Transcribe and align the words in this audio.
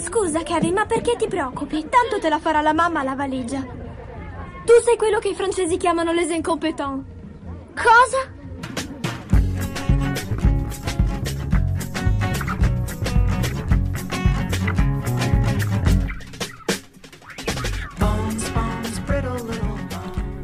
Scusa, 0.00 0.42
Kevin, 0.42 0.72
ma 0.72 0.86
perché 0.86 1.14
ti 1.16 1.28
preoccupi? 1.28 1.86
Tanto 1.88 2.18
te 2.18 2.30
la 2.30 2.38
farà 2.38 2.62
la 2.62 2.72
mamma 2.72 3.02
la 3.02 3.14
valigia. 3.14 3.60
Tu 3.60 4.72
sei 4.82 4.96
quello 4.96 5.18
che 5.18 5.28
i 5.28 5.34
francesi 5.34 5.76
chiamano 5.76 6.12
les 6.12 6.30
incompetents. 6.30 7.04
Cosa? 7.74 8.38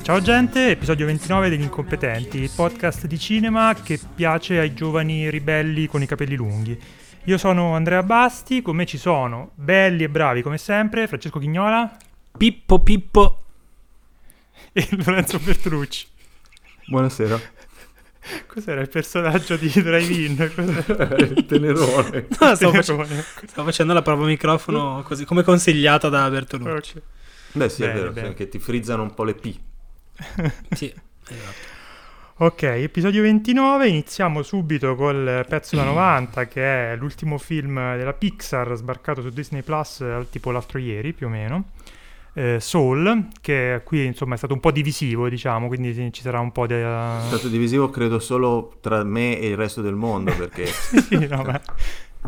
Ciao 0.02 0.20
gente, 0.20 0.70
episodio 0.70 1.06
29 1.06 1.48
degli 1.48 1.62
Incompetenti, 1.62 2.38
il 2.38 2.50
podcast 2.54 3.06
di 3.06 3.18
cinema 3.18 3.74
che 3.74 3.98
piace 4.14 4.60
ai 4.60 4.72
giovani 4.72 5.28
ribelli 5.30 5.88
con 5.88 6.00
i 6.00 6.06
capelli 6.06 6.36
lunghi. 6.36 6.80
Io 7.26 7.38
sono 7.38 7.74
Andrea 7.74 8.04
Basti, 8.04 8.62
con 8.62 8.76
me 8.76 8.86
ci 8.86 8.98
sono 8.98 9.50
belli 9.56 10.04
e 10.04 10.08
bravi 10.08 10.42
come 10.42 10.58
sempre, 10.58 11.08
Francesco 11.08 11.40
Chignola 11.40 11.96
Pippo 12.36 12.80
Pippo. 12.84 13.42
e 14.72 14.86
Lorenzo 15.04 15.40
Bertolucci. 15.40 16.06
Buonasera. 16.86 17.40
Cos'era 18.46 18.80
il 18.80 18.88
personaggio 18.88 19.56
di 19.56 19.68
Drive-In? 19.68 20.52
Cos'era? 20.54 21.16
il 21.16 21.46
tenerone. 21.46 22.26
No, 22.28 22.54
stavo, 22.54 22.70
Tenerone. 22.80 23.24
stavo 23.44 23.64
facendo 23.64 23.92
la 23.92 24.02
prova 24.02 24.24
microfono 24.24 25.02
così 25.02 25.24
come 25.24 25.42
consigliata 25.42 26.08
da 26.08 26.30
Bertolucci. 26.30 26.96
Ok. 26.98 27.02
Beh 27.54 27.68
sì, 27.68 27.80
Bene, 27.80 27.92
è 27.92 28.10
vero, 28.12 28.28
sì, 28.28 28.34
che 28.34 28.48
ti 28.48 28.60
frizzano 28.60 29.02
un 29.02 29.12
po' 29.12 29.24
le 29.24 29.34
P. 29.34 29.52
Sì, 30.70 30.94
esatto. 31.26 31.75
Ok, 32.38 32.64
episodio 32.64 33.22
29, 33.22 33.88
iniziamo 33.88 34.42
subito 34.42 34.94
col 34.94 35.46
pezzo 35.48 35.74
da 35.74 35.84
90 35.84 36.46
che 36.48 36.92
è 36.92 36.94
l'ultimo 36.94 37.38
film 37.38 37.96
della 37.96 38.12
Pixar 38.12 38.74
sbarcato 38.74 39.22
su 39.22 39.30
Disney 39.30 39.62
Plus 39.62 40.02
eh, 40.02 40.26
tipo 40.28 40.50
l'altro 40.50 40.78
ieri 40.78 41.14
più 41.14 41.28
o 41.28 41.30
meno. 41.30 41.70
Eh, 42.34 42.58
Soul, 42.60 43.28
che 43.40 43.80
qui 43.82 44.04
insomma 44.04 44.34
è 44.34 44.36
stato 44.36 44.52
un 44.52 44.60
po' 44.60 44.70
divisivo 44.70 45.30
diciamo, 45.30 45.66
quindi 45.66 46.12
ci 46.12 46.20
sarà 46.20 46.38
un 46.38 46.52
po' 46.52 46.66
di... 46.66 46.74
È 46.74 47.20
stato 47.26 47.48
divisivo 47.48 47.88
credo 47.88 48.18
solo 48.18 48.76
tra 48.82 49.02
me 49.02 49.38
e 49.38 49.48
il 49.48 49.56
resto 49.56 49.80
del 49.80 49.94
mondo 49.94 50.30
perché 50.36 50.66
sì, 50.68 51.26
no, 51.26 51.42
ma 51.42 51.58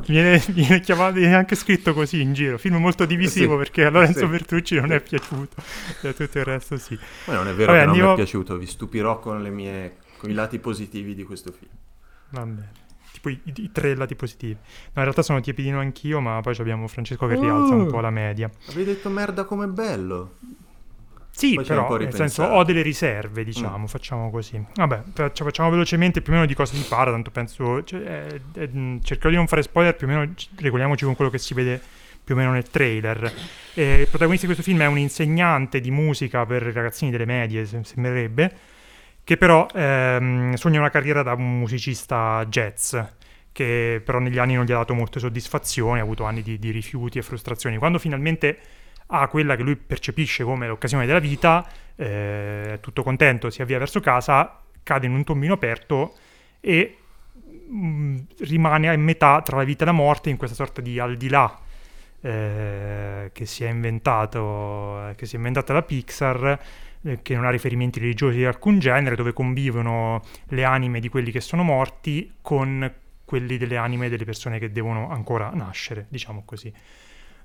viene, 0.07 0.43
viene 0.53 0.81
chiamato, 0.81 1.15
viene 1.15 1.35
anche 1.35 1.55
scritto 1.55 1.93
così 1.95 2.21
in 2.21 2.33
giro, 2.33 2.59
film 2.59 2.77
molto 2.77 3.05
divisivo 3.05 3.53
Sì, 3.53 3.59
perché 3.59 3.85
a 3.85 3.91
Lorenzo 3.91 4.21
sì. 4.21 4.27
Bertucci 4.27 4.75
non 4.77 4.93
è 4.93 5.01
piaciuto, 5.01 5.63
e 6.03 6.09
a 6.09 6.13
tutto 6.13 6.39
il 6.39 6.45
resto 6.45 6.77
sì. 6.77 6.99
Ma 7.27 7.35
non 7.35 7.49
è 7.49 7.53
vero 7.55 7.73
Vabbè, 7.73 7.79
che 7.81 7.87
non 7.87 7.95
mi 7.95 8.01
andiamo- 8.01 8.13
è 8.13 8.15
piaciuto, 8.17 8.57
vi 8.57 8.67
stupirò 8.67 9.19
con, 9.19 9.43
le 9.43 9.51
mie, 9.51 9.97
con 10.19 10.31
i 10.31 10.35
lati 10.35 10.59
positivi 10.59 11.15
di 11.15 11.23
questo 11.25 11.53
film. 11.53 11.71
Va 12.31 12.45
bene. 12.45 12.73
Tipo 13.13 13.31
i, 13.31 13.41
i 13.45 13.73
tre 13.73 13.97
lati 13.97 14.15
positivi. 14.15 14.53
No, 14.53 14.59
in 14.95 15.03
realtà 15.03 15.23
sono 15.23 15.41
tiepidino 15.41 15.81
anch'io, 15.81 16.21
ma 16.21 16.41
poi 16.41 16.55
abbiamo 16.59 16.87
Francesco 16.87 17.27
che 17.27 17.35
rialza 17.35 17.75
un 17.75 17.83
Uh. 17.83 17.87
po' 17.91 18.01
la 18.01 18.11
media. 18.11 18.51
Avevi 18.69 18.85
detto 18.85 19.09
merda 19.09 19.45
com'è 19.45 19.67
bello. 19.67 20.37
Sì, 21.39 21.55
Poi 21.55 21.65
però, 21.65 21.97
nel 21.99 22.13
senso, 22.13 22.43
ho 22.43 22.65
delle 22.65 22.83
riserve, 22.83 23.45
diciamo, 23.45 23.87
facciamo 23.87 24.29
così. 24.29 24.61
Vabbè, 24.75 25.03
faccia- 25.15 25.45
facciamo 25.45 25.71
velocemente 25.71 26.21
più 26.21 26.33
o 26.33 26.35
meno 26.35 26.49
di 26.49 26.55
cosa 26.55 26.75
si 26.75 26.85
parla, 26.89 27.13
tanto 27.13 27.31
penso... 27.31 27.85
cioè, 27.85 28.01
eh, 28.55 28.61
eh, 28.61 28.67
mh, 28.67 29.03
cercherò 29.05 29.31
di 29.31 29.37
non 29.37 29.47
fare 29.47 29.63
spoiler, 29.63 29.95
più 29.95 30.09
o 30.09 30.11
meno 30.11 30.35
ci- 30.35 30.49
regoliamoci 30.57 31.05
con 31.05 31.15
quello 31.15 31.31
che 31.31 31.39
si 31.39 31.55
vede 31.55 31.81
più 32.25 32.35
o 32.35 32.39
meno 32.39 32.51
nel 32.51 32.69
trailer. 32.69 33.33
Eh, 33.75 34.01
il 34.01 34.09
protagonista 34.09 34.49
di 34.49 34.53
questo 34.53 34.69
film 34.69 34.83
è 34.83 34.87
un 34.87 34.99
insegnante 34.99 35.81
di 35.81 35.93
musica 35.93 36.45
per 36.45 36.61
ragazzini 36.65 37.13
delle 37.13 37.25
medie, 37.25 37.65
sem- 37.67 37.83
sembrerebbe, 37.83 38.53
che 39.23 39.37
però 39.37 39.69
ehm, 39.73 40.55
sogna 40.55 40.81
una 40.81 40.91
carriera 40.91 41.23
da 41.23 41.35
un 41.35 41.61
musicista 41.61 42.45
jazz, 42.49 42.97
che 43.53 44.03
però 44.05 44.19
negli 44.19 44.39
anni 44.39 44.55
non 44.55 44.65
gli 44.65 44.73
ha 44.73 44.79
dato 44.79 44.93
molte 44.93 45.21
soddisfazioni, 45.21 46.01
ha 46.01 46.03
avuto 46.03 46.25
anni 46.25 46.43
di, 46.43 46.59
di 46.59 46.73
rifiuti 46.73 47.19
e 47.19 47.23
frustrazioni. 47.23 47.77
Quando 47.77 48.01
finalmente 48.01 48.59
ha 49.09 49.29
quella 49.29 49.57
che 49.57 49.63
lui 49.63 49.77
percepisce 49.77 50.45
come 50.45 50.67
l'occasione 50.67 51.07
della 51.07 51.19
vita, 51.19 51.67
eh, 51.97 52.79
tutto 52.81 53.03
contento, 53.03 53.51
si 53.51 53.63
avvia 53.63 53.79
verso 53.79 54.01
casa, 54.01 54.61
cade 54.83 55.07
in 55.07 55.13
un 55.13 55.25
tombino 55.25 55.55
aperto 55.55 56.15
e 56.61 56.97
mh, 57.69 58.17
rimane 58.41 58.89
a 58.89 58.97
metà 58.97 59.41
tra 59.43 59.57
la 59.57 59.65
vita 59.65 59.85
e 59.85 59.87
la 59.87 59.93
morte 59.93 60.31
in 60.31 60.37
questa 60.37 60.57
sorta 60.57 60.81
di 60.81 60.99
al 60.99 61.17
di 61.17 61.29
là 61.29 61.59
eh, 62.21 63.31
che 63.33 63.47
si 63.47 63.65
è 63.65 63.69
inventato, 63.69 65.13
che 65.17 65.27
si 65.27 65.35
è 65.35 65.37
inventata 65.37 65.73
la 65.73 65.83
Pixar, 65.83 66.59
eh, 67.03 67.23
che 67.23 67.35
non 67.35 67.45
ha 67.45 67.51
riferimenti 67.51 68.01
religiosi 68.01 68.39
di 68.39 68.45
alcun 68.45 68.79
genere, 68.79 69.17
dove 69.17 69.33
convivono 69.33 70.23
le 70.49 70.65
anime 70.65 71.01
di 71.01 71.09
quelli 71.09 71.31
che 71.31 71.41
sono 71.41 71.63
morti 71.63 72.35
con 72.43 72.93
quelli 73.25 73.59
delle 73.59 73.77
anime 73.77 74.09
delle 74.09 74.25
persone 74.25 74.59
che 74.59 74.73
devono 74.73 75.11
ancora 75.11 75.51
nascere, 75.53 76.07
diciamo 76.09 76.43
così. 76.45 76.73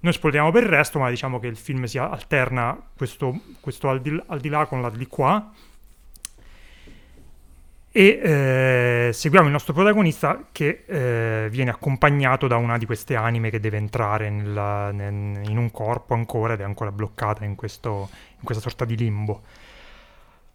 Noi 0.04 0.12
spoileriamo 0.12 0.52
per 0.52 0.64
il 0.64 0.70
resto, 0.70 1.00
ma 1.00 1.10
diciamo 1.10 1.40
che 1.40 1.48
il 1.48 1.56
film 1.56 1.86
si 1.86 1.98
alterna 1.98 2.78
questo, 2.94 3.40
questo 3.62 3.88
al, 3.88 4.02
di, 4.02 4.22
al 4.28 4.42
di 4.42 4.50
là 4.50 4.66
con 4.66 4.82
l'al 4.82 4.92
di 4.92 5.08
qua. 5.08 5.50
E 7.90 8.20
eh, 8.22 9.10
seguiamo 9.14 9.46
il 9.46 9.54
nostro 9.54 9.72
protagonista 9.72 10.48
che 10.52 10.84
eh, 10.86 11.48
viene 11.50 11.70
accompagnato 11.70 12.48
da 12.48 12.58
una 12.58 12.78
di 12.78 12.86
queste 12.86 13.16
anime 13.16 13.50
che 13.50 13.62
deve 13.62 13.78
entrare 13.78 14.30
nella- 14.30 14.92
nel- 14.92 15.48
in 15.48 15.58
un 15.58 15.72
corpo 15.72 16.14
ancora 16.16 16.54
ed 16.54 16.60
è 16.60 16.64
ancora 16.64 16.92
bloccata 16.92 17.46
in, 17.46 17.56
questo- 17.56 18.10
in 18.40 18.44
questa 18.44 18.62
sorta 18.62 18.84
di 18.84 18.98
limbo. 18.98 19.44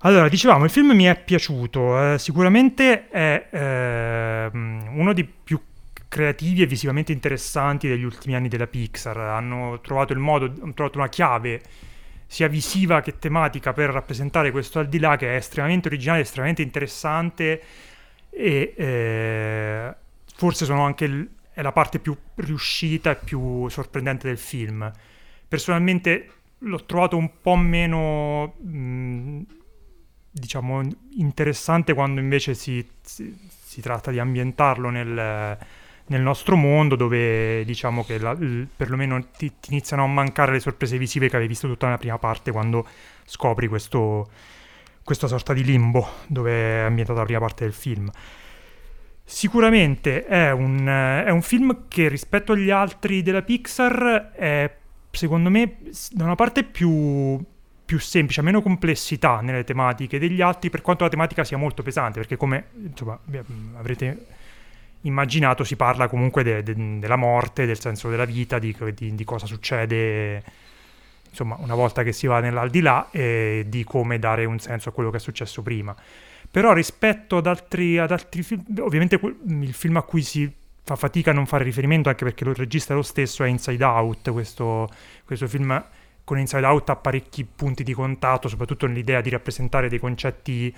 Allora, 0.02 0.28
dicevamo, 0.28 0.64
il 0.64 0.70
film 0.70 0.92
mi 0.92 1.04
è 1.04 1.18
piaciuto, 1.18 2.12
eh, 2.12 2.18
sicuramente 2.18 3.08
è 3.08 3.48
ehm, 3.50 4.90
uno 4.92 5.12
dei 5.14 5.24
più 5.24 5.58
creativi 6.08 6.62
e 6.62 6.66
visivamente 6.66 7.12
interessanti 7.12 7.88
degli 7.88 8.02
ultimi 8.04 8.34
anni 8.34 8.48
della 8.48 8.66
Pixar. 8.66 9.16
Hanno 9.18 9.80
trovato 9.80 10.12
il 10.12 10.18
modo, 10.18 10.52
hanno 10.60 10.74
trovato 10.74 10.98
una 10.98 11.08
chiave 11.08 11.60
sia 12.26 12.48
visiva 12.48 13.00
che 13.00 13.18
tematica 13.18 13.72
per 13.72 13.90
rappresentare 13.90 14.50
questo 14.50 14.78
al 14.78 14.88
di 14.88 14.98
là 14.98 15.16
che 15.16 15.32
è 15.32 15.36
estremamente 15.36 15.88
originale, 15.88 16.20
estremamente 16.20 16.60
interessante 16.62 17.62
e 18.30 18.74
eh, 18.76 19.94
forse 20.36 20.64
sono 20.66 20.84
anche 20.84 21.04
il- 21.06 21.28
è 21.52 21.62
la 21.62 21.72
parte 21.72 21.98
più 21.98 22.16
riuscita 22.36 23.12
e 23.12 23.16
più 23.16 23.68
sorprendente 23.68 24.28
del 24.28 24.38
film. 24.38 24.90
Personalmente 25.48 26.30
l'ho 26.58 26.84
trovato 26.84 27.16
un 27.16 27.40
po' 27.40 27.56
meno 27.56 28.54
diciamo 30.30 30.82
interessante 31.16 31.94
quando 31.94 32.20
invece 32.20 32.54
si, 32.54 32.86
si- 33.02 33.36
si 33.48 33.80
tratta 33.80 34.10
di 34.10 34.18
ambientarlo 34.18 34.90
nel, 34.90 35.58
nel 36.08 36.20
nostro 36.20 36.56
mondo 36.56 36.96
dove 36.96 37.64
diciamo 37.64 38.04
che 38.04 38.18
la- 38.18 38.32
l- 38.32 38.66
perlomeno 38.74 39.26
ti, 39.36 39.52
ti 39.60 39.70
iniziano 39.70 40.04
a 40.04 40.06
mancare 40.06 40.52
le 40.52 40.60
sorprese 40.60 40.98
visive 40.98 41.28
che 41.28 41.36
avevi 41.36 41.50
visto 41.50 41.68
tutta 41.68 41.86
nella 41.86 41.98
prima 41.98 42.18
parte 42.18 42.50
quando 42.50 42.86
scopri 43.24 43.68
questo, 43.68 44.28
questa 45.04 45.26
sorta 45.26 45.52
di 45.52 45.64
limbo 45.64 46.06
dove 46.26 46.52
è 46.52 46.80
ambientata 46.80 47.20
la 47.20 47.24
prima 47.24 47.40
parte 47.40 47.64
del 47.64 47.72
film. 47.74 48.10
Sicuramente 49.24 50.24
è 50.24 50.50
un, 50.52 50.86
è 50.86 51.30
un 51.30 51.42
film 51.42 51.84
che 51.88 52.08
rispetto 52.08 52.52
agli 52.52 52.70
altri 52.70 53.22
della 53.22 53.42
Pixar 53.42 54.32
è 54.34 54.74
secondo 55.10 55.50
me 55.50 55.78
da 56.12 56.24
una 56.24 56.34
parte 56.34 56.64
più, 56.64 57.38
più 57.84 57.98
semplice, 57.98 58.40
ha 58.40 58.42
meno 58.42 58.62
complessità 58.62 59.40
nelle 59.40 59.64
tematiche 59.64 60.18
degli 60.18 60.40
altri 60.40 60.70
per 60.70 60.80
quanto 60.80 61.04
la 61.04 61.10
tematica 61.10 61.44
sia 61.44 61.58
molto 61.58 61.82
pesante 61.82 62.20
perché 62.20 62.36
come 62.36 62.68
insomma, 62.74 63.18
avrete 63.76 64.26
immaginato 65.02 65.64
si 65.64 65.76
parla 65.76 66.08
comunque 66.08 66.42
de- 66.42 66.62
de- 66.62 66.98
della 66.98 67.16
morte, 67.16 67.66
del 67.66 67.78
senso 67.78 68.08
della 68.08 68.24
vita, 68.24 68.58
di, 68.58 68.76
di- 68.94 69.14
di 69.14 69.24
cosa 69.24 69.46
succede 69.46 70.42
insomma 71.28 71.56
una 71.60 71.74
volta 71.74 72.02
che 72.02 72.12
si 72.12 72.26
va 72.26 72.40
nell'aldilà 72.40 73.10
e 73.10 73.64
di 73.66 73.84
come 73.84 74.18
dare 74.18 74.44
un 74.44 74.58
senso 74.58 74.88
a 74.88 74.92
quello 74.92 75.10
che 75.10 75.18
è 75.18 75.20
successo 75.20 75.62
prima. 75.62 75.94
Però 76.50 76.72
rispetto 76.72 77.36
ad 77.36 77.46
altri, 77.46 77.98
ad 77.98 78.10
altri 78.10 78.42
film, 78.42 78.64
ovviamente 78.80 79.20
il 79.46 79.74
film 79.74 79.98
a 79.98 80.02
cui 80.02 80.22
si 80.22 80.50
fa 80.82 80.96
fatica 80.96 81.30
a 81.30 81.34
non 81.34 81.44
fare 81.44 81.64
riferimento, 81.64 82.08
anche 82.08 82.24
perché 82.24 82.44
il 82.44 82.54
regista 82.54 82.94
è 82.94 82.96
lo 82.96 83.02
stesso, 83.02 83.44
è 83.44 83.48
Inside 83.48 83.84
Out, 83.84 84.30
questo, 84.30 84.88
questo 85.24 85.46
film 85.46 85.84
con 86.24 86.38
Inside 86.38 86.64
Out 86.64 86.88
ha 86.90 86.96
parecchi 86.96 87.44
punti 87.44 87.84
di 87.84 87.92
contatto, 87.92 88.48
soprattutto 88.48 88.86
nell'idea 88.86 89.20
di 89.20 89.28
rappresentare 89.28 89.88
dei 89.88 89.98
concetti 89.98 90.74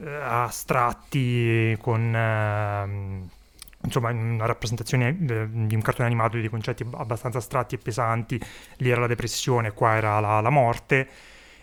eh, 0.00 0.08
astratti 0.20 1.76
con... 1.80 2.14
ehm, 2.14 3.28
insomma, 3.84 4.10
una 4.10 4.46
rappresentazione 4.46 5.08
eh, 5.08 5.48
di 5.48 5.74
un 5.74 5.82
cartone 5.82 6.06
animato 6.06 6.38
di 6.38 6.48
concetti 6.48 6.82
ab- 6.82 6.94
abbastanza 6.94 7.38
astratti 7.38 7.76
e 7.76 7.78
pesanti. 7.78 8.40
Lì 8.78 8.90
era 8.90 9.00
la 9.00 9.06
depressione, 9.06 9.72
qua 9.72 9.94
era 9.94 10.20
la, 10.20 10.40
la 10.40 10.50
morte. 10.50 11.08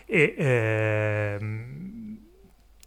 E 0.06 0.34
ehm, 0.36 2.18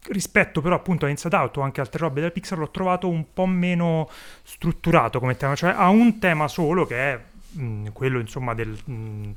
rispetto 0.10 0.62
però 0.62 0.76
appunto 0.76 1.06
a 1.06 1.10
Inside 1.10 1.36
Out 1.36 1.58
o 1.58 1.62
anche 1.62 1.82
altre 1.82 2.00
robe 2.00 2.20
della 2.20 2.32
Pixar 2.32 2.58
l'ho 2.58 2.70
trovato 2.70 3.08
un 3.08 3.34
po' 3.34 3.46
meno 3.46 4.10
strutturato 4.44 5.20
come 5.20 5.36
tema, 5.36 5.56
cioè 5.56 5.74
ha 5.76 5.90
un 5.90 6.20
tema 6.20 6.48
solo 6.48 6.86
che 6.86 7.14
è 7.14 7.20
mh, 7.52 7.90
quello 7.92 8.20
insomma 8.20 8.54
del, 8.54 8.78
mh, 8.84 9.32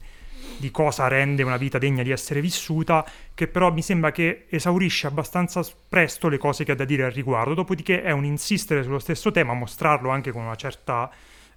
di 0.59 0.71
cosa 0.71 1.09
rende 1.09 1.43
una 1.43 1.57
vita 1.57 1.79
degna 1.79 2.03
di 2.03 2.11
essere 2.11 2.41
vissuta, 2.41 3.05
che 3.35 3.49
però 3.49 3.73
mi 3.73 3.83
sembra 3.83 4.11
che 4.11 4.47
esaurisce 4.49 5.07
abbastanza 5.07 5.65
presto 5.89 6.29
le 6.29 6.39
cose 6.39 6.65
che 6.65 6.73
ha 6.73 6.75
da 6.75 6.85
dire 6.85 7.05
al 7.05 7.13
riguardo, 7.13 7.55
dopodiché 7.55 8.03
è 8.03 8.11
un 8.11 8.25
insistere 8.25 8.83
sullo 8.83 8.99
stesso 8.99 9.31
tema, 9.31 9.55
mostrarlo 9.55 10.11
anche 10.11 10.33
con 10.33 10.43
una 10.43 10.57
certa 10.57 11.11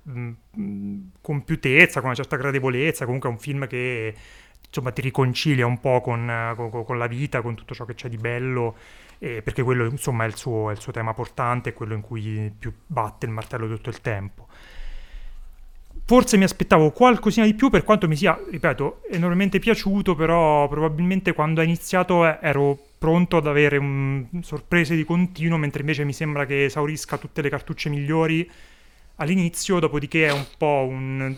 mh, 0.04 0.30
mh, 0.52 1.12
compiutezza, 1.22 2.00
con 2.00 2.10
una 2.10 2.16
certa 2.16 2.38
gradevolezza, 2.38 3.06
comunque 3.06 3.30
è 3.30 3.32
un 3.32 3.40
film 3.40 3.68
che 3.68 4.16
insomma 4.66 4.92
ti 4.92 5.02
riconcilia 5.02 5.66
un 5.66 5.80
po' 5.80 6.00
con, 6.02 6.54
con, 6.56 6.84
con 6.86 6.98
la 6.98 7.08
vita, 7.08 7.42
con 7.42 7.56
tutto 7.56 7.74
ciò 7.74 7.86
che 7.86 7.94
c'è 7.96 8.08
di 8.08 8.18
bello, 8.18 8.76
eh, 9.20 9.42
perché 9.42 9.64
quello 9.64 9.86
insomma 9.86 10.24
è 10.24 10.28
il, 10.28 10.36
suo, 10.36 10.70
è 10.70 10.74
il 10.74 10.80
suo 10.80 10.92
tema 10.92 11.14
portante, 11.14 11.72
è 11.72 11.74
quello 11.74 11.94
in 11.94 12.02
cui 12.02 12.54
più 12.58 12.74
batte 12.86 13.26
il 13.26 13.32
martello 13.32 13.68
tutto 13.68 13.90
il 13.90 14.02
tempo. 14.02 14.48
Forse 16.04 16.36
mi 16.36 16.44
aspettavo 16.44 16.92
qualcosina 16.92 17.46
di 17.46 17.54
più 17.54 17.70
per 17.70 17.84
quanto 17.84 18.08
mi 18.08 18.18
sia, 18.18 18.38
ripeto, 18.50 19.04
enormemente 19.12 19.60
piaciuto, 19.60 20.14
però 20.14 20.68
probabilmente 20.68 21.32
quando 21.34 21.62
ha 21.62 21.64
iniziato 21.64 22.28
eh, 22.28 22.38
ero 22.42 22.78
pronto 22.98 23.38
ad 23.38 23.48
avere 23.48 23.78
un... 23.78 24.26
sorprese 24.42 24.96
di 24.96 25.06
continuo, 25.06 25.58
mentre 25.58 25.80
invece 25.80 26.04
mi 26.04 26.14
sembra 26.14 26.46
che 26.46 26.66
esaurisca 26.66 27.18
tutte 27.18 27.42
le 27.42 27.50
cartucce 27.50 27.90
migliori 27.90 28.50
all'inizio, 29.16 29.80
dopodiché 29.80 30.28
è 30.28 30.32
un 30.32 30.46
po' 30.58 30.86
un 30.90 31.34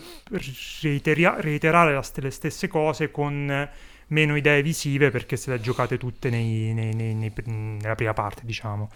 reitera- 0.80 1.36
reiterare 1.38 2.00
le 2.14 2.30
stesse 2.30 2.66
cose 2.66 3.10
con 3.10 3.68
meno 4.08 4.36
idee 4.36 4.62
visive 4.62 5.10
perché 5.10 5.36
se 5.36 5.50
le 5.50 5.60
giocate 5.60 5.98
tutte 5.98 6.30
nei, 6.30 6.72
nei, 6.74 6.94
nei, 6.94 7.32
nella 7.44 7.94
prima 7.94 8.12
parte, 8.12 8.42
diciamo. 8.44 8.90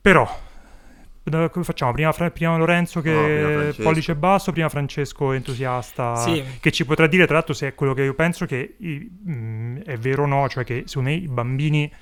Però 0.00 0.50
come 1.24 1.64
facciamo? 1.64 1.92
Prima, 1.92 2.12
prima 2.12 2.56
Lorenzo 2.56 3.00
che 3.00 3.12
no, 3.12 3.72
prima 3.72 3.88
pollice 3.88 4.14
basso, 4.14 4.52
prima 4.52 4.68
Francesco 4.68 5.32
entusiasta 5.32 6.16
sì. 6.16 6.42
che 6.60 6.72
ci 6.72 6.84
potrà 6.84 7.06
dire 7.06 7.26
tra 7.26 7.34
l'altro 7.34 7.54
se 7.54 7.68
è 7.68 7.74
quello 7.74 7.94
che 7.94 8.02
io 8.02 8.14
penso 8.14 8.44
che 8.44 8.76
mh, 8.78 9.06
mm, 9.30 9.76
è 9.78 9.96
vero 9.98 10.24
o 10.24 10.26
no, 10.26 10.48
cioè 10.48 10.64
che 10.64 10.84
secondo 10.86 11.10
me 11.10 11.16
i 11.16 11.28
bambini 11.28 11.92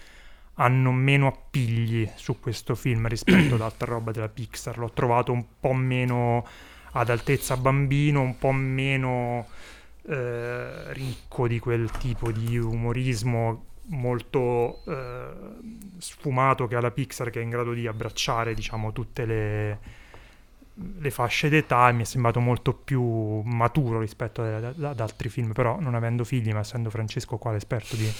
hanno 0.54 0.92
meno 0.92 1.26
appigli 1.26 2.08
su 2.16 2.38
questo 2.38 2.74
film 2.74 3.06
rispetto 3.08 3.54
ad 3.54 3.60
altra 3.62 3.92
roba 3.92 4.10
della 4.10 4.28
Pixar. 4.28 4.78
L'ho 4.78 4.90
trovato 4.92 5.32
un 5.32 5.44
po' 5.58 5.72
meno 5.72 6.46
ad 6.92 7.08
altezza 7.08 7.56
bambino, 7.56 8.20
un 8.20 8.36
po' 8.38 8.52
meno 8.52 9.46
eh, 10.06 10.92
ricco 10.92 11.46
di 11.46 11.58
quel 11.58 11.90
tipo 11.90 12.30
di 12.30 12.58
umorismo 12.58 13.64
molto 13.90 14.82
eh, 14.86 15.28
sfumato 15.98 16.66
che 16.66 16.76
ha 16.76 16.80
la 16.80 16.90
Pixar 16.90 17.30
che 17.30 17.40
è 17.40 17.42
in 17.42 17.50
grado 17.50 17.72
di 17.72 17.86
abbracciare 17.86 18.54
diciamo 18.54 18.92
tutte 18.92 19.24
le, 19.24 19.78
le 20.98 21.10
fasce 21.10 21.48
d'età 21.48 21.88
e 21.88 21.92
mi 21.92 22.02
è 22.02 22.04
sembrato 22.04 22.40
molto 22.40 22.72
più 22.72 23.02
maturo 23.42 24.00
rispetto 24.00 24.42
ad, 24.42 24.82
ad, 24.82 25.00
altri 25.00 25.28
film. 25.28 25.52
Però 25.52 25.80
non 25.80 25.94
avendo 25.94 26.24
figli 26.24 26.52
ma 26.52 26.60
essendo 26.60 26.90
Francesco 26.90 27.36
qua 27.36 27.52
l'esperto 27.52 27.96
di 27.96 28.10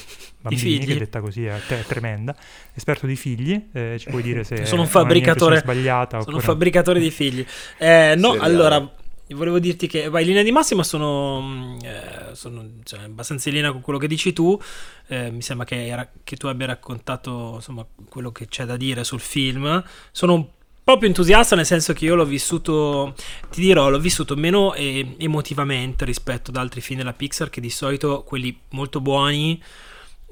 bambini 0.40 0.84
che 0.84 0.98
detta 0.98 1.20
così 1.20 1.44
è, 1.44 1.54
è 1.54 1.84
tremenda 1.84 2.34
esperto 2.74 3.06
di 3.06 3.16
figli 3.16 3.68
eh, 3.72 3.96
ci 3.98 4.08
puoi 4.08 4.22
dire 4.22 4.42
se 4.42 4.64
sono 4.64 4.82
un 4.82 4.88
fabbricatore. 4.88 5.58
sbagliata 5.58 6.20
sono 6.22 6.36
un 6.36 6.42
fabbricatore 6.42 6.98
di 6.98 7.10
figli. 7.10 7.46
Eh, 7.78 8.14
no 8.16 8.36
allora 8.38 8.98
volevo 9.34 9.58
dirti 9.58 9.86
che 9.86 10.08
vai, 10.08 10.22
in 10.22 10.28
linea 10.28 10.42
di 10.42 10.52
massima 10.52 10.82
sono, 10.82 11.40
mm, 11.40 11.78
eh, 11.82 12.34
sono 12.34 12.68
cioè, 12.84 13.00
abbastanza 13.00 13.48
in 13.48 13.56
linea 13.56 13.72
con 13.72 13.80
quello 13.80 13.98
che 13.98 14.08
dici 14.08 14.32
tu. 14.32 14.60
Eh, 15.08 15.30
mi 15.30 15.42
sembra 15.42 15.66
che, 15.66 16.08
che, 16.24 16.36
tu 16.36 16.46
abbia 16.46 16.66
raccontato 16.66 17.52
insomma, 17.56 17.86
quello 18.08 18.32
che 18.32 18.46
c'è 18.46 18.64
da 18.64 18.76
dire 18.76 19.04
sul 19.04 19.20
film. 19.20 19.82
Sono 20.10 20.34
un 20.34 20.46
po' 20.82 20.98
più 20.98 21.06
entusiasta, 21.06 21.56
nel 21.56 21.66
senso 21.66 21.92
che 21.92 22.04
io 22.04 22.14
l'ho 22.14 22.24
vissuto, 22.24 23.14
ti 23.50 23.60
dirò, 23.60 23.88
l'ho 23.88 24.00
vissuto 24.00 24.34
meno 24.36 24.74
eh, 24.74 25.14
emotivamente 25.18 26.04
rispetto 26.04 26.50
ad 26.50 26.56
altri 26.56 26.80
film 26.80 26.98
della 26.98 27.12
Pixar, 27.12 27.50
che 27.50 27.60
di 27.60 27.70
solito 27.70 28.22
quelli 28.24 28.58
molto 28.70 29.00
buoni 29.00 29.62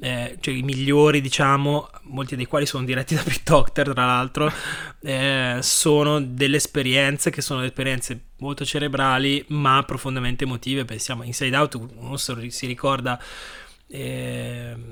eh, 0.01 0.37
cioè 0.41 0.55
i 0.55 0.63
migliori, 0.63 1.21
diciamo, 1.21 1.89
molti 2.05 2.37
dei 2.37 2.47
quali 2.47 2.67
sono 2.67 2.85
diretti 2.85 3.15
da 3.15 3.23
Pete 3.23 3.41
Doctor, 3.45 3.93
tra 3.93 4.07
l'altro, 4.07 4.53
eh, 5.01 5.59
sono 5.61 6.21
delle 6.21 6.57
esperienze 6.57 7.31
che 7.31 7.43
sono 7.43 7.65
esperienze 7.65 8.21
molto 8.39 8.65
cerebrali, 8.65 9.45
ma 9.49 9.83
profondamente 9.85 10.45
emotive. 10.45 10.85
Pensiamo 10.85 11.23
a 11.23 11.25
Inside 11.25 11.57
Out, 11.57 11.75
uno 11.75 12.17
si 12.17 12.67
ricorda 12.67 13.21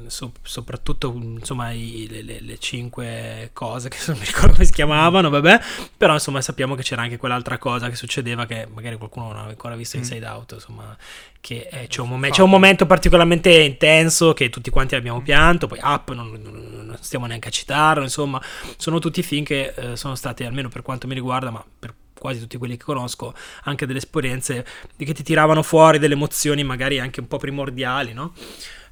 so, 0.06 0.32
soprattutto 0.40 1.12
insomma 1.14 1.70
i, 1.70 2.06
le, 2.10 2.22
le, 2.22 2.40
le, 2.40 2.58
cinque 2.58 3.50
cose 3.52 3.90
che 3.90 3.98
non 4.08 4.16
mi 4.18 4.24
ricordo 4.24 4.54
come 4.54 4.64
si 4.64 4.72
chiamavano 4.72 5.28
vabbè 5.28 5.60
però 5.94 6.14
insomma 6.14 6.40
sappiamo 6.40 6.74
che 6.74 6.82
c'era 6.82 7.02
anche 7.02 7.18
quell'altra 7.18 7.58
cosa 7.58 7.90
che 7.90 7.94
succedeva 7.94 8.46
che 8.46 8.66
magari 8.72 8.96
qualcuno 8.96 9.26
non 9.26 9.34
aveva 9.34 9.50
ancora 9.50 9.76
visto 9.76 9.98
mm. 9.98 10.00
Inside 10.00 10.26
Out 10.26 10.52
insomma 10.52 10.96
che 11.40 11.68
è, 11.68 11.86
c'è, 11.88 12.00
un 12.00 12.08
momen- 12.08 12.30
c'è, 12.30 12.40
un 12.40 12.48
momento 12.48 12.86
particolarmente 12.86 13.50
intenso 13.50 14.32
che 14.32 14.48
tutti 14.48 14.70
quanti 14.70 14.94
abbiamo 14.94 15.20
pianto 15.20 15.66
poi 15.66 15.78
Up 15.82 16.12
non, 16.12 16.30
non, 16.42 16.86
non 16.86 16.96
stiamo 17.00 17.26
neanche 17.26 17.48
a 17.48 17.50
citarlo 17.50 18.02
insomma 18.02 18.40
sono 18.78 18.98
tutti 18.98 19.22
film 19.22 19.44
che 19.44 19.74
eh, 19.76 19.96
sono 19.96 20.14
stati 20.14 20.44
almeno 20.44 20.70
per 20.70 20.80
quanto 20.80 21.06
mi 21.06 21.12
riguarda 21.12 21.50
ma 21.50 21.62
per 21.78 21.92
quasi 22.18 22.40
tutti 22.40 22.56
quelli 22.56 22.76
che 22.76 22.84
conosco, 22.84 23.34
anche 23.64 23.86
delle 23.86 23.98
esperienze 23.98 24.66
che 24.96 25.12
ti 25.12 25.22
tiravano 25.22 25.62
fuori 25.62 25.98
delle 25.98 26.14
emozioni 26.14 26.64
magari 26.64 26.98
anche 26.98 27.20
un 27.20 27.28
po' 27.28 27.36
primordiali, 27.36 28.12
no? 28.12 28.32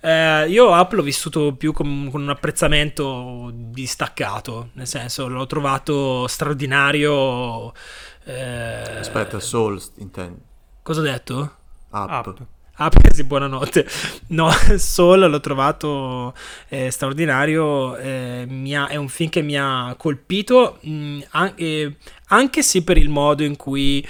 Eh, 0.05 0.49
io 0.51 0.69
Up 0.69 0.93
l'ho 0.93 1.03
vissuto 1.03 1.55
più 1.55 1.73
con, 1.73 2.11
con, 2.11 2.21
un 2.21 2.29
apprezzamento 2.29 3.51
distaccato, 3.55 4.69
nel 4.75 4.87
senso 4.87 5.29
l'ho 5.29 5.47
trovato 5.47 6.27
straordinario. 6.27 7.73
Eh... 8.25 8.99
Aspetta, 8.99 9.41
Soul 9.41 9.81
intendi? 9.97 10.43
Cosa 10.83 11.01
ho 11.01 11.05
detto? 11.05 11.55
Up. 11.89 12.11
Up. 12.11 12.47
Ah, 12.75 12.91
sì, 13.13 13.25
buonanotte. 13.25 13.89
No, 14.27 14.51
Soul 14.77 15.21
l'ho 15.21 15.41
trovato 15.41 16.35
eh, 16.69 16.91
straordinario. 16.91 17.97
Eh, 17.97 18.75
ha, 18.77 18.89
è 18.89 18.97
un 18.97 19.09
film 19.09 19.31
che 19.31 19.41
mi 19.41 19.57
ha 19.57 19.95
colpito, 19.97 20.81
mh, 20.83 20.91
mm, 20.91 21.21
anche, 21.31 21.97
anche 22.27 22.63
se 22.63 22.85
per 22.85 22.99
il 22.99 23.09
modo 23.09 23.43
in 23.43 23.57
cui 23.57 24.07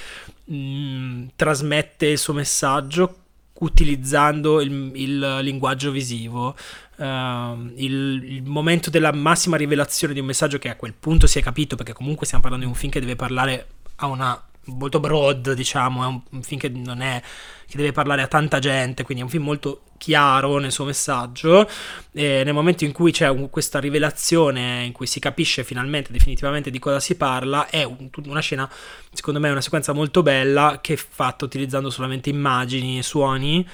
mh, 0.46 0.56
mm, 0.56 1.26
trasmette 1.36 2.06
il 2.06 2.18
suo 2.18 2.32
messaggio 2.32 3.18
utilizzando 3.60 4.60
il, 4.60 4.90
il 4.94 5.38
linguaggio 5.42 5.90
visivo. 5.90 6.56
Uh, 6.96 7.72
il, 7.74 8.22
il, 8.24 8.42
momento 8.44 8.88
della 8.88 9.12
massima 9.12 9.56
rivelazione 9.56 10.14
di 10.14 10.20
un 10.20 10.26
messaggio 10.26 10.58
che 10.58 10.68
a 10.68 10.76
quel 10.76 10.94
punto 10.94 11.26
si 11.26 11.38
è 11.38 11.42
capito, 11.42 11.76
perché 11.76 11.92
comunque 11.92 12.26
stiamo 12.26 12.42
parlando 12.42 12.66
di 12.66 12.72
un 12.72 12.78
film 12.78 12.92
che 12.92 13.00
deve 13.00 13.16
parlare 13.16 13.66
a 13.96 14.06
una 14.06 14.42
molto 14.66 15.00
broad, 15.00 15.52
diciamo, 15.52 16.02
è 16.02 16.06
un, 16.30 16.42
film 16.42 16.60
che 16.60 16.68
non 16.68 17.00
è 17.00 17.22
che 17.66 17.76
deve 17.76 17.92
parlare 17.92 18.22
a 18.22 18.26
tanta 18.26 18.58
gente, 18.58 19.02
quindi 19.02 19.22
è 19.22 19.26
un 19.26 19.30
film 19.30 19.44
molto 19.44 19.82
chiaro 19.98 20.58
nel 20.58 20.72
suo 20.72 20.84
messaggio. 20.84 21.68
E 22.12 22.42
nel 22.44 22.54
momento 22.54 22.84
in 22.84 22.92
cui 22.92 23.12
c'è 23.12 23.28
un, 23.28 23.50
questa 23.50 23.78
rivelazione, 23.80 24.84
in 24.84 24.92
cui 24.92 25.06
si 25.06 25.20
capisce 25.20 25.64
finalmente, 25.64 26.12
definitivamente 26.12 26.70
di 26.70 26.78
cosa 26.78 27.00
si 27.00 27.16
parla, 27.16 27.68
è 27.68 27.84
un, 27.84 28.08
una 28.26 28.40
scena, 28.40 28.70
secondo 29.12 29.40
me, 29.40 29.50
una 29.50 29.60
sequenza 29.60 29.92
molto 29.92 30.22
bella 30.22 30.78
che 30.80 30.94
è 30.94 30.96
fatta 30.96 31.44
utilizzando 31.44 31.90
solamente 31.90 32.30
immagini 32.30 32.98
e 32.98 33.02
suoni. 33.02 33.66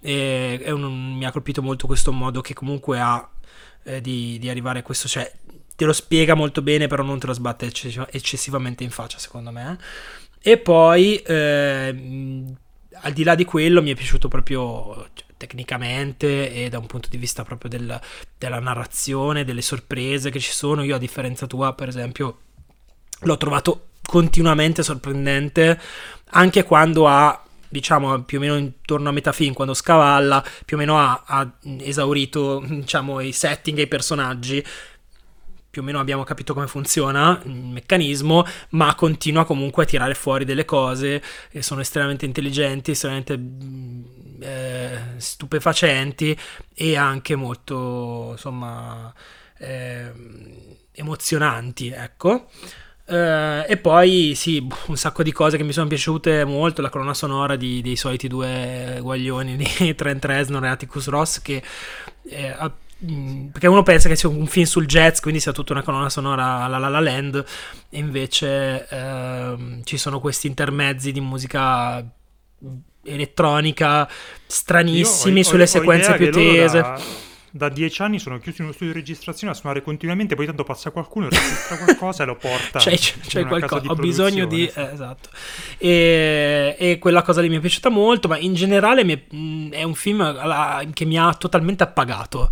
E 0.00 0.62
un, 0.66 1.16
mi 1.16 1.24
ha 1.24 1.32
colpito 1.32 1.60
molto 1.60 1.86
questo 1.86 2.12
modo 2.12 2.40
che 2.40 2.54
comunque 2.54 3.00
ha 3.00 3.28
eh, 3.82 4.00
di, 4.00 4.38
di 4.38 4.48
arrivare 4.48 4.80
a 4.80 4.82
questo, 4.82 5.08
cioè 5.08 5.30
te 5.78 5.84
lo 5.84 5.92
spiega 5.92 6.34
molto 6.34 6.60
bene, 6.60 6.88
però 6.88 7.04
non 7.04 7.20
te 7.20 7.28
lo 7.28 7.32
sbatte 7.32 7.72
eccessivamente 8.10 8.82
in 8.82 8.90
faccia, 8.90 9.18
secondo 9.18 9.52
me. 9.52 9.78
E 10.40 10.58
poi, 10.58 11.16
eh, 11.16 11.88
al 12.92 13.12
di 13.12 13.24
là 13.24 13.34
di 13.34 13.44
quello, 13.44 13.82
mi 13.82 13.90
è 13.90 13.94
piaciuto 13.94 14.28
proprio 14.28 15.08
cioè, 15.14 15.26
tecnicamente 15.36 16.52
e 16.52 16.68
da 16.68 16.78
un 16.78 16.86
punto 16.86 17.08
di 17.08 17.16
vista 17.16 17.44
proprio 17.44 17.70
del, 17.70 18.00
della 18.36 18.60
narrazione, 18.60 19.44
delle 19.44 19.62
sorprese 19.62 20.30
che 20.30 20.40
ci 20.40 20.52
sono. 20.52 20.82
Io, 20.82 20.94
a 20.94 20.98
differenza 20.98 21.46
tua, 21.46 21.72
per 21.74 21.88
esempio, 21.88 22.38
l'ho 23.20 23.36
trovato 23.36 23.86
continuamente 24.02 24.82
sorprendente, 24.82 25.78
anche 26.30 26.64
quando 26.64 27.06
ha 27.06 27.42
diciamo 27.68 28.22
più 28.22 28.38
o 28.38 28.40
meno 28.40 28.56
intorno 28.56 29.10
a 29.10 29.12
metà 29.12 29.32
film 29.32 29.52
quando 29.52 29.74
scavalla 29.74 30.42
più 30.64 30.76
o 30.76 30.80
meno 30.80 30.98
ha, 30.98 31.22
ha 31.26 31.52
esaurito 31.80 32.64
diciamo 32.66 33.20
i 33.20 33.32
setting 33.32 33.78
e 33.78 33.82
i 33.82 33.86
personaggi 33.86 34.64
più 35.70 35.82
o 35.82 35.84
meno 35.84 36.00
abbiamo 36.00 36.24
capito 36.24 36.54
come 36.54 36.66
funziona 36.66 37.40
il 37.44 37.52
meccanismo, 37.52 38.44
ma 38.70 38.94
continua 38.94 39.44
comunque 39.44 39.84
a 39.84 39.86
tirare 39.86 40.14
fuori 40.14 40.44
delle 40.44 40.64
cose 40.64 41.22
che 41.50 41.62
sono 41.62 41.80
estremamente 41.80 42.24
intelligenti, 42.24 42.92
estremamente 42.92 43.36
mm, 43.36 44.04
eh, 44.40 45.00
stupefacenti 45.16 46.36
e 46.74 46.96
anche 46.96 47.36
molto, 47.36 48.28
insomma, 48.32 49.12
eh, 49.58 50.12
emozionanti, 50.92 51.88
ecco. 51.88 52.48
Uh, 53.08 53.64
e 53.66 53.78
poi 53.80 54.34
sì, 54.34 54.68
un 54.88 54.96
sacco 54.98 55.22
di 55.22 55.32
cose 55.32 55.56
che 55.56 55.62
mi 55.62 55.72
sono 55.72 55.86
piaciute 55.86 56.44
molto, 56.44 56.82
la 56.82 56.90
colonna 56.90 57.14
sonora 57.14 57.56
di, 57.56 57.80
dei 57.80 57.96
soliti 57.96 58.28
due 58.28 58.98
guaglioni 59.00 59.56
di 59.56 59.94
Trent 59.96 60.22
Reznor 60.26 60.66
e 60.66 60.68
Atticus 60.68 61.08
Ross 61.08 61.40
che 61.40 61.62
eh, 62.28 62.54
perché 63.00 63.68
uno 63.68 63.84
pensa 63.84 64.08
che 64.08 64.16
sia 64.16 64.28
un 64.28 64.46
film 64.46 64.66
sul 64.66 64.86
jazz, 64.86 65.20
quindi 65.20 65.38
sia 65.38 65.52
tutta 65.52 65.72
una 65.72 65.82
colonna 65.82 66.10
sonora 66.10 66.62
alla 66.62 66.78
La 66.78 66.88
La 66.88 67.00
Land, 67.00 67.44
e 67.90 67.98
invece 67.98 68.88
ehm, 68.88 69.84
ci 69.84 69.96
sono 69.96 70.18
questi 70.18 70.48
intermezzi 70.48 71.12
di 71.12 71.20
musica 71.20 72.04
elettronica 73.04 74.08
stranissimi 74.46 75.40
ho, 75.40 75.44
sulle 75.44 75.62
ho, 75.62 75.66
sequenze 75.66 76.12
ho 76.12 76.16
più 76.16 76.30
tese. 76.30 76.80
Da, 76.80 77.00
da 77.50 77.68
dieci 77.68 78.02
anni 78.02 78.18
sono 78.18 78.38
chiuso 78.38 78.58
in 78.58 78.64
uno 78.64 78.74
studio 78.74 78.92
di 78.92 78.98
registrazione 79.00 79.52
a 79.52 79.56
suonare 79.56 79.82
continuamente, 79.82 80.34
poi 80.34 80.46
tanto 80.46 80.64
passa 80.64 80.90
qualcuno, 80.90 81.28
registra 81.28 81.76
qualcosa 81.78 82.24
e 82.24 82.26
lo 82.26 82.36
porta. 82.36 82.78
C'è, 82.88 82.96
c'è, 82.96 83.18
c'è 83.20 83.46
qualcosa, 83.46 83.90
ho 83.90 83.94
bisogno 83.94 84.46
di... 84.46 84.66
Eh, 84.66 84.82
esatto. 84.92 85.30
E, 85.78 86.76
e, 86.78 86.98
quella 86.98 87.22
cosa 87.22 87.40
lì 87.40 87.48
mi 87.48 87.56
è 87.56 87.60
piaciuta 87.60 87.88
molto, 87.88 88.28
ma 88.28 88.38
in 88.38 88.54
generale 88.54 89.02
è, 89.02 89.22
mm, 89.34 89.72
è 89.72 89.82
un 89.82 89.94
film 89.94 90.92
che 90.92 91.04
mi 91.04 91.18
ha 91.18 91.32
totalmente 91.34 91.82
appagato. 91.82 92.50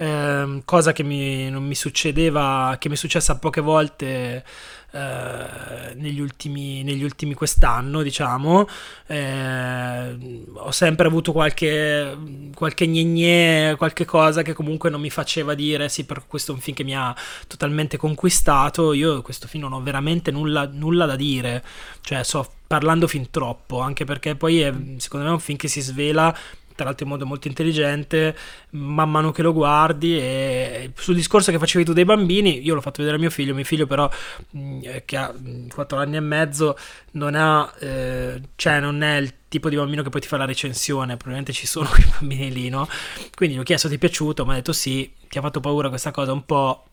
Eh, 0.00 0.62
cosa 0.64 0.92
che 0.92 1.02
mi, 1.02 1.50
non 1.50 1.64
mi 1.64 1.74
succedeva, 1.74 2.76
che 2.78 2.88
mi 2.88 2.94
è 2.94 2.98
successa 2.98 3.36
poche 3.36 3.60
volte 3.60 4.44
eh, 4.92 5.94
negli, 5.96 6.20
ultimi, 6.20 6.84
negli 6.84 7.02
ultimi 7.02 7.34
quest'anno, 7.34 8.02
diciamo. 8.02 8.68
Eh, 9.06 10.44
ho 10.54 10.70
sempre 10.70 11.08
avuto 11.08 11.32
qualche, 11.32 12.16
qualche 12.54 12.86
gnegne, 12.86 13.74
qualche 13.76 14.04
cosa 14.04 14.42
che 14.42 14.52
comunque 14.52 14.88
non 14.88 15.00
mi 15.00 15.10
faceva 15.10 15.54
dire 15.54 15.88
sì, 15.88 16.04
per 16.04 16.26
questo 16.28 16.52
è 16.52 16.54
un 16.54 16.60
film 16.60 16.76
che 16.76 16.84
mi 16.84 16.96
ha 16.96 17.14
totalmente 17.48 17.96
conquistato. 17.96 18.92
Io 18.92 19.20
questo 19.22 19.48
film 19.48 19.64
non 19.64 19.72
ho 19.72 19.82
veramente 19.82 20.30
nulla, 20.30 20.68
nulla 20.72 21.06
da 21.06 21.16
dire, 21.16 21.64
cioè 22.02 22.22
sto 22.22 22.48
parlando 22.68 23.08
fin 23.08 23.30
troppo, 23.30 23.80
anche 23.80 24.04
perché 24.04 24.36
poi 24.36 24.60
è, 24.60 24.72
secondo 24.98 25.26
me 25.26 25.32
è 25.32 25.34
un 25.34 25.40
film 25.40 25.58
che 25.58 25.68
si 25.68 25.80
svela 25.80 26.32
tra 26.78 26.86
l'altro 26.86 27.06
in 27.06 27.10
modo 27.10 27.26
molto 27.26 27.48
intelligente, 27.48 28.36
man 28.70 29.10
mano 29.10 29.32
che 29.32 29.42
lo 29.42 29.52
guardi 29.52 30.16
e 30.16 30.92
sul 30.94 31.16
discorso 31.16 31.50
che 31.50 31.58
facevi 31.58 31.84
tu 31.84 31.92
dei 31.92 32.04
bambini, 32.04 32.64
io 32.64 32.74
l'ho 32.74 32.80
fatto 32.80 32.98
vedere 32.98 33.16
a 33.16 33.20
mio 33.20 33.30
figlio, 33.30 33.52
mio 33.52 33.64
figlio 33.64 33.88
però 33.88 34.08
mm, 34.56 34.80
eh, 34.84 35.02
che 35.04 35.16
ha 35.16 35.34
4 35.74 35.96
mm, 35.96 36.00
anni 36.00 36.16
e 36.16 36.20
mezzo 36.20 36.78
non 37.12 37.34
ha, 37.34 37.68
eh, 37.80 38.40
cioè 38.54 38.78
non 38.78 39.02
è 39.02 39.16
il 39.16 39.32
tipo 39.48 39.68
di 39.68 39.74
bambino 39.74 40.04
che 40.04 40.08
poi 40.08 40.20
ti 40.20 40.28
fa 40.28 40.36
la 40.36 40.44
recensione, 40.44 41.16
probabilmente 41.16 41.52
ci 41.52 41.66
sono 41.66 41.88
quei 41.90 42.06
bambini 42.16 42.52
lì, 42.52 42.68
no? 42.68 42.88
Quindi 43.34 43.56
gli 43.56 43.58
ho 43.58 43.64
chiesto 43.64 43.88
ti 43.88 43.96
è 43.96 43.98
piaciuto, 43.98 44.44
mi 44.44 44.52
ha 44.52 44.54
detto 44.54 44.72
sì, 44.72 45.12
ti 45.28 45.36
ha 45.36 45.40
fatto 45.40 45.58
paura 45.58 45.88
questa 45.88 46.12
cosa 46.12 46.32
un 46.32 46.46
po' 46.46 46.84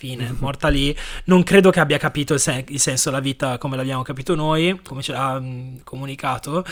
fine, 0.00 0.34
morta 0.38 0.68
lì. 0.68 0.96
Non 1.24 1.42
credo 1.42 1.70
che 1.70 1.78
abbia 1.78 1.98
capito 1.98 2.32
il, 2.32 2.40
sen- 2.40 2.64
il, 2.68 2.80
senso 2.80 3.10
della 3.10 3.20
vita 3.20 3.58
come 3.58 3.76
l'abbiamo 3.76 4.00
capito 4.00 4.34
noi, 4.34 4.80
come 4.82 5.02
ce 5.02 5.12
l'ha 5.12 5.38
mh, 5.38 5.82
comunicato, 5.84 6.64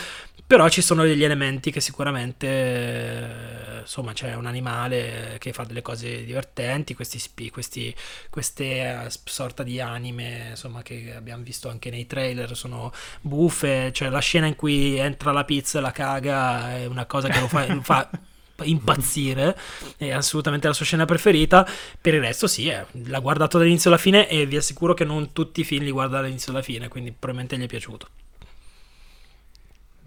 però 0.47 0.67
ci 0.67 0.81
sono 0.81 1.03
degli 1.03 1.23
elementi 1.23 1.69
che 1.69 1.79
sicuramente, 1.79 2.47
eh, 2.47 3.79
insomma, 3.81 4.13
c'è 4.13 4.33
un 4.33 4.47
animale 4.47 5.35
che 5.37 5.53
fa 5.53 5.63
delle 5.63 5.83
cose 5.83 6.25
divertenti, 6.25 6.95
questi, 6.95 7.19
spi, 7.19 7.51
questi 7.51 7.95
queste 8.31 9.05
uh, 9.05 9.07
sorta 9.25 9.61
di 9.61 9.79
anime, 9.79 10.47
insomma, 10.49 10.81
che 10.81 11.13
abbiamo 11.15 11.43
visto 11.43 11.69
anche 11.69 11.91
nei 11.91 12.07
trailer, 12.07 12.55
sono 12.57 12.91
buffe, 13.21 13.91
cioè 13.93 14.09
la 14.09 14.19
scena 14.19 14.47
in 14.47 14.55
cui 14.55 14.97
entra 14.97 15.31
la 15.31 15.45
pizza 15.45 15.77
e 15.77 15.81
la 15.81 15.91
caga 15.91 16.77
è 16.77 16.87
una 16.87 17.05
cosa 17.05 17.27
che 17.27 17.39
lo 17.39 17.47
fa, 17.47 17.71
lo 17.71 17.81
fa 17.83 18.09
impazzire, 18.63 19.57
è 19.97 20.11
assolutamente 20.11 20.67
la 20.67 20.73
sua 20.73 20.85
scena 20.85 21.05
preferita. 21.05 21.67
Per 21.99 22.13
il 22.13 22.21
resto, 22.21 22.47
sì, 22.47 22.67
è, 22.67 22.85
l'ha 23.05 23.19
guardato 23.19 23.57
dall'inizio 23.57 23.89
alla 23.89 23.99
fine 23.99 24.27
e 24.27 24.45
vi 24.45 24.57
assicuro 24.57 24.93
che 24.93 25.05
non 25.05 25.33
tutti 25.33 25.61
i 25.61 25.63
film 25.63 25.83
li 25.83 25.91
guarda 25.91 26.21
dall'inizio 26.21 26.51
alla 26.51 26.61
fine, 26.61 26.87
quindi 26.87 27.11
probabilmente 27.11 27.57
gli 27.57 27.63
è 27.63 27.67
piaciuto. 27.67 28.07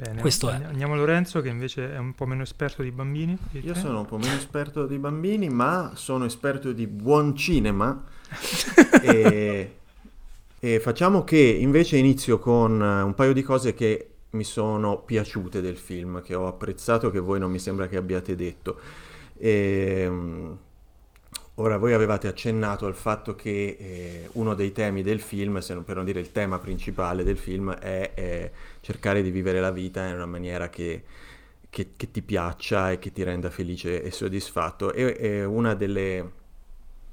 Bene, 0.03 0.21
Questo 0.21 0.51
è. 0.51 0.55
Andiamo 0.55 0.95
a 0.95 0.97
Lorenzo 0.97 1.41
che 1.41 1.49
invece 1.49 1.95
è 1.95 1.99
un 1.99 2.15
po' 2.15 2.27
meno 2.27 2.43
esperto 2.43 2.83
di 2.83 2.91
bambini. 2.91 3.39
Io 3.53 3.75
sono 3.75 4.01
un 4.01 4.07
po' 4.07 4.19
meno 4.19 4.35
esperto 4.35 4.87
di 4.87 4.99
bambini, 4.99 5.49
ma 5.49 5.93
sono 5.95 6.25
esperto 6.25 6.73
di 6.73 6.89
buon 6.89 7.37
cinema. 7.37 8.03
e, 9.01 9.77
e 10.59 10.81
facciamo 10.81 11.23
che 11.23 11.39
invece 11.39 11.99
inizio 11.99 12.41
con 12.41 12.81
un 12.81 13.15
paio 13.15 13.33
di 13.33 13.43
cose 13.43 13.75
che 13.75 14.12
mi 14.33 14.45
sono 14.45 14.99
piaciute 14.99 15.61
del 15.61 15.77
film, 15.77 16.23
che 16.23 16.35
ho 16.35 16.47
apprezzato, 16.47 17.11
che 17.11 17.21
voi 17.21 17.39
non 17.39 17.51
mi 17.51 17.59
sembra 17.59 17.89
che 17.89 17.97
abbiate 17.97 18.35
detto. 18.35 18.79
E, 19.39 20.03
ehm, 20.05 20.59
Ora 21.57 21.77
voi 21.77 21.93
avevate 21.93 22.29
accennato 22.29 22.87
al 22.87 22.95
fatto 22.95 23.35
che 23.35 23.77
eh, 23.79 24.29
uno 24.33 24.55
dei 24.55 24.73
temi 24.73 25.03
del 25.03 25.21
film, 25.21 25.59
se 25.59 25.75
non 25.75 25.85
per 25.85 25.97
non 25.97 26.07
dire 26.07 26.19
il 26.19 26.33
tema 26.33 26.59
principale 26.59 27.25
del 27.25 27.37
film, 27.37 27.75
è, 27.75 28.15
è 28.15 28.51
cercare 28.81 29.23
di 29.23 29.31
vivere 29.31 29.61
la 29.61 29.71
vita 29.71 30.07
in 30.07 30.15
una 30.15 30.25
maniera 30.25 30.71
che, 30.71 31.03
che, 31.69 31.91
che, 31.95 32.11
ti 32.11 32.23
piaccia 32.23 32.93
e 32.93 32.99
che 32.99 33.13
ti 33.13 33.23
renda 33.23 33.51
felice 33.51 34.03
e 34.03 34.11
soddisfatto. 34.11 34.95
E, 34.95 35.15
e 35.19 35.45
una 35.45 35.75
delle, 35.75 36.33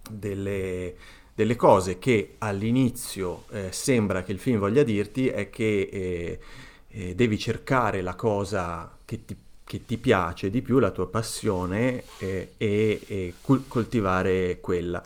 delle, 0.09 0.95
delle, 1.35 1.55
cose 1.57 1.99
che 1.99 2.35
all'inizio 2.37 3.43
eh, 3.51 3.73
sembra 3.73 4.23
che 4.23 4.31
il 4.31 4.39
film 4.39 4.59
voglia 4.59 4.83
dirti 4.83 5.27
è 5.27 5.49
che 5.49 5.89
eh, 5.91 6.39
eh 6.89 7.15
devi 7.15 7.37
cercare 7.37 8.01
la 8.01 8.15
cosa 8.15 8.97
che 9.05 9.25
ti 9.25 9.35
che 9.69 9.85
ti 9.85 9.99
piace 9.99 10.49
di 10.49 10.63
più, 10.63 10.79
la 10.79 10.89
tua 10.89 11.07
passione 11.07 12.01
eh, 12.17 12.53
e, 12.57 13.01
e 13.05 13.33
cul- 13.39 13.67
coltivare 13.67 14.59
quella. 14.59 14.99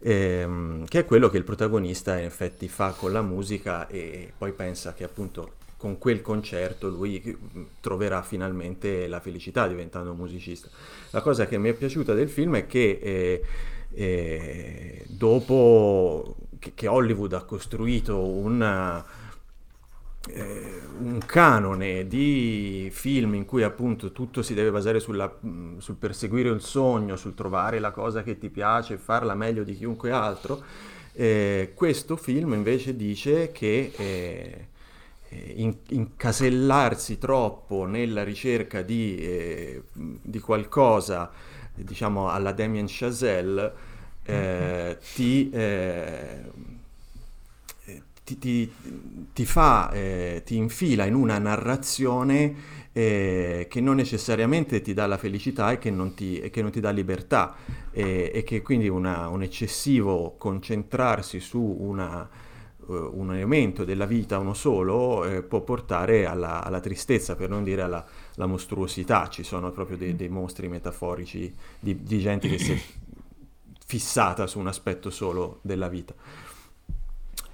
Ehm, 0.00 0.86
che 0.86 0.98
è 0.98 1.04
quello 1.04 1.28
che 1.28 1.36
il 1.36 1.44
protagonista 1.44 2.18
in 2.18 2.24
effetti 2.24 2.66
fa 2.66 2.90
con 2.90 3.12
la 3.12 3.22
musica 3.22 3.86
e 3.86 4.32
poi 4.36 4.50
pensa 4.50 4.92
che 4.92 5.04
appunto 5.04 5.52
con 5.76 5.98
quel 5.98 6.20
concerto 6.20 6.88
lui 6.88 7.22
mm, 7.24 7.62
troverà 7.80 8.22
finalmente 8.22 9.06
la 9.06 9.20
felicità 9.20 9.68
diventando 9.68 10.14
musicista. 10.14 10.68
La 11.10 11.20
cosa 11.20 11.46
che 11.46 11.56
mi 11.58 11.68
è 11.68 11.72
piaciuta 11.72 12.12
del 12.12 12.28
film 12.28 12.56
è 12.56 12.66
che 12.66 12.98
eh, 13.00 13.42
eh, 13.92 15.04
dopo 15.06 16.36
che, 16.74 16.88
Hollywood 16.88 17.34
ha 17.34 17.42
costruito 17.42 18.18
una, 18.18 19.04
eh, 20.30 20.80
un 20.98 21.18
canone 21.26 22.06
di 22.06 22.88
film 22.92 23.34
in 23.34 23.44
cui 23.44 23.64
appunto 23.64 24.12
tutto 24.12 24.42
si 24.42 24.54
deve 24.54 24.70
basare 24.70 25.00
sulla, 25.00 25.32
sul 25.78 25.96
perseguire 25.96 26.48
il 26.50 26.60
sogno, 26.60 27.16
sul 27.16 27.34
trovare 27.34 27.80
la 27.80 27.90
cosa 27.90 28.22
che 28.22 28.38
ti 28.38 28.48
piace 28.48 28.98
farla 28.98 29.34
meglio 29.34 29.64
di 29.64 29.74
chiunque 29.74 30.12
altro, 30.12 30.62
eh, 31.14 31.72
questo 31.74 32.16
film 32.16 32.52
invece 32.52 32.94
dice 32.94 33.50
che 33.50 33.92
eh, 33.96 34.66
eh 35.28 35.52
in, 35.56 35.76
incasellarsi 35.88 37.18
troppo 37.18 37.84
nella 37.84 38.22
ricerca 38.22 38.82
di, 38.82 39.16
eh, 39.18 39.82
di 39.92 40.38
qualcosa, 40.38 41.30
diciamo 41.74 42.28
alla 42.30 42.52
Damien 42.52 42.86
Chazelle, 42.88 43.72
mm-hmm. 44.30 44.92
ti 45.14 45.50
ti, 48.24 48.38
ti, 48.38 48.72
ti 49.32 49.44
fa, 49.44 49.90
eh, 49.90 50.42
ti 50.44 50.56
infila 50.56 51.04
in 51.04 51.14
una 51.14 51.38
narrazione 51.38 52.80
eh, 52.92 53.66
che 53.68 53.80
non 53.80 53.96
necessariamente 53.96 54.80
ti 54.80 54.92
dà 54.92 55.06
la 55.06 55.16
felicità 55.16 55.72
e 55.72 55.78
che 55.78 55.90
non 55.90 56.14
ti, 56.14 56.48
che 56.50 56.62
non 56.62 56.70
ti 56.70 56.80
dà 56.80 56.90
libertà 56.90 57.56
e, 57.90 58.30
e 58.32 58.42
che 58.44 58.62
quindi 58.62 58.88
una, 58.88 59.28
un 59.28 59.42
eccessivo 59.42 60.36
concentrarsi 60.36 61.40
su 61.40 61.60
una, 61.60 62.28
uh, 62.76 63.10
un 63.14 63.34
elemento 63.34 63.84
della 63.84 64.06
vita, 64.06 64.38
uno 64.38 64.54
solo, 64.54 65.24
eh, 65.24 65.42
può 65.42 65.62
portare 65.62 66.26
alla, 66.26 66.62
alla, 66.62 66.80
tristezza, 66.80 67.34
per 67.34 67.48
non 67.48 67.64
dire 67.64 67.82
alla, 67.82 68.04
alla 68.36 68.46
mostruosità. 68.46 69.28
Ci 69.28 69.42
sono 69.42 69.70
proprio 69.72 69.96
dei, 69.96 70.14
dei 70.14 70.28
mostri 70.28 70.68
metaforici 70.68 71.52
di, 71.80 72.02
di 72.02 72.18
gente 72.20 72.48
che 72.48 72.58
si 72.58 72.72
è 72.72 72.80
fissata 73.86 74.46
su 74.46 74.58
un 74.58 74.66
aspetto 74.66 75.10
solo 75.10 75.58
della 75.62 75.88
vita. 75.88 76.14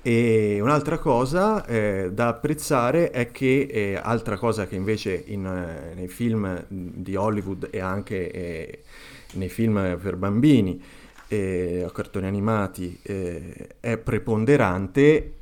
E 0.00 0.60
un'altra 0.60 0.98
cosa 0.98 1.66
eh, 1.66 2.10
da 2.12 2.28
apprezzare 2.28 3.10
è 3.10 3.32
che, 3.32 3.66
eh, 3.68 4.00
altra 4.00 4.38
cosa 4.38 4.66
che 4.66 4.76
invece 4.76 5.24
in, 5.26 5.44
eh, 5.44 5.94
nei 5.94 6.06
film 6.06 6.64
di 6.68 7.16
Hollywood 7.16 7.68
e 7.70 7.80
anche 7.80 8.30
eh, 8.30 8.82
nei 9.32 9.48
film 9.48 9.98
per 10.00 10.16
bambini 10.16 10.80
eh, 11.26 11.82
o 11.84 11.90
cartoni 11.90 12.26
animati 12.26 12.96
eh, 13.02 13.74
è 13.80 13.96
preponderante 13.96 15.32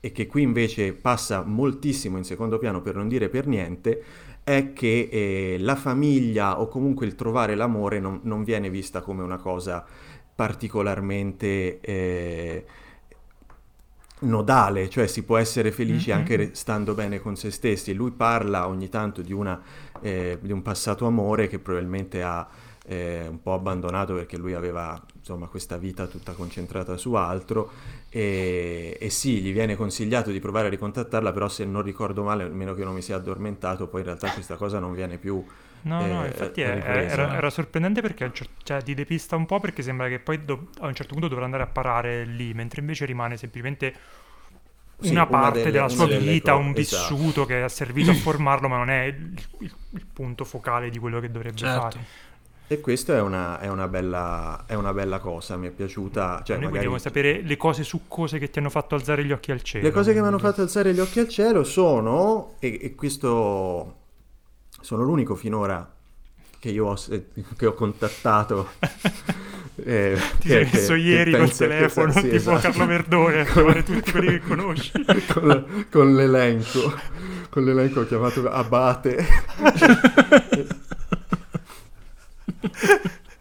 e 0.00 0.12
che 0.12 0.26
qui 0.26 0.42
invece 0.42 0.92
passa 0.92 1.42
moltissimo 1.42 2.16
in 2.16 2.24
secondo 2.24 2.58
piano 2.58 2.80
per 2.82 2.94
non 2.94 3.08
dire 3.08 3.28
per 3.28 3.48
niente, 3.48 4.02
è 4.44 4.72
che 4.74 5.56
la 5.58 5.74
famiglia 5.74 6.60
o 6.60 6.68
comunque 6.68 7.06
il 7.06 7.14
trovare 7.14 7.54
l'amore 7.54 7.98
non, 8.00 8.20
non 8.24 8.44
viene 8.44 8.68
vista 8.68 9.00
come 9.00 9.22
una 9.22 9.38
cosa 9.38 9.84
particolarmente 10.34 11.80
nodale, 14.24 14.88
cioè 14.88 15.06
si 15.06 15.22
può 15.22 15.36
essere 15.36 15.70
felici 15.70 16.10
mm-hmm. 16.10 16.18
anche 16.18 16.50
stando 16.54 16.94
bene 16.94 17.20
con 17.20 17.36
se 17.36 17.50
stessi. 17.50 17.94
Lui 17.94 18.10
parla 18.10 18.66
ogni 18.68 18.88
tanto 18.88 19.22
di, 19.22 19.32
una, 19.32 19.60
eh, 20.00 20.38
di 20.40 20.52
un 20.52 20.62
passato 20.62 21.06
amore 21.06 21.46
che 21.48 21.58
probabilmente 21.58 22.22
ha 22.22 22.46
eh, 22.86 23.26
un 23.28 23.40
po' 23.40 23.54
abbandonato 23.54 24.14
perché 24.14 24.36
lui 24.36 24.52
aveva 24.52 25.00
insomma 25.16 25.46
questa 25.46 25.78
vita 25.78 26.06
tutta 26.06 26.32
concentrata 26.32 26.98
su 26.98 27.14
altro 27.14 27.70
e, 28.10 28.96
e, 29.00 29.10
sì, 29.10 29.40
gli 29.40 29.52
viene 29.52 29.74
consigliato 29.74 30.30
di 30.30 30.38
provare 30.38 30.66
a 30.66 30.70
ricontattarla, 30.70 31.32
però 31.32 31.48
se 31.48 31.64
non 31.64 31.82
ricordo 31.82 32.22
male, 32.22 32.44
almeno 32.44 32.74
che 32.74 32.84
non 32.84 32.94
mi 32.94 33.02
sia 33.02 33.16
addormentato, 33.16 33.88
poi 33.88 34.00
in 34.00 34.06
realtà 34.06 34.30
questa 34.32 34.56
cosa 34.56 34.78
non 34.78 34.94
viene 34.94 35.18
più... 35.18 35.44
No, 35.84 36.02
eh, 36.02 36.06
no, 36.06 36.24
infatti 36.24 36.62
è, 36.62 36.82
era, 36.82 37.36
era, 37.36 37.50
sorprendente 37.50 38.00
perché 38.00 38.32
cioè, 38.62 38.82
ti 38.82 38.94
depista 38.94 39.36
un 39.36 39.44
po' 39.44 39.60
perché 39.60 39.82
sembra 39.82 40.08
che 40.08 40.18
poi 40.18 40.42
do, 40.42 40.68
a 40.80 40.86
un 40.86 40.94
certo 40.94 41.12
punto 41.12 41.28
dovrà 41.28 41.44
andare 41.44 41.62
a 41.62 41.66
parare 41.66 42.24
lì, 42.24 42.54
mentre 42.54 42.80
invece 42.80 43.04
rimane 43.04 43.36
semplicemente 43.36 43.94
una 44.98 45.24
sì, 45.24 45.30
parte 45.30 45.36
una 45.36 45.50
delle, 45.50 45.70
della 45.70 45.88
sua 45.88 46.06
vita, 46.06 46.54
un 46.54 46.72
esatto. 46.74 47.14
vissuto 47.14 47.44
che 47.44 47.62
ha 47.62 47.68
servito 47.68 48.12
a 48.12 48.14
formarlo, 48.16 48.68
ma 48.68 48.78
non 48.78 48.88
è 48.88 49.02
il, 49.04 49.38
il, 49.58 49.74
il, 49.90 50.06
punto 50.10 50.44
focale 50.44 50.88
di 50.88 50.98
quello 50.98 51.20
che 51.20 51.30
dovrebbe 51.30 51.56
certo. 51.56 51.80
fare. 51.80 51.98
E 52.66 52.80
questa 52.80 53.16
è 53.16 53.20
una, 53.20 53.60
è, 53.60 53.68
una 53.68 53.86
bella, 53.86 54.64
è 54.66 54.72
una, 54.72 54.94
bella, 54.94 55.18
cosa, 55.18 55.58
mi 55.58 55.68
è 55.68 55.70
piaciuta. 55.70 56.40
Cioè, 56.42 56.56
Noi 56.56 56.64
magari... 56.64 56.86
vogliamo 56.86 56.98
sapere 56.98 57.42
le 57.42 57.56
cose 57.58 57.84
succose 57.84 58.38
che 58.38 58.48
ti 58.48 58.58
hanno 58.58 58.70
fatto 58.70 58.94
alzare 58.94 59.22
gli 59.22 59.32
occhi 59.32 59.52
al 59.52 59.60
cielo. 59.60 59.84
Le 59.84 59.90
cose 59.90 60.14
che 60.14 60.20
mi 60.22 60.28
hanno 60.28 60.38
fatto 60.38 60.62
alzare 60.62 60.94
gli 60.94 61.00
occhi 61.00 61.20
al 61.20 61.28
cielo 61.28 61.62
sono, 61.62 62.54
e, 62.58 62.78
e 62.80 62.94
questo 62.94 64.03
sono 64.84 65.02
l'unico 65.02 65.34
finora 65.34 65.90
che 66.58 66.68
io 66.68 66.88
ho, 66.88 66.98
che 67.56 67.66
ho 67.66 67.72
contattato. 67.72 68.68
Eh, 69.76 70.16
Ti 70.38 70.48
sei 70.48 70.70
messo 70.72 70.94
ieri 70.94 71.32
col 71.32 71.50
telefono, 71.52 72.12
sì, 72.12 72.20
tipo 72.20 72.34
esatto. 72.36 72.60
Carlo 72.60 72.86
Verdone, 72.86 73.40
a 73.42 73.44
trovare 73.44 73.82
tutti 73.82 74.12
quelli 74.12 74.28
che 74.28 74.40
conosci. 74.46 74.92
con, 75.34 75.86
con, 75.90 76.14
l'elenco, 76.14 76.94
con 77.50 77.64
l'elenco 77.64 78.06
chiamato 78.06 78.48
Abate. 78.48 79.26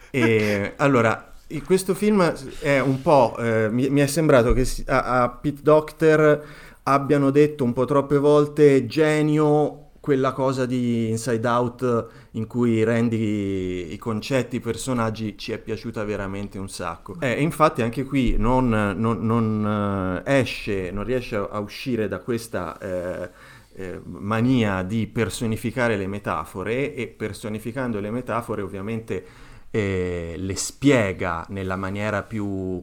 e 0.10 0.74
allora, 0.78 1.34
questo 1.64 1.94
film 1.94 2.34
è 2.62 2.80
un 2.80 3.00
po', 3.04 3.38
eh, 3.38 3.70
mi, 3.70 3.88
mi, 3.90 4.02
è 4.02 4.08
sembrato 4.08 4.54
che 4.54 4.68
a, 4.88 5.22
a 5.22 5.30
Pete 5.30 5.62
Doctor 5.62 6.44
abbiano 6.82 7.30
detto 7.30 7.64
un 7.64 7.74
po' 7.74 7.86
troppe 7.86 8.18
volte 8.18 8.88
genio 8.88 9.83
quella 10.04 10.34
cosa 10.34 10.66
di 10.66 11.08
Inside 11.12 11.48
Out 11.48 12.08
in 12.32 12.46
cui 12.46 12.84
rendi 12.84 13.94
i 13.94 13.98
concetti, 13.98 14.58
i 14.58 14.60
personaggi, 14.60 15.38
ci 15.38 15.54
è 15.54 15.60
piaciuta 15.60 16.04
veramente 16.04 16.60
un 16.60 16.68
sacco. 16.68 17.16
E 17.22 17.30
eh, 17.30 17.42
infatti 17.42 17.82
anche 17.82 18.04
qui 18.04 18.36
non, 18.38 18.68
non, 18.68 19.26
non 19.26 20.22
uh, 20.26 20.30
esce, 20.30 20.92
non 20.92 21.06
riesce 21.06 21.38
a, 21.38 21.58
uscire 21.60 22.10
da 22.10 22.20
questa 22.20 22.78
eh, 22.80 23.30
eh, 23.76 24.02
mania 24.04 24.84
di 24.84 25.08
personificare 25.08 25.96
le 25.96 26.08
metafore 26.08 26.94
e 26.94 27.08
personificando 27.08 28.02
le 28.02 28.12
metafore 28.12 28.62
ovviamente 28.62 29.26
eh, 29.72 30.34
le 30.36 30.56
spiega 30.58 31.46
nella 31.48 31.78
maniera 31.78 32.24
più, 32.24 32.82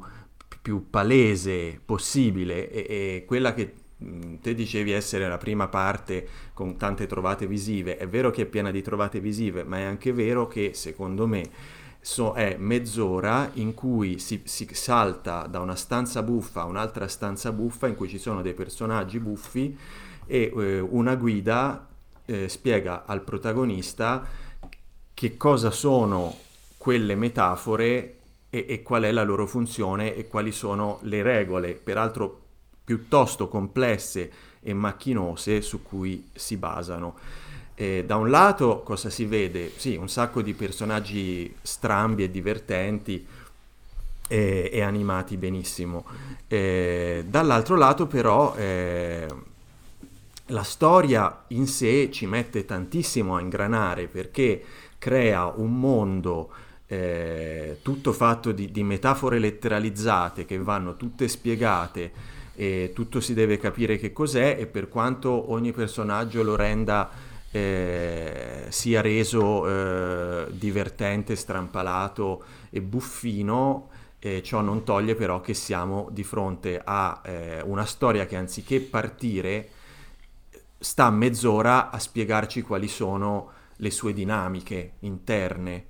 più 0.62 0.88
palese 0.88 1.78
possibile 1.84 2.70
e, 2.70 2.86
e 2.88 3.24
quella 3.26 3.52
che 3.52 3.74
te 4.40 4.54
dicevi 4.54 4.92
essere 4.92 5.28
la 5.28 5.38
prima 5.38 5.68
parte 5.68 6.26
con 6.54 6.76
tante 6.76 7.06
trovate 7.06 7.46
visive, 7.46 7.96
è 7.96 8.08
vero 8.08 8.30
che 8.30 8.42
è 8.42 8.46
piena 8.46 8.70
di 8.70 8.82
trovate 8.82 9.20
visive, 9.20 9.64
ma 9.64 9.78
è 9.78 9.82
anche 9.82 10.12
vero 10.12 10.46
che 10.46 10.72
secondo 10.74 11.26
me 11.26 11.50
so, 12.00 12.32
è 12.32 12.56
mezz'ora 12.58 13.50
in 13.54 13.74
cui 13.74 14.18
si, 14.18 14.40
si, 14.44 14.66
salta 14.72 15.46
da 15.46 15.60
una 15.60 15.76
stanza 15.76 16.22
buffa 16.22 16.62
a 16.62 16.64
un'altra 16.64 17.08
stanza 17.08 17.52
buffa 17.52 17.86
in 17.86 17.94
cui 17.94 18.08
ci 18.08 18.18
sono 18.18 18.40
dei 18.40 18.54
personaggi 18.54 19.18
buffi 19.18 19.76
e 20.26 20.52
eh, 20.54 20.80
una 20.80 21.14
guida 21.16 21.86
eh, 22.24 22.48
spiega 22.48 23.04
al 23.04 23.22
protagonista 23.22 24.26
che 25.12 25.36
cosa 25.36 25.70
sono 25.70 26.34
quelle 26.78 27.14
metafore 27.14 28.16
e, 28.48 28.64
e 28.66 28.82
qual 28.82 29.02
è 29.02 29.12
la 29.12 29.22
loro 29.22 29.46
funzione 29.46 30.14
e 30.14 30.26
quali 30.26 30.52
sono 30.52 30.98
le 31.02 31.22
regole. 31.22 31.74
Peraltro 31.74 32.38
piuttosto 32.90 33.46
complesse 33.46 34.32
e 34.60 34.74
macchinose 34.74 35.62
su 35.62 35.80
cui 35.80 36.28
si 36.34 36.56
basano. 36.56 37.14
Eh, 37.76 38.02
da 38.04 38.16
un 38.16 38.30
lato 38.30 38.82
cosa 38.82 39.10
si 39.10 39.26
vede? 39.26 39.70
Sì, 39.76 39.94
un 39.94 40.08
sacco 40.08 40.42
di 40.42 40.54
personaggi 40.54 41.54
strambi 41.62 42.24
e 42.24 42.32
divertenti 42.32 43.24
e, 44.26 44.70
e 44.72 44.80
animati 44.82 45.36
benissimo. 45.36 46.04
Eh, 46.48 47.26
dall'altro 47.28 47.76
lato 47.76 48.08
però 48.08 48.56
eh, 48.56 49.28
la 50.46 50.64
storia 50.64 51.44
in 51.48 51.68
sé 51.68 52.10
ci 52.10 52.26
mette 52.26 52.64
tantissimo 52.64 53.36
a 53.36 53.40
ingranare 53.40 54.08
perché 54.08 54.64
crea 54.98 55.46
un 55.46 55.78
mondo 55.78 56.50
eh, 56.88 57.78
tutto 57.82 58.12
fatto 58.12 58.50
di, 58.50 58.72
di 58.72 58.82
metafore 58.82 59.38
letteralizzate 59.38 60.44
che 60.44 60.58
vanno 60.58 60.96
tutte 60.96 61.28
spiegate 61.28 62.38
e 62.60 62.92
tutto 62.94 63.20
si 63.20 63.32
deve 63.32 63.56
capire 63.56 63.96
che 63.96 64.12
cos'è 64.12 64.54
e 64.58 64.66
per 64.66 64.90
quanto 64.90 65.50
ogni 65.50 65.72
personaggio 65.72 66.42
lo 66.42 66.56
renda 66.56 67.08
eh, 67.50 68.66
sia 68.68 69.00
reso 69.00 69.66
eh, 69.66 70.46
divertente, 70.50 71.36
strampalato 71.36 72.44
e 72.68 72.82
buffino, 72.82 73.88
eh, 74.18 74.42
ciò 74.42 74.60
non 74.60 74.84
toglie 74.84 75.14
però 75.14 75.40
che 75.40 75.54
siamo 75.54 76.08
di 76.10 76.22
fronte 76.22 76.78
a 76.84 77.22
eh, 77.24 77.62
una 77.62 77.86
storia 77.86 78.26
che 78.26 78.36
anziché 78.36 78.80
partire 78.80 79.70
sta 80.78 81.08
mezz'ora 81.08 81.90
a 81.90 81.98
spiegarci 81.98 82.60
quali 82.60 82.88
sono 82.88 83.52
le 83.76 83.90
sue 83.90 84.12
dinamiche 84.12 84.96
interne 84.98 85.84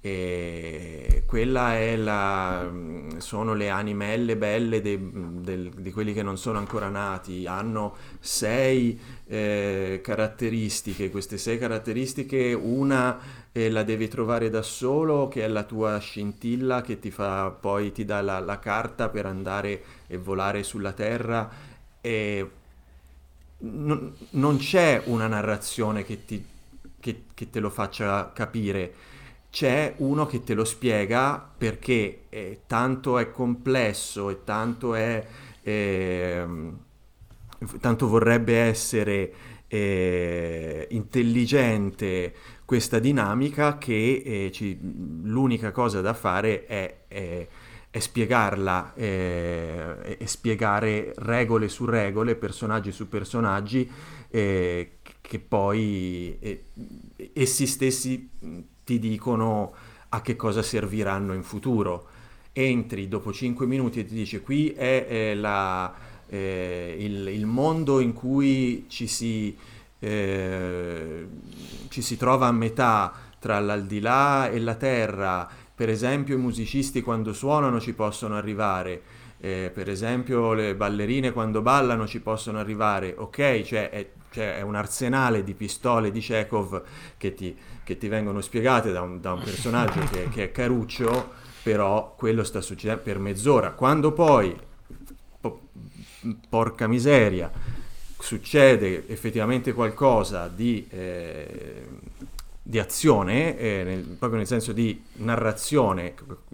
e 0.00 1.24
quella 1.26 1.74
è 1.74 1.96
la, 1.96 2.70
sono 3.18 3.54
le 3.54 3.68
animelle 3.68 4.36
belle 4.36 4.80
de, 4.80 4.98
de, 5.02 5.70
di 5.76 5.90
quelli 5.90 6.12
che 6.12 6.22
non 6.22 6.38
sono 6.38 6.58
ancora 6.58 6.88
nati, 6.88 7.46
hanno 7.46 7.96
sei 8.20 8.98
eh, 9.26 10.00
caratteristiche, 10.02 11.10
queste 11.10 11.36
sei 11.36 11.58
caratteristiche 11.58 12.52
una 12.52 13.46
eh, 13.52 13.70
la 13.70 13.82
devi 13.82 14.06
trovare 14.08 14.50
da 14.50 14.62
solo 14.62 15.26
che 15.28 15.44
è 15.44 15.48
la 15.48 15.64
tua 15.64 15.98
scintilla 15.98 16.80
che 16.80 16.98
ti 17.00 17.10
fa 17.10 17.50
poi 17.50 17.90
ti 17.92 18.04
dà 18.04 18.20
la, 18.20 18.38
la 18.38 18.58
carta 18.60 19.08
per 19.08 19.26
andare 19.26 19.82
e 20.06 20.16
volare 20.16 20.62
sulla 20.62 20.92
terra. 20.92 21.50
E 22.00 22.50
non, 23.58 24.14
non 24.30 24.56
c'è 24.58 25.02
una 25.06 25.26
narrazione 25.26 26.04
che, 26.04 26.24
ti, 26.24 26.44
che, 27.00 27.24
che 27.34 27.50
te 27.50 27.60
lo 27.60 27.70
faccia 27.70 28.30
capire 28.32 28.94
c'è 29.50 29.94
uno 29.98 30.26
che 30.26 30.42
te 30.44 30.54
lo 30.54 30.64
spiega 30.64 31.50
perché 31.56 32.24
eh, 32.28 32.60
tanto 32.66 33.18
è 33.18 33.30
complesso 33.30 34.30
e 34.30 34.44
tanto 34.44 34.94
è... 34.94 35.26
Eh, 35.62 36.46
tanto 37.80 38.08
vorrebbe 38.08 38.56
essere 38.56 39.32
eh, 39.66 40.86
intelligente 40.90 42.34
questa 42.64 42.98
dinamica 42.98 43.78
che 43.78 44.22
eh, 44.24 44.52
ci, 44.52 44.78
l'unica 45.22 45.72
cosa 45.72 46.00
da 46.00 46.14
fare 46.14 46.66
è, 46.66 46.98
è, 47.08 47.48
è 47.90 47.98
spiegarla 47.98 48.92
e 48.94 50.16
eh, 50.18 50.26
spiegare 50.26 51.12
regole 51.16 51.68
su 51.68 51.84
regole, 51.84 52.36
personaggi 52.36 52.92
su 52.92 53.08
personaggi 53.08 53.90
eh, 54.30 54.92
che 55.20 55.38
poi 55.38 56.38
essi 57.32 57.66
stessi 57.66 58.28
ti 58.88 58.98
dicono 58.98 59.74
a 60.08 60.22
che 60.22 60.34
cosa 60.34 60.62
serviranno 60.62 61.34
in 61.34 61.42
futuro. 61.42 62.06
Entri 62.52 63.06
dopo 63.06 63.34
5 63.34 63.66
minuti 63.66 64.00
e 64.00 64.06
ti 64.06 64.14
dice 64.14 64.40
qui 64.40 64.70
è, 64.70 65.06
è 65.06 65.34
la, 65.34 65.92
eh, 66.26 66.96
il, 66.98 67.28
il, 67.28 67.44
mondo 67.44 68.00
in 68.00 68.14
cui 68.14 68.86
ci 68.88 69.06
si, 69.06 69.54
eh, 69.98 71.26
ci 71.88 72.00
si 72.00 72.16
trova 72.16 72.46
a 72.46 72.52
metà 72.52 73.12
tra 73.38 73.60
l'aldilà 73.60 74.48
e 74.48 74.58
la 74.58 74.74
terra. 74.76 75.46
Per 75.74 75.90
esempio 75.90 76.36
i 76.36 76.40
musicisti 76.40 77.02
quando 77.02 77.34
suonano 77.34 77.80
ci 77.80 77.92
possono 77.92 78.36
arrivare. 78.36 79.02
Eh, 79.38 79.70
per 79.72 79.90
esempio 79.90 80.54
le 80.54 80.74
ballerine 80.74 81.32
quando 81.32 81.60
ballano 81.60 82.06
ci 82.06 82.20
possono 82.20 82.58
arrivare, 82.58 83.14
ok, 83.16 83.62
cioè 83.62 83.90
è, 83.90 84.10
cioè 84.30 84.56
è 84.56 84.62
un 84.62 84.74
arsenale 84.74 85.44
di 85.44 85.54
pistole 85.54 86.10
di 86.10 86.18
Chekhov 86.18 86.82
che 87.16 87.34
ti, 87.34 87.56
che 87.88 87.96
ti 87.96 88.08
vengono 88.08 88.42
spiegate 88.42 88.92
da 88.92 89.00
un, 89.00 89.18
da 89.18 89.32
un 89.32 89.42
personaggio 89.42 90.00
che, 90.10 90.28
che, 90.28 90.44
è 90.44 90.52
Caruccio, 90.52 91.30
però 91.62 92.14
quello 92.18 92.44
sta 92.44 92.60
succedendo 92.60 93.00
per 93.02 93.18
mezz'ora. 93.18 93.70
Quando 93.70 94.12
poi, 94.12 94.54
po- 95.40 95.68
porca 96.50 96.86
miseria, 96.86 97.50
succede 98.18 99.08
effettivamente 99.08 99.72
qualcosa 99.72 100.48
di, 100.54 100.86
eh, 100.90 101.86
di 102.60 102.78
azione, 102.78 103.56
eh, 103.56 103.82
nel, 103.84 104.02
proprio 104.02 104.36
nel 104.36 104.46
senso 104.46 104.74
di 104.74 105.02
narrazione 105.14 106.12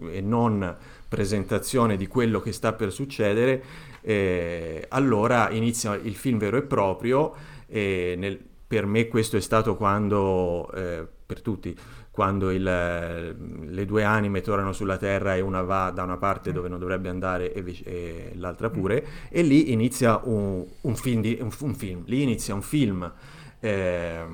e 0.09 0.21
non 0.21 0.73
presentazione 1.09 1.97
di 1.97 2.07
quello 2.07 2.39
che 2.39 2.53
sta 2.53 2.71
per 2.71 2.93
succedere, 2.93 3.61
eh, 3.99 4.85
allora 4.87 5.49
inizia 5.49 5.95
il 5.95 6.15
film 6.15 6.37
vero 6.37 6.55
e 6.55 6.61
proprio. 6.61 7.35
Nel, 7.67 8.39
per 8.67 8.85
me 8.85 9.07
questo 9.09 9.35
è 9.35 9.41
stato 9.41 9.75
quando 9.75 10.71
eh, 10.71 11.07
per 11.25 11.41
tutti, 11.41 11.75
quando 12.11 12.51
il, 12.51 12.63
le 12.63 13.85
due 13.85 14.03
anime 14.03 14.41
tornano 14.41 14.73
sulla 14.73 14.97
Terra 14.97 15.35
e 15.35 15.41
una 15.41 15.61
va 15.63 15.89
da 15.89 16.03
una 16.03 16.17
parte 16.17 16.51
dove 16.51 16.69
non 16.69 16.79
dovrebbe 16.79 17.09
andare 17.09 17.51
e, 17.51 17.81
e 17.83 18.31
l'altra 18.35 18.69
pure, 18.69 19.05
e 19.29 19.41
lì 19.41 19.71
inizia 19.71 20.21
un, 20.23 20.63
un, 20.81 20.95
film, 20.95 21.21
di, 21.21 21.37
un, 21.41 21.51
un, 21.59 21.75
film, 21.75 22.03
lì 22.05 22.21
inizia 22.21 22.53
un 22.53 22.61
film 22.61 23.11
eh, 23.59 24.25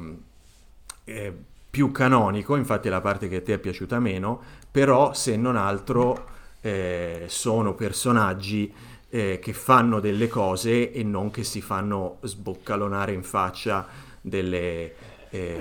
eh, 1.05 1.33
più 1.69 1.91
canonico, 1.91 2.57
infatti 2.57 2.89
è 2.89 2.91
la 2.91 3.01
parte 3.01 3.29
che 3.29 3.37
a 3.37 3.41
te 3.41 3.53
è 3.53 3.57
piaciuta 3.57 3.99
meno, 3.99 4.41
però 4.69 5.13
se 5.13 5.37
non 5.37 5.55
altro 5.55 6.27
eh, 6.61 7.25
sono 7.27 7.73
personaggi 7.73 8.71
eh, 9.09 9.39
che 9.41 9.53
fanno 9.53 9.99
delle 9.99 10.27
cose 10.27 10.91
e 10.91 11.03
non 11.03 11.31
che 11.31 11.43
si 11.43 11.61
fanno 11.61 12.17
sboccalonare 12.21 13.13
in 13.13 13.23
faccia 13.23 13.87
delle 14.21 14.93
eh, 15.29 15.57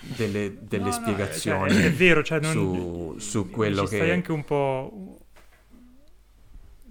delle, 0.00 0.56
delle 0.60 0.84
No, 0.84 0.98
no, 0.98 0.98
spiegazioni 1.02 1.70
cioè, 1.72 1.82
è, 1.82 1.86
è 1.86 1.92
vero, 1.92 2.22
cioè, 2.22 2.40
non, 2.40 2.52
su, 2.52 3.14
su 3.18 3.50
quello 3.50 3.82
ci 3.82 3.88
che... 3.88 3.96
stai 3.96 4.10
anche 4.10 4.32
un 4.32 4.44
po'... 4.44 5.18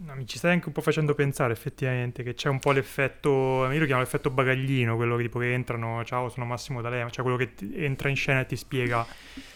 No, 0.02 0.16
mi 0.16 0.26
ci 0.26 0.38
stai 0.38 0.54
anche 0.54 0.68
un 0.68 0.74
po' 0.74 0.80
facendo 0.82 1.14
pensare 1.14 1.52
effettivamente 1.52 2.24
che 2.24 2.34
c'è 2.34 2.48
un 2.48 2.60
po' 2.60 2.72
l'effetto, 2.72 3.70
io 3.70 3.80
lo 3.80 3.86
chiamo 3.86 4.00
l'effetto 4.02 4.30
bagaglino, 4.30 4.96
quello 4.96 5.18
che 5.18 5.24
tipo 5.24 5.40
che 5.40 5.52
entrano, 5.54 6.06
ciao 6.06 6.30
sono 6.30 6.46
Massimo 6.46 6.82
D'Alema, 6.82 7.10
cioè 7.10 7.22
quello 7.24 7.38
che 7.38 7.54
ti- 7.54 7.74
entra 7.76 8.08
in 8.08 8.16
scena 8.16 8.40
e 8.40 8.46
ti 8.46 8.56
spiega 8.56 9.06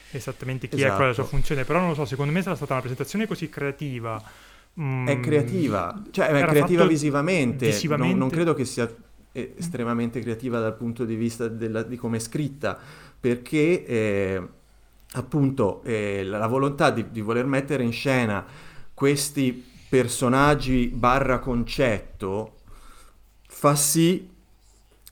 esattamente 0.09 0.67
chi 0.67 0.81
è, 0.81 0.91
qual 0.91 1.05
è 1.05 1.07
la 1.09 1.13
sua 1.13 1.23
Esatto. 1.23 1.29
funzione, 1.37 1.63
però 1.63 1.79
non 1.79 1.89
lo 1.89 1.93
so, 1.93 2.03
secondo 2.05 2.33
me 2.33 2.41
sarà 2.41 2.55
stata 2.57 2.73
una 2.73 2.81
presentazione 2.81 3.25
così 3.25 3.47
creativa. 3.47 4.21
mm, 4.79 5.07
È 5.07 5.19
creativa, 5.19 6.01
cioè 6.11 6.27
è 6.27 6.45
creativa 6.45 6.83
fatto 6.83 6.87
visivamente, 6.87 7.83
non- 7.95 8.15
visivamente. 8.15 8.17
Non, 8.17 8.29
credo 8.29 8.53
che 8.53 8.65
sia 8.65 8.93
eh, 9.31 9.53
estremamente 9.57 10.19
creativa 10.21 10.59
dal 10.59 10.75
punto 10.77 11.05
di 11.05 11.15
vista 11.15 11.47
della- 11.47 11.83
di 11.83 11.97
come 11.97 12.17
è 12.17 12.19
scritta, 12.19 12.79
perché 13.23 13.85
eh, 13.85 14.47
appunto 15.13 15.81
eh, 15.83 16.25
la, 16.25 16.45
volontà 16.45 16.89
di, 16.89 17.09
di 17.09 17.21
voler 17.21 17.45
mettere 17.45 17.81
in 17.81 17.93
scena 17.93 18.45
questi 18.93 19.65
personaggi 19.87 20.87
barra 20.87 21.39
concetto 21.39 22.57
fa 23.47 23.75
sì 23.75 24.29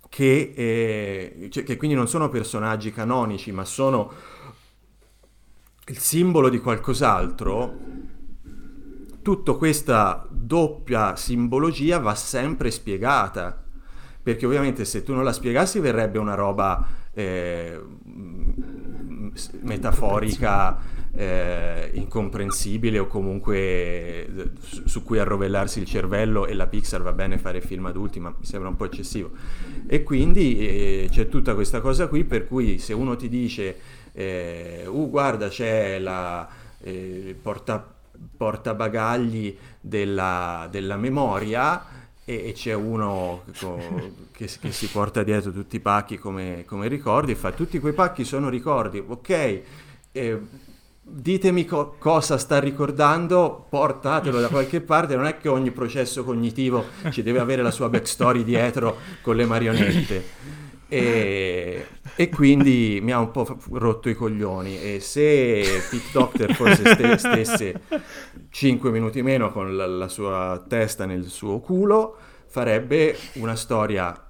che, 0.10 0.54
eh, 0.54 1.48
cioè, 1.50 1.64
che 1.64 1.78
quindi 1.78 1.96
non 1.96 2.10
sono 2.10 2.28
personaggi 2.28 2.92
canonici, 2.92 3.54
ma 3.54 3.64
sono 3.64 4.12
il 5.86 5.98
simbolo 5.98 6.50
di 6.50 6.60
qualcos'altro, 6.60 7.78
tutta 9.22 9.54
questa 9.54 10.28
doppia 10.30 11.16
simbologia 11.16 12.00
va 12.00 12.14
sempre 12.14 12.72
spiegata, 12.72 13.64
perché 14.22 14.46
ovviamente 14.46 14.84
se 14.84 15.02
tu 15.02 15.14
non 15.14 15.24
la 15.24 15.32
spiegassi 15.32 15.80
verrebbe 15.80 16.20
una 16.20 16.36
roba 16.36 17.00
eh, 17.14 17.80
metaforica, 19.62 20.80
eh, 21.14 21.92
incomprensibile 21.94 23.00
o 23.00 23.08
comunque 23.08 23.58
eh, 23.58 24.52
su, 24.60 24.88
su 24.88 25.04
cui 25.04 25.20
arrovellarsi 25.20 25.80
il 25.80 25.86
cervello 25.86 26.46
e 26.46 26.54
la 26.54 26.68
Pixar 26.68 27.02
va 27.02 27.14
bene 27.14 27.38
fare 27.38 27.62
film 27.62 27.86
adulti, 27.86 28.20
ma 28.20 28.34
mi 28.38 28.46
sembra 28.46 28.70
un 28.70 28.76
po' 28.76 28.86
eccessivo. 28.86 29.32
E 29.88 30.04
quindi 30.04 30.58
eh, 30.60 31.08
c'è 31.10 31.28
tutta 31.28 31.54
questa 31.54 31.82
cosa 31.82 32.08
qui 32.08 32.24
per 32.24 32.48
cui 32.48 32.78
se 32.78 32.94
uno 32.94 33.16
ti 33.16 33.30
dice, 33.30 33.78
eh, 34.14 34.86
uh 34.88 35.10
guarda 35.10 35.48
c'è 35.48 36.00
la 36.00 36.48
eh, 36.82 37.36
porta, 37.42 37.94
portabagagli 38.38 39.58
della, 39.80 40.68
della 40.70 40.98
memoria 40.98 42.00
e, 42.26 42.50
e 42.50 42.54
c'è 42.54 42.74
uno 42.74 43.44
che, 44.32 44.50
che 44.60 44.72
si 44.72 44.88
porta 44.88 45.24
dietro 45.24 45.52
tutti 45.52 45.78
i 45.78 45.80
pacchi 45.80 46.18
come, 46.18 46.64
come 46.66 46.88
ricordi 46.88 47.32
e 47.32 47.36
fa 47.36 47.52
tutti 47.52 47.80
quei 47.80 47.94
pacchi 47.94 48.24
sono 48.24 48.50
ricordi, 48.50 49.04
ok, 49.06 49.62
eh, 50.12 50.40
ditemi 51.02 51.66
co- 51.66 51.96
cosa 51.98 52.38
sta 52.38 52.60
ricordando, 52.60 53.66
portatelo 53.70 54.40
da 54.40 54.48
qualche 54.50 54.82
parte, 54.82 55.16
non 55.16 55.26
è 55.26 55.38
che 55.38 55.50
ogni 55.50 55.72
processo 55.72 56.24
cognitivo 56.24 56.86
ci 57.10 57.24
deve 57.24 57.40
avere 57.40 57.62
la 57.62 57.72
sua 57.72 57.90
backstory 57.90 58.44
dietro 58.44 58.98
con 59.22 59.36
le 59.36 59.46
marionette. 59.46 60.24
E, 60.98 61.88
e 62.16 62.30
quindi 62.30 63.00
mi 63.02 63.12
ha 63.12 63.20
un 63.20 63.32
po' 63.32 63.58
rotto 63.72 64.10
i 64.10 64.14
coglioni. 64.14 64.82
E 64.82 65.00
se 65.00 65.84
Pete 65.90 66.10
Doctor 66.12 66.54
forse 66.54 66.94
ste- 66.94 67.18
stesse 67.18 67.82
5 68.50 68.92
minuti 68.92 69.22
meno 69.22 69.52
con 69.52 69.76
la, 69.76 69.88
la 69.88 70.08
sua 70.08 70.64
testa 70.68 71.06
nel 71.06 71.26
suo 71.26 71.60
culo 71.60 72.18
farebbe 72.48 73.16
una 73.34 73.56
storia 73.56 74.26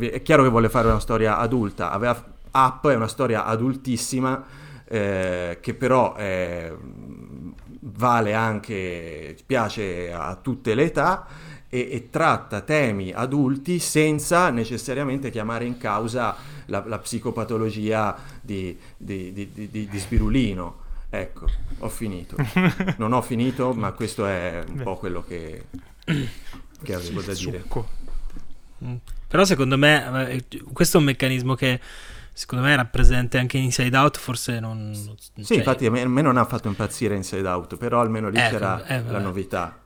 è 0.00 0.22
chiaro 0.22 0.42
che 0.42 0.48
vuole 0.48 0.68
fare 0.68 0.88
una 0.88 1.00
storia 1.00 1.38
adulta. 1.38 1.90
Aveva 1.90 2.38
Up 2.52 2.88
è 2.88 2.94
una 2.94 3.08
storia 3.08 3.44
adultissima 3.44 4.44
eh, 4.86 5.58
che 5.60 5.74
però 5.74 6.14
eh, 6.16 6.74
vale 7.80 8.34
anche 8.34 9.36
piace 9.46 10.12
a 10.12 10.36
tutte 10.36 10.74
le 10.74 10.84
età 10.84 11.26
e, 11.72 11.88
e 11.92 12.10
tratta 12.10 12.60
temi 12.62 13.12
adulti 13.12 13.78
senza 13.78 14.50
necessariamente 14.50 15.30
chiamare 15.30 15.64
in 15.64 15.78
causa 15.78 16.36
la, 16.66 16.82
la 16.84 16.98
psicopatologia 16.98 18.16
di, 18.40 18.76
di, 18.96 19.32
di, 19.32 19.88
di- 19.88 19.98
Spirulino. 19.98 20.88
Ecco, 21.08 21.46
ho 21.78 21.88
finito. 21.88 22.36
Non 22.98 23.12
ho 23.12 23.22
finito, 23.22 23.72
ma 23.72 23.92
questo 23.92 24.26
è 24.26 24.62
un 24.68 24.76
Beh. 24.76 24.82
po' 24.82 24.96
quello 24.96 25.24
che, 25.26 25.66
che 26.82 26.94
avevo 26.94 27.22
da 27.22 27.32
dire. 27.32 27.60
succo. 27.60 27.88
Mm. 28.84 28.96
Però 29.28 29.44
secondo 29.44 29.78
me 29.78 30.28
eh, 30.28 30.44
questo 30.72 30.96
è 30.96 31.00
un 31.00 31.06
meccanismo 31.06 31.54
che 31.54 31.78
secondo 32.32 32.64
me 32.64 32.72
era 32.72 32.84
presente 32.84 33.38
anche 33.38 33.58
in 33.58 33.64
Inside 33.64 33.96
Out, 33.96 34.18
forse 34.18 34.58
non... 34.58 34.92
Sì, 34.94 35.44
cioè, 35.44 35.56
infatti 35.58 35.86
a 35.86 35.90
me, 35.90 36.02
a 36.02 36.08
me 36.08 36.22
non 36.22 36.36
ha 36.36 36.44
fatto 36.44 36.66
impazzire 36.68 37.14
Inside 37.14 37.46
Out, 37.46 37.76
però 37.76 38.00
almeno 38.00 38.28
lì 38.28 38.38
Ecco, 38.38 38.50
c'era 38.50 38.84
eh, 38.86 39.02
la 39.04 39.18
novità. 39.20 39.78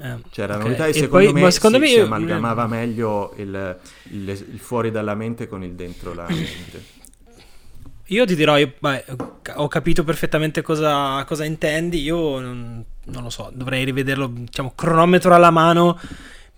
Eh, 0.00 0.16
C'era 0.30 0.56
la 0.56 0.58
ok. 0.58 0.64
novità 0.64 0.86
e, 0.86 0.92
secondo 0.92 1.32
poi- 1.32 1.42
me, 1.42 1.50
secondo 1.50 1.76
si, 1.78 1.82
me 1.82 1.88
si 1.88 2.00
amalgamava 2.00 2.66
meglio 2.66 3.34
il, 3.36 3.78
il- 4.10 4.28
il 4.52 4.58
fuori 4.58 4.90
dalla 4.90 5.14
mente 5.14 5.46
con 5.48 5.62
il 5.64 5.72
dentro 5.74 6.14
la 6.14 6.26
mente. 6.28 6.96
Io 8.10 8.24
ti 8.24 8.34
dirò, 8.34 8.56
io, 8.56 8.72
beh, 8.78 9.04
ho 9.56 9.68
capito 9.68 10.02
perfettamente 10.02 10.62
cosa, 10.62 11.22
cosa 11.26 11.44
intendi, 11.44 12.00
io 12.00 12.38
non, 12.40 12.82
non 13.04 13.22
lo 13.22 13.28
so, 13.28 13.50
dovrei 13.52 13.84
rivederlo, 13.84 14.28
diciamo, 14.28 14.72
cronometro 14.74 15.34
alla 15.34 15.50
mano, 15.50 16.00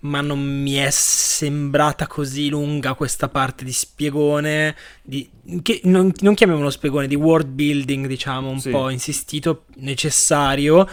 ma 0.01 0.21
non 0.21 0.39
mi 0.39 0.75
è 0.75 0.89
sembrata 0.89 2.07
così 2.07 2.47
lunga 2.47 2.93
questa 2.93 3.27
parte 3.27 3.65
di 3.65 3.73
spiegone, 3.73 4.75
di, 5.01 5.29
che 5.61 5.81
non, 5.83 6.13
non 6.21 6.35
chiamiamolo 6.35 6.69
spiegone, 6.69 7.07
di 7.07 7.15
world 7.15 7.47
building, 7.47 8.07
diciamo, 8.07 8.49
un 8.49 8.59
Sì. 8.61 8.69
po' 8.69 8.87
insistito, 8.87 9.65
necessario 9.75 10.87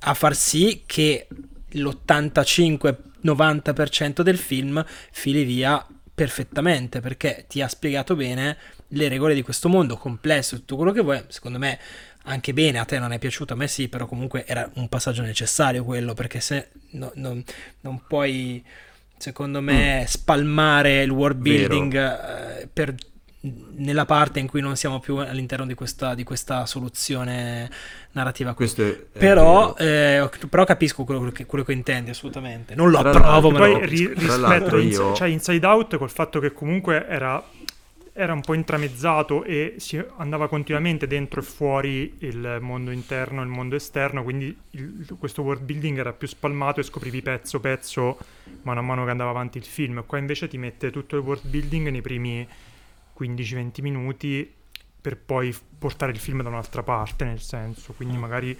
a 0.00 0.14
far 0.14 0.36
sì 0.36 0.82
che 0.86 1.26
l'85-90% 1.72 4.22
del 4.22 4.38
film 4.38 4.84
fili 5.10 5.44
via 5.44 5.84
perfettamente 6.14 7.00
perché 7.00 7.44
ti 7.48 7.60
ha 7.60 7.68
spiegato 7.68 8.14
bene 8.16 8.56
le 8.88 9.08
regole 9.08 9.34
di 9.34 9.42
questo 9.42 9.68
mondo 9.68 9.96
complesso, 9.96 10.56
tutto 10.56 10.76
quello 10.76 10.92
che 10.92 11.02
vuoi. 11.02 11.22
Secondo 11.28 11.58
me 11.58 11.78
anche 12.28 12.52
bene, 12.52 12.78
a 12.78 12.84
te 12.84 12.98
non 12.98 13.12
è 13.12 13.18
piaciuto, 13.18 13.52
a 13.52 13.56
me 13.56 13.68
sì, 13.68 13.88
però 13.88 14.06
comunque 14.06 14.44
era 14.46 14.68
un 14.74 14.88
passaggio 14.88 15.22
necessario 15.22 15.84
quello 15.84 16.14
perché 16.14 16.40
se 16.40 16.70
no- 16.92 17.12
non- 17.16 17.42
non 17.80 18.02
puoi, 18.06 18.64
secondo 19.16 19.60
me, 19.60 20.04
spalmare 20.08 21.02
il 21.02 21.10
world 21.10 21.38
Mm. 21.38 21.42
Building 21.42 21.94
eh, 21.94 22.68
per- 22.72 22.94
nella 23.40 24.04
parte 24.06 24.40
in 24.40 24.48
cui 24.48 24.60
non 24.60 24.76
siamo 24.76 24.98
più 24.98 25.16
all'interno 25.16 25.66
di 25.66 25.74
questa, 25.74 26.14
di 26.14 26.24
questa 26.24 26.66
soluzione 26.66 27.70
narrativa 28.12 28.54
qui. 28.54 28.64
Questo 28.64 28.82
è, 28.82 28.88
è 29.12 29.18
Però, 29.18 29.74
eh, 29.76 30.28
però 30.48 30.64
capisco 30.64 31.04
quello 31.04 31.30
che, 31.30 31.46
quello 31.46 31.64
che 31.64 31.72
intendi 31.72 32.10
assolutamente. 32.10 32.74
Non 32.74 32.90
lo 32.90 32.98
Tra 33.00 33.10
approvo, 33.10 33.50
ma 33.50 33.58
Poi 33.58 33.86
ri- 33.86 34.12
rispetto 34.14 34.78
io- 34.78 35.14
cioè 35.14 35.28
Inside 35.28 35.66
Out 35.66 35.96
col 35.96 36.10
fatto 36.10 36.40
che 36.40 36.52
comunque 36.52 37.06
era, 37.06 37.40
era 38.12 38.32
un 38.32 38.40
po' 38.40 38.54
intramezzato 38.54 39.44
e 39.44 39.74
si 39.76 40.02
andava 40.16 40.48
continuamente 40.48 41.06
dentro 41.06 41.40
e 41.40 41.44
fuori 41.44 42.14
il 42.20 42.58
mondo 42.60 42.90
interno 42.90 43.42
e 43.42 43.44
il 43.44 43.50
mondo 43.50 43.76
esterno, 43.76 44.22
quindi 44.24 44.56
il- 44.70 45.06
questo 45.18 45.42
world 45.42 45.62
building 45.62 45.98
era 45.98 46.12
più 46.12 46.26
spalmato 46.26 46.80
e 46.80 46.82
scoprivi 46.82 47.20
pezzo 47.22 47.60
pezzo 47.60 48.18
mano 48.62 48.80
a 48.80 48.82
mano 48.82 49.04
che 49.04 49.10
andava 49.10 49.30
avanti 49.30 49.58
il 49.58 49.64
film. 49.64 50.02
Qua 50.06 50.18
invece 50.18 50.48
ti 50.48 50.56
mette 50.58 50.90
tutto 50.90 51.16
il 51.16 51.22
world 51.22 51.46
building 51.46 51.88
nei 51.90 52.00
primi 52.02 52.48
15-20 53.18 53.82
minuti 53.82 54.54
per 55.00 55.16
poi 55.16 55.54
portare 55.78 56.12
il 56.12 56.18
film 56.18 56.42
da 56.42 56.48
un'altra 56.48 56.82
parte, 56.82 57.24
nel 57.24 57.40
senso, 57.40 57.92
quindi 57.92 58.16
magari 58.16 58.56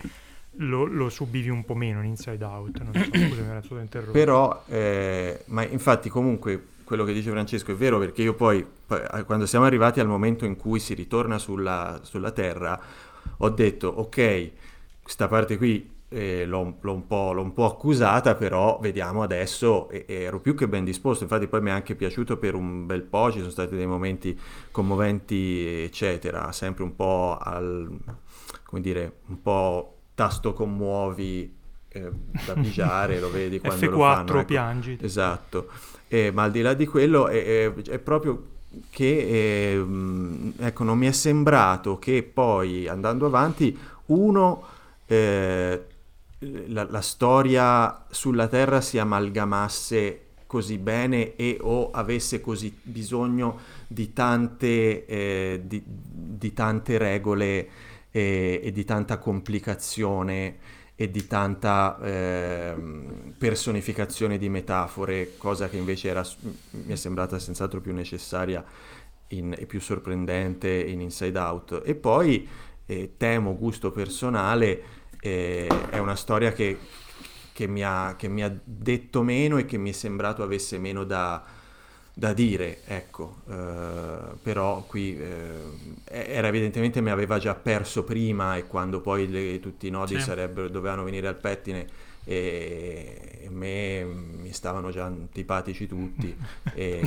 lo, 0.59 0.85
lo 0.85 1.09
subivi 1.09 1.49
un 1.49 1.65
po' 1.65 1.75
meno 1.75 2.01
in 2.01 2.07
Inside 2.07 2.45
Out. 2.45 2.81
Non 2.83 2.93
so, 2.95 3.05
scusami, 3.11 3.49
era 3.49 3.63
solo 3.63 3.81
interrotto. 3.81 4.13
Però, 4.13 4.65
eh, 4.69 5.43
ma 5.47 5.67
infatti 5.67 6.09
comunque 6.09 6.75
quello 6.85 7.05
che 7.05 7.13
dice 7.13 7.31
Francesco 7.31 7.73
è 7.73 7.75
vero 7.75 7.99
perché 7.99 8.23
io 8.23 8.35
poi, 8.35 8.65
poi, 8.87 9.01
eh, 9.13 9.25
quando 9.25 9.45
siamo 9.45 9.65
arrivati 9.65 9.99
al 9.99 10.07
momento 10.07 10.45
in 10.45 10.57
cui 10.57 10.79
si 10.79 10.95
ritorna 10.95 11.39
sulla, 11.39 11.99
sulla 12.05 12.31
Terra, 12.31 12.81
ho 13.39 13.51
detto 13.51 13.89
ok, 13.89 14.51
questa 15.03 15.27
parte 15.27 15.57
qui 15.57 15.95
eh, 16.09 16.45
l'ho, 16.47 16.77
l'ho 16.81 16.93
un 16.93 17.07
po', 17.07 17.33
l'ho 17.33 17.43
un 17.43 17.53
po' 17.53 17.65
accusata, 17.67 18.35
però 18.37 18.79
vediamo 18.81 19.23
adesso, 19.23 19.89
e, 19.91 20.05
e 20.09 20.15
ero 20.23 20.41
più 20.41 20.55
che 20.55 20.69
ben 20.69 20.85
disposto, 20.85 21.25
infatti 21.25 21.47
poi 21.49 21.61
mi 21.61 21.71
è 21.71 21.73
anche 21.73 21.95
piaciuto 21.95 22.37
per 22.39 22.55
un 22.55 22.87
bel 22.87 23.03
po', 23.03 23.31
ci 23.33 23.39
sono 23.39 23.51
stati 23.51 23.75
dei 23.77 23.87
momenti 23.87 24.39
commoventi, 24.71 25.67
eccetera, 25.85 26.53
sempre 26.53 26.85
un 26.85 26.95
po' 26.95 27.37
al, 27.41 27.89
come 28.65 28.81
dire, 28.83 29.19
un 29.27 29.41
po' 29.43 29.93
tasto 30.15 30.53
commuovi 30.53 31.55
eh, 31.89 32.11
da 32.45 32.57
pigiare, 32.57 33.19
lo 33.19 33.31
vedi 33.31 33.59
quando 33.61 33.91
lo 33.91 33.99
F4 33.99 33.99
fanno. 33.99 34.41
ecco. 34.41 34.45
piangi. 34.45 34.99
Esatto, 35.01 35.69
Eh, 36.09 36.31
ma 36.31 36.45
al 36.45 36.53
di 36.53 36.61
là 36.63 36.75
di 36.75 36.87
quello 36.87 37.27
è, 37.29 37.65
è- 37.67 37.73
è 37.83 37.99
proprio 37.99 38.55
che 38.91 39.73
eh, 39.73 39.77
mh, 39.77 40.55
ecco, 40.59 40.85
non 40.85 40.99
mi 40.99 41.07
è 41.07 41.13
sembrato 41.13 41.99
che 41.99 42.23
poi 42.23 42.87
andando 42.89 43.27
avanti 43.27 43.77
uno 44.07 44.63
eh, 45.07 45.85
la, 46.39 46.87
la 46.89 47.01
storia 47.01 48.05
sulla 48.11 48.49
Terra 48.49 48.81
si 48.81 48.99
amalgamasse 48.99 50.21
così 50.47 50.79
bene 50.79 51.35
e 51.35 51.59
o 51.61 51.91
avesse 51.91 52.41
così 52.41 52.77
bisogno 52.83 53.59
di 53.87 54.13
tante, 54.13 55.05
eh, 55.07 55.63
di, 55.65 55.83
di 55.85 56.53
tante 56.53 56.99
regole 56.99 57.69
e, 58.11 58.61
e, 58.63 58.73
di 58.73 58.85
tanta 58.85 59.19
complicazione 59.19 60.57
e 60.95 61.11
di 61.11 61.27
tanta 61.27 61.99
eh, 62.01 62.75
personificazione 63.37 64.39
di 64.39 64.49
metafore, 64.49 65.37
cosa 65.37 65.69
che 65.69 65.77
invece 65.77 66.09
era, 66.09 66.25
mi 66.71 66.93
è 66.93 66.97
sembrata 66.97 67.39
senz'altro 67.39 67.81
più 67.81 67.93
necessaria 67.93 68.65
in, 69.29 69.55
e 69.59 69.67
più 69.67 69.81
sorprendente 69.81 70.71
in 70.71 71.01
Inside 71.01 71.39
Out. 71.39 71.83
E 71.85 71.95
poi 71.95 72.49
eh, 72.87 73.15
temo 73.17 73.57
gusto 73.57 73.91
personale, 73.91 74.83
eh, 75.21 75.69
è 75.91 75.99
una 75.99 76.17
storia 76.17 76.53
che, 76.53 76.79
che, 77.53 77.67
mi 77.67 77.83
ha, 77.83 78.15
che, 78.17 78.29
mi 78.29 78.43
ha, 78.43 78.55
detto 78.63 79.23
meno 79.23 79.59
e 79.59 79.65
che 79.65 79.79
mi 79.79 79.91
è 79.91 79.93
sembrato 79.93 80.43
avesse 80.43 80.79
meno 80.79 81.05
da, 81.05 81.43
da 82.13 82.33
dire, 82.33 82.81
ecco, 82.87 83.43
uh, 83.45 84.39
però 84.43 84.85
qui 84.87 85.19
uh, 85.21 86.01
era 86.05 86.49
evidentemente 86.49 87.01
mi 87.01 87.11
aveva 87.11 87.39
già 87.39 87.55
perso 87.55 88.05
prima 88.05 88.57
e 88.57 88.67
quando 88.67 89.01
poi 89.01 89.29
le, 89.29 89.61
tutti 89.61 89.87
i 89.87 89.91
nodi 89.91 90.17
dovevano 90.71 91.05
venire 91.05 91.29
al 91.29 91.37
pettine 91.37 91.87
e, 92.29 93.39
e 93.43 93.51
me 93.51 94.03
mi 94.03 94.53
stavano 94.53 94.91
già 94.91 95.05
antipatici 95.05 95.87
tutti 95.87 96.37
e, 96.75 97.01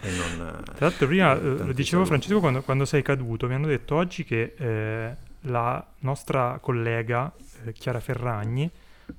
e 0.00 0.10
non, 0.10 0.60
Tra 0.64 0.86
l'altro 0.86 1.06
prima 1.06 1.36
eh, 1.36 1.40
lo 1.40 1.72
dicevo 1.72 2.04
saluti. 2.04 2.06
Francesco 2.06 2.40
quando, 2.40 2.62
quando, 2.62 2.84
sei 2.84 3.02
caduto, 3.02 3.46
mi 3.46 3.54
hanno 3.54 3.68
detto 3.68 3.94
oggi 3.94 4.24
che 4.24 4.54
eh, 4.56 5.16
la 5.42 5.84
nostra 6.00 6.58
collega 6.60 7.32
eh, 7.64 7.72
Chiara 7.72 8.00
Ferragni 8.00 8.70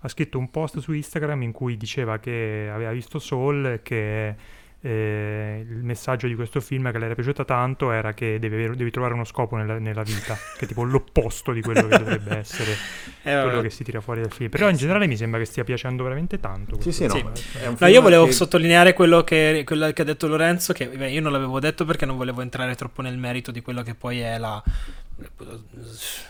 ha 0.02 0.08
scritto 0.08 0.38
un 0.38 0.52
post 0.52 0.80
su 0.80 0.94
Instagram 0.94 1.42
in 1.42 1.52
cui 1.52 1.78
diceva 1.78 2.20
che 2.20 2.70
aveva 2.72 2.92
visto 2.92 3.20
Soul 3.20 3.66
e 3.66 3.82
che 3.82 4.36
eh, 4.82 5.66
il 5.68 5.84
messaggio 5.84 6.28
di 6.28 6.36
questo 6.36 6.62
film 6.62 6.90
che 6.92 7.00
le 7.00 7.06
era 7.06 7.16
piaciuta 7.16 7.44
tanto 7.44 7.92
era 7.92 8.14
che 8.14 8.40
devi, 8.40 8.76
devi 8.78 8.92
trovare 8.92 9.14
uno 9.14 9.26
scopo 9.26 9.58
nella, 9.58 9.78
nella, 9.78 10.04
vita, 10.04 10.38
che 10.58 10.66
è 10.66 10.68
tipo 10.68 10.84
l'opposto 10.84 11.52
di 11.52 11.62
quello 11.62 11.88
che 11.88 11.98
dovrebbe 11.98 12.38
essere 12.38 12.72
eh, 13.24 13.42
quello 13.42 13.62
che 13.62 13.70
si 13.70 13.84
tira 13.84 14.00
fuori 14.00 14.22
dal 14.22 14.32
film. 14.32 14.50
Però 14.50 14.70
in 14.70 14.78
generale 14.78 15.08
mi 15.08 15.18
sembra 15.18 15.40
che 15.40 15.46
stia 15.46 15.66
piacendo 15.66 16.04
veramente 16.04 16.40
tanto. 16.40 16.80
Sì, 16.80 16.94
sì, 16.94 17.08
no. 17.08 17.32
no 17.78 17.88
io 17.88 18.02
volevo 18.02 18.26
che... 18.26 18.32
sottolineare 18.32 18.94
quello 18.94 19.24
che, 19.24 19.64
quello 19.66 19.92
che, 19.92 20.02
ha 20.02 20.06
detto 20.06 20.28
Lorenzo, 20.28 20.72
che 20.72 20.88
beh, 20.88 21.12
io 21.12 21.20
non 21.22 21.34
l'avevo 21.34 21.60
detto 21.60 21.84
perché 21.84 22.06
non 22.06 22.16
volevo 22.16 22.42
entrare 22.42 22.76
troppo 22.76 23.02
nel 23.02 23.18
merito 23.18 23.52
di 23.52 23.62
quello 23.62 23.84
che 23.84 23.96
poi 23.96 24.20
è 24.20 24.38
la 24.38 24.64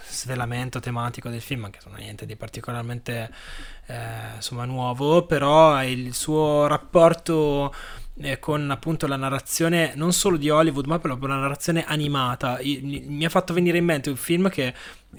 svelamento 0.08 0.80
tematico 0.80 1.30
del 1.30 1.42
film, 1.42 1.70
che 1.70 1.80
sono 1.82 1.96
niente 1.96 2.26
di 2.26 2.36
particolarmente 2.36 3.32
eh, 3.88 4.36
insomma, 4.36 4.66
nuovo, 4.66 5.26
però 5.26 5.84
il 5.84 6.14
suo 6.14 6.68
rapporto 6.68 7.74
eh, 8.22 8.38
con 8.40 8.70
appunto 8.70 9.08
la 9.08 9.16
narrazione 9.16 9.94
non 9.96 10.12
solo 10.12 10.38
di 10.38 10.50
Hollywood, 10.50 10.86
ma 10.86 11.00
proprio 11.00 11.30
la 11.30 11.38
narrazione 11.38 11.86
animata. 11.86 12.60
I, 12.60 13.06
mi 13.08 13.26
ha 13.26 13.30
fatto 13.30 13.54
venire 13.54 13.78
in 13.78 13.86
mente 13.86 14.10
un 14.10 14.18
film 14.18 14.50
che 14.50 14.74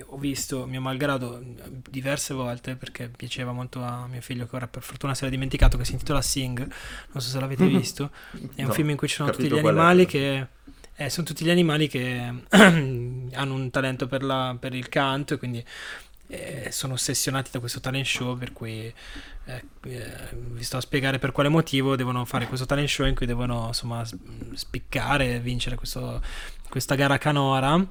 ho 0.06 0.18
visto, 0.18 0.66
mio 0.66 0.80
malgrado, 0.80 1.42
diverse 1.88 2.34
volte 2.34 2.76
perché 2.76 3.08
piaceva 3.08 3.52
molto 3.52 3.82
a 3.82 4.06
mio 4.06 4.20
figlio, 4.20 4.46
che 4.46 4.56
ora 4.56 4.68
per 4.68 4.82
fortuna 4.82 5.14
se 5.14 5.24
l'ha 5.24 5.30
dimenticato, 5.30 5.78
che 5.78 5.84
si 5.84 5.92
intitola 5.92 6.20
Sing. 6.20 6.58
Non 6.58 7.22
so 7.22 7.28
se 7.30 7.40
l'avete 7.40 7.66
visto. 7.66 8.10
È 8.54 8.60
un 8.60 8.68
no, 8.68 8.72
film 8.72 8.90
in 8.90 8.96
cui 8.96 9.08
ci 9.08 9.16
sono 9.16 9.30
tutti 9.30 9.48
gli 9.48 9.58
animali 9.58 10.06
che 10.06 10.46
eh, 11.00 11.08
sono 11.08 11.26
tutti 11.26 11.46
gli 11.46 11.50
animali 11.50 11.88
che 11.88 12.30
hanno 12.50 13.54
un 13.54 13.70
talento 13.70 14.06
per, 14.06 14.22
la, 14.22 14.54
per, 14.60 14.74
il 14.74 14.90
canto 14.90 15.32
e 15.32 15.38
quindi 15.38 15.64
eh, 16.26 16.68
sono 16.70 16.92
ossessionati 16.92 17.50
da 17.50 17.58
questo 17.58 17.80
talent 17.80 18.04
show 18.04 18.36
per 18.36 18.52
cui 18.52 18.92
eh, 19.46 19.64
eh, 19.84 20.12
vi 20.32 20.62
sto 20.62 20.76
a 20.76 20.80
spiegare 20.82 21.18
per 21.18 21.32
quale 21.32 21.48
motivo 21.48 21.96
devono 21.96 22.26
fare 22.26 22.46
questo 22.46 22.66
talent 22.66 22.88
show 22.88 23.06
in 23.06 23.14
cui 23.14 23.24
devono 23.24 23.68
insomma 23.68 24.06
spiccare 24.52 25.40
vincere 25.40 25.74
questo, 25.76 26.22
questa 26.68 26.94
gara 26.96 27.16
canora 27.16 27.82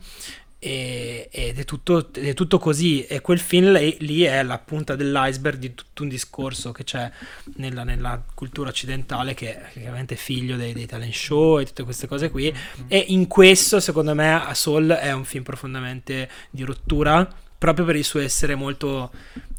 e, 0.59 1.29
ed 1.31 1.57
è 1.57 1.63
tutto, 1.63 2.11
è 2.13 2.33
tutto, 2.33 2.59
così. 2.59 3.05
E 3.05 3.21
quel 3.21 3.39
film 3.39 3.71
lì, 3.71 3.95
lì, 4.01 4.21
è 4.23 4.43
la 4.43 4.59
punta 4.59 4.95
dell'iceberg 4.95 5.57
di 5.57 5.73
tutto 5.73 6.03
un 6.03 6.09
discorso 6.09 6.71
che 6.71 6.83
c'è 6.83 7.09
nella, 7.55 7.83
nella 7.83 8.21
cultura 8.33 8.69
occidentale 8.69 9.33
che 9.33 9.55
è 9.55 9.71
chiaramente 9.71 10.15
figlio 10.15 10.57
dei, 10.57 10.73
dei, 10.73 10.85
talent 10.85 11.13
show 11.13 11.59
e 11.59 11.65
tutte 11.65 11.83
queste 11.83 12.07
cose 12.07 12.29
qui. 12.29 12.51
Mm-hmm. 12.51 12.87
e 12.89 13.05
in 13.07 13.27
questo 13.27 13.79
secondo 13.79 14.13
me 14.13 14.41
Soul 14.53 14.89
è 14.89 15.11
un 15.13 15.23
film 15.23 15.43
profondamente 15.43 16.29
di 16.49 16.63
rottura 16.63 17.27
proprio 17.59 17.85
per 17.85 17.95
il 17.95 18.03
suo 18.03 18.19
essere 18.21 18.55
molto 18.55 19.11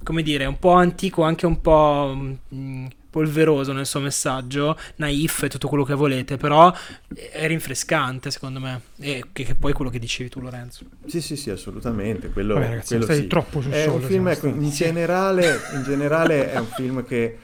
come 0.02 0.22
dire 0.22 0.46
un 0.46 0.58
po' 0.58 0.72
antico 0.72 1.22
anche 1.22 1.46
un 1.46 1.60
po' 1.60 2.12
mh, 2.16 2.54
mm, 2.54 2.86
polveroso 3.10 3.72
nel 3.72 3.86
suo 3.86 4.00
messaggio, 4.00 4.78
naif 4.96 5.42
e 5.42 5.48
tutto 5.48 5.68
quello 5.68 5.82
che 5.84 5.94
volete, 5.94 6.36
però 6.36 6.72
è 7.12 7.46
rinfrescante 7.48 8.30
secondo 8.30 8.60
me, 8.60 8.80
e 9.00 9.24
che, 9.32 9.44
che 9.44 9.54
poi 9.56 9.72
è 9.72 9.74
quello 9.74 9.90
che 9.90 9.98
dicevi 9.98 10.30
tu 10.30 10.40
Lorenzo. 10.40 10.84
Sì, 11.06 11.20
sì, 11.20 11.36
sì, 11.36 11.50
assolutamente. 11.50 12.30
Quello, 12.30 12.54
Vabbè, 12.54 12.68
ragazzi, 12.68 12.88
quello 12.88 13.04
stai 13.04 13.16
sì. 13.16 13.26
troppo 13.26 13.60
su 13.60 13.68
È 13.68 13.86
un 13.86 14.00
film, 14.00 14.28
ecco, 14.28 14.46
in, 14.46 14.70
generale, 14.70 15.58
in 15.74 15.82
generale 15.82 16.52
è 16.52 16.58
un 16.58 16.66
film 16.66 17.04
che 17.04 17.36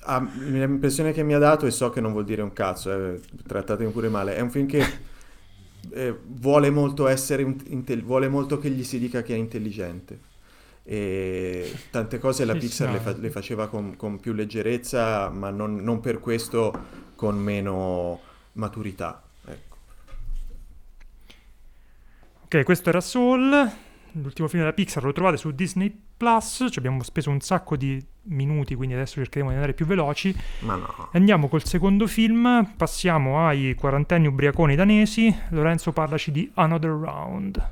ha, 0.00 0.26
l'impressione 0.38 1.12
che 1.12 1.22
mi 1.22 1.34
ha 1.34 1.38
dato, 1.38 1.66
e 1.66 1.70
so 1.70 1.90
che 1.90 2.00
non 2.00 2.12
vuol 2.12 2.24
dire 2.24 2.40
un 2.40 2.54
cazzo, 2.54 2.90
eh, 2.90 3.20
trattatemi 3.46 3.90
pure 3.90 4.08
male, 4.08 4.34
è 4.34 4.40
un 4.40 4.50
film 4.50 4.66
che 4.66 5.10
eh, 5.90 6.16
vuole 6.24 6.70
molto 6.70 7.06
essere, 7.06 7.44
vuole 8.02 8.28
molto 8.28 8.58
che 8.58 8.70
gli 8.70 8.84
si 8.84 8.98
dica 8.98 9.22
che 9.22 9.34
è 9.34 9.36
intelligente 9.36 10.30
e 10.84 11.72
tante 11.90 12.18
cose 12.18 12.44
la 12.44 12.54
Pixar 12.54 12.90
le, 12.90 12.98
fa- 12.98 13.16
le, 13.16 13.30
faceva 13.30 13.68
con, 13.68 13.94
con, 13.96 14.18
più 14.18 14.32
leggerezza, 14.32 15.28
ma 15.30 15.50
non, 15.50 15.76
non, 15.76 16.00
per 16.00 16.18
questo 16.18 16.72
con 17.14 17.38
meno 17.38 18.20
maturità. 18.54 19.22
Ecco. 19.44 19.76
Ok, 22.44 22.62
questo 22.64 22.88
era 22.88 23.00
Soul, 23.00 23.70
l'ultimo 24.14 24.48
film 24.48 24.62
della 24.62 24.74
Pixar, 24.74 25.04
lo 25.04 25.12
trovate 25.12 25.36
su 25.36 25.50
Disney 25.52 25.96
Plus, 26.16 26.66
ci 26.70 26.78
abbiamo 26.78 27.02
speso 27.02 27.30
un 27.30 27.40
sacco 27.40 27.76
di 27.76 28.04
minuti, 28.24 28.74
quindi 28.74 28.94
adesso 28.94 29.14
cercheremo 29.14 29.48
di 29.48 29.54
andare 29.54 29.74
più 29.74 29.86
veloci. 29.86 30.34
Ma 30.60 30.76
no. 30.76 31.08
Andiamo 31.12 31.48
col 31.48 31.64
secondo 31.64 32.06
film, 32.06 32.74
passiamo 32.76 33.46
ai 33.46 33.74
quarantenni 33.74 34.26
ubriaconi 34.26 34.76
danesi. 34.76 35.34
Lorenzo, 35.50 35.92
parlaci 35.92 36.30
di 36.30 36.50
Another 36.54 36.90
Round. 36.90 37.68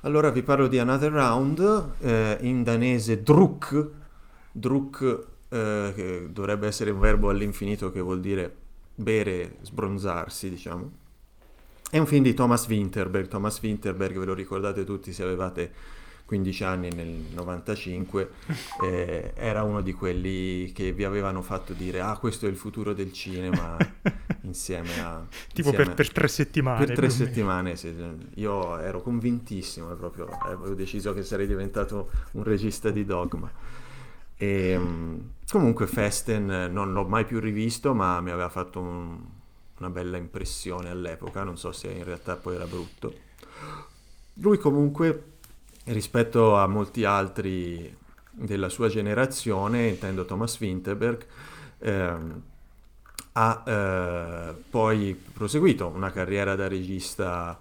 Allora 0.00 0.30
vi 0.30 0.42
parlo 0.42 0.68
di 0.68 0.78
Another 0.78 1.12
Round, 1.12 1.92
eh, 2.00 2.38
in 2.42 2.62
danese 2.62 3.22
Druk, 3.22 3.90
Druk 4.52 5.26
eh, 5.48 5.92
che 5.94 6.28
dovrebbe 6.30 6.66
essere 6.66 6.90
un 6.90 7.00
verbo 7.00 7.30
all'infinito 7.30 7.90
che 7.90 8.00
vuol 8.00 8.20
dire 8.20 8.54
bere, 8.94 9.56
sbronzarsi, 9.62 10.50
diciamo. 10.50 10.90
È 11.88 11.98
un 11.98 12.06
film 12.06 12.24
di 12.24 12.34
Thomas 12.34 12.66
Winterberg, 12.66 13.28
Thomas 13.28 13.60
Winterberg 13.62 14.18
ve 14.18 14.24
lo 14.24 14.34
ricordate 14.34 14.84
tutti 14.84 15.12
se 15.12 15.22
avevate 15.22 15.72
15 16.26 16.64
anni 16.64 16.90
nel 16.90 17.06
95, 17.32 18.30
eh, 18.82 19.32
era 19.36 19.62
uno 19.62 19.80
di 19.80 19.92
quelli 19.92 20.72
che 20.72 20.92
vi 20.92 21.04
avevano 21.04 21.40
fatto 21.42 21.72
dire 21.72 22.00
ah 22.00 22.18
questo 22.18 22.46
è 22.46 22.48
il 22.48 22.56
futuro 22.56 22.92
del 22.92 23.12
cinema 23.12 23.76
insieme 24.42 25.00
a... 25.00 25.24
tipo 25.52 25.68
insieme 25.68 25.84
per, 25.84 25.94
per, 25.94 26.12
tre 26.12 26.26
settimane. 26.26 26.84
Per 26.84 26.96
tre 26.96 27.10
settimane, 27.10 27.76
sì, 27.76 27.94
io 28.34 28.78
ero 28.78 29.00
convintissimo, 29.00 29.94
proprio, 29.94 30.26
avevo 30.26 30.74
deciso 30.74 31.14
che 31.14 31.22
sarei 31.22 31.46
diventato 31.46 32.10
un 32.32 32.42
regista 32.42 32.90
di 32.90 33.04
dogma. 33.04 33.48
E, 34.36 34.70
ehm, 34.70 35.30
comunque 35.48 35.86
Festen 35.86 36.68
non 36.72 36.92
l'ho 36.92 37.04
mai 37.04 37.24
più 37.24 37.38
rivisto, 37.38 37.94
ma 37.94 38.20
mi 38.20 38.32
aveva 38.32 38.48
fatto 38.48 38.80
un, 38.80 39.20
una 39.78 39.90
bella 39.90 40.16
impressione 40.16 40.88
all'epoca, 40.88 41.42
non 41.42 41.58
so 41.58 41.72
se 41.72 41.88
in 41.88 42.04
realtà 42.04 42.36
poi 42.36 42.54
era 42.54 42.66
brutto. 42.66 43.14
Lui 44.34 44.58
comunque 44.58 45.34
rispetto 45.84 46.56
a 46.56 46.66
molti 46.66 47.04
altri 47.04 47.94
della 48.30 48.68
sua 48.68 48.88
generazione, 48.88 49.88
intendo 49.88 50.24
Thomas 50.24 50.58
Winterberg, 50.60 51.24
ehm, 51.78 52.42
ha 53.32 53.62
eh, 53.66 54.54
poi 54.70 55.20
proseguito 55.32 55.88
una 55.88 56.10
carriera 56.10 56.54
da 56.54 56.68
regista 56.68 57.58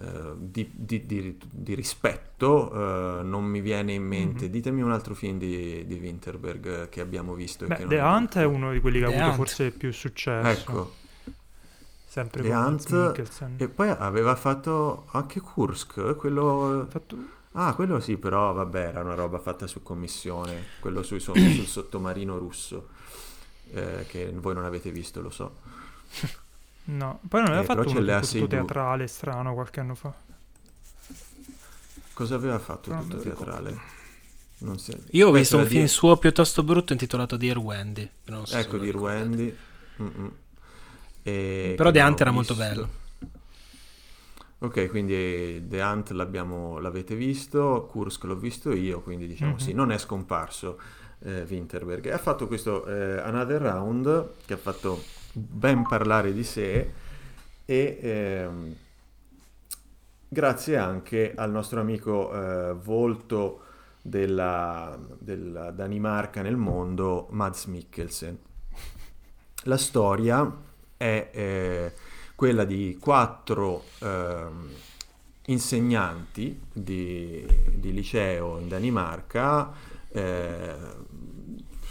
eh, 0.00 0.32
di, 0.36 0.70
di, 0.72 1.06
di, 1.06 1.38
di, 1.50 1.74
rispetto, 1.74 2.72
eh, 2.72 3.22
non 3.22 3.44
mi 3.44 3.60
viene 3.60 3.92
in 3.92 4.04
mente, 4.04 4.44
mm-hmm. 4.44 4.52
ditemi 4.52 4.82
un 4.82 4.92
altro 4.92 5.14
film 5.14 5.38
di, 5.38 5.98
Winterberg 6.00 6.88
che 6.88 7.00
abbiamo 7.00 7.34
visto. 7.34 7.66
Beh, 7.66 7.86
The 7.86 7.98
Hunt 7.98 8.38
è 8.38 8.44
uno 8.44 8.72
di 8.72 8.80
quelli 8.80 9.00
che 9.00 9.04
ha 9.04 9.08
avuto 9.08 9.24
Hunt. 9.24 9.34
forse 9.34 9.70
più 9.70 9.92
successo. 9.92 10.48
Ecco. 10.48 10.94
Sempre 12.18 12.42
The 12.42 12.52
Hunt, 12.52 13.58
e 13.58 13.68
poi 13.68 13.90
aveva 13.90 14.34
fatto 14.34 15.06
anche 15.12 15.40
Kursk, 15.40 16.16
quello... 16.16 16.86
Fatto 16.90 17.36
Ah, 17.52 17.74
quello 17.74 17.98
sì, 17.98 18.16
però 18.16 18.52
vabbè, 18.52 18.88
era 18.88 19.02
una 19.02 19.14
roba 19.14 19.38
fatta 19.38 19.66
su 19.66 19.82
commissione, 19.82 20.64
quello 20.80 21.02
sui, 21.02 21.18
sul 21.20 21.34
sottomarino 21.66 22.38
russo, 22.38 22.88
eh, 23.72 24.04
che 24.06 24.30
voi 24.32 24.54
non 24.54 24.64
avete 24.64 24.92
visto, 24.92 25.20
lo 25.20 25.30
so. 25.30 25.56
No, 26.84 27.20
poi 27.28 27.40
non 27.42 27.52
aveva 27.52 27.62
eh, 27.62 27.66
fatto 27.66 27.88
uno 27.90 28.20
tutto 28.20 28.46
teatrale 28.46 29.06
strano 29.06 29.54
qualche 29.54 29.80
anno 29.80 29.94
fa. 29.94 30.14
Cosa 32.12 32.34
aveva 32.34 32.58
fatto 32.58 32.92
no, 32.92 33.02
tutto 33.02 33.18
teatrale? 33.18 33.96
Si... 34.76 34.96
Io 35.10 35.28
ho 35.28 35.32
visto 35.32 35.56
un 35.56 35.66
film 35.66 35.86
suo 35.86 36.16
piuttosto 36.16 36.62
brutto 36.62 36.92
intitolato 36.92 37.36
Dear 37.36 37.58
Wendy. 37.58 38.08
So 38.24 38.56
ecco, 38.56 38.76
Dear 38.78 38.96
Wendy. 38.96 39.56
E 41.28 41.74
Però 41.76 41.90
The 41.90 42.00
Hunt 42.00 42.20
era 42.20 42.30
molto 42.30 42.54
bello. 42.54 43.06
Ok, 44.60 44.88
quindi 44.88 45.64
The 45.68 45.80
Hunt 45.80 46.10
l'avete 46.10 47.14
visto, 47.14 47.86
Kursk 47.88 48.24
l'ho 48.24 48.34
visto 48.34 48.72
io, 48.72 49.00
quindi 49.02 49.28
diciamo 49.28 49.52
mm-hmm. 49.52 49.60
sì, 49.60 49.72
non 49.72 49.92
è 49.92 49.98
scomparso 49.98 50.80
eh, 51.20 51.46
Winterberg. 51.48 52.08
Ha 52.08 52.18
fatto 52.18 52.48
questo 52.48 52.84
eh, 52.86 53.18
Another 53.20 53.62
Round 53.62 54.30
che 54.44 54.54
ha 54.54 54.56
fatto 54.56 55.00
ben 55.32 55.86
parlare 55.86 56.32
di 56.32 56.42
sé 56.42 56.90
e 57.64 57.98
ehm, 58.00 58.74
grazie 60.26 60.76
anche 60.76 61.34
al 61.36 61.52
nostro 61.52 61.80
amico 61.80 62.32
eh, 62.32 62.72
volto 62.72 63.62
della, 64.02 64.98
della, 65.18 65.70
Danimarca 65.70 66.42
nel 66.42 66.56
mondo, 66.56 67.28
Mads 67.30 67.66
Mikkelsen. 67.66 68.38
La 69.64 69.76
storia 69.76 70.66
è 70.98 71.30
eh, 71.32 71.92
quella 72.34 72.64
di 72.64 72.98
quattro 73.00 73.84
eh, 74.00 74.46
insegnanti 75.46 76.60
di, 76.70 77.46
di, 77.72 77.92
liceo 77.94 78.58
in 78.58 78.68
Danimarca, 78.68 79.72
eh, 80.10 80.74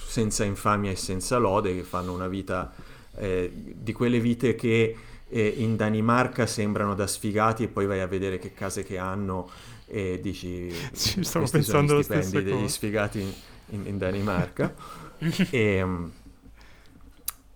senza 0.06 0.44
infamia 0.44 0.92
e 0.92 0.96
senza 0.96 1.38
lode, 1.38 1.76
che 1.76 1.84
fanno 1.84 2.14
una 2.14 2.28
vita 2.28 2.72
eh, 3.16 3.52
di 3.52 3.94
quelle 3.94 4.20
vite 4.20 4.54
che 4.54 4.96
eh, 5.28 5.48
in 5.58 5.76
Danimarca 5.76 6.46
sembrano 6.46 6.94
da 6.94 7.08
sfigati 7.08 7.64
e 7.64 7.68
poi 7.68 7.88
vai 7.88 8.02
a 8.02 8.08
vedere 8.08 8.38
che 8.38 8.54
case 8.54 8.84
che 8.84 8.98
hanno 9.00 9.50
e 9.88 10.20
dici 10.22 10.72
Ci 10.94 11.24
stavo 11.24 11.48
pensando 11.50 11.96
lo 11.96 12.02
stesso 12.02 12.40
degli 12.42 12.68
sfigati 12.68 13.22
in, 13.22 13.32
in, 13.70 13.88
in 13.88 13.98
Danimarca. 13.98 14.74
E, 15.18 15.48
ehm, 15.52 16.12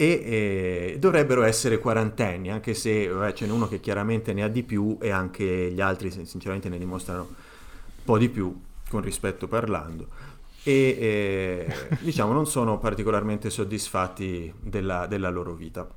e, 0.01 0.93
e, 0.93 0.95
dovrebbero 0.97 1.43
essere 1.43 1.77
quarantenni 1.77 2.49
anche 2.49 2.73
se 2.73 3.07
beh, 3.07 3.35
ce 3.35 3.45
n'è 3.45 3.51
uno 3.51 3.67
che 3.67 3.79
chiaramente 3.79 4.33
ne 4.33 4.41
ha 4.41 4.47
di 4.47 4.63
più 4.63 4.97
e 4.99 5.11
anche 5.11 5.69
gli 5.71 5.79
altri 5.79 6.09
sinceramente 6.25 6.69
ne 6.69 6.79
dimostrano 6.79 7.21
un 7.21 8.03
po' 8.03 8.17
di 8.17 8.27
più 8.29 8.59
con 8.89 9.01
rispetto 9.01 9.47
parlando. 9.47 10.07
E 10.63 10.73
eh, 10.73 11.73
diciamo 12.01 12.33
non 12.33 12.47
sono 12.47 12.79
particolarmente 12.79 13.51
soddisfatti 13.51 14.51
della, 14.59 15.05
della 15.05 15.29
loro 15.29 15.53
vita. 15.53 15.87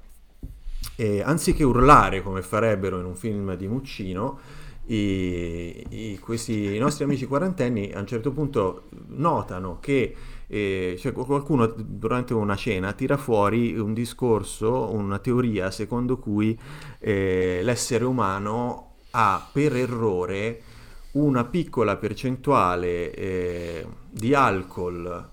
E 0.96 1.22
anziché 1.22 1.64
urlare 1.64 2.22
come 2.22 2.42
farebbero 2.42 2.98
in 2.98 3.06
un 3.06 3.14
film 3.14 3.54
di 3.56 3.66
Muccino, 3.66 4.38
i, 4.86 5.82
i, 5.88 6.18
questi 6.18 6.74
i 6.74 6.78
nostri 6.78 7.04
amici 7.04 7.24
quarantenni 7.24 7.90
a 7.94 8.00
un 8.00 8.06
certo 8.06 8.32
punto 8.32 8.82
notano 9.06 9.78
che 9.80 10.14
eh, 10.54 10.94
cioè 11.00 11.10
qualcuno 11.10 11.66
durante 11.66 12.32
una 12.32 12.54
cena 12.54 12.92
tira 12.92 13.16
fuori 13.16 13.76
un 13.76 13.92
discorso, 13.92 14.92
una 14.92 15.18
teoria 15.18 15.72
secondo 15.72 16.18
cui 16.18 16.56
eh, 17.00 17.58
l'essere 17.64 18.04
umano 18.04 18.92
ha 19.10 19.48
per 19.52 19.74
errore 19.74 20.62
una 21.12 21.44
piccola 21.44 21.96
percentuale 21.96 23.12
eh, 23.12 23.86
di 24.08 24.32
alcol 24.32 25.30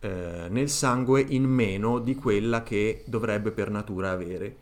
eh, 0.00 0.46
nel 0.50 0.68
sangue 0.68 1.20
in 1.20 1.44
meno 1.44 2.00
di 2.00 2.16
quella 2.16 2.64
che 2.64 3.04
dovrebbe 3.06 3.52
per 3.52 3.70
natura 3.70 4.10
avere. 4.10 4.56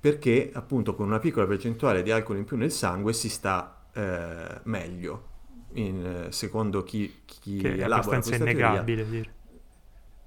Perché 0.00 0.50
appunto 0.52 0.96
con 0.96 1.06
una 1.06 1.20
piccola 1.20 1.46
percentuale 1.46 2.02
di 2.02 2.10
alcol 2.10 2.38
in 2.38 2.44
più 2.44 2.56
nel 2.56 2.72
sangue 2.72 3.12
si 3.12 3.28
sta 3.28 3.86
eh, 3.92 4.60
meglio, 4.64 5.34
in, 5.76 6.26
secondo 6.30 6.82
chi, 6.82 7.22
chi 7.24 7.58
che 7.58 7.76
è 7.76 7.82
abbastanza 7.82 8.34
innegabile 8.34 9.04
teoria, 9.04 9.30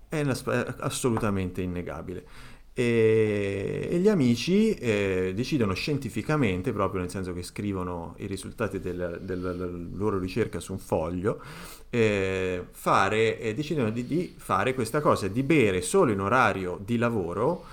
È, 0.09 0.21
una, 0.21 0.33
è 0.33 0.75
assolutamente 0.79 1.61
innegabile. 1.61 2.25
E, 2.73 3.89
e 3.91 3.97
gli 3.97 4.07
amici 4.07 4.73
eh, 4.73 5.33
decidono 5.35 5.73
scientificamente, 5.73 6.71
proprio 6.71 7.01
nel 7.01 7.09
senso 7.09 7.33
che 7.33 7.43
scrivono 7.43 8.15
i 8.19 8.25
risultati 8.25 8.79
del, 8.79 9.19
del, 9.21 9.41
della 9.41 9.65
loro 9.97 10.17
ricerca 10.17 10.59
su 10.61 10.71
un 10.71 10.79
foglio, 10.79 11.41
eh, 11.89 12.65
fare, 12.71 13.39
eh, 13.39 13.53
decidono 13.53 13.89
di, 13.89 14.05
di 14.05 14.33
fare 14.37 14.73
questa 14.73 15.01
cosa, 15.01 15.27
di 15.27 15.43
bere 15.43 15.81
solo 15.81 16.11
in 16.11 16.21
orario 16.21 16.79
di 16.83 16.97
lavoro 16.97 17.65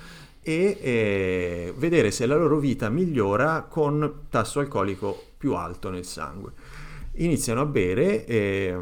e 0.42 0.78
eh, 0.80 1.74
vedere 1.76 2.10
se 2.10 2.26
la 2.26 2.36
loro 2.36 2.58
vita 2.58 2.88
migliora 2.88 3.62
con 3.68 4.26
tasso 4.28 4.60
alcolico 4.60 5.22
più 5.36 5.54
alto 5.54 5.90
nel 5.90 6.04
sangue. 6.04 6.52
Iniziano 7.18 7.62
a 7.62 7.64
bere 7.64 8.26
eh, 8.26 8.78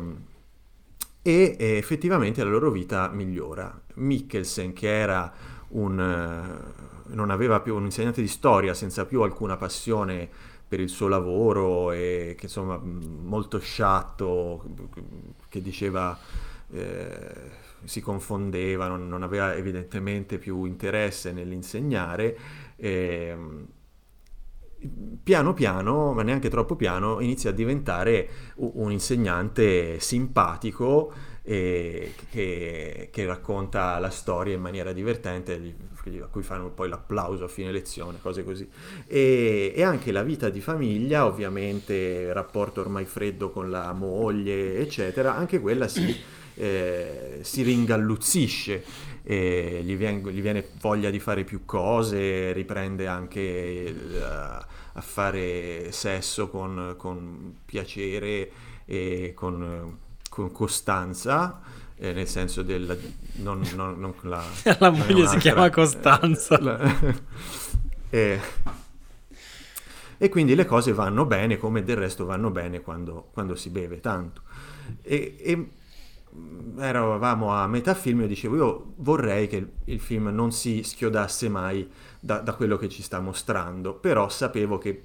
e 1.23 1.57
eh, 1.59 1.77
effettivamente 1.77 2.43
la 2.43 2.51
loro 2.51 2.71
vita 2.71 3.09
migliora. 3.09 3.81
Mikkelsen, 3.95 4.73
che 4.73 4.89
era 4.89 5.33
un, 5.69 6.01
eh, 6.01 7.15
non 7.15 7.31
aveva 7.31 7.61
più 7.61 7.77
un 7.77 7.85
insegnante 7.85 8.21
di 8.21 8.27
storia 8.27 8.75
senza 8.75 9.07
più 9.07 9.23
alcuna 9.23 9.57
passione 9.57 10.29
per 10.67 10.81
il 10.81 10.89
suo 10.89 11.07
lavoro 11.07 11.93
e 11.93 12.35
che 12.37 12.47
insomma 12.47 12.77
molto 12.77 13.61
sciatto, 13.61 14.65
che 15.49 15.63
diceva 15.63 16.19
eh, 16.73 17.63
si 17.85 18.01
confondeva, 18.01 18.89
non, 18.89 19.07
non, 19.07 19.23
aveva 19.23 19.55
evidentemente 19.55 20.39
più 20.39 20.65
interesse 20.65 21.31
nell'insegnare. 21.31 22.37
E, 22.77 23.37
piano 25.23 25.55
piano, 25.55 26.13
ma 26.13 26.23
neanche 26.23 26.49
troppo 26.49 26.77
piano, 26.77 27.21
inizia 27.21 27.51
a 27.51 27.53
diventare 27.53 28.29
un 28.57 28.91
insegnante 28.93 29.99
simpatico 30.01 31.13
che, 31.43 33.11
che, 33.11 33.27
racconta 33.27 33.99
la 33.99 34.09
storia 34.09 34.55
in 34.55 34.63
maniera 34.63 34.93
divertente, 34.93 35.75
a 36.23 36.27
cui 36.27 36.43
fanno 36.43 36.71
poi 36.71 36.89
l'applauso 36.89 37.45
a 37.45 37.49
fine 37.49 37.71
lezione, 37.71 38.19
cose 38.23 38.45
così. 38.45 38.69
E, 39.07 39.73
e 39.75 39.83
anche 39.83 40.11
la 40.11 40.23
vita 40.23 40.49
di 40.49 40.61
famiglia, 40.61 41.27
ovviamente, 41.27 42.33
rapporto 42.33 42.81
ormai 42.81 43.05
freddo 43.05 43.51
con 43.51 43.71
la 43.71 43.93
moglie, 43.93 44.79
eccetera, 44.79 45.37
anche 45.37 45.61
quella 45.61 45.87
si 45.87 46.17
eh, 46.55 47.39
si 47.43 47.63
ringalluzzisce, 47.63 48.85
eh, 49.23 49.81
gli, 49.85 49.97
viene, 49.97 50.33
gli, 50.33 50.41
viene, 50.41 50.69
voglia 50.81 51.11
di 51.11 51.19
fare 51.19 51.45
più 51.45 51.65
cose, 51.65 52.53
riprende 52.53 53.07
anche 53.07 53.41
il, 53.41 54.23
a 54.97 55.01
fare 55.01 55.91
sesso 55.93 56.49
con, 56.49 56.95
con 56.97 57.57
piacere 57.65 58.51
e 58.85 59.33
con, 59.35 59.99
con 60.29 60.53
costanza. 60.53 61.61
Eh, 61.97 62.13
nel 62.13 62.27
senso 62.27 62.63
del 62.63 62.99
non, 63.35 63.63
non, 63.77 63.99
non 64.01 64.15
la, 64.23 64.45
la 64.81 64.91
moglie 64.91 65.29
si 65.29 65.37
chiama 65.37 65.71
Costanza 65.71 66.61
la, 66.61 66.81
eh, 68.11 68.41
e 70.19 70.29
quindi 70.29 70.57
le 70.57 70.65
cose 70.65 70.93
vanno 70.93 71.25
bene 71.25 71.57
come 71.57 71.85
del 71.85 71.95
resto 71.95 72.25
vanno 72.25 72.51
bene 72.51 72.81
quando, 72.81 73.29
quando 73.33 73.55
si 73.55 73.71
beve 73.71 74.01
tanto 74.01 74.43
e, 75.03 75.37
e 75.39 75.69
eravamo 76.79 77.53
a 77.53 77.67
metà 77.67 77.95
film 77.95 78.23
e 78.23 78.27
dicevo 78.27 78.57
io 78.57 78.93
vorrei 78.97 79.47
che 79.47 79.67
il 79.85 80.01
film 80.01 80.29
non 80.29 80.53
si 80.53 80.83
schiodasse 80.83 81.49
mai 81.49 81.89
da, 82.21 82.41
da 82.41 82.55
quello 82.55 82.77
che 82.77 82.89
ci 82.89 83.03
sta 83.03 83.21
mostrando, 83.21 83.95
però 83.95 84.29
sapevo 84.29 84.79
che 84.79 85.05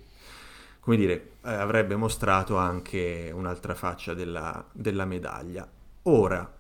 come 0.90 1.02
dire, 1.02 1.32
eh, 1.44 1.54
avrebbe 1.54 1.96
mostrato 1.96 2.58
anche 2.58 3.32
un'altra 3.34 3.76
faccia 3.76 4.16
della, 4.16 4.66
della 4.72 5.06
medaglia. 5.06 5.70
Ora, 6.04 6.52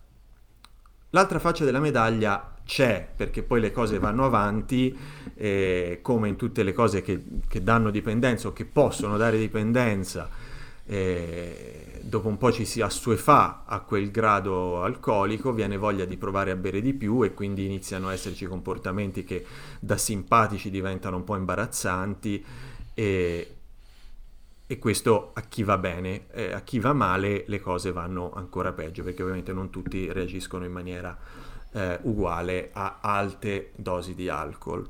l'altra 1.09 1.39
faccia 1.39 1.65
della 1.65 1.79
medaglia 1.79 2.53
c'è 2.63 3.07
perché 3.15 3.41
poi 3.41 3.59
le 3.59 3.71
cose 3.71 3.97
vanno 3.97 4.25
avanti, 4.25 4.95
eh, 5.33 5.99
come 6.03 6.27
in 6.27 6.35
tutte 6.35 6.61
le 6.61 6.73
cose 6.73 7.01
che, 7.01 7.23
che, 7.47 7.63
danno 7.63 7.89
dipendenza 7.89 8.49
o 8.49 8.53
che 8.53 8.65
possono 8.65 9.17
dare 9.17 9.39
dipendenza. 9.39 10.29
Eh, 10.85 11.88
dopo 12.09 12.27
un 12.27 12.37
po' 12.37 12.51
ci 12.51 12.65
si 12.65 12.81
assuefà 12.81 13.63
a 13.65 13.79
quel 13.81 14.09
grado 14.09 14.81
alcolico, 14.81 15.53
viene 15.53 15.77
voglia 15.77 16.05
di 16.05 16.17
provare 16.17 16.51
a 16.51 16.55
bere 16.55 16.81
di 16.81 16.93
più 16.93 17.23
e 17.23 17.33
quindi 17.33 17.65
iniziano 17.65 18.09
a 18.09 18.13
esserci 18.13 18.45
comportamenti 18.47 19.23
che 19.23 19.45
da 19.79 19.95
simpatici 19.95 20.71
diventano 20.71 21.17
un 21.17 21.23
po' 21.23 21.35
imbarazzanti 21.35 22.43
e, 22.95 23.55
e 24.65 24.79
questo 24.79 25.31
a 25.35 25.41
chi 25.41 25.63
va 25.63 25.77
bene, 25.77 26.27
eh, 26.31 26.51
a 26.51 26.61
chi 26.61 26.79
va 26.79 26.93
male 26.93 27.45
le 27.47 27.59
cose 27.61 27.91
vanno 27.91 28.33
ancora 28.33 28.73
peggio 28.73 29.03
perché 29.03 29.21
ovviamente 29.21 29.53
non 29.53 29.69
tutti 29.69 30.11
reagiscono 30.11 30.65
in 30.65 30.71
maniera 30.71 31.15
eh, 31.71 31.99
uguale 32.01 32.71
a 32.73 32.97
alte 33.01 33.71
dosi 33.75 34.15
di 34.15 34.27
alcol. 34.29 34.87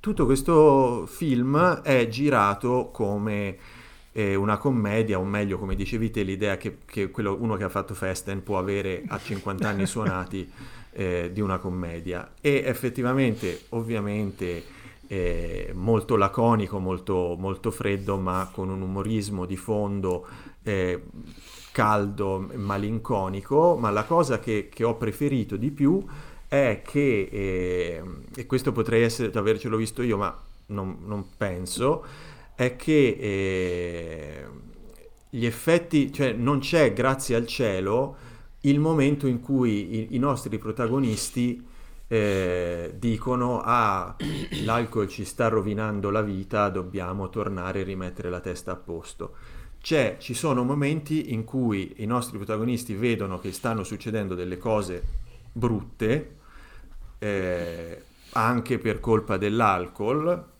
Tutto 0.00 0.24
questo 0.24 1.06
film 1.06 1.80
è 1.82 2.08
girato 2.08 2.90
come 2.90 3.82
eh, 4.16 4.36
una 4.36 4.58
commedia, 4.58 5.18
o 5.18 5.24
meglio, 5.24 5.58
come 5.58 5.74
dicevi 5.74 6.10
te, 6.12 6.22
l'idea 6.22 6.56
che, 6.56 6.78
che 6.84 7.10
quello, 7.10 7.36
uno 7.38 7.56
che 7.56 7.64
ha 7.64 7.68
fatto 7.68 7.94
Festen 7.94 8.44
può 8.44 8.58
avere 8.58 9.02
a 9.08 9.18
50 9.18 9.68
anni 9.68 9.86
suonati 9.86 10.48
eh, 10.92 11.30
di 11.32 11.40
una 11.40 11.58
commedia. 11.58 12.34
E 12.40 12.62
effettivamente, 12.64 13.62
ovviamente, 13.70 14.62
eh, 15.08 15.72
molto 15.74 16.14
laconico, 16.14 16.78
molto, 16.78 17.34
molto, 17.36 17.72
freddo, 17.72 18.16
ma 18.16 18.48
con 18.52 18.68
un 18.68 18.82
umorismo 18.82 19.46
di 19.46 19.56
fondo 19.56 20.24
eh, 20.62 21.02
caldo, 21.72 22.48
malinconico, 22.54 23.76
ma 23.76 23.90
la 23.90 24.04
cosa 24.04 24.38
che, 24.38 24.68
che, 24.72 24.84
ho 24.84 24.94
preferito 24.94 25.56
di 25.56 25.72
più 25.72 26.04
è 26.46 26.82
che, 26.86 27.28
eh, 27.32 28.02
e 28.32 28.46
questo 28.46 28.70
potrei 28.70 29.02
essere, 29.02 29.36
avercelo 29.36 29.76
visto 29.76 30.02
io, 30.02 30.16
ma 30.16 30.40
non, 30.66 30.98
non 31.04 31.30
penso, 31.36 32.04
è 32.54 32.76
che 32.76 33.16
eh, 33.20 34.46
gli 35.30 35.44
effetti, 35.44 36.12
cioè 36.12 36.32
non 36.32 36.60
c'è, 36.60 36.92
grazie 36.92 37.34
al 37.34 37.46
cielo, 37.46 38.16
il 38.60 38.78
momento 38.78 39.26
in 39.26 39.40
cui 39.40 39.94
i, 39.94 40.14
i 40.14 40.18
nostri 40.18 40.56
protagonisti 40.58 41.72
eh, 42.06 42.94
dicono 42.96 43.60
ah 43.64 44.14
l'alcol 44.64 45.08
ci 45.08 45.24
sta 45.24 45.48
rovinando 45.48 46.10
la 46.10 46.20
vita 46.20 46.68
dobbiamo 46.68 47.30
tornare 47.30 47.80
e 47.80 47.82
rimettere 47.82 48.30
la 48.30 48.40
testa 48.40 48.72
a 48.72 48.76
posto. 48.76 49.34
C'è, 49.80 50.16
ci 50.18 50.32
sono 50.32 50.64
momenti 50.64 51.32
in 51.32 51.44
cui 51.44 51.94
i 51.96 52.06
nostri 52.06 52.38
protagonisti 52.38 52.94
vedono 52.94 53.38
che 53.38 53.52
stanno 53.52 53.82
succedendo 53.84 54.34
delle 54.34 54.56
cose 54.56 55.02
brutte 55.52 56.36
eh, 57.18 58.02
anche 58.32 58.78
per 58.78 59.00
colpa 59.00 59.36
dell'alcol 59.36 60.52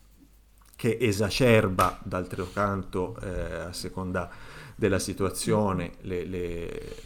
che 0.85 0.99
esacerba 1.01 1.99
d'altro 2.03 2.47
canto 2.53 3.17
eh, 3.23 3.55
a 3.55 3.73
seconda 3.73 4.29
della 4.75 4.99
situazione 4.99 5.93
le, 6.03 6.25
le 6.27 6.97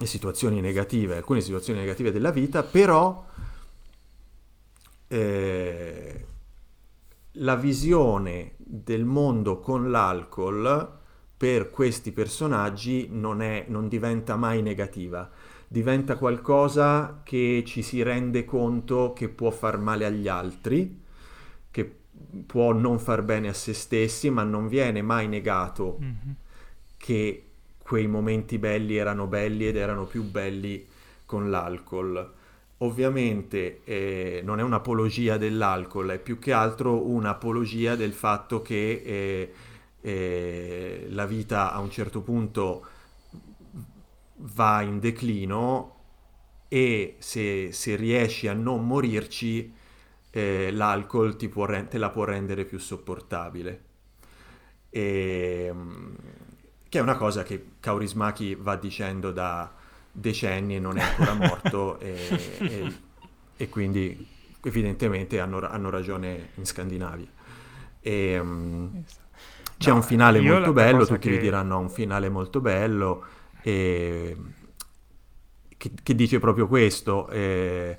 le 0.00 0.06
situazioni 0.06 0.60
negative, 0.60 1.16
alcune 1.16 1.40
situazioni 1.40 1.80
negative 1.80 2.12
della 2.12 2.30
vita, 2.30 2.62
però 2.62 3.26
eh, 5.08 6.26
la 7.32 7.56
visione 7.56 8.52
del 8.58 9.04
mondo 9.04 9.58
con 9.58 9.90
l'alcol 9.90 10.98
per 11.36 11.70
questi 11.70 12.12
personaggi 12.12 13.08
non, 13.10 13.42
è, 13.42 13.64
non 13.66 13.88
diventa 13.88 14.36
mai 14.36 14.62
negativa, 14.62 15.28
diventa 15.66 16.16
qualcosa 16.16 17.22
che 17.24 17.64
ci 17.66 17.82
si 17.82 18.04
rende 18.04 18.44
conto 18.44 19.12
che 19.12 19.28
può 19.28 19.50
far 19.50 19.78
male 19.78 20.06
agli 20.06 20.28
altri, 20.28 21.06
può 22.46 22.72
non 22.72 22.98
far 22.98 23.22
bene 23.22 23.48
a 23.48 23.52
se 23.52 23.72
stessi, 23.72 24.30
ma 24.30 24.42
non 24.42 24.68
viene 24.68 25.02
mai 25.02 25.28
negato 25.28 25.98
mm-hmm. 26.00 26.32
che 26.96 27.44
quei 27.78 28.06
momenti 28.06 28.58
belli 28.58 28.96
erano 28.96 29.26
belli 29.26 29.66
ed 29.66 29.76
erano 29.76 30.04
più 30.04 30.22
belli 30.22 30.86
con 31.24 31.50
l'alcol. 31.50 32.34
Ovviamente 32.78 33.80
eh, 33.84 34.40
non 34.44 34.60
è 34.60 34.62
un'apologia 34.62 35.36
dell'alcol, 35.36 36.10
è 36.10 36.18
più 36.18 36.38
che 36.38 36.52
altro 36.52 37.08
un'apologia 37.08 37.96
del 37.96 38.12
fatto 38.12 38.62
che 38.62 39.02
eh, 39.04 39.52
eh, 40.00 41.06
la 41.10 41.26
vita 41.26 41.72
a 41.72 41.80
un 41.80 41.90
certo 41.90 42.20
punto 42.20 42.86
va 44.36 44.82
in 44.82 45.00
declino 45.00 45.96
e 46.68 47.16
se, 47.18 47.72
se 47.72 47.96
riesci 47.96 48.46
a 48.46 48.52
non 48.52 48.86
morirci, 48.86 49.72
eh, 50.38 50.70
l'alcol 50.70 51.34
può, 51.48 51.66
te 51.66 51.98
la 51.98 52.10
può 52.10 52.22
rendere 52.22 52.64
più 52.64 52.78
sopportabile. 52.78 53.82
E, 54.88 55.66
ehm, 55.68 56.16
che 56.88 56.98
è 56.98 57.02
una 57.02 57.16
cosa 57.16 57.42
che 57.42 57.70
Kaurismaki 57.80 58.54
va 58.54 58.76
dicendo 58.76 59.32
da 59.32 59.74
decenni 60.10 60.76
e 60.76 60.78
non 60.78 60.96
è 60.96 61.02
ancora 61.02 61.34
morto 61.46 61.98
e, 61.98 62.16
e, 62.58 62.92
e, 63.56 63.68
quindi 63.68 64.26
evidentemente 64.62 65.40
hanno, 65.40 65.60
hanno, 65.60 65.90
ragione 65.90 66.50
in 66.54 66.64
Scandinavia. 66.64 67.28
E, 68.00 68.38
um, 68.38 69.02
c'è 69.76 69.90
no, 69.90 69.96
un 69.96 70.02
finale 70.02 70.40
molto 70.40 70.72
bello, 70.72 71.04
tutti 71.04 71.28
che... 71.28 71.30
vi 71.30 71.38
diranno 71.38 71.78
un 71.78 71.90
finale 71.90 72.28
molto 72.28 72.60
bello 72.60 73.24
e, 73.60 74.36
che, 75.76 75.90
che 76.00 76.14
dice 76.14 76.38
proprio 76.38 76.68
questo, 76.68 77.28
e, 77.28 77.98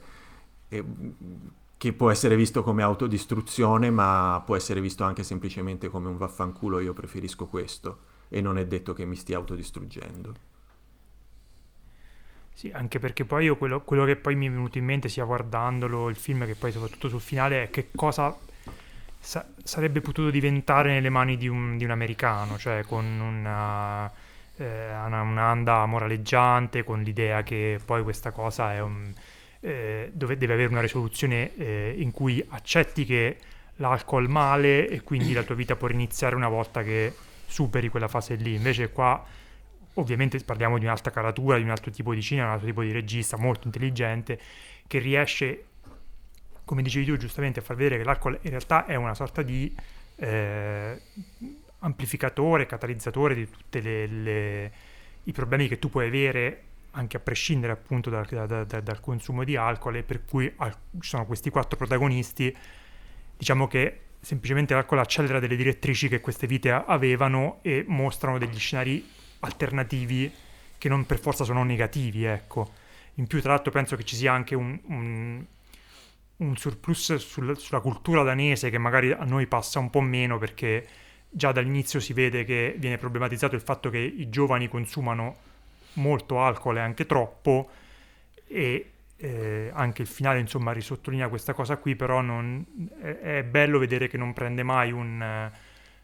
che 1.79 1.93
può 1.93 2.11
essere 2.11 2.35
visto 2.35 2.61
come 2.61 2.83
autodistruzione 2.83 3.89
ma 3.89 4.43
può 4.45 4.57
essere 4.57 4.81
visto 4.81 5.05
anche 5.05 5.23
semplicemente 5.23 5.87
come 5.87 6.09
un 6.09 6.17
vaffanculo, 6.17 6.81
io 6.81 6.91
preferisco 6.91 7.47
questo 7.47 7.99
e 8.27 8.41
non 8.41 8.57
è 8.57 8.67
detto 8.67 8.91
che 8.91 9.05
mi 9.05 9.15
stia 9.15 9.37
autodistruggendo. 9.37 10.33
Sì, 12.53 12.69
anche 12.73 12.99
perché 12.99 13.23
poi 13.23 13.45
io 13.45 13.55
quello, 13.55 13.79
quello, 13.79 14.03
che 14.03 14.17
poi 14.17 14.35
mi 14.35 14.47
è 14.47 14.49
venuto 14.49 14.77
in 14.77 14.83
mente 14.83 15.07
sia 15.07 15.23
guardandolo 15.23 16.09
il 16.09 16.17
film 16.17 16.45
che 16.45 16.55
poi 16.55 16.73
soprattutto 16.73 17.07
sul 17.07 17.21
finale 17.21 17.63
è 17.63 17.69
che 17.69 17.91
cosa 17.95 18.37
sa- 19.17 19.47
sarebbe 19.63 20.01
potuto 20.01 20.29
diventare 20.29 20.91
nelle 20.91 21.09
mani 21.09 21.37
di 21.37 21.47
un, 21.47 21.77
di 21.77 21.85
un 21.85 21.91
americano, 21.91 22.57
cioè 22.57 22.83
con 22.83 23.05
una, 23.05 24.11
eh, 24.57 24.93
un'anda 24.93 25.85
moraleggiante, 25.85 26.83
con 26.83 27.01
l'idea 27.03 27.41
che 27.43 27.79
poi 27.85 28.03
questa 28.03 28.31
cosa 28.31 28.73
è 28.73 28.81
un, 28.81 29.13
eh, 29.61 30.09
dove 30.13 30.37
deve 30.37 30.53
avere 30.53 30.69
una 30.69 30.81
risoluzione 30.81 31.55
eh, 31.55 31.95
in 31.97 32.11
cui 32.11 32.43
accetti 32.49 33.05
che 33.05 33.37
l'alcol 33.77 34.29
male 34.29 34.87
e 34.87 35.01
quindi 35.01 35.33
la 35.33 35.43
tua 35.43 35.55
vita 35.55 35.75
può 35.75 35.87
riniziare 35.87 36.35
una 36.35 36.49
volta 36.49 36.83
che 36.83 37.13
superi 37.45 37.89
quella 37.89 38.07
fase 38.07 38.35
lì. 38.35 38.55
Invece 38.55 38.91
qua 38.91 39.25
ovviamente 39.95 40.39
parliamo 40.39 40.77
di 40.77 40.85
un'altra 40.85 41.11
caratura, 41.11 41.57
di 41.57 41.63
un 41.63 41.69
altro 41.69 41.91
tipo 41.91 42.13
di 42.13 42.21
cinema, 42.21 42.47
un 42.47 42.53
altro 42.53 42.67
tipo 42.67 42.83
di 42.83 42.91
regista 42.91 43.37
molto 43.37 43.67
intelligente 43.67 44.39
che 44.87 44.99
riesce, 44.99 45.65
come 46.65 46.81
dicevi 46.81 47.05
tu 47.05 47.17
giustamente, 47.17 47.59
a 47.59 47.63
far 47.63 47.75
vedere 47.75 47.97
che 47.97 48.03
l'alcol 48.03 48.37
in 48.41 48.49
realtà 48.49 48.85
è 48.85 48.95
una 48.95 49.13
sorta 49.13 49.41
di 49.41 49.73
eh, 50.15 51.01
amplificatore, 51.79 52.65
catalizzatore 52.65 53.35
di 53.35 53.49
tutti 53.49 53.77
i 55.23 55.31
problemi 55.31 55.67
che 55.67 55.79
tu 55.79 55.89
puoi 55.89 56.07
avere 56.07 56.63
anche 56.91 57.17
a 57.17 57.19
prescindere 57.19 57.73
appunto 57.73 58.09
dal, 58.09 58.25
da, 58.25 58.63
da, 58.63 58.81
dal 58.81 58.99
consumo 58.99 59.43
di 59.43 59.55
alcol 59.55 59.97
e 59.97 60.03
per 60.03 60.25
cui 60.25 60.51
al, 60.57 60.73
ci 60.99 61.09
sono 61.09 61.25
questi 61.25 61.49
quattro 61.49 61.77
protagonisti 61.77 62.55
diciamo 63.37 63.67
che 63.67 64.01
semplicemente 64.19 64.73
l'alcol 64.73 64.99
accelera 64.99 65.39
delle 65.39 65.55
direttrici 65.55 66.09
che 66.09 66.19
queste 66.19 66.47
vite 66.47 66.71
avevano 66.71 67.59
e 67.61 67.85
mostrano 67.87 68.37
degli 68.37 68.57
scenari 68.57 69.07
alternativi 69.39 70.31
che 70.77 70.89
non 70.89 71.05
per 71.05 71.19
forza 71.19 71.43
sono 71.43 71.63
negativi, 71.63 72.23
ecco. 72.23 72.71
In 73.15 73.27
più, 73.27 73.41
tra 73.41 73.51
l'altro, 73.51 73.71
penso 73.71 73.95
che 73.95 74.03
ci 74.03 74.15
sia 74.15 74.31
anche 74.31 74.55
un, 74.55 74.79
un, 74.87 75.45
un 76.37 76.57
surplus 76.57 77.15
sul, 77.15 77.57
sulla 77.57 77.81
cultura 77.81 78.23
danese 78.23 78.69
che 78.69 78.77
magari 78.77 79.11
a 79.11 79.25
noi 79.25 79.45
passa 79.45 79.79
un 79.79 79.89
po' 79.89 80.01
meno 80.01 80.37
perché 80.37 80.87
già 81.29 81.51
dall'inizio 81.51 81.99
si 81.99 82.13
vede 82.13 82.43
che 82.45 82.75
viene 82.77 82.97
problematizzato 82.97 83.55
il 83.55 83.61
fatto 83.61 83.89
che 83.89 83.99
i 83.99 84.29
giovani 84.29 84.67
consumano 84.67 85.47
molto 85.93 86.41
alcol 86.41 86.77
e 86.77 86.81
anche 86.81 87.05
troppo 87.05 87.69
e 88.47 88.91
eh, 89.17 89.69
anche 89.73 90.01
il 90.01 90.07
finale 90.07 90.39
insomma 90.39 90.71
risottolinea 90.71 91.27
questa 91.27 91.53
cosa 91.53 91.77
qui, 91.77 91.95
però 91.95 92.21
non, 92.21 92.65
è, 93.01 93.37
è, 93.37 93.43
bello 93.43 93.77
vedere 93.77 94.07
che 94.07 94.17
non 94.17 94.33
prende 94.33 94.63
mai 94.63 94.91
un... 94.91 95.51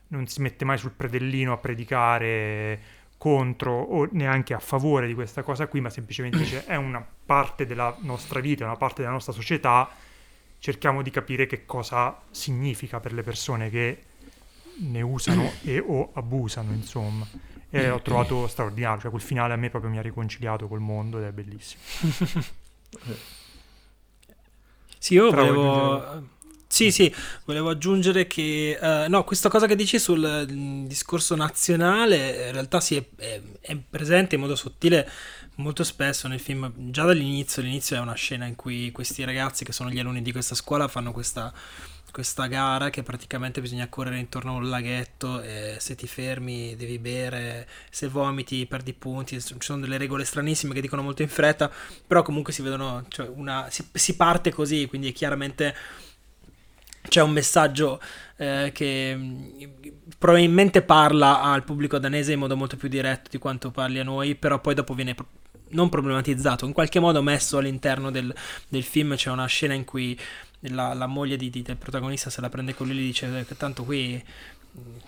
Non 0.08 0.28
si 0.28 0.42
mette 0.42 0.66
mai 0.66 0.78
sul 0.78 0.92
predellino 0.92 1.54
a 1.54 1.58
predicare 1.58 2.80
contro 3.18 3.72
o 3.82 4.08
neanche 4.12 4.54
a 4.54 4.60
favore 4.60 5.08
di 5.08 5.16
questa 5.16 5.42
cosa 5.42 5.66
qui, 5.68 5.82
ma 5.82 5.90
semplicemente 5.90 6.38
dice 6.38 6.66
è 6.66 6.76
una 6.76 7.04
parte 7.26 7.66
della 7.66 7.96
nostra 8.02 8.40
vita, 8.40 8.66
una 8.66 8.76
parte 8.76 9.02
della 9.02 9.14
nostra 9.14 9.34
società, 9.34 9.90
cerchiamo 10.60 11.02
di 11.02 11.10
capire 11.10 11.48
che 11.48 11.66
cosa 11.66 12.22
significa 12.30 13.00
per 13.00 13.14
le 13.14 13.24
persone 13.24 13.70
che 13.70 14.04
ne 14.78 15.02
usano 15.02 15.54
e 15.64 15.80
o 15.80 16.12
abusano, 16.14 16.72
insomma. 16.72 17.26
E 17.80 17.90
ho 17.90 18.02
trovato 18.02 18.48
straordinario, 18.48 19.02
cioè 19.02 19.10
quel 19.10 19.22
finale 19.22 19.54
a 19.54 19.58
me 19.58 19.70
proprio 19.70 19.92
mi 19.92 19.98
ha 19.98 20.02
riconciliato 20.02 20.68
col 20.68 20.80
mondo 20.80 21.18
ed 21.20 21.26
è 21.26 21.32
bellissimo. 21.32 21.82
Sì, 25.06 25.14
io 25.14 25.30
Però 25.30 25.46
volevo... 25.46 26.34
Sì, 26.68 26.90
sì, 26.90 27.14
volevo 27.46 27.70
aggiungere 27.70 28.26
che 28.26 28.76
uh, 28.82 29.08
no, 29.08 29.24
questa 29.24 29.50
cosa 29.50 29.68
che 29.68 29.76
dici 29.76 30.00
sul 30.00 30.48
mm, 30.52 30.88
discorso 30.88 31.36
nazionale 31.36 32.48
in 32.48 32.52
realtà 32.54 32.80
sì, 32.80 32.96
è, 32.96 33.06
è, 33.16 33.42
è, 33.62 33.78
presente 33.78 34.34
in 34.34 34.42
modo 34.42 34.56
sottile 34.56 35.08
molto 35.58 35.84
spesso 35.84 36.28
nel 36.28 36.40
film, 36.40 36.74
già 36.90 37.04
dall'inizio, 37.06 37.62
l'inizio 37.62 37.96
è 37.96 38.00
una 38.00 38.16
scena 38.16 38.46
in 38.46 38.56
cui 38.56 38.92
questi 38.92 39.24
ragazzi 39.24 39.64
che 39.64 39.72
sono 39.72 39.92
gli 39.92 40.00
alunni 40.00 40.24
di 40.24 40.32
questa 40.32 40.56
scuola 40.56 40.88
fanno 40.88 41.12
questa 41.12 41.54
questa 42.16 42.48
gara 42.48 42.90
che 42.90 43.04
praticamente 43.04 43.60
bisogna 43.60 43.90
correre 43.90 44.20
intorno 44.20 44.54
a 44.54 44.56
un 44.56 44.70
laghetto 44.70 45.42
e 45.42 45.76
se 45.80 45.96
ti 45.96 46.08
fermi 46.08 46.74
devi 46.78 46.98
bere, 46.98 47.68
se 47.90 48.08
vomiti 48.08 48.66
perdi 48.68 48.94
punti, 48.94 49.38
ci 49.42 49.56
sono 49.60 49.82
delle 49.82 49.98
regole 49.98 50.24
stranissime 50.24 50.74
che 50.74 50.80
dicono 50.80 51.02
molto 51.02 51.24
in 51.24 51.28
fretta, 51.28 51.70
però 52.08 52.22
comunque 52.22 52.54
si 52.54 52.62
vedono, 52.62 53.04
cioè 53.10 53.28
una, 53.28 53.68
si, 53.70 53.86
si 53.92 54.16
parte 54.16 54.54
così, 54.54 54.86
quindi 54.88 55.12
chiaramente 55.12 55.76
c'è 57.06 57.22
un 57.22 57.32
messaggio 57.32 58.00
eh, 58.38 58.72
che 58.74 59.20
probabilmente 60.18 60.84
parla 60.84 61.42
al 61.42 61.66
pubblico 61.66 62.00
danese 62.00 62.32
in 62.32 62.40
modo 62.40 62.56
molto 62.56 62.78
più 62.78 62.88
diretto 62.88 63.28
di 63.30 63.40
quanto 63.40 63.72
parli 63.72 64.00
a 64.00 64.06
noi, 64.06 64.36
però 64.36 64.62
poi 64.62 64.74
dopo 64.74 64.94
viene 64.94 65.16
non 65.72 65.90
problematizzato, 65.90 66.66
in 66.66 66.72
qualche 66.72 67.02
modo 67.02 67.22
messo 67.22 67.58
all'interno 67.58 68.10
del, 68.10 68.34
del 68.70 68.84
film, 68.84 69.16
c'è 69.16 69.32
una 69.32 69.48
scena 69.48 69.74
in 69.74 69.84
cui 69.84 70.18
la, 70.70 70.94
la 70.94 71.08
moglie 71.08 71.38
di, 71.38 71.50
di, 71.50 71.62
del 71.62 71.78
protagonista 71.78 72.30
se 72.30 72.42
la 72.42 72.50
prende 72.50 72.74
con 72.74 72.88
lui 72.88 72.98
e 72.98 73.00
gli 73.00 73.06
dice 73.06 73.46
che 73.48 73.58
tanto 73.58 73.84
qui 73.84 74.24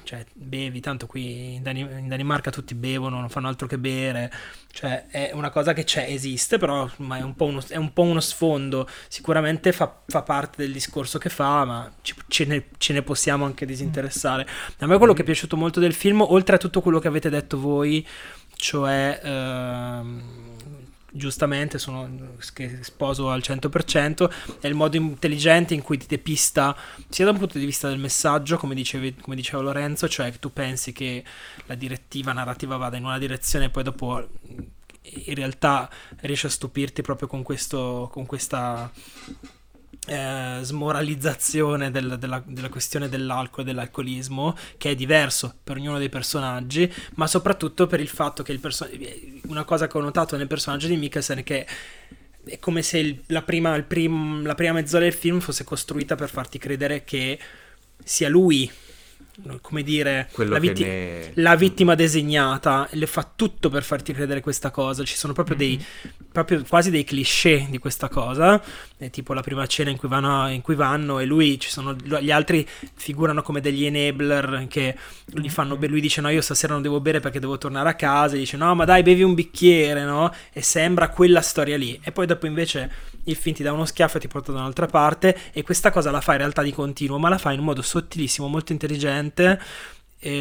cioè, 0.03 0.25
bevi, 0.33 0.79
tanto 0.79 1.07
qui 1.07 1.55
in, 1.55 1.63
Dan- 1.63 1.75
in, 1.75 2.07
Danimarca 2.07 2.49
tutti 2.49 2.73
bevono, 2.73 3.19
non 3.19 3.29
fanno 3.29 3.49
altro 3.49 3.67
che 3.67 3.77
bere, 3.77 4.31
cioè 4.71 5.07
è 5.07 5.31
una 5.33 5.49
cosa 5.49 5.73
che 5.73 5.83
c'è, 5.83 6.05
esiste, 6.07 6.57
però 6.57 6.85
è 6.87 7.21
un 7.21 7.35
po' 7.35 7.45
uno, 7.45 7.61
un 7.71 7.91
po 7.91 8.03
uno 8.03 8.21
sfondo, 8.21 8.87
sicuramente 9.09 9.73
fa, 9.73 10.01
fa, 10.05 10.21
parte 10.21 10.63
del 10.63 10.71
discorso 10.71 11.17
che 11.17 11.29
fa, 11.29 11.65
ma 11.65 11.91
ci, 12.01 12.13
ce, 12.27 12.45
ne, 12.45 12.65
ce, 12.77 12.93
ne, 12.93 13.01
possiamo 13.01 13.43
anche 13.43 13.65
disinteressare. 13.65 14.47
A 14.79 14.85
me 14.85 14.97
quello 14.97 15.13
che 15.13 15.23
è 15.23 15.25
piaciuto 15.25 15.57
molto 15.57 15.81
del 15.81 15.93
film, 15.93 16.21
oltre 16.21 16.55
a 16.55 16.59
tutto 16.59 16.81
quello 16.81 16.99
che 16.99 17.09
avete 17.09 17.29
detto 17.29 17.59
voi, 17.59 18.07
cioè... 18.55 19.19
Ehm, 19.21 20.55
giustamente 21.18 21.78
sono, 21.80 22.36
che 22.53 22.80
sposo 22.82 23.30
al 23.30 23.41
100%, 23.43 24.30
è 24.61 24.68
il 24.68 24.76
modo 24.76 24.95
intelligente 24.95 25.74
in 25.74 25.82
cui 25.82 25.97
ti 25.97 26.05
depista 26.07 26.76
sia 27.09 27.26
da 27.26 27.32
un 27.32 27.38
punto 27.38 27.57
di 27.57 27.65
vista 27.65 27.89
del 27.89 27.99
messaggio, 27.99 28.57
come, 28.57 28.76
dicevi, 28.76 29.15
come 29.15 29.36
diceva 29.36 29.61
Lorenzo, 29.61 30.07
cioè 30.07 30.32
che 30.32 30.39
tu 30.39 30.53
pensi 30.53 30.93
che 30.93 31.24
la 31.65 31.76
direttiva 31.76 32.32
narrativa 32.32 32.78
vada 32.78 32.97
in 32.97 33.03
una 33.03 33.18
direzione 33.18 33.65
e 33.65 33.70
poi 33.70 33.84
dopo 33.84 34.28
in 35.01 35.36
realtà 35.36 35.89
riesce 36.22 36.47
a 36.47 36.49
stupirti 36.49 37.01
proprio 37.01 37.28
con, 37.28 37.43
questo, 37.43 38.09
con 38.11 38.26
questa 38.26 38.91
eh, 40.07 40.59
smoralizzazione 40.61 41.91
del, 41.91 42.17
della, 42.17 42.41
della, 42.45 42.69
questione 42.69 43.09
dell'alcol 43.09 43.63
e 43.63 43.67
dell'alcolismo, 43.67 44.55
che 44.77 44.91
è 44.91 44.95
diverso 44.95 45.53
per 45.63 45.77
ognuno 45.77 45.97
dei 45.97 46.09
personaggi, 46.09 46.91
ma 47.15 47.27
soprattutto 47.27 47.88
per 47.88 47.99
il 47.99 48.07
fatto 48.07 48.43
che 48.43 48.51
il 48.51 48.59
perso- 48.59 48.89
una 49.47 49.63
cosa 49.63 49.88
che 49.88 49.97
ho 49.97 50.01
notato 50.01 50.38
nel 50.38 50.47
personaggio 50.47 50.88
di 50.88 50.97
Mikkelsen 50.97 51.39
è 51.39 51.43
che 51.43 51.67
è 52.45 52.59
come 52.59 52.81
se 52.81 52.99
il, 52.99 53.21
la, 53.27 53.41
prima, 53.41 53.81
prim, 53.81 54.45
la 54.45 54.55
prima 54.55 54.73
mezz'ora 54.73 55.03
del 55.03 55.13
film 55.13 55.39
fosse 55.39 55.65
costruita 55.65 56.15
per 56.15 56.29
farti 56.29 56.57
credere 56.57 57.03
che 57.03 57.38
sia 58.03 58.29
lui 58.29 58.71
come 59.61 59.83
dire, 59.83 60.29
la, 60.35 60.57
vitti- 60.57 60.83
ne... 60.83 61.31
la, 61.35 61.55
vittima 61.55 61.93
designata 61.95 62.88
le 62.91 63.05
fa 63.05 63.29
tutto 63.35 63.69
per 63.69 63.83
farti 63.83 64.13
credere 64.13 64.41
questa 64.41 64.71
cosa. 64.71 65.03
Ci 65.03 65.15
sono 65.15 65.33
proprio 65.33 65.55
dei 65.55 65.77
mm-hmm. 65.77 66.25
proprio 66.31 66.63
quasi 66.67 66.89
dei 66.89 67.03
cliché 67.03 67.67
di 67.69 67.77
questa 67.77 68.09
cosa. 68.09 68.61
È 68.97 69.09
tipo 69.11 69.33
la 69.33 69.41
prima 69.41 69.65
cena 69.67 69.91
in 69.91 69.97
cui, 69.97 70.07
vanno, 70.09 70.49
in 70.49 70.61
cui 70.61 70.75
vanno 70.75 71.19
e 71.19 71.25
lui 71.25 71.59
ci 71.59 71.69
sono 71.69 71.93
gli 71.93 72.31
altri 72.31 72.67
figurano 72.95 73.43
come 73.43 73.61
degli 73.61 73.85
enabler 73.85 74.65
che 74.67 74.97
gli 75.25 75.49
fanno 75.49 75.77
lui 75.79 76.01
dice 76.01 76.19
no 76.21 76.29
io 76.29 76.41
stasera 76.41 76.73
non 76.73 76.81
devo 76.81 76.99
bere 76.99 77.19
perché 77.19 77.39
devo 77.39 77.57
tornare 77.57 77.89
a 77.89 77.93
casa 77.93 78.35
e 78.35 78.39
dice 78.39 78.57
no 78.57 78.73
ma 78.73 78.85
dai 78.85 79.03
bevi 79.03 79.21
un 79.21 79.35
bicchiere 79.35 80.03
no 80.03 80.33
e 80.51 80.61
sembra 80.61 81.09
quella 81.09 81.41
storia 81.41 81.77
lì 81.77 81.97
e 82.01 82.11
poi 82.11 82.25
dopo 82.25 82.47
invece 82.47 82.91
il 83.28 83.36
film 83.36 83.55
ti 83.55 83.63
dà 83.63 83.71
uno 83.71 83.86
schiaffo 83.86 84.17
e 84.17 84.19
ti 84.19 84.28
porta 84.28 84.51
da 84.51 84.59
un'altra 84.59 84.88
parte 84.88 85.38
e 85.53 85.63
questa 85.63 85.91
cosa 85.91 86.11
la 86.11 86.21
fa 86.21 86.34
in 86.34 86.39
realtà 86.39 86.61
di 86.61 86.73
continuo 86.73 87.17
ma 87.17 87.30
la 87.30 87.38
fa 87.38 87.51
in 87.51 87.59
un 87.59 87.65
modo 87.65 87.82
sottilissimo 87.82 88.47
molto 88.47 88.73
intelligente 88.73 89.59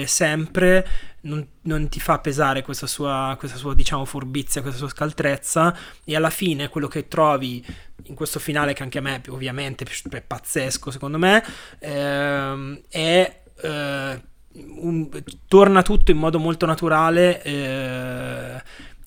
sempre 0.06 0.86
non, 1.22 1.46
non, 1.62 1.88
ti 1.88 2.00
fa 2.00 2.18
pesare 2.18 2.62
questa 2.62 2.86
sua, 2.86 3.34
questa 3.38 3.58
sua, 3.58 3.74
diciamo, 3.74 4.04
furbizia, 4.04 4.62
questa 4.62 4.78
sua 4.78 4.88
scaltrezza 4.88 5.76
e 6.04 6.16
alla 6.16 6.30
fine 6.30 6.68
quello 6.68 6.88
che 6.88 7.08
trovi 7.08 7.64
in 8.04 8.14
questo 8.14 8.38
finale 8.38 8.72
che 8.72 8.82
anche 8.82 8.98
a 8.98 9.02
me 9.02 9.20
ovviamente 9.28 9.84
è 9.84 10.20
pazzesco 10.22 10.90
secondo 10.90 11.18
me 11.18 11.44
ehm, 11.80 12.80
è 12.88 13.42
eh, 13.62 14.22
un, 14.52 15.08
torna 15.46 15.82
tutto 15.82 16.10
in 16.10 16.18
modo 16.18 16.38
molto 16.38 16.64
naturale 16.66 17.42
eh, 17.42 18.62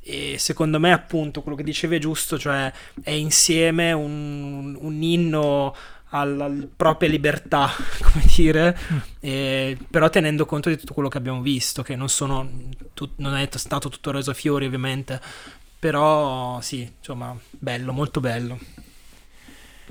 e 0.09 0.37
secondo 0.39 0.79
me 0.79 0.91
appunto 0.91 1.41
quello 1.41 1.55
che 1.55 1.63
dicevi 1.63 1.97
è 1.97 1.99
giusto 1.99 2.39
cioè 2.39 2.71
è 3.03 3.11
insieme 3.11 3.91
un, 3.91 4.75
un 4.79 5.01
inno 5.03 5.75
alla, 6.09 6.45
alla 6.45 6.67
propria 6.75 7.09
libertà, 7.09 7.69
come 8.01 8.25
dire, 8.35 8.77
mm. 8.91 8.97
eh, 9.19 9.77
però 9.89 10.09
tenendo 10.09 10.45
conto 10.45 10.69
di 10.69 10.77
tutto 10.77 10.93
quello 10.93 11.09
che 11.09 11.17
abbiamo 11.17 11.41
visto, 11.41 11.83
che 11.83 11.95
non, 11.95 12.09
sono, 12.09 12.49
tu, 12.93 13.09
non 13.17 13.35
è 13.35 13.47
stato 13.51 13.89
tutto 13.89 14.11
reso 14.11 14.31
a 14.31 14.33
fiori 14.33 14.65
ovviamente, 14.65 15.21
però 15.77 16.59
sì, 16.61 16.91
insomma, 16.97 17.35
bello, 17.51 17.93
molto 17.93 18.19
bello. 18.19 18.57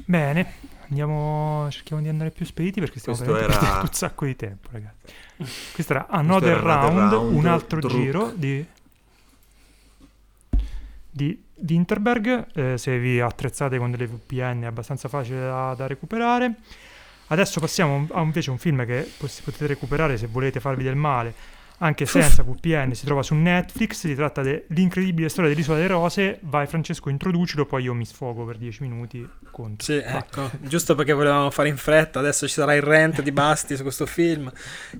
Bene, 0.04 0.54
andiamo, 0.88 1.68
cerchiamo 1.70 2.02
di 2.02 2.08
andare 2.08 2.30
più 2.30 2.44
spediti 2.44 2.80
perché 2.80 2.98
stiamo 2.98 3.18
Questo 3.18 3.36
era... 3.36 3.80
un 3.80 3.92
sacco 3.92 4.24
di 4.24 4.36
tempo, 4.36 4.68
ragazzi. 4.72 5.14
Questo 5.72 5.92
era 5.92 6.08
Another, 6.08 6.60
Questo 6.60 6.68
era 6.68 6.80
round, 6.80 7.12
round, 7.12 7.32
un 7.36 7.46
altro 7.46 7.78
Druk. 7.78 7.94
giro 7.94 8.32
di 8.34 8.66
di, 11.18 11.42
di 11.52 11.74
Interberg, 11.74 12.46
eh, 12.54 12.78
se 12.78 12.96
vi 13.00 13.18
attrezzate 13.20 13.76
con 13.76 13.90
delle 13.90 14.06
VPN 14.06 14.62
è 14.62 14.66
abbastanza 14.66 15.08
facile 15.08 15.40
da, 15.40 15.74
da 15.76 15.88
recuperare. 15.88 16.54
Adesso 17.26 17.58
passiamo 17.58 18.06
a 18.12 18.22
invece 18.22 18.50
un 18.50 18.58
film 18.58 18.86
che 18.86 19.10
potete 19.18 19.66
recuperare 19.66 20.16
se 20.16 20.28
volete 20.28 20.60
farvi 20.60 20.84
del 20.84 20.94
male, 20.94 21.34
anche 21.78 22.06
senza 22.06 22.42
VPN, 22.42 22.94
si 22.94 23.04
trova 23.04 23.22
su 23.22 23.34
Netflix, 23.34 24.06
si 24.06 24.14
tratta 24.14 24.42
dell'incredibile 24.42 25.28
storia 25.28 25.50
dell'Isola 25.50 25.76
delle 25.76 25.90
Rose. 25.90 26.38
Vai 26.42 26.66
Francesco, 26.66 27.10
introducilo, 27.10 27.66
poi 27.66 27.82
io 27.84 27.94
mi 27.94 28.04
sfogo 28.04 28.44
per 28.44 28.56
10 28.56 28.82
minuti. 28.82 29.28
Conto. 29.50 29.84
Sì, 29.84 29.98
Vai. 30.00 30.16
ecco, 30.16 30.50
giusto 30.60 30.94
perché 30.94 31.12
volevamo 31.12 31.50
fare 31.50 31.68
in 31.68 31.76
fretta, 31.76 32.18
adesso 32.18 32.46
ci 32.46 32.54
sarà 32.54 32.74
il 32.74 32.82
rent 32.82 33.20
di 33.20 33.30
Basti 33.30 33.76
su 33.76 33.82
questo 33.82 34.06
film. 34.06 34.50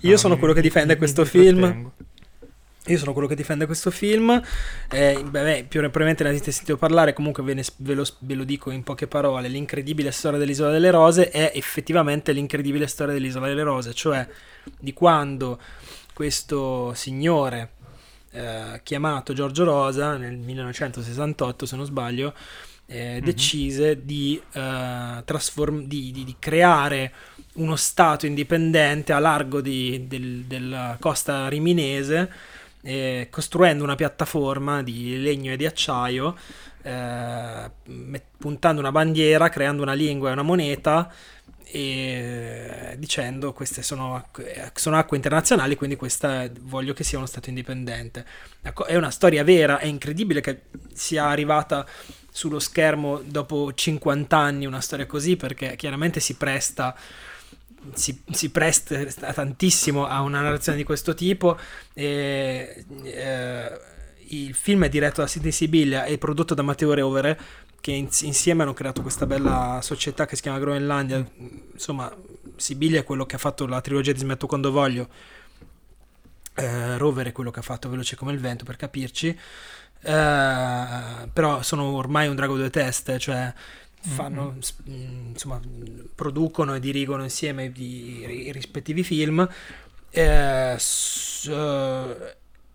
Io 0.02 0.10
no, 0.10 0.16
sono 0.16 0.34
mi, 0.34 0.38
quello 0.38 0.54
che 0.54 0.60
difende 0.60 0.92
mi, 0.92 0.98
questo 0.98 1.22
mi 1.22 1.28
film. 1.28 1.90
Io 2.88 2.98
sono 2.98 3.12
quello 3.12 3.28
che 3.28 3.34
difende 3.34 3.66
questo 3.66 3.90
film. 3.90 4.40
Eh, 4.90 5.22
beh, 5.22 5.66
più 5.68 5.80
probabilmente 5.80 6.22
ne 6.22 6.30
avete 6.30 6.50
sentito 6.50 6.76
parlare. 6.76 7.12
Comunque 7.12 7.42
ve, 7.42 7.54
ne, 7.54 7.64
ve, 7.76 7.94
lo, 7.94 8.04
ve, 8.20 8.34
lo, 8.34 8.44
dico 8.44 8.70
in 8.70 8.82
poche 8.82 9.06
parole: 9.06 9.48
L'incredibile 9.48 10.10
storia 10.10 10.38
dell'Isola 10.38 10.70
delle 10.70 10.90
Rose 10.90 11.30
è 11.30 11.52
effettivamente 11.54 12.32
l'incredibile 12.32 12.86
storia 12.86 13.12
dell'Isola 13.12 13.46
delle 13.46 13.62
Rose, 13.62 13.92
cioè 13.92 14.26
di 14.78 14.92
quando 14.92 15.58
questo 16.14 16.92
signore 16.94 17.70
eh, 18.30 18.80
chiamato 18.82 19.32
Giorgio 19.32 19.64
Rosa 19.64 20.16
nel 20.16 20.36
1968, 20.36 21.66
se 21.66 21.76
non 21.76 21.84
sbaglio, 21.84 22.34
eh, 22.86 23.12
mm-hmm. 23.12 23.24
decise 23.24 24.04
di, 24.04 24.40
eh, 24.52 25.22
trasform- 25.24 25.86
di, 25.86 26.10
di, 26.10 26.24
di, 26.24 26.36
creare 26.38 27.12
uno 27.54 27.76
stato 27.76 28.26
indipendente 28.26 29.12
a 29.12 29.18
largo 29.18 29.60
del, 29.60 30.44
della 30.46 30.96
costa 30.98 31.48
riminese 31.48 32.56
eh, 32.88 33.28
costruendo 33.30 33.84
una 33.84 33.96
piattaforma 33.96 34.82
di 34.82 35.20
legno 35.20 35.52
e 35.52 35.58
di 35.58 35.66
acciaio, 35.66 36.34
eh, 36.80 37.70
puntando 38.38 38.80
una 38.80 38.90
bandiera, 38.90 39.50
creando 39.50 39.82
una 39.82 39.92
lingua 39.92 40.30
e 40.30 40.32
una 40.32 40.42
moneta 40.42 41.12
e 41.70 42.94
dicendo 42.96 43.52
queste 43.52 43.82
sono, 43.82 44.28
sono 44.72 44.96
acque 44.96 45.18
internazionali, 45.18 45.76
quindi 45.76 45.96
questa 45.96 46.48
voglio 46.62 46.94
che 46.94 47.04
sia 47.04 47.18
uno 47.18 47.26
Stato 47.26 47.50
indipendente. 47.50 48.24
Ecco, 48.62 48.86
è 48.86 48.96
una 48.96 49.10
storia 49.10 49.44
vera, 49.44 49.78
è 49.78 49.84
incredibile 49.84 50.40
che 50.40 50.62
sia 50.94 51.26
arrivata 51.26 51.86
sullo 52.30 52.58
schermo 52.58 53.20
dopo 53.22 53.70
50 53.74 54.34
anni 54.34 54.64
una 54.64 54.80
storia 54.80 55.04
così, 55.04 55.36
perché 55.36 55.76
chiaramente 55.76 56.20
si 56.20 56.36
presta 56.36 56.96
si, 57.94 58.22
si, 58.30 58.50
presta 58.50 59.04
tantissimo 59.32 60.06
a 60.06 60.20
una 60.22 60.40
narrazione 60.40 60.78
di 60.78 60.84
questo 60.84 61.14
tipo. 61.14 61.58
E, 61.92 62.84
eh, 63.02 63.80
il 64.30 64.54
film 64.54 64.84
è 64.84 64.88
diretto 64.88 65.20
da 65.20 65.26
Sidney 65.26 65.52
Sibilia 65.52 66.04
e 66.04 66.18
prodotto 66.18 66.54
da 66.54 66.62
Matteo 66.62 66.92
Reovere, 66.92 67.38
che 67.80 67.92
insieme 67.92 68.62
hanno 68.62 68.74
creato 68.74 69.02
questa 69.02 69.26
bella 69.26 69.80
società 69.82 70.26
che 70.26 70.36
si 70.36 70.42
chiama 70.42 70.58
Groenlandia. 70.58 71.24
Insomma, 71.72 72.14
Sibilia 72.56 73.00
è 73.00 73.04
quello 73.04 73.24
che 73.26 73.36
ha 73.36 73.38
fatto 73.38 73.66
la 73.66 73.80
trilogia 73.80 74.12
di 74.12 74.18
Smetto 74.18 74.46
quando 74.46 74.70
voglio. 74.70 75.08
Eh, 76.54 76.98
Rover 76.98 77.28
è 77.28 77.32
quello 77.32 77.52
che 77.52 77.60
ha 77.60 77.62
fatto 77.62 77.88
Veloce 77.88 78.16
come 78.16 78.32
il 78.32 78.40
vento, 78.40 78.64
per 78.64 78.76
capirci. 78.76 79.28
Eh, 80.00 81.28
però 81.32 81.62
sono 81.62 81.84
ormai 81.84 82.28
un 82.28 82.36
drago 82.36 82.56
due 82.56 82.70
teste, 82.70 83.18
cioè 83.18 83.52
fanno, 84.00 84.54
mm-hmm. 84.88 85.28
insomma, 85.30 85.60
producono 86.14 86.74
e 86.74 86.80
dirigono 86.80 87.22
insieme 87.22 87.72
i, 87.74 88.46
i 88.46 88.52
rispettivi 88.52 89.02
film. 89.02 89.48
Eh, 90.10 90.74
s- 90.78 91.50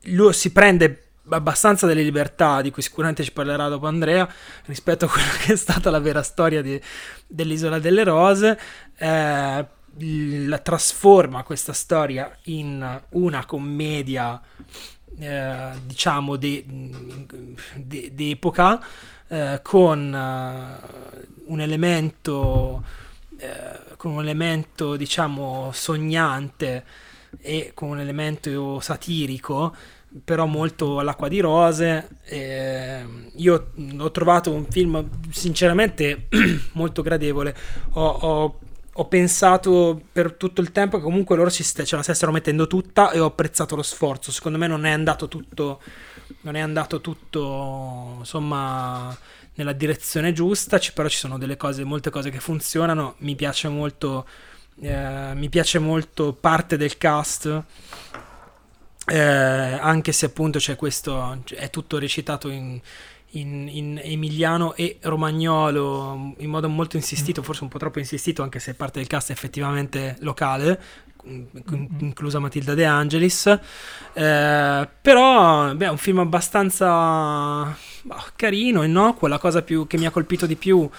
lui 0.06 0.34
si 0.34 0.52
prende 0.52 1.04
abbastanza 1.30 1.88
delle 1.88 2.04
libertà 2.04 2.62
di 2.62 2.70
cui 2.72 2.82
sicuramente 2.82 3.24
ci 3.24 3.32
parlerà 3.32 3.70
dopo 3.70 3.88
Andrea 3.88 4.28
rispetto 4.66 5.06
a 5.06 5.08
quella 5.08 5.30
che 5.40 5.54
è 5.54 5.56
stata 5.56 5.90
la 5.90 6.00
vera 6.00 6.22
storia 6.22 6.62
di, 6.62 6.80
dell'isola 7.26 7.80
delle 7.80 8.04
rose 8.04 8.60
eh, 8.98 9.66
la 9.96 10.58
trasforma 10.58 11.44
questa 11.44 11.72
storia 11.72 12.36
in 12.46 13.02
una 13.10 13.46
commedia 13.46 14.42
eh, 15.20 15.70
diciamo 15.86 16.36
d'epoca 17.76 18.86
eh, 19.34 19.60
con 19.62 20.14
uh, 20.14 21.52
un 21.52 21.62
elemento 21.62 22.84
eh, 23.38 23.96
con 23.98 24.12
un 24.12 24.20
elemento 24.22 24.96
diciamo 24.96 25.72
sognante 25.74 26.84
e 27.42 27.72
con 27.74 27.90
un 27.90 28.00
elemento 28.00 28.80
satirico 28.80 29.76
però 30.24 30.46
molto 30.46 31.00
all'acqua 31.00 31.28
di 31.28 31.40
rose. 31.40 32.08
Eh, 32.26 33.04
io 33.36 33.72
ho 33.98 34.12
trovato 34.12 34.52
un 34.52 34.66
film 34.70 35.10
sinceramente 35.32 36.28
molto 36.74 37.02
gradevole. 37.02 37.56
Ho, 37.94 38.06
ho, 38.08 38.60
ho, 38.94 39.08
pensato 39.08 40.00
per 40.12 40.34
tutto 40.34 40.62
il 40.62 40.72
tempo 40.72 40.98
che 40.98 41.04
comunque 41.04 41.36
loro 41.36 41.50
st- 41.50 41.84
ce 41.84 41.96
la 41.96 42.04
stessero 42.04 42.32
mettendo 42.32 42.68
tutta 42.68 43.10
e 43.12 43.20
ho 43.20 43.26
apprezzato 43.26 43.76
lo 43.76 43.82
sforzo. 43.82 44.32
Secondo 44.32 44.58
me 44.58 44.68
non 44.68 44.86
è 44.86 44.92
andato 44.92 45.28
tutto, 45.28 45.82
non 46.42 46.56
è 46.56 46.60
andato 46.60 47.02
tutto 47.02 48.16
insomma 48.20 49.16
nella 49.56 49.74
direzione 49.74 50.34
giusta, 50.34 50.78
c- 50.80 50.94
però 50.94 51.08
ci 51.08 51.18
sono 51.18 51.38
delle 51.38 51.58
cose, 51.58 51.84
molte 51.84 52.10
cose 52.10 52.30
che 52.30 52.40
funzionano. 52.40 53.16
Mi 53.20 53.36
piace 53.36 53.68
molto. 53.68 54.28
Eh, 54.82 55.34
mi 55.36 55.50
piace 55.50 55.78
molto 55.78 56.34
parte 56.34 56.78
del 56.78 56.98
cast 56.98 57.64
eh, 59.06 59.18
anche 59.20 60.12
se 60.14 60.28
appunto 60.28 60.60
c'è 60.60 60.76
questo, 60.76 61.44
è 61.56 61.70
tutto 61.70 62.00
recitato 62.00 62.50
in, 62.50 62.80
in, 63.34 63.68
in, 63.68 64.02
emiliano 64.04 64.76
e 64.76 64.98
romagnolo 65.02 66.34
in 66.38 66.50
modo 66.50 66.68
molto 66.70 66.96
insistito, 66.98 67.42
mm. 67.42 67.44
forse 67.44 67.64
un 67.64 67.70
po' 67.70 67.78
troppo 67.78 68.00
insistito, 68.00 68.44
anche 68.44 68.60
se 68.60 68.74
parte 68.74 69.00
del 69.00 69.08
cast 69.08 69.30
è 69.30 69.32
effettivamente 69.32 70.16
locale, 70.20 70.82
inclusa 71.24 72.40
Matilda 72.40 72.74
De 72.74 72.86
Angelis. 72.86 73.48
Eh, 74.14 74.90
però 75.02 75.74
beh, 75.74 75.86
è 75.86 75.90
un 75.90 75.98
film 75.98 76.20
abbastanza 76.20 77.76
bah, 78.02 78.26
carino, 78.36 78.84
innocuo. 78.84 79.28
La 79.28 79.40
cosa 79.40 79.62
più, 79.62 79.88
che 79.88 79.98
mi 79.98 80.06
ha 80.06 80.12
colpito 80.12 80.46
di 80.46 80.56
più 80.56 80.90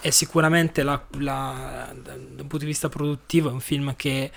è 0.00 0.10
sicuramente 0.10 0.82
la, 0.82 1.00
la, 1.18 1.92
da 2.02 2.14
un 2.14 2.36
punto 2.36 2.58
di 2.58 2.66
vista 2.66 2.88
produttivo, 2.88 3.48
è 3.48 3.52
un 3.52 3.60
film 3.60 3.94
che. 3.96 4.30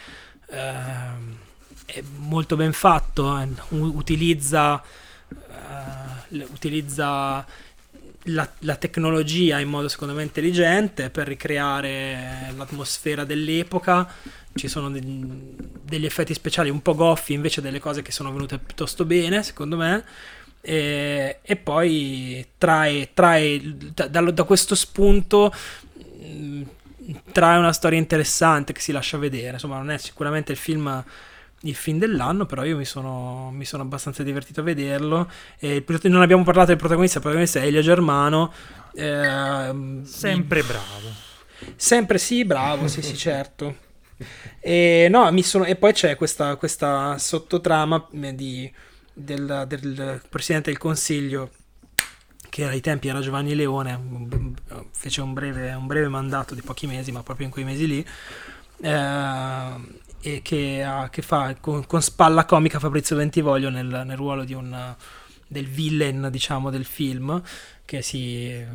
Eh, 0.48 1.44
è 1.86 2.04
molto 2.18 2.56
ben 2.56 2.74
fatto, 2.74 3.38
eh, 3.40 3.48
utilizza, 3.70 4.82
uh, 5.30 5.36
utilizza 6.44 7.46
la, 8.30 8.50
la, 8.60 8.76
tecnologia 8.76 9.60
in 9.60 9.70
modo 9.70 9.88
secondo 9.88 10.14
me 10.14 10.24
intelligente 10.24 11.10
per 11.10 11.28
ricreare 11.28 12.54
l'atmosfera 12.56 13.24
dell'epoca. 13.24 14.08
Ci 14.54 14.68
sono 14.68 14.90
de- 14.90 15.02
degli 15.02 16.06
effetti 16.06 16.34
speciali 16.34 16.70
un 16.70 16.82
po' 16.82 16.96
goffi, 16.96 17.34
invece 17.34 17.62
delle 17.62 17.80
cose 17.80 18.02
che 18.02 18.12
sono 18.12 18.32
venute 18.32 18.58
piuttosto 18.58 19.06
bene, 19.06 19.44
secondo 19.44 19.78
me. 19.78 20.04
E, 20.62 21.40
e 21.42 21.56
poi 21.58 22.46
trae, 22.58 23.12
trae 23.14 23.62
da, 23.94 24.08
da, 24.08 24.44
questo 24.44 24.74
spunto 24.74 25.54
mm, 26.24 26.64
trae 27.32 27.60
una 27.60 27.74
storia 27.74 28.00
interessante 28.00 28.74
che 28.74 28.82
si 28.82 28.92
lascia 28.92 29.18
vedere. 29.18 29.54
Insomma, 29.54 29.78
non 29.78 29.92
è 29.92 29.98
sicuramente 29.98 30.52
il 30.52 30.58
film 30.58 31.04
il 31.66 31.76
film 31.76 32.00
dell'anno, 32.00 32.46
però 32.46 32.64
io 32.64 32.78
mi 32.78 32.86
sono, 32.86 33.50
mi 33.52 33.66
sono 33.66 33.84
abbastanza 33.84 34.24
divertito 34.24 34.62
a 34.62 34.64
vederlo. 34.64 35.30
E 35.60 35.84
non 36.04 36.22
abbiamo 36.22 36.44
parlato 36.44 36.68
del 36.68 36.78
protagonista, 36.78 37.18
il 37.18 37.24
protagonista 37.24 37.60
è 37.60 37.66
Elio 37.66 37.82
Germano. 37.82 38.54
Eh, 38.94 40.02
sempre 40.04 40.64
bravo. 40.64 41.34
Sempre 41.76 42.18
sì, 42.18 42.46
bravo, 42.46 42.88
sì, 42.88 43.02
sì, 43.02 43.16
certo. 43.16 43.84
E, 44.60 45.08
no, 45.10 45.30
sono, 45.42 45.66
e 45.66 45.76
poi 45.76 45.94
c'è 45.94 46.16
questa, 46.16 46.56
questa 46.56 47.18
sottotrama 47.18 48.08
di, 48.12 48.72
del, 49.14 49.66
del, 49.68 50.22
Presidente 50.30 50.70
del 50.70 50.80
Consiglio, 50.80 51.52
che 52.50 52.66
ai 52.66 52.82
tempi 52.82 53.08
era 53.08 53.20
Giovanni 53.20 53.56
Leone, 53.56 54.00
fece 54.92 55.22
un 55.22 55.34
breve, 55.34 55.74
un 55.74 55.88
breve 55.88 56.08
mandato 56.08 56.56
di 56.56 56.62
pochi 56.62 56.88
mesi, 56.88 57.12
ma 57.12 57.24
proprio 57.24 57.48
in 57.48 57.52
quei 57.52 57.66
mesi 57.66 57.88
lì. 57.88 58.06
Eh, 58.82 60.04
e 60.26 60.42
che, 60.42 60.82
ha, 60.84 61.08
che 61.10 61.22
fa 61.22 61.56
con, 61.62 61.86
con, 61.86 62.02
spalla 62.02 62.46
comica 62.46 62.80
Fabrizio 62.80 63.16
Bentivoglio 63.16 63.70
nel, 63.70 63.86
nel 63.86 64.18
ruolo 64.18 64.44
di 64.44 64.56
un, 64.56 64.96
del 65.46 65.68
villain 65.68 66.30
diciamo 66.32 66.72
del 66.72 66.84
film 66.84 67.40
che 67.86 68.02
si 68.02 68.66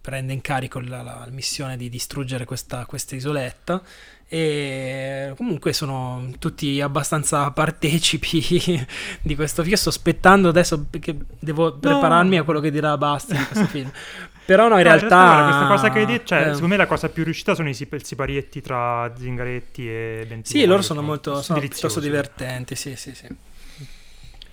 prende 0.00 0.32
in 0.32 0.40
carico 0.40 0.78
la, 0.78 1.02
la 1.02 1.26
missione 1.30 1.76
di 1.76 1.88
distruggere 1.88 2.44
questa, 2.44 2.86
questa 2.86 3.16
isoletta 3.16 3.82
e 4.28 5.34
comunque 5.36 5.72
sono 5.72 6.30
tutti 6.38 6.80
abbastanza 6.80 7.50
partecipi 7.52 8.86
di 9.22 9.34
questo 9.34 9.62
film. 9.62 9.74
Io 9.74 9.80
sto 9.80 9.88
aspettando 9.88 10.50
adesso 10.50 10.84
perché 10.84 11.16
devo 11.40 11.76
prepararmi 11.76 12.36
no. 12.36 12.42
a 12.42 12.44
quello 12.44 12.60
che 12.60 12.70
dirà 12.70 12.96
Basti 12.96 13.36
di 13.36 13.44
questo 13.44 13.66
film. 13.66 13.90
Però 14.46 14.68
no, 14.68 14.78
in 14.78 14.84
no, 14.84 14.94
realtà... 14.94 15.42
Questa 15.44 15.66
cosa 15.66 15.90
che 15.90 15.98
hai 15.98 16.06
detto, 16.06 16.26
cioè, 16.26 16.38
eh. 16.38 16.44
secondo 16.44 16.68
me 16.68 16.76
la 16.76 16.86
cosa 16.86 17.08
più 17.08 17.24
riuscita 17.24 17.54
sono 17.54 17.68
i 17.68 17.74
siparietti 17.74 18.60
tra 18.60 19.12
Zingaretti 19.16 19.88
e 19.88 20.24
Bentivogli. 20.26 20.62
Sì, 20.62 20.66
loro 20.66 20.82
sono 20.82 21.02
molto, 21.02 21.42
sono 21.42 21.58
piuttosto 21.58 21.98
divertenti, 21.98 22.76
sì, 22.76 22.94
sì, 22.94 23.12
sì. 23.14 23.26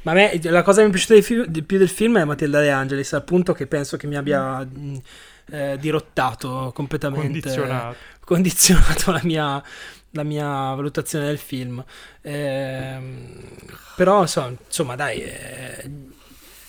Ma 0.01 0.11
a 0.11 0.15
me 0.15 0.39
la 0.41 0.63
cosa 0.63 0.81
che 0.81 0.87
mi 0.87 0.89
è 0.89 0.95
piaciuta 0.95 1.13
di, 1.13 1.21
fi- 1.21 1.45
di 1.47 1.63
più 1.63 1.77
del 1.77 1.89
film 1.89 2.17
è 2.19 2.25
Matilda 2.25 2.59
De 2.59 2.71
Angelis, 2.71 3.13
appunto 3.13 3.53
che 3.53 3.67
penso 3.67 3.95
che 3.95 4.07
mi 4.07 4.17
abbia 4.17 4.65
mm. 4.65 4.95
eh, 5.51 5.77
dirottato 5.79 6.71
completamente. 6.73 7.39
Condizionato. 7.39 7.95
Condizionato 8.25 9.11
la 9.11 9.21
mia, 9.23 9.63
la 10.09 10.23
mia 10.23 10.47
valutazione 10.47 11.27
del 11.27 11.37
film. 11.37 11.83
Eh, 12.21 12.97
però 13.95 14.25
so, 14.25 14.57
insomma 14.65 14.95
dai, 14.95 15.21
eh, 15.21 15.89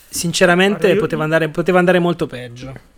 sinceramente 0.08 0.88
io... 0.88 1.00
poteva, 1.00 1.24
andare, 1.24 1.48
poteva 1.48 1.78
andare 1.78 1.98
molto 1.98 2.26
peggio 2.26 2.92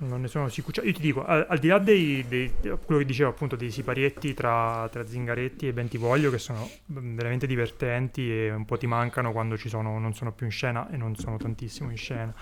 non 0.00 0.20
ne 0.20 0.28
sono 0.28 0.48
sicuro. 0.48 0.74
Cioè, 0.74 0.86
io 0.86 0.92
ti 0.92 1.00
dico, 1.00 1.24
al, 1.24 1.46
al 1.48 1.58
di 1.58 1.68
là 1.68 1.78
dei, 1.78 2.24
quello 2.60 3.00
che 3.00 3.04
dicevo 3.04 3.30
appunto 3.30 3.56
dei 3.56 3.70
siparietti 3.70 4.34
tra, 4.34 4.88
tra 4.90 5.06
Zingaretti 5.06 5.68
e 5.68 5.72
Bentivoglio, 5.72 6.30
che 6.30 6.38
sono 6.38 6.68
veramente 6.86 7.46
divertenti 7.46 8.30
e 8.32 8.50
un 8.52 8.64
po' 8.64 8.76
ti 8.76 8.86
mancano 8.86 9.32
quando 9.32 9.56
sono, 9.56 9.98
non 9.98 10.14
sono 10.14 10.32
più 10.32 10.46
in 10.46 10.52
scena 10.52 10.90
e 10.90 10.96
non 10.96 11.16
sono 11.16 11.36
tantissimo 11.36 11.90
in 11.90 11.96
scena. 11.96 12.34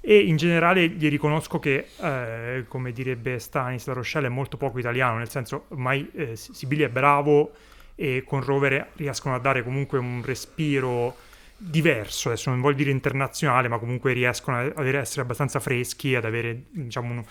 E 0.00 0.20
in 0.20 0.36
generale 0.36 0.88
gli 0.88 1.08
riconosco 1.08 1.58
che, 1.58 1.88
eh, 2.00 2.64
come 2.68 2.92
direbbe 2.92 3.38
Stanis 3.38 3.86
La 3.86 3.92
Rochelle, 3.92 4.28
è 4.28 4.30
molto 4.30 4.56
poco 4.56 4.78
italiano, 4.78 5.18
nel 5.18 5.28
senso 5.28 5.64
ormai 5.68 6.08
eh, 6.14 6.36
Sibili 6.36 6.82
è 6.84 6.88
bravo 6.88 7.52
e 7.96 8.22
con 8.24 8.44
Rovere 8.44 8.90
riescono 8.96 9.34
a 9.34 9.38
dare 9.38 9.64
comunque 9.64 9.98
un 9.98 10.22
respiro 10.24 11.16
diverso, 11.56 12.28
adesso 12.28 12.50
non 12.50 12.60
voglio 12.60 12.76
dire 12.76 12.90
internazionale, 12.90 13.68
ma 13.68 13.78
comunque 13.78 14.12
riescono 14.12 14.58
ad 14.58 14.86
essere 14.86 15.22
abbastanza 15.22 15.60
freschi, 15.60 16.14
ad 16.14 16.24
avere 16.24 16.64
diciamo 16.70 17.10
uno, 17.10 17.24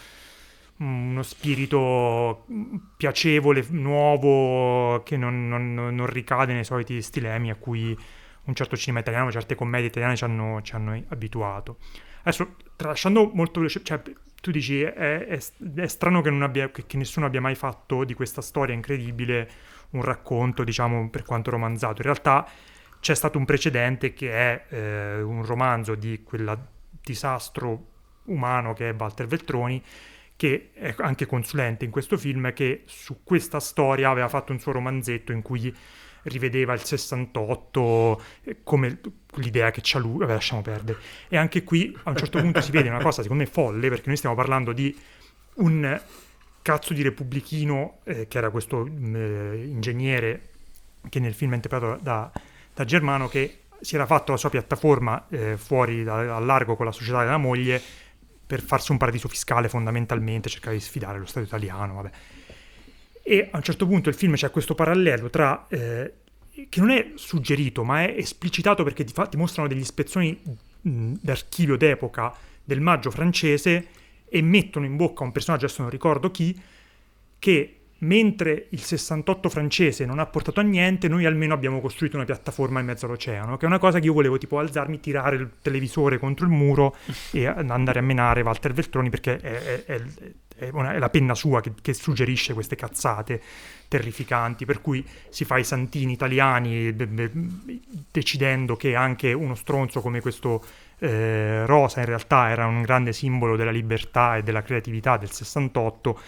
uno 0.77 1.23
spirito 1.23 2.45
piacevole, 2.97 3.65
nuovo, 3.69 5.03
che 5.03 5.15
non, 5.17 5.47
non, 5.47 5.73
non, 5.73 6.05
ricade 6.07 6.53
nei 6.53 6.63
soliti 6.63 7.01
stilemi 7.01 7.51
a 7.51 7.55
cui 7.55 7.97
un 8.45 8.53
certo 8.53 8.75
cinema 8.75 8.99
italiano, 8.99 9.31
certe 9.31 9.55
commedie 9.55 9.87
italiane 9.87 10.15
ci 10.15 10.23
hanno, 10.23 10.61
ci 10.61 10.73
hanno 10.75 11.01
abituato. 11.09 11.77
Adesso, 12.21 12.55
tralasciando 12.75 13.29
molto 13.33 13.59
veloce, 13.59 13.83
cioè, 13.83 14.01
tu 14.41 14.51
dici 14.51 14.81
è, 14.81 14.93
è, 14.93 15.39
è 15.75 15.87
strano 15.87 16.21
che, 16.21 16.29
abbia, 16.29 16.69
che, 16.71 16.85
che 16.85 16.97
nessuno 16.97 17.27
abbia 17.27 17.41
mai 17.41 17.55
fatto 17.55 18.03
di 18.03 18.13
questa 18.13 18.41
storia 18.41 18.73
incredibile 18.73 19.49
un 19.91 20.01
racconto, 20.01 20.63
diciamo, 20.63 21.09
per 21.09 21.23
quanto 21.23 21.51
romanzato. 21.51 21.97
In 21.97 22.03
realtà 22.03 22.47
c'è 23.05 23.13
stato 23.13 23.37
un 23.37 23.45
precedente 23.45 24.15
che 24.15 24.31
è 24.31 24.65
eh, 24.67 25.21
un 25.21 25.45
romanzo 25.45 25.93
di 25.93 26.23
quel 26.23 26.57
disastro 27.03 27.85
umano 28.23 28.73
che 28.73 28.89
è 28.89 28.95
Walter 28.97 29.27
Veltroni, 29.27 29.79
che 30.35 30.71
è 30.73 30.95
anche 30.97 31.27
consulente 31.27 31.85
in 31.85 31.91
questo 31.91 32.17
film, 32.17 32.51
che 32.53 32.81
su 32.87 33.19
questa 33.23 33.59
storia 33.59 34.09
aveva 34.09 34.27
fatto 34.27 34.53
un 34.53 34.59
suo 34.59 34.71
romanzetto 34.71 35.31
in 35.31 35.43
cui 35.43 35.71
rivedeva 36.23 36.73
il 36.73 36.83
68 36.83 38.21
eh, 38.41 38.57
come 38.63 38.99
l'idea 39.35 39.69
che 39.69 39.81
c'ha 39.83 39.99
lui, 39.99 40.17
vabbè 40.17 40.33
lasciamo 40.33 40.63
perdere. 40.63 40.97
E 41.27 41.37
anche 41.37 41.63
qui 41.63 41.95
a 42.05 42.09
un 42.09 42.17
certo 42.17 42.39
punto 42.39 42.59
si 42.59 42.71
vede 42.71 42.89
una 42.89 43.03
cosa 43.03 43.21
secondo 43.21 43.43
me 43.43 43.47
folle, 43.47 43.87
perché 43.87 44.07
noi 44.07 44.17
stiamo 44.17 44.33
parlando 44.33 44.73
di 44.73 44.97
un 45.57 46.01
cazzo 46.63 46.91
di 46.95 47.03
repubblichino, 47.03 47.99
eh, 48.05 48.27
che 48.27 48.39
era 48.39 48.49
questo 48.49 48.83
mm, 48.83 49.15
eh, 49.15 49.63
ingegnere 49.63 50.49
che 51.07 51.19
nel 51.19 51.35
film 51.35 51.51
è 51.51 51.55
interpretato 51.55 52.01
da 52.01 52.31
da 52.75 52.83
Germano 52.83 53.27
che 53.27 53.61
si 53.79 53.95
era 53.95 54.05
fatto 54.05 54.31
la 54.31 54.37
sua 54.37 54.49
piattaforma 54.49 55.25
eh, 55.29 55.57
fuori 55.57 56.03
da, 56.03 56.35
al 56.35 56.45
largo 56.45 56.75
con 56.75 56.85
la 56.85 56.91
società 56.91 57.19
della 57.23 57.37
moglie 57.37 57.81
per 58.45 58.61
farsi 58.61 58.91
un 58.91 58.97
paradiso 58.97 59.27
fiscale 59.27 59.69
fondamentalmente, 59.69 60.49
cercare 60.49 60.75
di 60.75 60.81
sfidare 60.81 61.17
lo 61.17 61.25
Stato 61.25 61.45
italiano, 61.45 61.95
vabbè. 61.95 62.09
E 63.23 63.49
a 63.51 63.57
un 63.57 63.63
certo 63.63 63.87
punto 63.87 64.09
il 64.09 64.15
film 64.15 64.35
c'è 64.35 64.51
questo 64.51 64.75
parallelo 64.75 65.29
tra, 65.31 65.65
eh, 65.67 66.13
che 66.69 66.79
non 66.79 66.91
è 66.91 67.13
suggerito, 67.15 67.83
ma 67.83 68.03
è 68.03 68.13
esplicitato 68.17 68.83
perché 68.83 69.03
ti, 69.03 69.13
fa, 69.13 69.25
ti 69.25 69.37
mostrano 69.37 69.67
degli 69.67 69.79
ispezioni 69.79 70.39
d'archivio 70.81 71.75
d'epoca 71.75 72.33
del 72.63 72.81
maggio 72.81 73.09
francese 73.09 73.87
e 74.27 74.41
mettono 74.41 74.85
in 74.85 74.95
bocca 74.95 75.23
un 75.23 75.31
personaggio, 75.31 75.65
adesso 75.65 75.81
non 75.81 75.89
ricordo 75.89 76.29
chi, 76.29 76.59
che 77.39 77.79
mentre 78.05 78.67
il 78.69 78.81
68 78.81 79.49
francese 79.49 80.05
non 80.05 80.19
ha 80.19 80.25
portato 80.27 80.59
a 80.59 80.63
niente, 80.63 81.07
noi 81.07 81.25
almeno 81.25 81.53
abbiamo 81.53 81.81
costruito 81.81 82.15
una 82.15 82.25
piattaforma 82.25 82.79
in 82.79 82.85
mezzo 82.85 83.05
all'oceano, 83.05 83.57
che 83.57 83.65
è 83.65 83.67
una 83.67 83.79
cosa 83.79 83.99
che 83.99 84.05
io 84.05 84.13
volevo 84.13 84.37
tipo 84.37 84.59
alzarmi, 84.59 84.99
tirare 84.99 85.35
il 85.35 85.49
televisore 85.61 86.19
contro 86.19 86.45
il 86.45 86.51
muro 86.51 86.95
e 87.31 87.47
andare 87.47 87.99
a 87.99 88.01
menare 88.03 88.41
Walter 88.41 88.73
Veltroni 88.73 89.09
perché 89.09 89.37
è, 89.37 89.85
è, 89.85 90.01
è, 90.57 90.69
una, 90.71 90.93
è 90.93 90.99
la 90.99 91.09
penna 91.09 91.33
sua 91.33 91.61
che, 91.61 91.73
che, 91.81 91.93
suggerisce 91.93 92.53
queste 92.53 92.75
cazzate 92.75 93.41
terrificanti, 93.87 94.65
per 94.65 94.81
cui 94.81 95.05
si 95.29 95.43
fa 95.43 95.57
i 95.57 95.63
santini 95.63 96.13
italiani 96.13 96.93
be, 96.93 97.07
be, 97.07 97.31
decidendo 98.11 98.75
che 98.75 98.95
anche 98.95 99.33
uno 99.33 99.55
stronzo 99.55 100.01
come 100.01 100.21
questo 100.21 100.63
eh, 100.99 101.65
Rosa 101.65 101.99
in 101.99 102.05
realtà 102.05 102.49
era 102.49 102.67
un 102.67 102.81
grande 102.81 103.13
simbolo 103.13 103.55
della 103.55 103.71
libertà 103.71 104.37
e 104.37 104.43
della 104.43 104.61
creatività 104.61 105.17
del 105.17 105.31
68. 105.31 106.19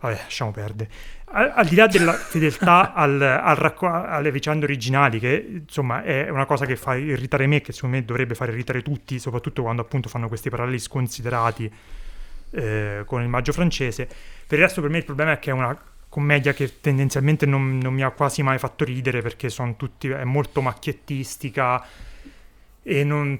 Vabbè, 0.00 0.14
lasciamo 0.14 0.50
perdere. 0.50 0.90
Al, 1.32 1.52
al 1.54 1.66
di 1.66 1.76
là 1.76 1.86
della 1.86 2.12
fedeltà 2.14 2.92
al, 2.94 3.20
al 3.20 3.56
racco- 3.56 3.86
alle 3.86 4.32
vicende 4.32 4.64
originali, 4.64 5.18
che 5.18 5.62
insomma 5.64 6.02
è 6.02 6.28
una 6.28 6.46
cosa 6.46 6.66
che 6.66 6.76
fa 6.76 6.96
irritare 6.96 7.46
me, 7.46 7.60
che 7.60 7.72
secondo 7.72 7.96
me 7.96 8.04
dovrebbe 8.04 8.34
far 8.34 8.48
irritare 8.48 8.82
tutti, 8.82 9.18
soprattutto 9.18 9.62
quando 9.62 9.82
appunto 9.82 10.08
fanno 10.08 10.28
questi 10.28 10.48
paralleli 10.48 10.78
sconsiderati 10.78 11.72
eh, 12.50 13.02
con 13.04 13.22
il 13.22 13.28
maggio 13.28 13.52
francese. 13.52 14.06
Per 14.06 14.58
il 14.58 14.64
resto 14.64 14.80
per 14.80 14.90
me 14.90 14.98
il 14.98 15.04
problema 15.04 15.32
è 15.32 15.38
che 15.38 15.50
è 15.50 15.52
una 15.52 15.78
commedia 16.08 16.52
che 16.52 16.80
tendenzialmente 16.80 17.46
non, 17.46 17.78
non 17.78 17.94
mi 17.94 18.02
ha 18.02 18.10
quasi 18.10 18.42
mai 18.42 18.58
fatto 18.58 18.84
ridere 18.84 19.22
perché 19.22 19.48
tutti, 19.76 20.08
è 20.08 20.24
molto 20.24 20.60
macchiettistica 20.60 21.84
e 22.82 23.04
non, 23.04 23.38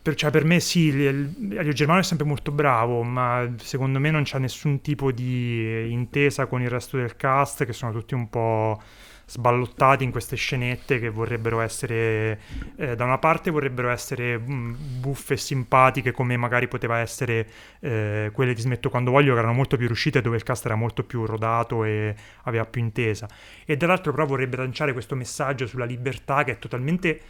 per, 0.00 0.14
cioè 0.14 0.30
per 0.30 0.44
me 0.44 0.60
sì, 0.60 0.88
Elio 0.88 1.72
Germano 1.72 2.00
è 2.00 2.02
sempre 2.02 2.26
molto 2.26 2.50
bravo, 2.52 3.02
ma 3.02 3.52
secondo 3.58 3.98
me 3.98 4.10
non 4.10 4.22
c'è 4.22 4.38
nessun 4.38 4.80
tipo 4.80 5.12
di 5.12 5.90
intesa 5.90 6.46
con 6.46 6.62
il 6.62 6.70
resto 6.70 6.96
del 6.96 7.16
cast 7.16 7.64
che 7.64 7.74
sono 7.74 7.92
tutti 7.92 8.14
un 8.14 8.30
po' 8.30 8.80
sballottati 9.28 10.04
in 10.04 10.12
queste 10.12 10.36
scenette 10.36 11.00
che 11.00 11.10
vorrebbero 11.10 11.60
essere, 11.60 12.40
eh, 12.76 12.94
da 12.94 13.04
una 13.04 13.18
parte 13.18 13.50
vorrebbero 13.50 13.90
essere 13.90 14.38
mm, 14.38 14.74
buffe 15.00 15.34
e 15.34 15.36
simpatiche 15.36 16.12
come 16.12 16.36
magari 16.36 16.68
poteva 16.68 16.98
essere 16.98 17.46
eh, 17.80 18.30
quelle 18.32 18.54
di 18.54 18.60
Smetto 18.60 18.88
quando 18.88 19.10
voglio, 19.10 19.34
che 19.34 19.40
erano 19.40 19.54
molto 19.54 19.76
più 19.76 19.86
riuscite 19.86 20.20
dove 20.22 20.36
il 20.36 20.44
cast 20.44 20.64
era 20.64 20.76
molto 20.76 21.02
più 21.02 21.26
rodato 21.26 21.84
e 21.84 22.14
aveva 22.44 22.64
più 22.64 22.80
intesa. 22.80 23.28
E 23.64 23.76
dall'altro 23.76 24.12
però 24.12 24.24
vorrebbe 24.26 24.56
lanciare 24.56 24.92
questo 24.92 25.16
messaggio 25.16 25.66
sulla 25.66 25.84
libertà 25.84 26.44
che 26.44 26.52
è 26.52 26.58
totalmente 26.58 27.20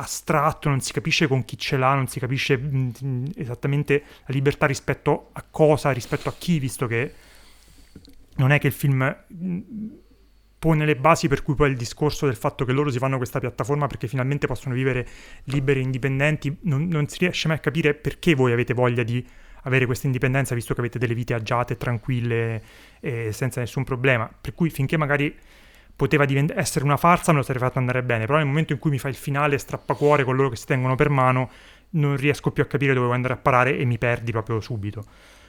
astratto, 0.00 0.68
non 0.68 0.80
si 0.80 0.92
capisce 0.92 1.26
con 1.26 1.44
chi 1.44 1.58
ce 1.58 1.76
l'ha, 1.76 1.94
non 1.94 2.08
si 2.08 2.18
capisce 2.18 2.56
mh, 2.56 2.92
mm, 3.04 3.24
esattamente 3.36 4.02
la 4.26 4.34
libertà 4.34 4.66
rispetto 4.66 5.28
a 5.32 5.44
cosa, 5.48 5.90
rispetto 5.92 6.28
a 6.28 6.34
chi, 6.36 6.58
visto 6.58 6.86
che 6.86 7.14
non 8.36 8.50
è 8.50 8.58
che 8.58 8.68
il 8.68 8.72
film 8.72 9.16
mm, 9.32 9.60
pone 10.58 10.84
le 10.84 10.96
basi 10.96 11.28
per 11.28 11.42
cui 11.42 11.54
poi 11.54 11.70
il 11.70 11.76
discorso 11.76 12.26
del 12.26 12.36
fatto 12.36 12.64
che 12.64 12.72
loro 12.72 12.90
si 12.90 12.98
fanno 12.98 13.16
questa 13.16 13.38
piattaforma 13.38 13.86
perché 13.86 14.08
finalmente 14.08 14.46
possono 14.46 14.74
vivere 14.74 15.06
liberi 15.44 15.80
e 15.80 15.82
indipendenti, 15.84 16.54
non, 16.62 16.86
non 16.88 17.06
si 17.08 17.18
riesce 17.18 17.48
mai 17.48 17.56
a 17.56 17.60
capire 17.60 17.94
perché 17.94 18.34
voi 18.34 18.52
avete 18.52 18.74
voglia 18.74 19.02
di 19.02 19.24
avere 19.64 19.86
questa 19.86 20.06
indipendenza 20.06 20.54
visto 20.54 20.74
che 20.74 20.80
avete 20.80 20.98
delle 20.98 21.14
vite 21.14 21.34
agiate, 21.34 21.76
tranquille 21.76 22.62
e 23.00 23.32
senza 23.32 23.60
nessun 23.60 23.84
problema. 23.84 24.30
Per 24.40 24.54
cui 24.54 24.70
finché 24.70 24.96
magari 24.96 25.34
poteva 26.00 26.24
divent- 26.24 26.54
essere 26.56 26.82
una 26.86 26.96
farsa 26.96 27.30
me 27.30 27.38
lo 27.40 27.44
sarei 27.44 27.60
fatto 27.60 27.78
andare 27.78 28.02
bene, 28.02 28.24
però 28.24 28.38
nel 28.38 28.46
momento 28.46 28.72
in 28.72 28.78
cui 28.78 28.90
mi 28.90 28.98
fa 28.98 29.08
il 29.08 29.14
finale 29.14 29.58
strappacuore 29.58 30.24
con 30.24 30.34
loro 30.34 30.48
che 30.48 30.56
si 30.56 30.64
tengono 30.64 30.94
per 30.94 31.10
mano, 31.10 31.50
non 31.90 32.16
riesco 32.16 32.52
più 32.52 32.62
a 32.62 32.66
capire 32.66 32.94
dove 32.94 33.12
andare 33.12 33.34
a 33.34 33.36
parare 33.36 33.76
e 33.76 33.84
mi 33.84 33.98
perdi 33.98 34.32
proprio 34.32 34.60
subito. 34.60 35.04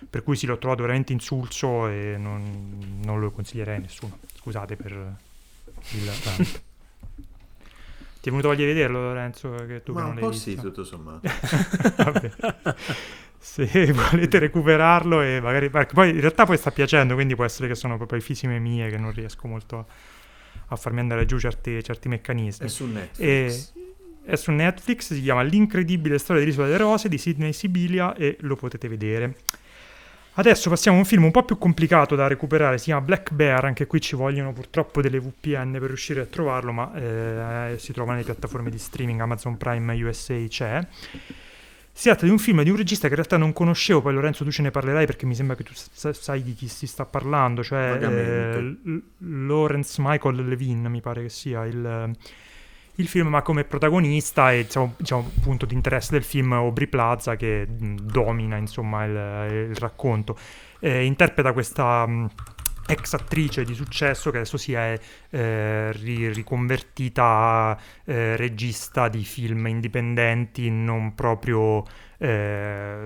Per 0.09 0.23
cui 0.23 0.35
sì, 0.35 0.47
l'ho 0.47 0.57
trovato 0.57 0.81
veramente 0.81 1.13
insulso 1.13 1.87
e 1.87 2.17
non, 2.17 2.99
non 3.01 3.21
lo 3.21 3.31
consiglierei 3.31 3.77
a 3.77 3.79
nessuno. 3.79 4.17
Scusate 4.35 4.75
per 4.75 4.91
il 4.91 6.11
rant. 6.21 6.61
Ti 8.19 8.27
è 8.27 8.29
venuto 8.29 8.49
voglia 8.49 8.65
di 8.65 8.73
vederlo, 8.73 8.99
Lorenzo? 8.99 9.55
Che 9.65 9.83
tu 9.83 9.93
Ma 9.93 10.01
che 10.01 10.05
non 10.07 10.15
un 10.15 10.19
po' 10.19 10.29
visto. 10.31 10.49
sì, 10.49 10.55
tutto 10.57 10.83
sommato. 10.83 11.21
Vabbè. 11.95 12.31
Se 13.37 13.93
volete 13.93 14.37
recuperarlo 14.37 15.21
e 15.21 15.39
magari... 15.39 15.69
Perché 15.69 15.93
poi 15.93 16.09
in 16.09 16.19
realtà 16.19 16.45
poi 16.45 16.57
sta 16.57 16.71
piacendo, 16.71 17.13
quindi 17.13 17.35
può 17.35 17.45
essere 17.45 17.69
che 17.69 17.75
sono 17.75 17.95
proprio 17.95 18.19
fisime 18.19 18.59
mie 18.59 18.89
che 18.89 18.97
non 18.97 19.13
riesco 19.13 19.47
molto 19.47 19.77
a, 19.77 19.85
a 20.71 20.75
farmi 20.77 21.01
andare 21.01 21.25
giù 21.25 21.37
certi, 21.37 21.83
certi 21.83 22.07
meccanismi. 22.07 22.65
È 22.65 22.69
su 22.69 22.85
Netflix. 22.85 23.19
E 23.19 23.65
è 24.23 24.35
su 24.35 24.51
Netflix, 24.51 25.13
si 25.13 25.21
chiama 25.21 25.41
L'incredibile 25.41 26.17
storia 26.17 26.41
dell'isola 26.41 26.67
delle 26.67 26.77
rose 26.77 27.09
di 27.09 27.17
Sidney 27.17 27.53
Sibilia 27.53 28.15
e 28.15 28.37
lo 28.41 28.55
potete 28.55 28.87
vedere. 28.87 29.35
Adesso 30.35 30.69
passiamo 30.69 30.95
a 30.95 30.99
un 31.01 31.05
film 31.05 31.25
un 31.25 31.31
po' 31.31 31.43
più 31.43 31.57
complicato 31.57 32.15
da 32.15 32.27
recuperare, 32.27 32.77
si 32.77 32.85
chiama 32.85 33.01
Black 33.01 33.33
Bear, 33.33 33.65
anche 33.65 33.85
qui 33.85 33.99
ci 33.99 34.15
vogliono 34.15 34.53
purtroppo 34.53 35.01
delle 35.01 35.19
VPN 35.19 35.71
per 35.73 35.87
riuscire 35.87 36.21
a 36.21 36.25
trovarlo, 36.25 36.71
ma 36.71 36.93
eh, 36.93 37.75
si 37.77 37.91
trova 37.91 38.13
nelle 38.13 38.23
piattaforme 38.23 38.69
di 38.69 38.77
streaming, 38.77 39.19
Amazon 39.19 39.57
Prime 39.57 40.01
USA 40.01 40.37
c'è. 40.47 40.87
Si 42.01 42.07
tratta 42.07 42.25
di 42.25 42.31
un 42.31 42.39
film 42.39 42.63
di 42.63 42.71
un 42.71 42.77
regista 42.77 43.03
che 43.03 43.09
in 43.13 43.17
realtà 43.17 43.37
non 43.37 43.53
conoscevo, 43.53 44.01
poi 44.01 44.11
Lorenzo 44.15 44.43
tu 44.43 44.49
ce 44.49 44.63
ne 44.63 44.71
parlerai 44.71 45.05
perché 45.05 45.27
mi 45.27 45.35
sembra 45.35 45.55
che 45.55 45.61
tu 45.61 45.73
sa- 45.75 46.11
sai 46.13 46.41
di 46.41 46.55
chi 46.55 46.67
si 46.67 46.87
sta 46.87 47.05
parlando, 47.05 47.61
cioè 47.61 47.99
eh, 48.01 48.77
Lawrence 49.19 50.01
Michael 50.03 50.47
Levin 50.47 50.87
mi 50.87 50.99
pare 50.99 51.21
che 51.21 51.29
sia 51.29 51.63
il, 51.67 52.11
il 52.95 53.07
film, 53.07 53.27
ma 53.27 53.43
come 53.43 53.65
protagonista 53.65 54.51
e 54.51 54.63
diciamo, 54.63 54.95
diciamo, 54.97 55.29
punto 55.43 55.67
di 55.67 55.75
interesse 55.75 56.13
del 56.13 56.23
film 56.23 56.53
Aubrey 56.53 56.87
Plaza 56.87 57.35
che 57.35 57.67
mh, 57.67 57.97
domina 57.97 58.57
insomma 58.57 59.03
il, 59.03 59.69
il 59.69 59.75
racconto. 59.75 60.35
Eh, 60.79 61.03
interpreta 61.03 61.53
questa 61.53 62.07
mh, 62.07 62.29
ex 62.91 63.13
attrice 63.13 63.63
di 63.63 63.73
successo 63.73 64.31
che 64.31 64.37
adesso 64.37 64.57
si 64.57 64.73
è 64.73 64.99
eh, 65.29 65.91
ri- 65.93 66.31
riconvertita 66.31 67.79
eh, 68.03 68.35
regista 68.35 69.07
di 69.07 69.23
film 69.23 69.67
indipendenti 69.67 70.69
non 70.69 71.15
proprio 71.15 71.83
eh, 72.17 73.05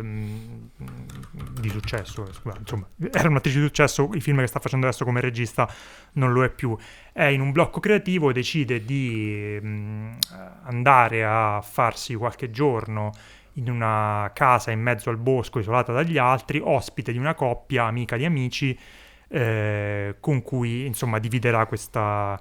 di 1.60 1.70
successo 1.70 2.26
scusa, 2.34 2.58
insomma 2.60 2.88
era 3.12 3.30
un'attrice 3.30 3.60
di 3.60 3.66
successo 3.66 4.10
i 4.14 4.22
film 4.22 4.40
che 4.40 4.48
sta 4.48 4.60
facendo 4.60 4.88
adesso 4.88 5.06
come 5.06 5.22
regista 5.22 5.72
non 6.14 6.34
lo 6.34 6.44
è 6.44 6.50
più. 6.50 6.76
È 7.14 7.24
in 7.24 7.42
un 7.42 7.52
blocco 7.52 7.80
creativo 7.80 8.34
decide 8.34 8.84
di 8.84 9.60
mh, 9.62 10.18
andare 10.64 11.24
a 11.24 11.62
farsi 11.62 12.16
qualche 12.16 12.50
giorno 12.50 13.12
in 13.54 13.70
una 13.70 14.32
casa 14.34 14.72
in 14.72 14.82
mezzo 14.82 15.10
al 15.10 15.18
bosco 15.18 15.60
isolata 15.60 15.94
dagli 15.94 16.18
altri 16.18 16.60
ospite 16.62 17.12
di 17.12 17.18
una 17.18 17.36
coppia 17.36 17.86
amica 17.86 18.18
di 18.18 18.26
amici 18.26 18.78
eh, 19.36 20.16
con 20.22 20.42
cui 20.42 20.86
insomma 20.86 21.20
dividerà 21.20 21.66
questa, 21.66 22.40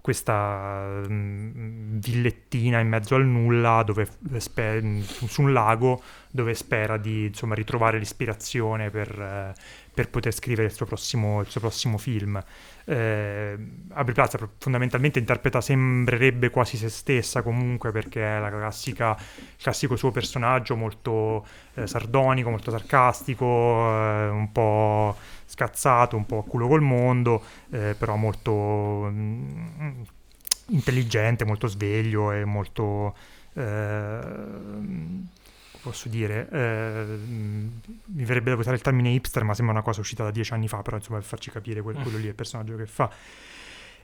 questa 0.00 1.00
mh, 1.08 2.00
villettina 2.00 2.80
in 2.80 2.88
mezzo 2.88 3.14
al 3.14 3.24
nulla 3.24 3.84
dove 3.84 4.08
spe- 4.38 5.02
su 5.02 5.42
un 5.42 5.52
lago 5.52 6.02
dove 6.32 6.54
spera 6.54 6.96
di 6.96 7.26
insomma 7.26 7.54
ritrovare 7.54 7.98
l'ispirazione 7.98 8.90
per, 8.90 9.08
eh, 9.20 9.54
per 9.94 10.08
poter 10.08 10.32
scrivere 10.32 10.66
il 10.66 10.72
suo 10.72 10.86
prossimo, 10.86 11.40
il 11.42 11.46
suo 11.46 11.60
prossimo 11.60 11.96
film. 11.98 12.42
Eh, 12.84 13.56
Aubrey 13.92 14.14
Plaza 14.14 14.38
fondamentalmente 14.58 15.20
interpreta, 15.20 15.60
sembrerebbe 15.60 16.50
quasi 16.50 16.76
se 16.76 16.88
stessa 16.88 17.42
comunque 17.42 17.92
perché 17.92 18.38
è 18.38 18.40
la 18.40 18.48
classica, 18.48 19.14
il 19.16 19.62
classico 19.62 19.94
suo 19.94 20.10
personaggio 20.10 20.74
molto 20.74 21.46
eh, 21.74 21.86
sardonico, 21.86 22.50
molto 22.50 22.72
sarcastico, 22.72 23.46
eh, 23.46 24.28
un 24.28 24.50
po' 24.50 25.16
scazzato, 25.52 26.16
un 26.16 26.26
po' 26.26 26.38
a 26.38 26.44
culo 26.44 26.66
col 26.68 26.80
mondo, 26.80 27.42
eh, 27.70 27.94
però 27.98 28.16
molto 28.16 29.08
mm, 29.10 30.02
intelligente, 30.68 31.44
molto 31.44 31.66
sveglio 31.66 32.32
e 32.32 32.44
molto... 32.44 33.14
eh, 33.54 34.20
posso 35.82 36.08
dire, 36.08 36.48
eh, 36.50 37.04
mi 37.26 38.24
verrebbe 38.24 38.50
da 38.50 38.56
usare 38.56 38.76
il 38.76 38.82
termine 38.82 39.10
hipster, 39.10 39.42
ma 39.42 39.52
sembra 39.52 39.74
una 39.74 39.82
cosa 39.82 40.00
uscita 40.00 40.22
da 40.22 40.30
dieci 40.30 40.52
anni 40.52 40.68
fa, 40.68 40.80
però 40.80 40.96
insomma 40.96 41.18
per 41.18 41.26
farci 41.26 41.50
capire 41.50 41.82
quel- 41.82 41.96
quello 41.96 42.18
lì 42.18 42.26
è 42.26 42.28
il 42.28 42.34
personaggio 42.34 42.76
che 42.76 42.86
fa. 42.86 43.10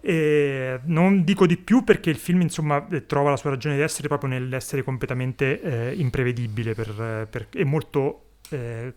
E 0.01 0.81
non 0.85 1.25
dico 1.25 1.47
di 1.47 1.57
più 1.57 1.83
perché 1.83 2.11
il 2.11 2.17
film 2.17 2.41
insomma 2.43 2.87
trova 3.07 3.31
la 3.31 3.37
sua 3.37 3.51
ragione 3.51 3.75
di 3.77 3.83
essere 3.83 4.07
proprio 4.07 4.31
nell'essere 4.31 4.83
completamente 4.83 5.61
eh, 5.61 5.95
imprevedibile 5.97 6.75
per, 6.75 7.27
per- 7.29 7.49
e 7.53 7.65
molto 7.65 8.31
eh, 8.51 8.93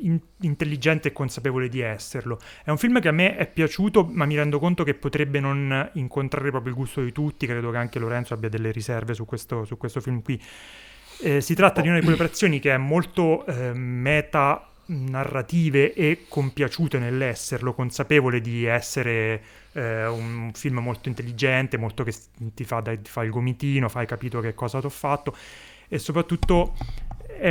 in- 0.00 0.20
intelligente 0.40 1.08
e 1.08 1.12
consapevole 1.12 1.68
di 1.68 1.80
esserlo. 1.80 2.38
È 2.64 2.70
un 2.70 2.78
film 2.78 3.00
che 3.00 3.08
a 3.08 3.12
me 3.12 3.36
è 3.36 3.46
piaciuto, 3.46 4.04
ma 4.04 4.24
mi 4.24 4.36
rendo 4.36 4.58
conto 4.58 4.84
che 4.84 4.94
potrebbe 4.94 5.40
non 5.40 5.90
incontrare 5.94 6.50
proprio 6.50 6.72
il 6.72 6.78
gusto 6.78 7.02
di 7.02 7.12
tutti. 7.12 7.46
Credo 7.46 7.70
che 7.70 7.76
anche 7.76 7.98
Lorenzo 7.98 8.34
abbia 8.34 8.48
delle 8.48 8.70
riserve 8.70 9.14
su 9.14 9.24
questo, 9.24 9.64
su 9.64 9.76
questo 9.76 10.00
film 10.00 10.22
qui. 10.22 10.40
Eh, 11.20 11.40
si 11.40 11.54
tratta 11.54 11.80
di 11.80 11.88
una 11.88 11.96
di 11.96 12.02
quelle 12.02 12.16
operazioni 12.16 12.60
che 12.60 12.74
è 12.74 12.76
molto 12.76 13.46
eh, 13.46 13.72
meta 13.72 14.70
narrative 14.88 15.94
e 15.94 16.26
compiaciute 16.28 16.98
nell'esserlo, 16.98 17.72
consapevole 17.74 18.40
di 18.40 18.64
essere 18.64 19.42
eh, 19.72 20.06
un 20.06 20.50
film 20.54 20.78
molto 20.78 21.08
intelligente, 21.08 21.76
molto 21.76 22.04
che 22.04 22.14
ti 22.54 22.64
fa, 22.64 22.80
dai- 22.80 23.00
ti 23.00 23.10
fa 23.10 23.24
il 23.24 23.30
gomitino, 23.30 23.88
fai 23.88 24.06
capito 24.06 24.40
che 24.40 24.54
cosa 24.54 24.78
ti 24.80 24.86
ho 24.86 24.90
fatto 24.90 25.34
e 25.88 25.98
soprattutto 25.98 26.74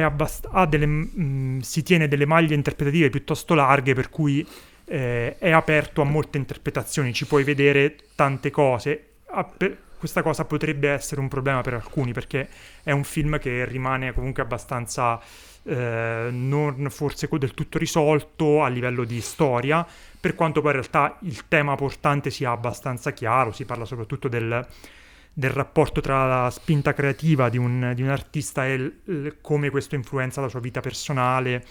abbast- 0.02 0.48
ha 0.52 0.66
delle, 0.66 0.86
mh, 0.86 1.60
si 1.60 1.84
tiene 1.84 2.08
delle 2.08 2.26
maglie 2.26 2.56
interpretative 2.56 3.10
piuttosto 3.10 3.54
larghe 3.54 3.94
per 3.94 4.10
cui 4.10 4.46
eh, 4.86 5.38
è 5.38 5.52
aperto 5.52 6.02
a 6.02 6.06
molte 6.06 6.38
interpretazioni, 6.38 7.14
ci 7.14 7.26
puoi 7.26 7.44
vedere 7.44 7.96
tante 8.16 8.52
cose. 8.52 9.10
Ah, 9.28 9.44
per- 9.44 9.78
questa 9.98 10.22
cosa 10.22 10.46
potrebbe 10.46 10.90
essere 10.90 11.20
un 11.20 11.28
problema 11.28 11.62
per 11.62 11.74
alcuni 11.74 12.14
perché 12.14 12.48
è 12.84 12.92
un 12.92 13.04
film 13.04 13.40
che 13.40 13.66
rimane 13.66 14.14
comunque 14.14 14.44
abbastanza 14.44 15.20
eh, 15.64 16.28
non 16.32 16.88
forse 16.92 17.28
del 17.32 17.54
tutto 17.54 17.80
risolto 17.80 18.64
a 18.64 18.68
livello 18.68 19.04
di 19.04 19.20
storia, 19.22 19.86
per 20.20 20.36
quanto 20.36 20.62
poi 20.62 20.72
in 20.72 20.78
realtà 20.78 21.18
il 21.22 21.48
tema 21.48 21.76
portante 21.76 22.30
sia 22.30 22.52
abbastanza 22.52 23.12
chiaro, 23.14 23.52
si 23.52 23.66
parla 23.66 23.86
soprattutto 23.86 24.28
del, 24.28 24.66
del 25.38 25.50
rapporto 25.50 26.00
tra 26.00 26.26
la 26.26 26.50
spinta 26.50 26.94
creativa 26.94 27.50
di 27.50 27.58
un, 27.58 27.92
di 27.94 28.02
un 28.02 28.08
artista 28.08 28.66
e 28.66 28.78
l, 28.78 29.00
l, 29.04 29.28
come 29.42 29.70
questo 29.70 29.96
influenza 29.96 30.40
la 30.40 30.48
sua 30.48 30.62
vita 30.62 30.80
personale 30.80 31.66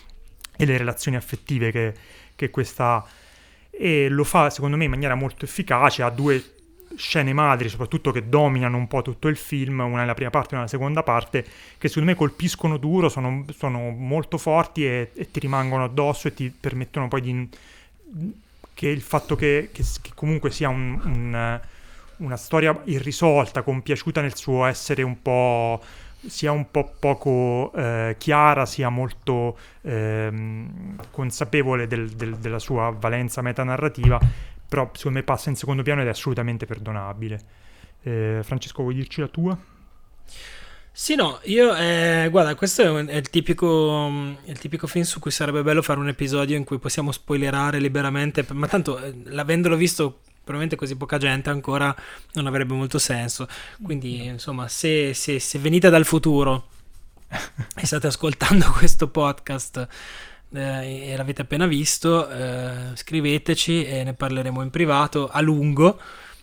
e 0.55 0.67
le 0.67 0.77
relazioni 0.77 1.17
affettive 1.17 1.71
che, 1.71 1.95
che 2.37 2.51
questa 2.51 3.03
e 3.71 4.09
lo 4.11 4.23
fa 4.23 4.51
secondo 4.51 4.77
me 4.77 4.85
in 4.85 4.91
maniera 4.91 5.15
molto 5.15 5.47
efficace, 5.47 6.03
ha 6.03 6.11
due 6.11 6.53
scene 6.97 7.33
madri 7.33 7.71
soprattutto 7.71 8.12
che 8.12 8.29
dominano 8.29 8.77
un 8.77 8.87
po' 8.87 9.01
tutto 9.01 9.29
il 9.29 9.37
film, 9.37 9.81
una 9.81 10.01
nella 10.01 10.15
prima 10.15 10.29
parte 10.29 10.51
e 10.51 10.57
una 10.59 10.65
nella 10.65 10.71
seconda 10.71 11.03
parte, 11.03 11.43
che 11.79 11.89
secondo 11.89 12.11
me 12.11 12.15
colpiscono 12.15 12.77
duro, 12.77 13.09
sono, 13.09 13.47
sono 13.57 13.89
molto 13.89 14.37
forti 14.37 14.85
e, 14.85 15.11
e, 15.15 15.31
ti 15.31 15.41
rimangono 15.41 15.85
addosso 15.85 16.29
e 16.29 16.35
ti 16.35 16.51
permettono 16.51 17.09
poi 17.09 17.21
di... 17.23 17.49
che 18.75 18.89
il 18.89 19.01
fatto 19.01 19.37
che, 19.37 19.71
che, 19.73 19.83
che 20.03 20.11
comunque 20.15 20.51
sia 20.51 20.69
un, 20.69 21.01
un, 21.03 21.61
una 22.19 22.37
storia 22.37 22.81
irrisolta, 22.85 23.62
compiaciuta 23.62 24.21
nel 24.21 24.35
suo 24.37 24.65
essere 24.65 25.03
un 25.03 25.21
po' 25.21 25.81
sia 26.27 26.53
un 26.53 26.71
po' 26.71 26.95
poco 26.99 27.73
eh, 27.75 28.17
chiara, 28.19 28.67
sia 28.67 28.89
molto 28.89 29.59
eh, 29.83 30.33
consapevole 31.11 31.87
del, 31.87 32.09
del, 32.11 32.37
della 32.37 32.59
sua 32.59 32.95
valenza 32.99 33.43
metanarrativa, 33.43 34.19
però 34.67 34.91
secondo 34.95 35.19
me 35.19 35.25
passa 35.25 35.51
in 35.51 35.57
secondo 35.57 35.83
piano 35.83 36.01
ed 36.01 36.07
è 36.07 36.11
assolutamente 36.11 36.67
perdonabile. 36.67 37.41
Eh, 38.03 38.41
Francesco, 38.43 38.83
vuoi 38.83 38.95
dirci 38.95 39.21
la 39.21 39.29
tua? 39.29 39.59
Sì, 40.97 41.17
no, 41.17 41.41
io, 41.45 41.75
eh, 41.75 42.29
guarda, 42.31 42.55
questo 42.55 42.83
è, 42.83 42.89
un, 42.89 43.07
è, 43.09 43.17
il 43.17 43.29
tipico, 43.29 44.09
è, 44.45 44.51
il 44.51 44.59
tipico, 44.59 44.87
film 44.87 45.05
su 45.05 45.19
cui 45.19 45.33
sarebbe 45.33 45.62
bello 45.62 45.83
fare 45.83 45.99
un 45.99 46.07
episodio 46.07 46.57
in 46.57 46.62
cui 46.62 46.79
possiamo 46.79 47.11
spoilerare 47.11 47.81
liberamente, 47.81 48.47
ma 48.53 48.69
tanto, 48.69 48.99
eh, 48.99 49.12
l'avendolo 49.25 49.75
visto 49.75 50.21
probabilmente 50.45 50.76
così 50.76 50.95
poca 50.97 51.18
gente 51.18 51.51
ancora 51.51 51.95
non 52.34 52.47
avrebbe 52.47 52.74
molto 52.74 52.99
senso. 52.99 53.49
Quindi, 53.82 54.26
insomma, 54.26 54.68
se, 54.68 55.14
se, 55.14 55.40
se 55.40 55.59
venite 55.59 55.90
dal 55.90 56.05
futuro 56.05 56.68
e 57.74 57.86
state 57.86 58.07
ascoltando 58.07 58.70
questo 58.76 59.09
podcast 59.09 59.88
eh, 60.53 61.11
e 61.11 61.16
l'avete 61.16 61.42
appena 61.42 61.66
visto, 61.66 62.28
eh, 62.28 62.90
scriveteci 62.95 63.84
e 63.84 64.05
ne 64.05 64.14
parleremo 64.14 64.62
in 64.62 64.70
privato 64.70 65.28
a 65.28 65.40
lungo, 65.40 65.99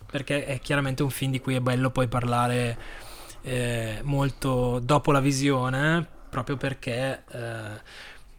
perché 0.09 0.45
è 0.45 0.59
chiaramente 0.59 1.03
un 1.03 1.09
film 1.09 1.31
di 1.31 1.39
cui 1.39 1.55
è 1.55 1.61
bello 1.61 1.91
poi 1.91 2.07
parlare 2.07 2.77
eh, 3.43 3.99
molto 4.03 4.79
dopo 4.79 5.11
la 5.11 5.21
visione, 5.21 6.05
proprio 6.29 6.57
perché, 6.57 7.23
eh, 7.31 7.81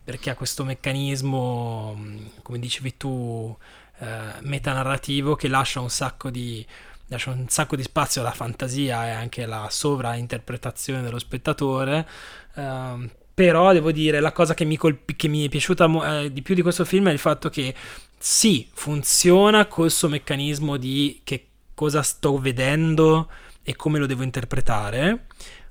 perché 0.05 0.31
ha 0.31 0.35
questo 0.35 0.65
meccanismo, 0.65 1.99
come 2.43 2.59
dicevi 2.59 2.97
tu, 2.97 3.57
eh, 4.03 4.33
metanarrativo 4.41 5.37
che 5.37 5.47
lascia 5.47 5.79
un 5.79 5.89
sacco 5.89 6.29
di 6.29 6.67
lascia 7.07 7.31
un 7.31 7.47
sacco 7.49 7.77
di 7.77 7.83
spazio 7.85 8.21
alla 8.21 8.33
fantasia 8.33 9.07
e 9.07 9.11
anche 9.11 9.45
alla 9.45 9.69
sovrainterpretazione 9.71 11.03
dello 11.03 11.19
spettatore. 11.21 12.09
Uh, 12.55 13.09
però 13.35 13.73
devo 13.73 13.93
dire, 13.93 14.19
la 14.19 14.33
cosa 14.33 14.55
che 14.55 14.65
mi, 14.65 14.77
colpi- 14.77 15.15
che 15.15 15.29
mi 15.29 15.45
è 15.45 15.49
piaciuta 15.49 16.21
eh, 16.21 16.33
di 16.33 16.43
più 16.43 16.55
di 16.55 16.63
questo 16.63 16.85
film 16.85 17.09
è 17.09 17.13
il 17.13 17.19
fatto 17.19 17.49
che 17.49 17.75
sì, 18.19 18.69
funziona 18.73 19.67
col 19.67 19.91
suo 19.91 20.09
meccanismo 20.09 20.77
di 20.79 21.21
che 21.23 21.49
cosa 21.75 22.03
sto 22.03 22.39
vedendo 22.39 23.31
e 23.63 23.77
come 23.77 23.99
lo 23.99 24.07
devo 24.07 24.23
interpretare, 24.23 25.27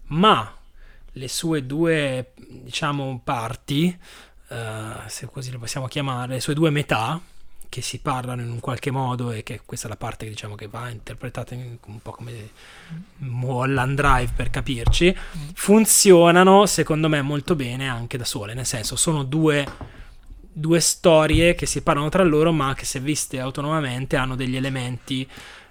ma 0.07 0.55
le 1.13 1.27
sue 1.27 1.65
due, 1.65 2.33
diciamo, 2.37 3.19
parti, 3.23 3.97
uh, 4.49 4.55
se 5.07 5.25
così 5.25 5.51
le 5.51 5.57
possiamo 5.57 5.87
chiamare, 5.87 6.33
le 6.33 6.39
sue 6.39 6.53
due 6.53 6.69
metà, 6.69 7.19
che 7.71 7.81
si 7.81 7.99
parlano 7.99 8.41
in 8.41 8.51
un 8.51 8.59
qualche 8.59 8.91
modo 8.91 9.31
e 9.31 9.43
che 9.43 9.61
questa 9.65 9.87
è 9.87 9.89
la 9.89 9.95
parte 9.95 10.25
che 10.25 10.31
diciamo 10.31 10.55
che 10.55 10.67
va 10.67 10.89
interpretata 10.89 11.53
in, 11.53 11.77
un 11.85 12.01
po' 12.01 12.11
come 12.11 12.49
Mulholland 13.19 13.95
Drive 13.95 14.33
per 14.35 14.49
capirci, 14.49 15.15
funzionano 15.53 16.65
secondo 16.65 17.07
me 17.07 17.21
molto 17.21 17.55
bene 17.55 17.87
anche 17.87 18.17
da 18.17 18.25
sole, 18.25 18.53
nel 18.53 18.65
senso 18.65 18.97
sono 18.97 19.23
due, 19.23 19.65
due 20.51 20.81
storie 20.81 21.55
che 21.55 21.65
si 21.65 21.81
parlano 21.81 22.09
tra 22.09 22.23
loro 22.23 22.51
ma 22.51 22.73
che 22.73 22.83
se 22.83 22.99
viste 22.99 23.39
autonomamente 23.39 24.17
hanno 24.17 24.35
degli 24.35 24.57
elementi 24.57 25.25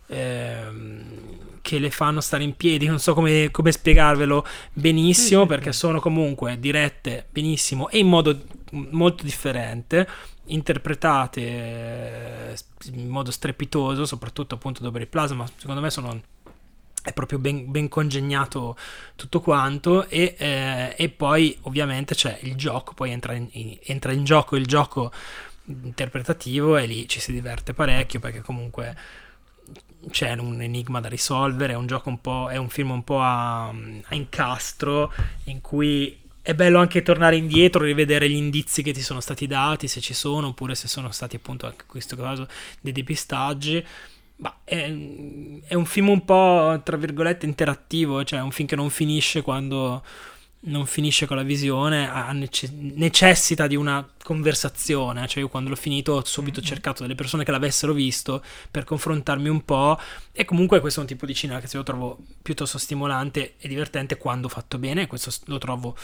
ehm, 0.06 1.58
che 1.60 1.78
le 1.78 1.90
fanno 1.90 2.22
stare 2.22 2.44
in 2.44 2.56
piedi, 2.56 2.86
non 2.86 2.98
so 2.98 3.12
come, 3.12 3.50
come 3.50 3.72
spiegarvelo 3.72 4.46
benissimo 4.72 5.44
perché 5.44 5.74
sono 5.74 6.00
comunque 6.00 6.58
dirette 6.58 7.26
benissimo 7.30 7.90
e 7.90 7.98
in 7.98 8.08
modo 8.08 8.40
molto 8.70 9.22
differente 9.22 10.08
interpretate 10.52 11.40
eh, 11.40 12.56
in 12.92 13.08
modo 13.08 13.30
strepitoso, 13.30 14.04
soprattutto 14.04 14.54
appunto 14.54 14.86
il 14.86 15.06
plasma, 15.08 15.46
secondo 15.56 15.80
me 15.80 15.90
sono 15.90 16.20
è 17.02 17.14
proprio 17.14 17.38
ben, 17.38 17.70
ben, 17.70 17.88
congegnato 17.88 18.76
tutto 19.16 19.40
quanto 19.40 20.06
e, 20.08 20.34
eh, 20.36 20.94
e, 20.98 21.08
poi 21.08 21.56
ovviamente 21.62 22.14
c'è 22.14 22.38
il 22.42 22.56
gioco, 22.56 22.92
poi 22.92 23.10
entra 23.10 23.32
in, 23.32 23.48
in, 23.52 23.78
entra 23.84 24.12
in, 24.12 24.22
gioco 24.24 24.56
il 24.56 24.66
gioco 24.66 25.10
interpretativo 25.64 26.76
e 26.76 26.86
lì 26.86 27.08
ci 27.08 27.20
si 27.20 27.32
diverte 27.32 27.72
parecchio 27.72 28.20
perché 28.20 28.42
comunque 28.42 28.96
c'è 30.10 30.32
un 30.34 30.60
enigma 30.60 31.00
da 31.00 31.08
risolvere, 31.08 31.72
è 31.72 31.76
un 31.76 31.86
gioco 31.86 32.08
un 32.08 32.20
po', 32.20 32.48
è 32.50 32.56
un 32.56 32.68
film 32.68 32.90
un 32.90 33.04
po' 33.04 33.20
a, 33.20 33.68
a 33.68 34.14
incastro 34.14 35.12
in 35.44 35.60
cui 35.60 36.18
è 36.42 36.54
bello 36.54 36.78
anche 36.78 37.02
tornare 37.02 37.36
indietro, 37.36 37.84
rivedere 37.84 38.28
gli 38.28 38.34
indizi 38.34 38.82
che 38.82 38.92
ti 38.92 39.02
sono 39.02 39.20
stati 39.20 39.46
dati, 39.46 39.88
se 39.88 40.00
ci 40.00 40.14
sono, 40.14 40.48
oppure 40.48 40.74
se 40.74 40.88
sono 40.88 41.10
stati 41.10 41.36
appunto 41.36 41.66
anche 41.66 41.82
in 41.82 41.88
questo 41.88 42.16
caso 42.16 42.48
dei 42.80 42.92
depistaggi. 42.92 43.84
Ma 44.36 44.56
è, 44.64 44.84
è, 45.66 45.74
un 45.74 45.84
film 45.84 46.08
un 46.08 46.24
po', 46.24 46.80
tra 46.82 46.96
virgolette, 46.96 47.44
interattivo, 47.44 48.24
cioè 48.24 48.40
un 48.40 48.50
film 48.50 48.66
che 48.66 48.76
non 48.76 48.88
finisce 48.88 49.42
quando 49.42 50.02
non 50.62 50.84
finisce 50.84 51.26
con 51.26 51.36
la 51.36 51.42
visione, 51.42 52.10
necessita 52.70 53.66
di 53.66 53.76
una 53.76 54.06
conversazione, 54.22 55.26
cioè 55.26 55.42
io 55.42 55.48
quando 55.48 55.70
l'ho 55.70 55.76
finito 55.76 56.12
ho 56.12 56.24
subito 56.24 56.60
mm-hmm. 56.60 56.68
cercato 56.68 57.02
delle 57.02 57.14
persone 57.14 57.44
che 57.44 57.50
l'avessero 57.50 57.94
visto 57.94 58.42
per 58.70 58.84
confrontarmi 58.84 59.48
un 59.48 59.64
po' 59.64 59.98
e 60.32 60.44
comunque 60.44 60.80
questo 60.80 61.00
è 61.00 61.02
un 61.02 61.08
tipo 61.08 61.24
di 61.24 61.34
cinema 61.34 61.60
che 61.60 61.74
io 61.74 61.82
trovo 61.82 62.18
piuttosto 62.42 62.76
stimolante 62.76 63.54
e 63.58 63.68
divertente 63.68 64.18
quando 64.18 64.48
fatto 64.48 64.76
bene, 64.78 65.06
questo 65.06 65.32
lo 65.46 65.56
trovo 65.58 65.96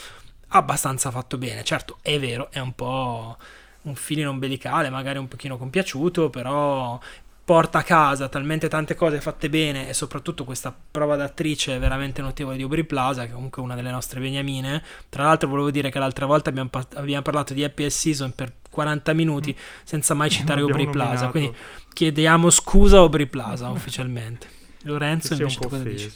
abbastanza 0.48 1.10
fatto 1.10 1.36
bene. 1.36 1.62
Certo, 1.62 1.98
è 2.00 2.18
vero, 2.18 2.50
è 2.50 2.58
un 2.58 2.74
po' 2.74 3.36
un 3.82 3.94
filino 3.94 4.30
ombelicale, 4.30 4.90
magari 4.90 5.18
un 5.18 5.28
pochino 5.28 5.56
compiaciuto, 5.56 6.30
però 6.30 6.98
porta 7.46 7.78
a 7.78 7.82
casa 7.84 8.28
talmente 8.28 8.66
tante 8.66 8.96
cose 8.96 9.20
fatte 9.20 9.48
bene 9.48 9.88
e 9.88 9.94
soprattutto 9.94 10.44
questa 10.44 10.74
prova 10.90 11.14
d'attrice 11.14 11.78
veramente 11.78 12.20
notevole 12.20 12.56
di 12.56 12.64
Aubrey 12.64 12.82
Plaza, 12.82 13.22
che 13.22 13.30
è 13.30 13.32
comunque 13.34 13.62
una 13.62 13.76
delle 13.76 13.92
nostre 13.92 14.18
beniamine. 14.18 14.82
Tra 15.08 15.22
l'altro 15.22 15.48
volevo 15.48 15.70
dire 15.70 15.88
che 15.88 16.00
l'altra 16.00 16.26
volta 16.26 16.50
abbiamo, 16.50 16.68
abbiamo 16.94 17.22
parlato 17.22 17.54
di 17.54 17.62
Happy 17.62 17.88
Season 17.88 18.34
per 18.34 18.52
40 18.68 19.12
minuti 19.12 19.54
mm. 19.56 19.62
senza 19.84 20.14
mai 20.14 20.28
citare 20.30 20.60
Aubrey 20.60 20.90
Plaza, 20.90 21.28
quindi 21.28 21.54
chiediamo 21.92 22.50
scusa 22.50 22.96
a 22.96 23.00
Aubrey 23.02 23.26
Plaza 23.26 23.68
ufficialmente. 23.68 24.48
Lorenzo 24.82 25.34
invece 25.34 25.58
cosa 25.60 25.78
dici? 25.84 26.12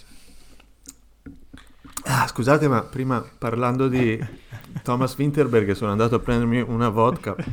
Ah, 2.07 2.27
scusate, 2.27 2.67
ma 2.67 2.83
prima 2.83 3.25
parlando 3.39 3.87
di 3.87 4.19
Thomas 4.83 5.17
Winterberg 5.17 5.71
sono 5.75 5.93
andato 5.93 6.17
a 6.17 6.19
prendermi 6.19 6.61
una 6.61 6.89
vodka 6.89 7.37
che 7.37 7.45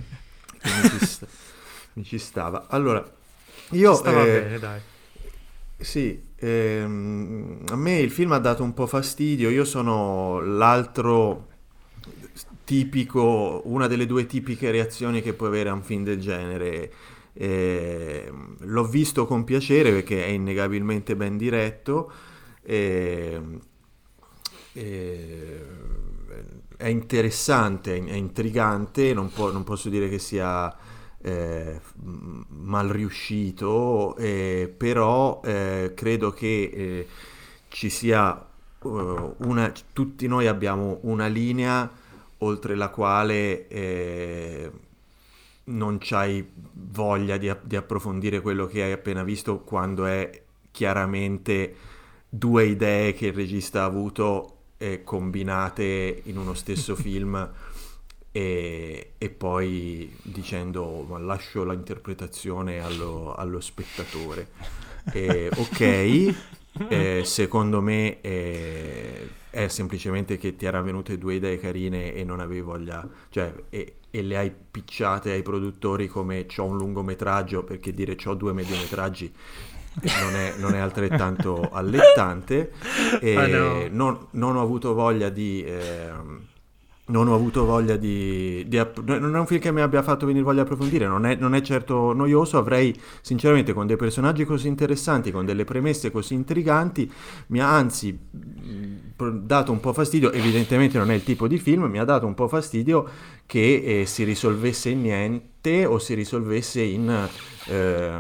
mi 0.82 0.90
ci, 0.90 1.06
sta, 1.06 1.28
mi 1.94 2.04
ci 2.04 2.18
stava. 2.18 2.66
Allora, 2.70 3.17
io... 3.72 3.94
Stava 3.96 4.24
eh, 4.24 4.26
bene, 4.26 4.60
dai. 4.60 4.80
Sì, 5.80 6.22
ehm, 6.36 7.60
a 7.70 7.76
me 7.76 8.00
il 8.00 8.12
film 8.12 8.32
ha 8.32 8.40
dato 8.40 8.64
un 8.64 8.74
po' 8.74 8.88
fastidio, 8.88 9.50
io 9.50 9.64
sono 9.64 10.40
l'altro 10.42 11.48
tipico, 12.64 13.62
una 13.66 13.88
delle 13.88 14.06
due 14.06 14.26
tipiche 14.26 14.72
reazioni 14.72 15.22
che 15.22 15.34
può 15.34 15.48
avere 15.48 15.70
a 15.70 15.74
un 15.74 15.84
film 15.84 16.04
del 16.04 16.20
genere. 16.20 16.92
Eh, 17.34 18.32
l'ho 18.58 18.86
visto 18.86 19.28
con 19.28 19.44
piacere 19.44 19.92
perché 19.92 20.26
è 20.26 20.30
innegabilmente 20.30 21.16
ben 21.16 21.38
diretto. 21.38 22.12
Eh, 22.64 23.40
eh, 24.74 25.66
è 26.76 26.88
interessante, 26.88 27.96
è 27.96 28.14
intrigante, 28.14 29.14
non, 29.14 29.32
po- 29.32 29.52
non, 29.52 29.64
posso 29.64 29.90
dire 29.90 30.10
che 30.10 30.20
sia 30.20 30.76
eh, 31.22 31.80
mal 32.50 32.88
riuscito, 32.90 34.16
eh, 34.18 34.72
però 34.76 35.42
eh, 35.44 35.94
credo 35.96 36.32
che 36.32 36.72
eh, 36.74 37.08
ci 37.70 37.90
sia 37.90 38.46
uh, 38.82 39.36
una, 39.38 39.72
tutti 39.94 40.28
noi 40.28 40.48
abbiamo 40.48 41.00
una 41.02 41.28
linea 41.28 41.90
oltre 42.40 42.76
la 42.76 42.90
quale 42.90 43.68
eh, 43.68 44.72
non 45.66 45.98
c'hai 46.00 46.48
voglia 46.74 47.38
di, 47.38 47.54
di 47.64 47.76
approfondire 47.76 48.42
quello 48.42 48.68
che 48.68 48.84
hai 48.84 48.92
appena 48.92 49.24
visto 49.24 49.60
quando 49.60 50.06
è 50.06 50.44
chiaramente 50.72 51.76
due 52.30 52.66
idee 52.66 53.14
che 53.14 53.28
il 53.28 53.34
regista 53.34 53.82
ha 53.82 53.86
avuto 53.86 54.54
combinate 55.04 56.22
in 56.26 56.38
uno 56.38 56.54
stesso 56.54 56.94
film 56.96 57.52
e, 58.38 59.14
e, 59.18 59.30
poi 59.32 60.16
dicendo 60.22 61.04
ma 61.10 61.18
lascio 61.18 61.64
l'interpretazione 61.64 62.80
allo, 62.80 63.34
allo 63.34 63.60
spettatore. 63.60 64.50
E, 65.12 65.50
ok, 65.56 65.80
eh, 66.88 67.22
secondo 67.26 67.82
me 67.82 68.22
eh, 68.22 69.28
è 69.50 69.68
semplicemente 69.70 70.38
che 70.38 70.56
ti 70.56 70.68
erano 70.68 70.86
venute 70.86 71.18
due 71.18 71.34
idee 71.34 71.58
carine 71.58 72.14
e 72.14 72.24
non 72.24 72.40
avevi 72.40 72.62
voglia, 72.62 73.10
cioè, 73.30 73.52
e, 73.72 73.96
e 74.12 74.22
le 74.22 74.38
hai 74.38 74.54
picciate 74.70 75.32
ai 75.32 75.42
produttori 75.42 76.08
come 76.08 76.46
ho 76.56 76.64
un 76.64 76.78
lungometraggio, 76.78 77.64
perché 77.64 77.92
dire 77.92 78.16
ho 78.24 78.36
due 78.36 78.54
mediometraggi 78.54 79.34
non 80.22 80.36
è, 80.36 80.54
non 80.58 80.76
è 80.76 80.78
altrettanto 80.78 81.70
allettante. 81.74 82.72
E 83.20 83.36
oh 83.36 83.48
no. 83.48 83.88
non, 83.90 84.28
non, 84.32 84.58
ho 84.58 84.62
avuto 84.62 84.94
voglia 84.94 85.30
di... 85.30 85.64
Eh, 85.64 86.56
non 87.08 87.28
ho 87.28 87.36
avuto 87.36 87.66
voglia 87.66 87.96
di, 87.96 88.66
di, 88.68 88.78
Non 89.06 89.36
è 89.36 89.40
un 89.40 89.46
film 89.46 89.60
che 89.60 89.72
mi 89.72 89.82
abbia 89.82 90.02
fatto 90.02 90.26
venire 90.26 90.44
voglia 90.44 90.64
di 90.64 90.70
approfondire, 90.70 91.08
non 91.08 91.26
è, 91.26 91.36
non 91.36 91.56
è, 91.56 91.62
certo 91.62 92.14
noioso. 92.14 92.58
Avrei, 92.58 92.98
sinceramente, 93.22 93.74
con 93.74 93.88
dei 93.88 93.96
personaggi 93.96 94.46
così 94.46 94.68
interessanti, 94.68 95.32
con 95.32 95.46
delle 95.46 95.64
premesse 95.64 96.12
così 96.12 96.34
intriganti, 96.34 97.12
mi 97.48 97.60
ha 97.60 97.74
anzi 97.74 98.18
dato 99.42 99.72
un 99.72 99.80
po' 99.80 99.94
fastidio. 99.94 100.32
Evidentemente 100.32 100.98
non 100.98 101.12
è 101.12 101.14
il 101.14 101.24
tipo 101.24 101.48
di 101.48 101.58
film, 101.58 101.84
mi 101.84 102.00
ha 102.00 102.06
dato 102.06 102.26
un 102.26 102.34
po' 102.34 102.48
fastidio 102.48 103.08
che 103.46 104.02
eh, 104.02 104.06
si 104.06 104.24
risolvesse 104.24 104.90
in 104.90 105.02
niente 105.02 105.57
o 105.86 106.00
si 106.00 106.14
risolvesse 106.14 106.82
in 106.82 107.30
eh, 107.66 108.20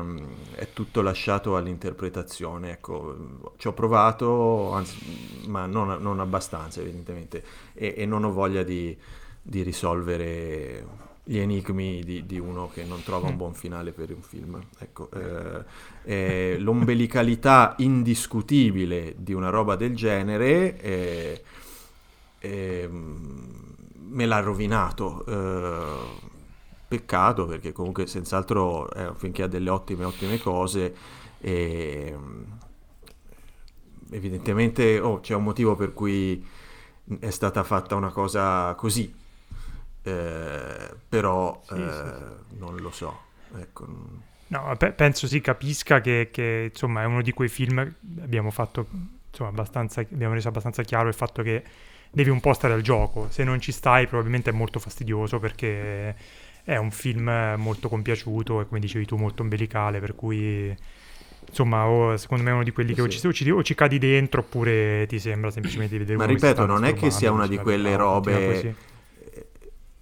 è 0.55 0.67
tutto 0.73 1.01
lasciato 1.01 1.55
all'interpretazione. 1.55 2.71
Ecco, 2.71 3.53
ci 3.57 3.67
ho 3.67 3.73
provato, 3.73 4.71
anzi, 4.73 5.45
ma 5.47 5.65
non, 5.65 6.01
non 6.01 6.19
abbastanza 6.19 6.81
evidentemente, 6.81 7.43
e, 7.73 7.93
e, 7.97 8.05
non 8.05 8.23
ho 8.23 8.31
voglia 8.31 8.63
di, 8.63 8.95
di 9.41 9.61
risolvere 9.61 11.05
gli 11.23 11.37
enigmi 11.37 12.03
di, 12.03 12.25
di, 12.25 12.39
uno 12.39 12.69
che 12.73 12.85
non 12.85 13.03
trova 13.03 13.27
un 13.27 13.37
buon 13.37 13.53
finale 13.53 13.91
per 13.91 14.11
un 14.11 14.21
film. 14.21 14.61
Ecco, 14.79 15.09
eh, 15.11 15.63
eh, 16.03 16.57
l'ombelicalità 16.59 17.75
indiscutibile 17.79 19.15
di 19.17 19.33
una 19.33 19.49
roba 19.49 19.75
del 19.75 19.95
genere 19.95 20.79
eh, 22.39 22.89
me 22.89 24.25
l'ha 24.25 24.39
rovinato. 24.39 25.25
Eh, 25.25 26.26
peccato 26.87 27.45
perché 27.45 27.71
comunque 27.71 28.07
senz'altro 28.07 28.89
è 28.91 29.07
un 29.07 29.15
film 29.15 29.33
che 29.33 29.43
ha 29.43 29.47
delle 29.47 29.69
ottime 29.69 30.05
ottime 30.05 30.39
cose 30.39 30.95
e 31.39 32.15
evidentemente 34.11 34.99
oh, 34.99 35.19
c'è 35.19 35.35
un 35.35 35.43
motivo 35.43 35.75
per 35.75 35.93
cui 35.93 36.45
è 37.19 37.29
stata 37.29 37.63
fatta 37.63 37.95
una 37.95 38.09
cosa 38.09 38.73
così 38.75 39.13
eh, 40.03 40.95
però 41.09 41.61
sì, 41.65 41.73
eh, 41.73 41.77
sì. 41.77 42.57
non 42.57 42.77
lo 42.77 42.91
so 42.91 43.19
ecco. 43.57 43.87
no, 44.47 44.75
pe- 44.77 44.93
penso 44.93 45.27
si 45.27 45.41
capisca 45.41 45.99
che, 45.99 46.29
che, 46.31 46.69
insomma 46.71 47.01
è 47.01 47.05
uno 47.05 47.21
di 47.21 47.31
quei 47.31 47.49
film 47.49 47.79
abbiamo 48.21 48.51
fatto 48.51 48.87
insomma 49.29 49.49
abbastanza 49.49 49.99
abbiamo 49.99 50.33
reso 50.33 50.47
abbastanza 50.47 50.83
chiaro 50.83 51.09
il 51.09 51.13
fatto 51.13 51.43
che 51.43 51.63
devi 52.09 52.29
un 52.29 52.39
po' 52.39 52.53
stare 52.53 52.73
al 52.73 52.81
gioco 52.81 53.27
se 53.29 53.43
non 53.43 53.59
ci 53.59 53.73
stai 53.73 54.07
probabilmente 54.07 54.51
è 54.51 54.53
molto 54.53 54.79
fastidioso 54.79 55.39
perché 55.39 56.15
è 56.67 56.75
un 56.75 56.91
film 56.91 57.31
molto 57.57 57.87
compiaciuto 57.87 58.59
e 58.59 58.67
come 58.67 58.81
dicevi 58.81 59.05
tu 59.05 59.15
molto 59.15 59.41
umbilicale, 59.41 60.01
per 60.01 60.15
cui 60.15 60.75
insomma 61.47 61.87
o, 61.87 62.17
secondo 62.17 62.43
me 62.43 62.49
è 62.49 62.53
uno 62.53 62.63
di 62.63 62.73
quelli 62.73 62.93
che 62.93 63.09
sì. 63.09 63.25
o, 63.25 63.31
ci, 63.31 63.49
o, 63.49 63.63
ci, 63.63 63.73
cadi 63.73 63.97
dentro 63.97 64.41
oppure 64.41 65.05
ti 65.07 65.17
sembra 65.17 65.49
semplicemente 65.49 65.93
di 65.93 65.99
vedere 65.99 66.17
Ma 66.17 66.25
ripeto, 66.25 66.65
non 66.65 66.83
è 66.83 66.93
che 66.93 67.09
sia 67.09 67.31
una 67.31 67.47
di 67.47 67.57
quelle 67.57 67.95
robe... 67.95 68.75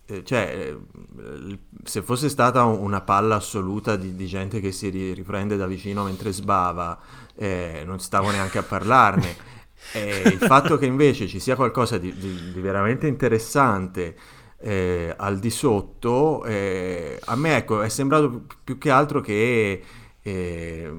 Eh, 0.07 0.23
cioè, 0.23 0.55
eh, 0.55 1.59
se 1.83 2.01
fosse 2.01 2.29
stata 2.29 2.63
una 2.63 3.01
palla 3.01 3.35
assoluta 3.35 3.95
di, 3.95 4.15
di 4.15 4.25
gente 4.25 4.59
che 4.59 4.71
si 4.71 4.89
riprende 4.89 5.57
da 5.57 5.67
vicino 5.67 6.03
mentre 6.03 6.31
sbava, 6.31 6.99
eh, 7.35 7.83
non 7.85 7.99
stavo 7.99 8.31
neanche 8.31 8.57
a 8.57 8.63
parlarne. 8.63 9.53
Eh, 9.93 10.23
il 10.25 10.39
fatto 10.39 10.79
che 10.79 10.87
invece 10.87 11.27
ci 11.27 11.39
sia 11.39 11.55
qualcosa 11.55 11.99
di, 11.99 12.11
di, 12.15 12.51
di 12.51 12.59
veramente 12.59 13.05
interessante 13.05 14.15
eh, 14.59 15.13
al 15.15 15.39
di 15.39 15.49
sotto, 15.49 16.43
eh, 16.45 17.19
a 17.25 17.35
me 17.35 17.57
ecco, 17.57 17.81
è 17.81 17.89
sembrato 17.89 18.45
più 18.63 18.77
che 18.77 18.89
altro 18.89 19.21
che 19.21 19.83
eh, 20.21 20.93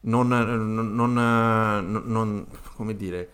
non, 0.00 0.28
non, 0.28 0.94
non, 0.94 2.02
non, 2.06 2.46
come 2.74 2.96
dire, 2.96 3.30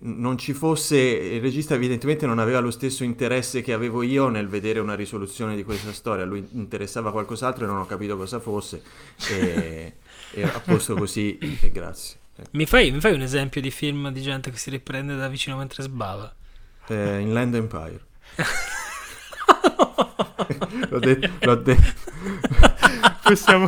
non 0.00 0.38
ci 0.38 0.52
fosse, 0.52 0.96
il 0.98 1.40
regista 1.40 1.74
evidentemente 1.74 2.26
non 2.26 2.38
aveva 2.38 2.60
lo 2.60 2.70
stesso 2.70 3.04
interesse 3.04 3.62
che 3.62 3.72
avevo 3.72 4.02
io 4.02 4.28
nel 4.28 4.48
vedere 4.48 4.78
una 4.78 4.94
risoluzione 4.94 5.56
di 5.56 5.64
questa 5.64 5.92
storia, 5.92 6.24
lui 6.24 6.46
interessava 6.52 7.10
qualcos'altro 7.10 7.64
e 7.64 7.66
non 7.66 7.78
ho 7.78 7.86
capito 7.86 8.16
cosa 8.16 8.38
fosse 8.40 8.82
e, 9.30 9.94
e 10.32 10.42
a 10.42 10.60
posto 10.60 10.94
così 10.94 11.38
e 11.38 11.70
grazie. 11.70 12.18
Mi 12.52 12.66
fai, 12.66 12.92
mi 12.92 13.00
fai 13.00 13.14
un 13.14 13.22
esempio 13.22 13.60
di 13.60 13.70
film 13.70 14.10
di 14.10 14.20
gente 14.22 14.50
che 14.50 14.58
si 14.58 14.70
riprende 14.70 15.16
da 15.16 15.28
vicino 15.28 15.56
mentre 15.56 15.82
sbava? 15.82 16.32
Eh, 16.88 17.20
in 17.20 17.32
Land 17.32 17.54
Empire. 17.54 18.00
l'ho 20.88 20.98
detto, 20.98 21.28
l'ho 21.40 21.54
detto. 21.56 22.06
Possiamo, 23.28 23.66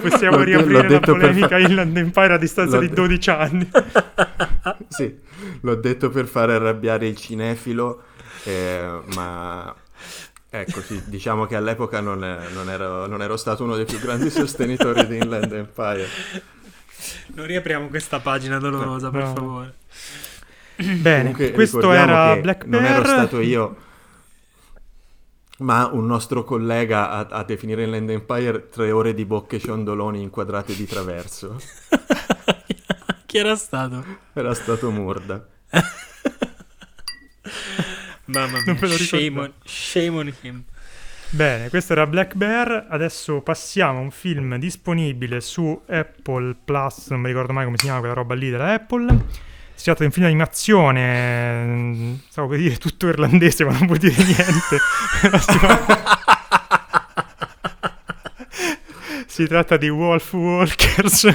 possiamo 0.00 0.38
l'ho 0.38 0.42
riaprire 0.42 0.88
la 0.88 1.00
polemica 1.00 1.48
fa... 1.48 1.58
Inland 1.58 1.96
Empire 1.96 2.34
a 2.34 2.38
distanza 2.38 2.78
l'ho 2.78 2.82
di 2.82 2.92
12 2.92 3.18
de... 3.18 3.36
anni. 3.36 3.70
sì, 4.88 5.16
l'ho 5.60 5.74
detto 5.76 6.10
per 6.10 6.26
fare 6.26 6.54
arrabbiare 6.54 7.06
il 7.06 7.16
cinefilo, 7.16 8.02
eh, 8.42 9.02
ma 9.14 9.72
ecco, 10.50 10.80
sì, 10.80 11.00
diciamo 11.06 11.46
che 11.46 11.54
all'epoca 11.54 12.00
non, 12.00 12.24
è, 12.24 12.48
non, 12.52 12.68
ero, 12.68 13.06
non, 13.06 13.22
ero, 13.22 13.36
stato 13.36 13.62
uno 13.62 13.76
dei 13.76 13.84
più 13.84 14.00
grandi 14.00 14.30
sostenitori 14.30 15.06
di 15.06 15.18
Inland 15.18 15.52
Empire. 15.52 16.08
Non 17.34 17.46
riapriamo 17.46 17.88
questa 17.88 18.18
pagina 18.18 18.58
dolorosa, 18.58 19.06
no, 19.06 19.12
per 19.12 19.22
no. 19.22 19.34
favore. 19.34 19.74
Bene, 20.82 21.32
Comunque, 21.32 21.52
questo 21.52 21.92
era 21.92 22.36
Black 22.36 22.64
Bear. 22.66 22.82
Non 22.82 22.90
ero 22.90 23.04
stato 23.04 23.40
io, 23.40 23.76
ma 25.58 25.88
un 25.92 26.06
nostro 26.06 26.44
collega 26.44 27.10
a, 27.10 27.26
a 27.30 27.44
definire 27.44 27.86
Land 27.86 28.10
Empire 28.10 28.68
tre 28.68 28.90
ore 28.90 29.14
di 29.14 29.24
bocche 29.24 29.58
ciondoloni 29.58 30.20
inquadrate 30.20 30.74
di 30.74 30.86
traverso. 30.86 31.60
Chi 33.26 33.38
era 33.38 33.56
stato? 33.56 34.04
Era 34.32 34.54
stato 34.54 34.90
Murda. 34.90 35.46
Mamma 38.26 38.62
mia, 38.64 38.76
shame 38.98 39.40
on, 39.40 39.52
shame 39.64 40.18
on 40.18 40.34
him. 40.42 40.64
Bene, 41.30 41.70
questo 41.70 41.92
era 41.92 42.06
Black 42.06 42.34
Bear. 42.34 42.88
Adesso 42.90 43.40
passiamo 43.40 43.98
a 43.98 44.02
un 44.02 44.10
film 44.10 44.56
disponibile 44.56 45.40
su 45.40 45.80
Apple 45.86 46.56
Plus. 46.62 47.08
Non 47.08 47.20
mi 47.20 47.28
ricordo 47.28 47.54
mai 47.54 47.64
come 47.64 47.78
si 47.78 47.84
chiama 47.84 48.00
quella 48.00 48.14
roba 48.14 48.34
lì 48.34 48.50
della 48.50 48.74
Apple 48.74 49.50
si 49.82 49.88
tratta 49.88 50.04
di 50.04 50.06
un 50.06 50.12
film 50.12 50.26
di 50.26 50.32
animazione, 50.32 51.64
mm, 51.64 52.14
stavo 52.28 52.46
per 52.46 52.58
dire 52.58 52.76
tutto 52.76 53.08
irlandese, 53.08 53.64
ma 53.64 53.72
non 53.72 53.86
vuol 53.86 53.98
dire 53.98 54.14
niente. 54.22 54.78
si 59.26 59.44
tratta 59.48 59.76
di 59.76 59.88
Wolf 59.88 60.34
Walkers. 60.34 61.34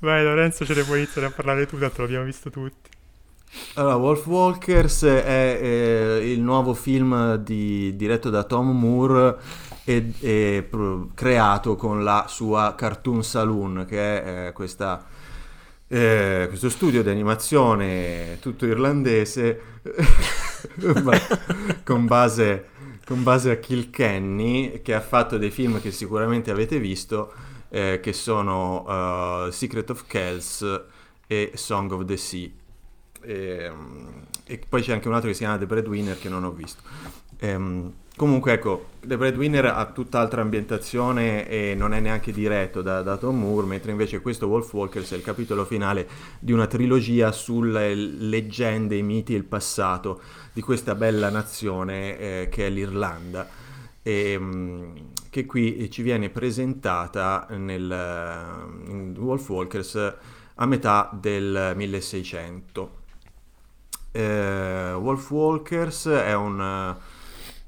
Vai 0.00 0.24
Lorenzo, 0.24 0.64
ce 0.64 0.74
ne 0.74 0.82
puoi 0.82 0.98
iniziare 0.98 1.28
a 1.28 1.30
parlare 1.30 1.66
tu, 1.66 1.78
tanto 1.78 2.02
l'abbiamo 2.02 2.24
visto 2.24 2.50
tutti. 2.50 2.90
Allora, 3.74 3.94
Wolf 3.94 4.26
Walkers 4.26 5.04
è 5.04 5.58
eh, 5.62 6.28
il 6.28 6.40
nuovo 6.40 6.74
film 6.74 7.36
di, 7.36 7.94
diretto 7.94 8.30
da 8.30 8.42
Tom 8.42 8.76
Moore 8.76 9.36
e, 9.84 10.12
e 10.18 10.66
pro, 10.68 11.10
creato 11.14 11.76
con 11.76 12.02
la 12.02 12.24
sua 12.26 12.74
Cartoon 12.76 13.22
Saloon, 13.22 13.84
che 13.88 14.22
è 14.22 14.48
eh, 14.48 14.52
questa 14.52 15.09
eh, 15.92 16.46
questo 16.46 16.68
studio 16.68 17.02
di 17.02 17.10
animazione 17.10 18.38
tutto 18.40 18.64
irlandese 18.64 19.60
con, 20.80 21.02
base, 22.06 22.68
con, 23.04 23.24
base, 23.24 23.50
a 23.50 23.56
Kilkenny 23.56 24.82
che 24.82 24.94
ha 24.94 25.00
fatto 25.00 25.36
dei 25.36 25.50
film 25.50 25.80
che 25.80 25.90
sicuramente 25.90 26.52
avete 26.52 26.78
visto 26.78 27.32
eh, 27.70 27.98
che 28.00 28.12
sono 28.12 29.46
uh, 29.46 29.50
Secret 29.50 29.90
of 29.90 30.06
Kells 30.06 30.84
e 31.26 31.50
Song 31.54 31.90
of 31.90 32.04
the 32.04 32.16
Sea. 32.16 32.48
E, 33.22 33.72
e, 34.44 34.60
poi 34.68 34.82
c'è 34.82 34.92
anche 34.92 35.08
un 35.08 35.14
altro 35.14 35.28
che 35.28 35.34
si 35.34 35.40
chiama 35.40 35.58
The 35.58 35.66
Breadwinner 35.66 36.16
che 36.16 36.28
non 36.28 36.44
ho 36.44 36.52
visto. 36.52 36.82
Ehm, 37.40 37.92
Comunque, 38.20 38.52
ecco, 38.52 38.88
The 39.00 39.16
Breadwinner 39.16 39.64
ha 39.64 39.86
tutt'altra 39.86 40.42
ambientazione 40.42 41.48
e 41.48 41.74
non 41.74 41.94
è 41.94 42.00
neanche 42.00 42.32
diretto 42.32 42.82
da, 42.82 43.00
da 43.00 43.16
Tom 43.16 43.38
Moore, 43.38 43.66
mentre 43.66 43.92
invece 43.92 44.20
questo 44.20 44.46
Wolf 44.46 44.70
Walkers 44.74 45.12
è 45.12 45.16
il 45.16 45.22
capitolo 45.22 45.64
finale 45.64 46.06
di 46.38 46.52
una 46.52 46.66
trilogia 46.66 47.32
sulle 47.32 47.94
leggende, 47.94 48.94
i 48.94 49.02
miti 49.02 49.32
e 49.32 49.38
il 49.38 49.44
passato 49.44 50.20
di 50.52 50.60
questa 50.60 50.94
bella 50.94 51.30
nazione 51.30 52.18
eh, 52.18 52.48
che 52.50 52.66
è 52.66 52.68
l'Irlanda. 52.68 53.48
E, 54.02 54.38
mh, 54.38 54.44
mm, 54.44 54.96
che 55.30 55.46
qui 55.46 55.90
ci 55.90 56.02
viene 56.02 56.28
presentata 56.28 57.46
nel, 57.52 57.90
in 58.86 59.14
Wolf 59.16 59.48
Walkers 59.48 60.14
a 60.56 60.66
metà 60.66 61.08
del 61.18 61.72
1600. 61.74 62.98
Eh, 64.12 64.92
Wolf 64.92 65.30
Walkers 65.30 66.06
è 66.08 66.34
un, 66.34 66.98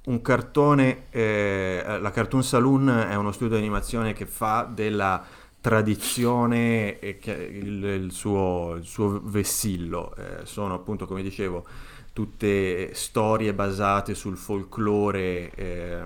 un 0.05 0.21
cartone, 0.21 1.05
eh, 1.11 1.99
la 2.01 2.11
Cartoon 2.11 2.43
Saloon 2.43 2.89
è 3.09 3.15
uno 3.15 3.31
studio 3.31 3.57
di 3.57 3.63
animazione 3.63 4.13
che 4.13 4.27
fa 4.27 4.69
della 4.73 5.25
tradizione 5.61 6.99
il, 7.01 7.85
il, 7.85 8.11
suo, 8.11 8.75
il 8.79 8.85
suo 8.85 9.21
vessillo. 9.23 10.15
Eh, 10.17 10.45
sono 10.45 10.75
appunto, 10.75 11.07
come 11.07 11.23
dicevo, 11.23 11.65
tutte 12.13 12.93
storie 12.95 13.55
basate 13.55 14.15
sul 14.15 14.37
folklore 14.37 15.51
eh, 15.55 16.03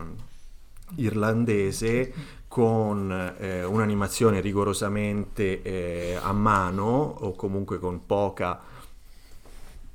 irlandese 0.97 2.13
con 2.49 3.35
eh, 3.39 3.65
un'animazione 3.65 4.41
rigorosamente 4.41 5.63
eh, 5.63 6.19
a 6.21 6.33
mano 6.33 6.85
o 6.85 7.33
comunque 7.33 7.79
con 7.79 8.05
poca 8.07 8.61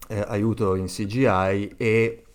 eh, 0.08 0.26
aiuto 0.28 0.76
in 0.76 0.88
CGI 0.88 1.76
e 1.78 2.26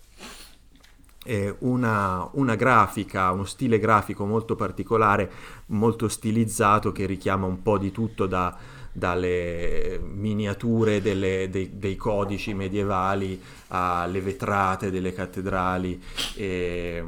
una, 1.59 2.29
una, 2.33 2.55
grafica, 2.55 3.31
uno 3.31 3.45
stile 3.45 3.79
grafico 3.79 4.25
molto 4.25 4.55
particolare, 4.55 5.31
molto 5.67 6.07
stilizzato 6.07 6.91
che 6.91 7.05
richiama 7.05 7.45
un 7.45 7.61
po' 7.61 7.77
di 7.77 7.91
tutto 7.91 8.25
da, 8.25 8.55
dalle 8.91 9.99
miniature 10.03 11.01
delle, 11.01 11.49
dei, 11.49 11.77
dei, 11.77 11.95
codici 11.95 12.53
medievali 12.53 13.39
alle 13.67 14.21
vetrate 14.21 14.89
delle 14.89 15.13
cattedrali. 15.13 16.01
E, 16.35 17.03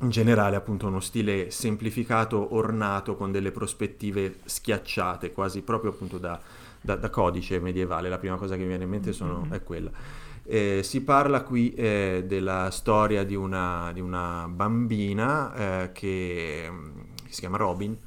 in 0.00 0.10
generale 0.10 0.56
appunto 0.56 0.86
uno 0.86 1.00
stile 1.00 1.50
semplificato, 1.50 2.54
ornato 2.54 3.16
con 3.16 3.32
delle 3.32 3.50
prospettive 3.50 4.40
schiacciate, 4.44 5.32
quasi 5.32 5.62
proprio 5.62 5.90
appunto 5.90 6.18
da, 6.18 6.38
da, 6.80 6.96
da 6.96 7.10
codice 7.10 7.58
medievale. 7.58 8.08
La 8.08 8.18
prima 8.18 8.36
cosa 8.36 8.56
che 8.56 8.62
mi 8.62 8.68
viene 8.68 8.84
in 8.84 8.90
mente 8.90 9.12
sono, 9.12 9.40
mm-hmm. 9.40 9.52
è 9.52 9.62
quella. 9.62 9.90
Eh, 10.48 10.82
si 10.84 11.02
parla 11.02 11.42
qui 11.42 11.74
eh, 11.74 12.22
della 12.24 12.70
storia 12.70 13.24
di 13.24 13.34
una, 13.34 13.90
di 13.92 14.00
una 14.00 14.46
bambina 14.48 15.54
eh, 15.82 15.92
che, 15.92 16.70
che, 17.24 17.32
si 17.32 17.40
chiama 17.40 17.56
Robin, 17.56 17.98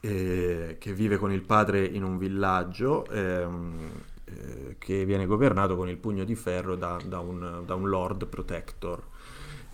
eh, 0.00 0.76
che 0.78 0.92
vive 0.92 1.16
con 1.16 1.32
il 1.32 1.42
padre 1.42 1.84
in 1.84 2.04
un 2.04 2.18
villaggio 2.18 3.04
ehm, 3.06 3.90
eh, 4.26 4.76
che 4.78 5.04
viene 5.04 5.26
governato 5.26 5.74
con 5.74 5.88
il 5.88 5.96
pugno 5.96 6.22
di 6.22 6.36
ferro 6.36 6.76
da, 6.76 6.96
da, 7.04 7.18
un, 7.18 7.64
da 7.66 7.74
un, 7.74 7.88
lord 7.88 8.26
protector. 8.26 9.02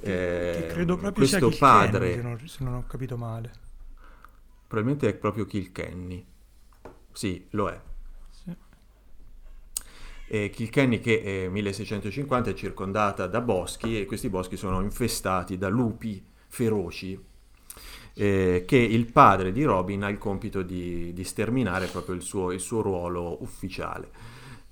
Che, 0.01 0.57
che 0.61 0.67
credo 0.69 0.97
proprio 0.97 1.27
questo 1.27 1.51
sia 1.51 1.59
padre, 1.59 2.15
se 2.15 2.23
non, 2.23 2.49
se 2.49 2.65
non 2.65 2.75
ho 2.75 2.85
capito 2.87 3.19
male. 3.19 3.53
Probabilmente 4.67 5.11
è 5.11 5.15
proprio 5.15 5.45
Kilkenny. 5.45 6.25
Sì, 7.13 7.47
lo 7.51 7.69
è 7.69 7.88
eh, 10.29 10.51
Kilkenny 10.51 11.01
che 11.01 11.23
è 11.23 11.49
1650 11.49 12.51
è 12.51 12.55
circondata 12.55 13.27
da 13.27 13.41
boschi 13.41 14.01
e 14.01 14.07
questi 14.07 14.29
boschi 14.29 14.57
sono 14.57 14.81
infestati 14.81 15.59
da 15.59 15.69
lupi 15.69 16.23
feroci 16.47 17.19
eh, 18.15 18.65
che 18.67 18.77
il 18.77 19.11
padre 19.13 19.53
di 19.53 19.63
Robin 19.63 20.03
ha 20.03 20.09
il 20.09 20.19
compito 20.19 20.63
di, 20.63 21.13
di 21.13 21.25
sterminare 21.25 21.87
proprio 21.87 22.15
il 22.17 22.23
suo, 22.23 22.51
il 22.51 22.61
suo 22.61 22.83
ruolo 22.83 23.41
ufficiale. 23.43 24.11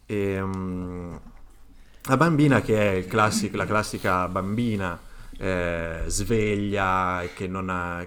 E, 0.05 0.41
um, 0.41 1.21
la 2.03 2.17
bambina 2.17 2.61
che 2.61 2.99
è 2.99 3.07
classic, 3.07 3.55
la 3.55 3.67
classica 3.67 4.27
bambina 4.29 4.99
eh, 5.39 6.03
sveglia 6.07 7.23
e 7.23 7.35
che 7.35 7.49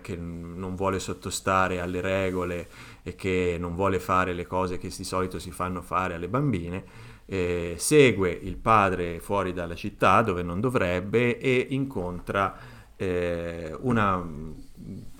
che 0.02 0.16
non, 0.16 0.74
vuole 0.76 1.00
sottostare 1.00 1.80
alle 1.80 2.02
regole 2.02 2.68
e 3.04 3.16
che 3.16 3.58
non 3.60 3.76
vuole 3.76 4.00
fare 4.00 4.34
le 4.34 4.48
cose 4.48 4.78
che 4.78 4.92
di 4.96 5.04
solito 5.04 5.40
si 5.40 5.52
fanno 5.52 5.82
fare 5.82 6.16
alle 6.16 6.28
bambine, 6.28 6.84
eh, 7.30 7.76
segue 7.78 8.32
il 8.32 8.58
padre 8.58 9.20
fuori 9.20 9.54
dalla 9.54 9.76
città 9.76 10.22
dove 10.24 10.42
non 10.42 10.60
dovrebbe 10.60 11.38
e 11.38 11.68
incontra 11.70 12.58
eh, 12.96 13.76
una 13.82 14.26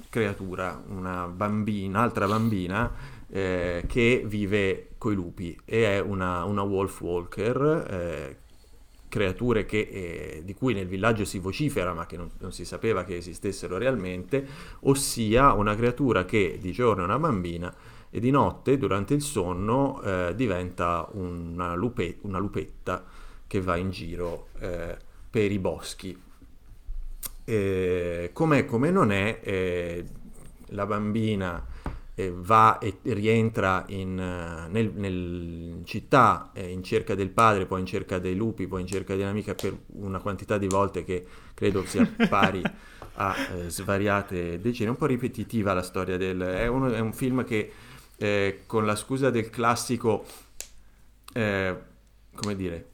creatura, 0.10 0.82
una 0.88 1.28
bambina, 1.28 2.00
un'altra 2.00 2.26
bambina 2.26 2.92
eh, 3.30 3.84
che 3.88 4.24
vive 4.26 4.90
coi 4.98 5.14
lupi 5.14 5.56
e 5.64 5.86
è 5.86 6.00
una, 6.00 6.44
una 6.46 6.64
wolf 6.64 7.00
walker, 7.02 7.86
eh, 7.88 8.38
creature 9.08 9.66
che, 9.66 9.80
eh, 9.80 10.42
di 10.44 10.56
cui 10.56 10.74
nel 10.74 10.88
villaggio 10.88 11.26
si 11.26 11.38
vocifera 11.38 11.94
ma 11.94 12.08
che 12.08 12.18
non, 12.18 12.30
non, 12.40 12.52
si 12.52 12.66
sapeva 12.66 13.04
che 13.04 13.18
esistessero 13.18 13.78
realmente, 13.78 14.48
ossia 14.82 15.54
una 15.54 15.76
creatura 15.76 16.26
che 16.26 16.58
di 16.60 16.72
giorno 16.72 17.04
è 17.04 17.06
una 17.06 17.20
bambina 17.20 17.72
e 18.12 18.20
di 18.20 18.32
notte 18.32 18.78
durante 18.78 19.14
il 19.14 19.22
sonno 19.22 20.02
eh, 20.02 20.34
diventa 20.36 21.08
una, 21.12 21.76
lupe- 21.76 22.18
una, 22.22 22.40
lupetta 22.40 23.06
che 23.46 23.62
va 23.62 23.76
in 23.76 23.92
giro 23.92 24.48
eh, 24.60 24.98
per 25.30 25.52
i 25.52 25.60
boschi. 25.60 26.20
Eh, 27.46 28.30
com'è 28.34 28.66
come 28.66 28.92
non 28.92 29.12
è, 29.12 29.40
eh, 29.44 30.06
la 30.70 30.86
bambina 30.86 31.66
eh, 32.16 32.34
va 32.36 32.80
e 32.80 32.98
rientra 33.04 33.86
in, 33.90 34.20
eh, 34.20 34.68
nel, 34.70 34.92
nel 34.94 35.82
città 35.84 36.52
in 36.56 36.84
cerca 36.84 37.14
del 37.14 37.30
padre, 37.30 37.66
poi 37.66 37.80
in 37.82 37.86
cerca 37.86 38.18
dei 38.18 38.36
lupi, 38.36 38.68
poi 38.68 38.82
in 38.82 38.88
cerca 38.88 39.16
di 39.16 39.22
un'amica 39.22 39.54
per 39.54 39.78
una 39.94 40.20
quantità 40.20 40.58
di 40.58 40.68
volte 40.68 41.04
che 41.04 41.26
credo 41.54 41.86
sia 41.86 42.08
pari 42.28 42.62
a 43.16 43.36
svariate 43.68 44.60
decine. 44.60 44.88
È 44.88 44.92
un 44.92 44.98
po' 44.98 45.06
ripetitiva 45.06 45.74
la 45.74 45.84
storia 45.84 46.18
del... 46.18 46.40
È, 46.40 46.68
uno, 46.68 46.92
è 46.92 47.00
un 47.00 47.14
film 47.14 47.44
che 47.44 47.72
eh, 48.20 48.64
con 48.66 48.86
la 48.86 48.96
scusa 48.96 49.30
del 49.30 49.50
classico, 49.50 50.26
eh, 51.34 51.76
come 52.36 52.56
dire, 52.56 52.90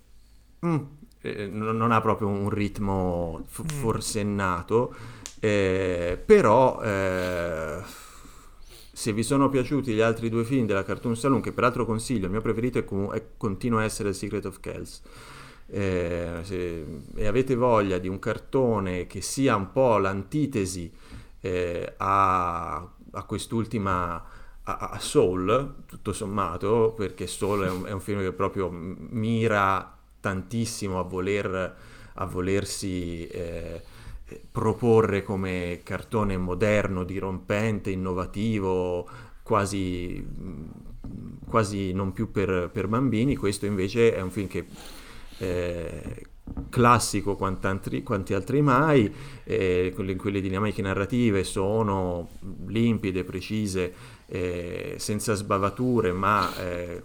mm, 0.66 0.78
eh, 1.22 1.48
non, 1.48 1.92
ha 1.92 2.00
proprio 2.00 2.28
un 2.28 2.50
ritmo 2.50 3.44
f- 3.48 3.64
mm. 3.64 3.68
forsennato, 3.80 4.96
eh, 5.40 6.22
però 6.24 6.80
eh, 6.82 7.82
se 8.92 9.14
vi 9.14 9.24
sono 9.24 9.50
piaciuti 9.50 9.94
gli 9.94 10.00
altri 10.00 10.30
due 10.30 10.44
film 10.46 10.68
della 10.68 10.84
Cartoon 10.84 11.18
Saloon, 11.18 11.42
che 11.42 11.52
peraltro 11.52 11.86
consiglio, 11.86 12.26
il 12.26 12.32
mio 12.32 12.42
preferito 12.42 12.78
è, 12.78 12.86
com- 12.86 13.12
è 13.12 13.24
continua 13.36 13.82
a 13.82 13.84
essere 13.84 14.12
The 14.12 14.16
Secret 14.16 14.46
of 14.46 14.60
Kells. 14.60 15.02
Eh, 15.68 16.42
se, 16.44 16.86
e 17.16 17.26
avete 17.26 17.56
voglia 17.56 17.98
di 17.98 18.08
un 18.08 18.20
cartone 18.20 19.08
che 19.08 19.22
sia 19.22 19.56
un 19.56 19.72
po' 19.72 19.98
l'antitesi 19.98 20.94
eh, 21.42 21.94
a, 21.98 22.76
a, 23.12 23.24
quest'ultima 23.24 24.24
a, 24.66 24.78
a, 24.92 25.00
Soul, 25.00 25.84
tutto 25.86 26.14
sommato, 26.14 26.94
perché 26.96 27.28
Soul 27.28 27.64
è 27.66 27.70
un, 27.70 27.86
è 27.86 27.92
un, 27.92 28.00
film 28.00 28.22
che 28.22 28.32
proprio 28.32 28.70
mira 28.72 29.98
tantissimo 30.20 31.00
a, 31.00 31.04
voler, 31.04 31.76
a 32.14 32.26
volersi 32.26 33.28
eh, 33.28 33.82
proporre 34.52 35.24
come 35.24 35.82
cartone 35.84 36.38
moderno, 36.38 37.04
dirompente, 37.04 37.92
innovativo, 37.92 39.08
quasi, 39.44 40.26
quasi 41.48 41.94
non 41.94 42.12
più 42.12 42.32
per, 42.32 42.70
per, 42.72 42.88
bambini. 42.88 43.36
Questo 43.36 43.66
invece 43.66 44.16
è 44.16 44.22
un 44.22 44.32
film 44.32 44.48
che... 44.48 44.66
Eh, 45.38 46.28
classico 46.76 47.38
quanti 47.38 47.68
altri, 47.68 48.04
quanti 48.04 48.34
altri 48.34 48.62
mai, 48.62 49.10
eh, 49.46 49.94
quelle, 49.96 50.18
quelle 50.18 50.42
dinamiche 50.42 50.82
narrative 50.82 51.46
sono 51.46 52.32
limpide, 52.68 53.24
precise, 53.24 53.94
eh, 54.26 54.96
senza 54.98 55.36
sbavature, 55.36 56.12
ma 56.12 56.54
eh, 56.58 57.02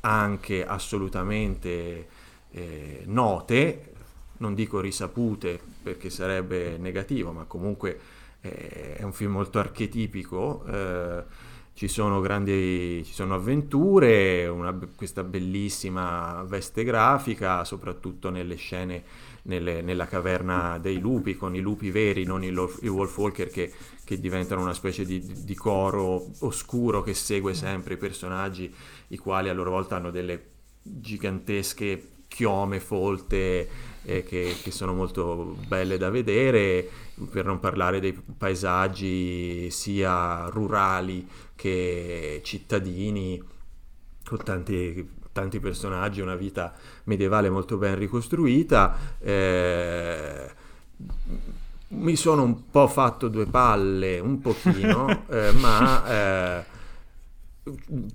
anche 0.00 0.66
assolutamente 0.66 2.06
eh, 2.50 3.00
note, 3.06 3.92
non 4.36 4.52
dico 4.52 4.80
risapute 4.80 5.58
perché 5.82 6.10
sarebbe 6.10 6.76
negativo, 6.76 7.32
ma 7.32 7.44
comunque 7.44 7.98
eh, 8.42 8.96
è 8.96 9.02
un 9.04 9.14
film 9.14 9.32
molto 9.32 9.58
archetipico. 9.58 10.64
Ci 11.74 11.88
sono 11.88 12.20
grandi 12.20 13.02
ci 13.04 13.12
sono 13.12 13.34
avventure, 13.34 14.46
una, 14.46 14.78
questa 14.94 15.24
bellissima 15.24 16.44
veste 16.46 16.84
grafica, 16.84 17.64
soprattutto 17.64 18.30
nelle 18.30 18.54
scene 18.54 19.02
nelle, 19.44 19.82
nella 19.82 20.06
caverna 20.06 20.78
dei 20.78 20.98
lupi, 20.98 21.34
con 21.34 21.54
i 21.54 21.60
lupi 21.60 21.90
veri, 21.90 22.24
non 22.24 22.42
i, 22.44 22.48
i 22.48 22.88
Wolf 22.88 23.16
Walker 23.16 23.48
che, 23.48 23.72
che, 24.04 24.20
diventano 24.20 24.60
una 24.60 24.74
specie 24.74 25.04
di, 25.04 25.20
di, 25.44 25.54
coro 25.54 26.30
oscuro 26.40 27.02
che 27.02 27.14
segue 27.14 27.54
sempre 27.54 27.94
i 27.94 27.98
personaggi, 27.98 28.72
i 29.08 29.16
quali 29.16 29.48
a 29.48 29.52
loro 29.52 29.70
volta 29.70 29.96
hanno 29.96 30.10
delle 30.10 30.52
gigantesche 30.82 32.10
chiome 32.28 32.80
folte 32.80 33.68
eh, 34.04 34.22
che, 34.22 34.56
che, 34.62 34.70
sono 34.70 34.92
molto 34.92 35.56
belle 35.66 35.98
da 35.98 36.10
vedere, 36.10 36.88
per 37.30 37.44
non 37.44 37.60
parlare 37.60 38.00
dei 38.00 38.12
paesaggi 38.12 39.70
sia 39.70 40.46
rurali 40.48 41.26
che 41.54 42.40
cittadini, 42.44 43.42
con 44.24 44.38
tanti, 44.42 45.08
tanti 45.32 45.60
personaggi, 45.60 46.20
una 46.20 46.36
vita 46.36 46.74
medievale 47.04 47.50
molto 47.50 47.76
ben 47.76 47.96
ricostruita. 47.96 48.96
Eh, 49.20 50.50
mi 51.88 52.16
sono 52.16 52.42
un 52.42 52.70
po' 52.70 52.88
fatto 52.88 53.28
due 53.28 53.46
palle, 53.46 54.18
un 54.18 54.40
pochino, 54.40 55.26
eh, 55.28 55.52
ma 55.52 56.06
eh, 56.06 56.64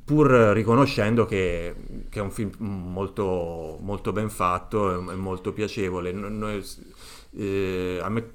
pur 0.03 0.29
riconoscendo 0.53 1.25
che, 1.25 1.75
che, 2.09 2.19
è 2.19 2.21
un 2.21 2.31
film 2.31 2.51
molto, 2.59 3.77
molto 3.81 4.11
ben 4.11 4.29
fatto 4.29 5.11
e 5.11 5.15
molto 5.15 5.53
piacevole. 5.53 6.11
Noi, 6.11 6.63
eh, 7.31 7.99
a 8.01 8.09
me 8.09 8.33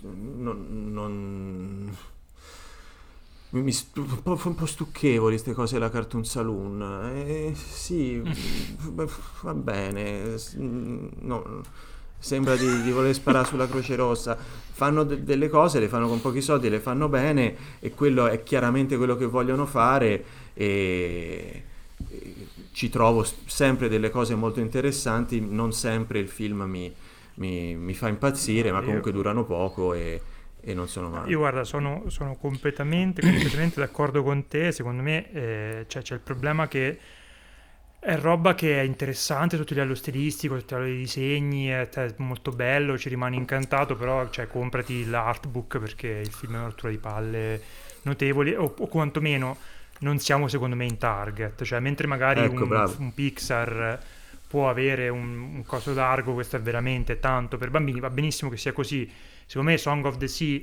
non, 0.00 0.92
non 0.92 1.96
mi 3.50 3.72
stu- 3.72 4.06
un, 4.08 4.22
po', 4.22 4.40
un 4.42 4.54
po' 4.54 4.66
stucchevoli 4.66 5.34
queste 5.34 5.52
cose 5.52 5.74
della 5.74 5.90
Cartoon 5.90 6.24
Saloon. 6.24 7.12
Eh, 7.14 7.54
sì, 7.54 8.22
va 9.42 9.54
bene. 9.54 10.36
No, 10.56 11.62
sembra 12.18 12.56
di, 12.56 12.82
di, 12.82 12.90
voler 12.90 13.14
sparare 13.14 13.46
sulla 13.46 13.68
Croce 13.68 13.96
Rossa. 13.96 14.36
Fanno 14.36 15.04
de- 15.04 15.24
delle 15.24 15.48
cose, 15.48 15.80
le 15.80 15.88
fanno 15.88 16.08
con 16.08 16.20
pochi 16.20 16.40
soldi, 16.40 16.68
le 16.68 16.80
fanno 16.80 17.08
bene 17.08 17.56
e 17.80 17.90
quello 17.90 18.26
è 18.26 18.42
chiaramente 18.42 18.96
quello 18.96 19.16
che 19.16 19.26
vogliono 19.26 19.64
fare 19.66 20.24
e, 20.52 21.62
e 22.08 22.46
ci 22.72 22.90
trovo 22.90 23.24
sempre 23.46 23.88
delle 23.88 24.10
cose 24.10 24.34
molto 24.34 24.60
interessanti. 24.60 25.40
Non 25.40 25.72
sempre 25.72 26.18
il 26.18 26.28
film 26.28 26.62
mi, 26.62 26.92
mi, 27.34 27.74
mi 27.74 27.94
fa 27.94 28.08
impazzire, 28.08 28.70
ma 28.72 28.82
comunque 28.82 29.12
durano 29.12 29.44
poco 29.44 29.94
e 29.94 30.20
e 30.68 30.74
non 30.74 30.88
sono 30.88 31.08
male. 31.08 31.30
Io 31.30 31.38
guarda, 31.38 31.62
sono, 31.62 32.02
sono 32.08 32.34
completamente, 32.34 33.22
completamente 33.22 33.78
d'accordo 33.78 34.24
con 34.24 34.48
te, 34.48 34.72
secondo 34.72 35.00
me 35.00 35.30
eh, 35.30 35.84
cioè, 35.86 36.02
c'è 36.02 36.14
il 36.14 36.20
problema 36.20 36.66
che 36.66 36.98
è 38.06 38.16
roba 38.20 38.54
che 38.54 38.80
è 38.80 38.84
interessante 38.84 39.56
sotto 39.56 39.72
il 39.72 39.80
livello 39.80 39.96
stilistico, 39.96 40.56
sotto 40.56 40.76
il 40.76 40.82
livello 40.82 40.96
dei 40.96 41.04
disegni, 41.04 41.66
è, 41.66 41.88
è 41.88 42.14
molto 42.18 42.52
bello, 42.52 42.96
ci 42.96 43.08
rimane 43.08 43.34
incantato, 43.34 43.96
però 43.96 44.30
cioè, 44.30 44.46
comprati 44.46 45.06
l'artbook 45.06 45.80
perché 45.80 46.06
il 46.22 46.30
film 46.30 46.54
è 46.54 46.56
una 46.58 46.66
rottura 46.66 46.92
di 46.92 46.98
palle 46.98 47.60
notevoli, 48.02 48.54
o, 48.54 48.72
o 48.78 48.86
quantomeno 48.86 49.56
non 50.00 50.20
siamo 50.20 50.46
secondo 50.46 50.76
me 50.76 50.84
in 50.84 50.98
target, 50.98 51.64
cioè 51.64 51.80
mentre 51.80 52.06
magari 52.06 52.44
ecco, 52.44 52.62
un, 52.62 52.94
un, 52.98 53.12
Pixar 53.12 54.00
può 54.46 54.70
avere 54.70 55.08
un, 55.08 55.54
un 55.56 55.64
coso 55.66 55.92
largo, 55.92 56.32
questo 56.32 56.54
è 56.54 56.60
veramente 56.60 57.18
tanto 57.18 57.56
per 57.56 57.70
bambini, 57.70 57.98
va 57.98 58.10
benissimo 58.10 58.48
che 58.48 58.56
sia 58.56 58.72
così, 58.72 59.10
Secondo 59.46 59.70
me 59.70 59.78
Song 59.78 60.04
of 60.04 60.16
the 60.16 60.28
Sea 60.28 60.60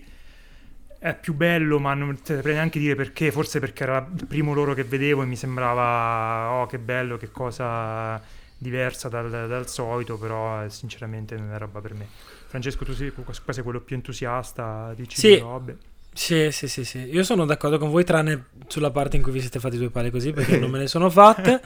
è 1.04 1.14
più 1.20 1.34
bello, 1.34 1.80
ma 1.80 1.94
non 1.94 2.18
saprei 2.24 2.54
neanche 2.54 2.80
dire 2.80 2.96
perché, 2.96 3.30
forse 3.30 3.60
perché 3.60 3.84
era 3.84 4.10
il 4.18 4.26
primo 4.26 4.54
loro 4.54 4.74
che 4.74 4.86
vedevo 4.86 5.22
e 5.22 5.26
mi 5.26 5.36
sembrava, 5.36 6.62
oh 6.62 6.66
che 6.66 6.80
bello, 6.80 7.18
che 7.18 7.30
cosa 7.30 8.22
diversa 8.58 9.10
dal, 9.10 9.30
dal 9.30 9.68
solito, 9.68 10.18
però 10.18 10.64
eh, 10.64 10.70
sinceramente 10.70 11.36
non 11.36 11.52
è 11.52 11.58
roba 11.58 11.82
per 11.82 11.94
me. 11.94 12.08
Francesco, 12.48 12.86
tu 12.86 12.94
sei, 12.94 13.12
qua 13.12 13.34
sei 13.52 13.64
quello 13.64 13.82
più 13.82 13.98
entusiasta, 13.98 14.94
dici 14.96 15.18
sì. 15.18 15.38
robe. 15.40 15.78
Sì, 16.14 16.52
sì, 16.52 16.70
sì, 16.70 16.86
sì, 16.86 17.00
io 17.00 17.24
sono 17.24 17.44
d'accordo 17.44 17.78
con 17.78 17.90
voi, 17.90 18.06
tranne 18.06 18.46
sulla 18.68 18.92
parte 18.92 19.18
in 19.18 19.24
cui 19.24 19.34
vi 19.34 19.42
siete 19.42 19.60
fatti 19.60 19.76
due 19.76 19.90
pale 19.90 20.10
così, 20.10 20.32
perché 20.32 20.58
non 20.58 20.70
me 20.72 20.80
ne 20.80 20.88
sono 20.88 21.10
fatte. 21.10 21.62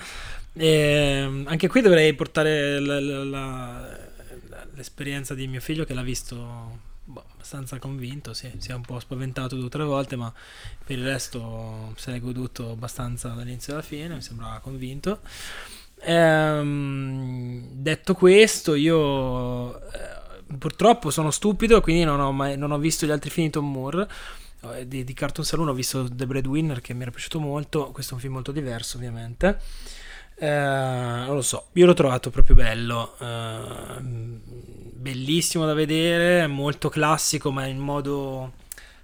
E 0.54 0.66
ehm, 1.22 1.46
anche 1.48 1.68
qui 1.68 1.82
dovrei 1.82 2.12
portare 2.16 2.80
la, 2.80 3.00
la, 3.00 3.24
la, 3.24 3.98
l'esperienza 4.74 5.36
di 5.36 5.48
mio 5.48 5.60
figlio 5.60 5.86
che 5.86 5.94
l'ha 5.94 6.02
visto 6.02 6.87
abbastanza 7.48 7.80
convinto, 7.80 8.34
sì, 8.34 8.52
si 8.58 8.72
è 8.72 8.74
un 8.74 8.82
po' 8.82 9.00
spaventato 9.00 9.56
due 9.56 9.68
o 9.68 9.70
tre 9.70 9.86
volte, 9.86 10.18
ma 10.18 10.32
per 10.84 10.98
il 10.98 11.06
resto 11.06 11.94
se 11.96 12.12
l'è 12.12 12.20
goduto 12.20 12.72
abbastanza 12.72 13.30
dall'inizio 13.30 13.72
alla 13.72 13.82
fine, 13.82 14.16
mi 14.16 14.22
sembrava 14.22 14.60
convinto. 14.60 15.22
Ehm, 16.02 17.70
detto 17.72 18.14
questo, 18.16 18.76
io 18.76 19.80
eh, 19.80 20.56
purtroppo 20.58 21.10
sono 21.10 21.32
stupido, 21.32 21.80
quindi 21.80 22.04
non 22.04 22.20
ho, 22.20 22.34
mai, 22.34 22.58
non 22.58 22.72
ho 22.72 22.78
visto 22.78 23.06
gli 23.06 23.12
altri 23.12 23.30
film 23.30 23.48
di 23.48 23.54
Tom 23.54 23.72
Moore. 23.72 24.08
Eh, 24.74 24.86
di, 24.86 25.06
di 25.06 25.14
Cartoon 25.14 25.46
Saloon 25.46 25.70
ho 25.70 25.74
visto 25.74 26.06
The 26.12 26.26
Breadwinner 26.28 26.82
che 26.82 26.94
mi 26.94 27.04
era 27.04 27.12
piaciuto 27.12 27.40
molto. 27.40 27.92
Questo 27.92 28.12
è 28.12 28.16
un 28.16 28.22
film 28.22 28.34
molto 28.34 28.52
diverso, 28.52 28.98
ovviamente. 28.98 29.60
Eh, 30.40 30.48
non 30.48 31.34
lo 31.34 31.42
so, 31.42 31.70
io 31.74 31.86
l'ho 31.88 31.94
trovato 31.94 32.30
proprio 32.30 32.56
bello. 32.56 33.16
Eh, 33.20 34.02
bellissimo 34.02 35.66
da 35.66 35.74
vedere, 35.74 36.46
molto 36.48 36.90
classico 36.90 37.52
ma 37.52 37.66
in 37.66 37.80
modo 37.80 38.54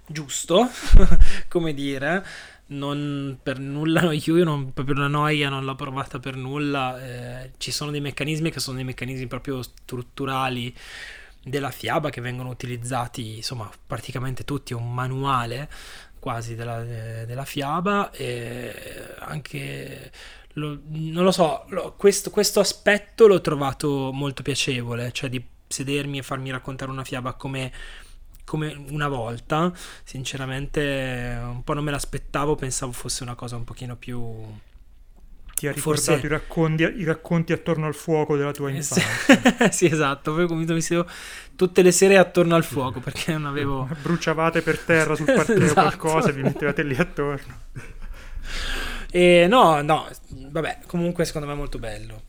giusto, 0.06 0.68
come 1.48 1.74
dire. 1.74 2.24
Non 2.66 3.38
per 3.42 3.58
nulla 3.58 4.10
io 4.12 4.42
non, 4.42 4.72
proprio 4.72 4.94
la 4.96 5.06
noia 5.06 5.50
non 5.50 5.64
l'ho 5.64 5.74
provata 5.74 6.18
per 6.18 6.36
nulla. 6.36 7.02
Eh, 7.04 7.52
ci 7.58 7.72
sono 7.72 7.90
dei 7.90 8.00
meccanismi 8.00 8.50
che 8.50 8.60
sono 8.60 8.76
dei 8.76 8.84
meccanismi 8.84 9.26
proprio 9.26 9.60
strutturali 9.62 10.74
della 11.42 11.70
fiaba 11.70 12.08
che 12.08 12.22
vengono 12.22 12.48
utilizzati, 12.48 13.36
insomma, 13.36 13.70
praticamente 13.86 14.44
tutti, 14.44 14.72
è 14.72 14.76
un 14.76 14.94
manuale 14.94 15.68
quasi 16.18 16.54
della, 16.54 16.82
della 16.82 17.44
fiaba 17.44 18.10
e 18.12 18.72
anche 19.18 20.10
lo, 20.54 20.80
non 20.86 21.24
lo 21.24 21.32
so, 21.32 21.64
lo, 21.68 21.94
questo, 21.96 22.30
questo 22.30 22.60
aspetto 22.60 23.26
l'ho 23.26 23.40
trovato 23.40 24.10
molto 24.12 24.42
piacevole, 24.42 25.10
cioè 25.12 25.28
di 25.28 25.44
sedermi 25.66 26.18
e 26.18 26.22
farmi 26.22 26.50
raccontare 26.50 26.90
una 26.90 27.04
fiaba 27.04 27.34
come, 27.34 27.72
come 28.44 28.84
una 28.90 29.08
volta. 29.08 29.72
Sinceramente, 30.04 31.38
un 31.42 31.64
po' 31.64 31.74
non 31.74 31.84
me 31.84 31.90
l'aspettavo, 31.90 32.54
pensavo 32.54 32.92
fosse 32.92 33.22
una 33.22 33.34
cosa 33.34 33.56
un 33.56 33.64
pochino 33.64 33.96
più. 33.96 34.32
Ti 35.54 35.68
ha 35.68 35.72
ricordato 35.72 36.10
Forse... 36.10 36.26
i, 36.26 36.28
racconti, 36.28 36.82
i, 36.82 37.04
racconti, 37.04 37.52
attorno 37.52 37.86
al 37.86 37.94
fuoco 37.94 38.36
della 38.36 38.50
tua 38.52 38.70
infanzia. 38.70 39.70
sì, 39.70 39.86
esatto. 39.86 40.34
Poi 40.34 40.46
mi 40.48 40.80
sedevo 40.80 41.08
tutte 41.54 41.82
le 41.82 41.92
sere 41.92 42.16
attorno 42.16 42.56
al 42.56 42.64
fuoco 42.64 43.00
perché 43.00 43.32
non 43.32 43.46
avevo. 43.46 43.88
Bruciavate 44.02 44.62
per 44.62 44.78
terra 44.78 45.14
sul 45.14 45.26
parterre 45.34 45.64
esatto. 45.64 45.96
qualcosa 45.96 46.28
e 46.30 46.32
vi 46.32 46.42
mettevate 46.42 46.82
lì 46.82 46.96
attorno. 46.96 47.60
E 49.16 49.46
no, 49.46 49.80
no, 49.80 50.08
vabbè, 50.50 50.80
comunque 50.88 51.24
secondo 51.24 51.46
me 51.46 51.52
è 51.52 51.56
molto 51.56 51.78
bello. 51.78 52.22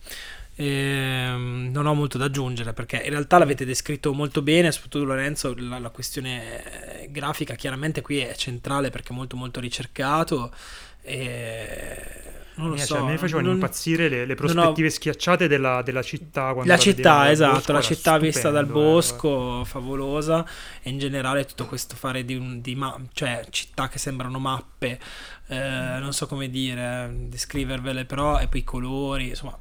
Ehm, 0.53 1.69
non 1.71 1.87
ho 1.87 1.95
molto 1.95 2.19
da 2.19 2.25
aggiungere 2.25 2.73
perché 2.73 2.97
in 2.97 3.09
realtà 3.09 3.39
l'avete 3.39 3.65
descritto 3.65 4.13
molto 4.13 4.43
bene, 4.43 4.71
soprattutto 4.71 5.03
Lorenzo, 5.03 5.55
la, 5.57 5.79
la, 5.79 5.89
questione 5.89 7.07
grafica 7.09 7.55
chiaramente 7.55 8.01
qui 8.01 8.19
è 8.19 8.35
centrale 8.35 8.91
perché 8.91 9.13
è 9.13 9.15
molto 9.15 9.35
molto 9.35 9.59
ricercato. 9.59 10.53
E 11.01 12.24
non 12.55 12.69
lo 12.69 12.77
so. 12.77 12.85
Cioè, 12.85 12.99
a 12.99 13.03
me 13.03 13.17
facevano 13.17 13.47
non, 13.47 13.55
impazzire 13.55 14.09
le, 14.09 14.25
le 14.25 14.35
prospettive 14.35 14.87
ho... 14.87 14.91
schiacciate 14.91 15.47
della, 15.47 15.81
della 15.81 16.01
città. 16.01 16.53
la 16.63 16.77
città, 16.77 17.31
esatto, 17.31 17.71
la 17.71 17.81
città 17.81 18.11
stupendo, 18.11 18.25
vista 18.25 18.49
dal 18.49 18.65
eh, 18.65 18.71
bosco, 18.71 19.61
eh, 19.61 19.65
favolosa. 19.65 20.45
E 20.81 20.89
in 20.89 20.99
generale 20.99 21.45
tutto 21.45 21.65
questo 21.65 21.95
fare 21.95 22.25
di, 22.25 22.35
un, 22.35 22.61
di 22.61 22.75
ma- 22.75 22.99
cioè, 23.13 23.45
città 23.49 23.87
che 23.87 23.99
sembrano 23.99 24.39
mappe, 24.39 24.99
eh, 25.47 25.97
non 25.99 26.13
so 26.13 26.27
come 26.27 26.49
dire, 26.49 27.11
descrivervele, 27.27 28.05
però, 28.05 28.39
e 28.39 28.47
poi 28.47 28.59
i 28.59 28.63
colori, 28.63 29.29
insomma, 29.29 29.57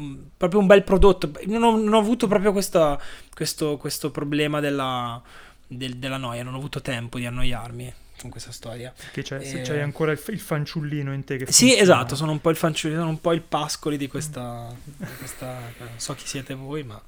Mm, 0.00 0.24
proprio 0.36 0.60
un 0.60 0.66
bel 0.66 0.82
prodotto. 0.82 1.30
Non 1.46 1.62
ho, 1.62 1.76
non 1.76 1.94
ho 1.94 1.98
avuto 1.98 2.26
proprio 2.26 2.52
questa, 2.52 3.00
questo, 3.32 3.76
questo, 3.76 4.10
problema 4.10 4.60
della, 4.60 5.22
del, 5.66 5.96
della 5.96 6.16
noia, 6.16 6.42
non 6.42 6.54
ho 6.54 6.58
avuto 6.58 6.80
tempo 6.80 7.18
di 7.18 7.26
annoiarmi 7.26 7.94
con 8.24 8.30
questa 8.30 8.52
storia. 8.52 8.90
Che 9.12 9.22
c'è, 9.22 9.36
e... 9.36 9.44
se 9.44 9.60
c'hai 9.60 9.82
ancora 9.82 10.10
il, 10.10 10.20
il, 10.28 10.40
fanciullino 10.40 11.12
in 11.12 11.24
te 11.24 11.36
che 11.36 11.44
Sì, 11.52 11.66
funziona. 11.66 11.82
esatto, 11.82 12.16
sono 12.16 12.32
un 12.32 12.40
po' 12.40 12.48
il 12.48 12.56
fanciullino, 12.56 13.00
sono 13.00 13.12
un 13.12 13.20
po' 13.20 13.34
il 13.34 13.42
pascoli 13.42 13.98
di 13.98 14.08
questa, 14.08 14.74
di 14.82 15.14
questa 15.18 15.58
non 15.78 15.88
so 15.96 16.14
chi 16.14 16.26
siete 16.26 16.54
voi, 16.54 16.82
ma 16.84 16.98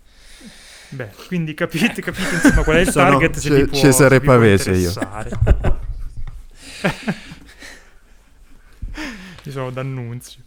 Beh, 0.91 1.09
quindi 1.27 1.55
capite, 1.55 2.03
capite 2.03 2.35
insomma 2.35 2.63
qual 2.63 2.77
è 2.77 2.81
il 2.81 2.91
sono 2.91 3.09
target 3.11 3.39
se 3.39 3.49
C- 3.49 3.69
può, 3.69 3.79
Cesare 3.79 4.21
Pavese 4.21 4.73
io. 4.73 4.93
Io 9.43 9.51
sono 9.51 9.71
D'Annunzio. 9.71 10.43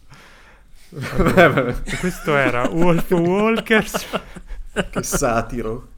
Questo 1.98 2.36
era 2.36 2.68
Wolf 2.68 3.10
Walkers. 3.10 4.06
che 4.90 5.02
satiro. 5.02 5.88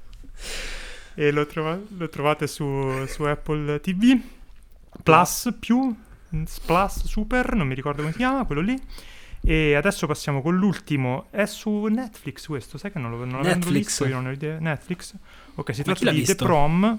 E 1.15 1.31
lo, 1.31 1.47
trova- 1.47 1.79
lo 1.89 2.09
trovate 2.09 2.47
su, 2.47 3.05
su, 3.07 3.23
Apple 3.25 3.81
TV. 3.81 4.21
Plus 5.03 5.55
più, 5.59 5.95
Plus 6.67 7.05
Super, 7.05 7.55
non 7.55 7.67
mi 7.67 7.75
ricordo 7.75 8.01
come 8.01 8.13
si 8.13 8.19
chiama, 8.19 8.45
quello 8.45 8.61
lì. 8.61 8.81
E 9.45 9.75
adesso 9.75 10.07
passiamo 10.07 10.41
con 10.41 10.57
l'ultimo. 10.57 11.27
È 11.31 11.45
su 11.47 11.87
Netflix 11.87 12.47
questo, 12.47 12.79
sai 12.79 12.93
che 12.93 12.99
non, 12.99 13.11
lo, 13.11 13.25
non 13.25 13.43
l'avendo 13.43 13.71
visto, 13.71 14.07
io 14.07 14.15
non 14.15 14.27
ho 14.27 14.31
idea. 14.31 14.59
Netflix. 14.59 15.15
Ok, 15.57 15.75
si 15.75 15.83
tratta 15.83 16.11
di 16.11 16.19
visto? 16.19 16.35
The 16.35 16.45
Prom. 16.45 16.99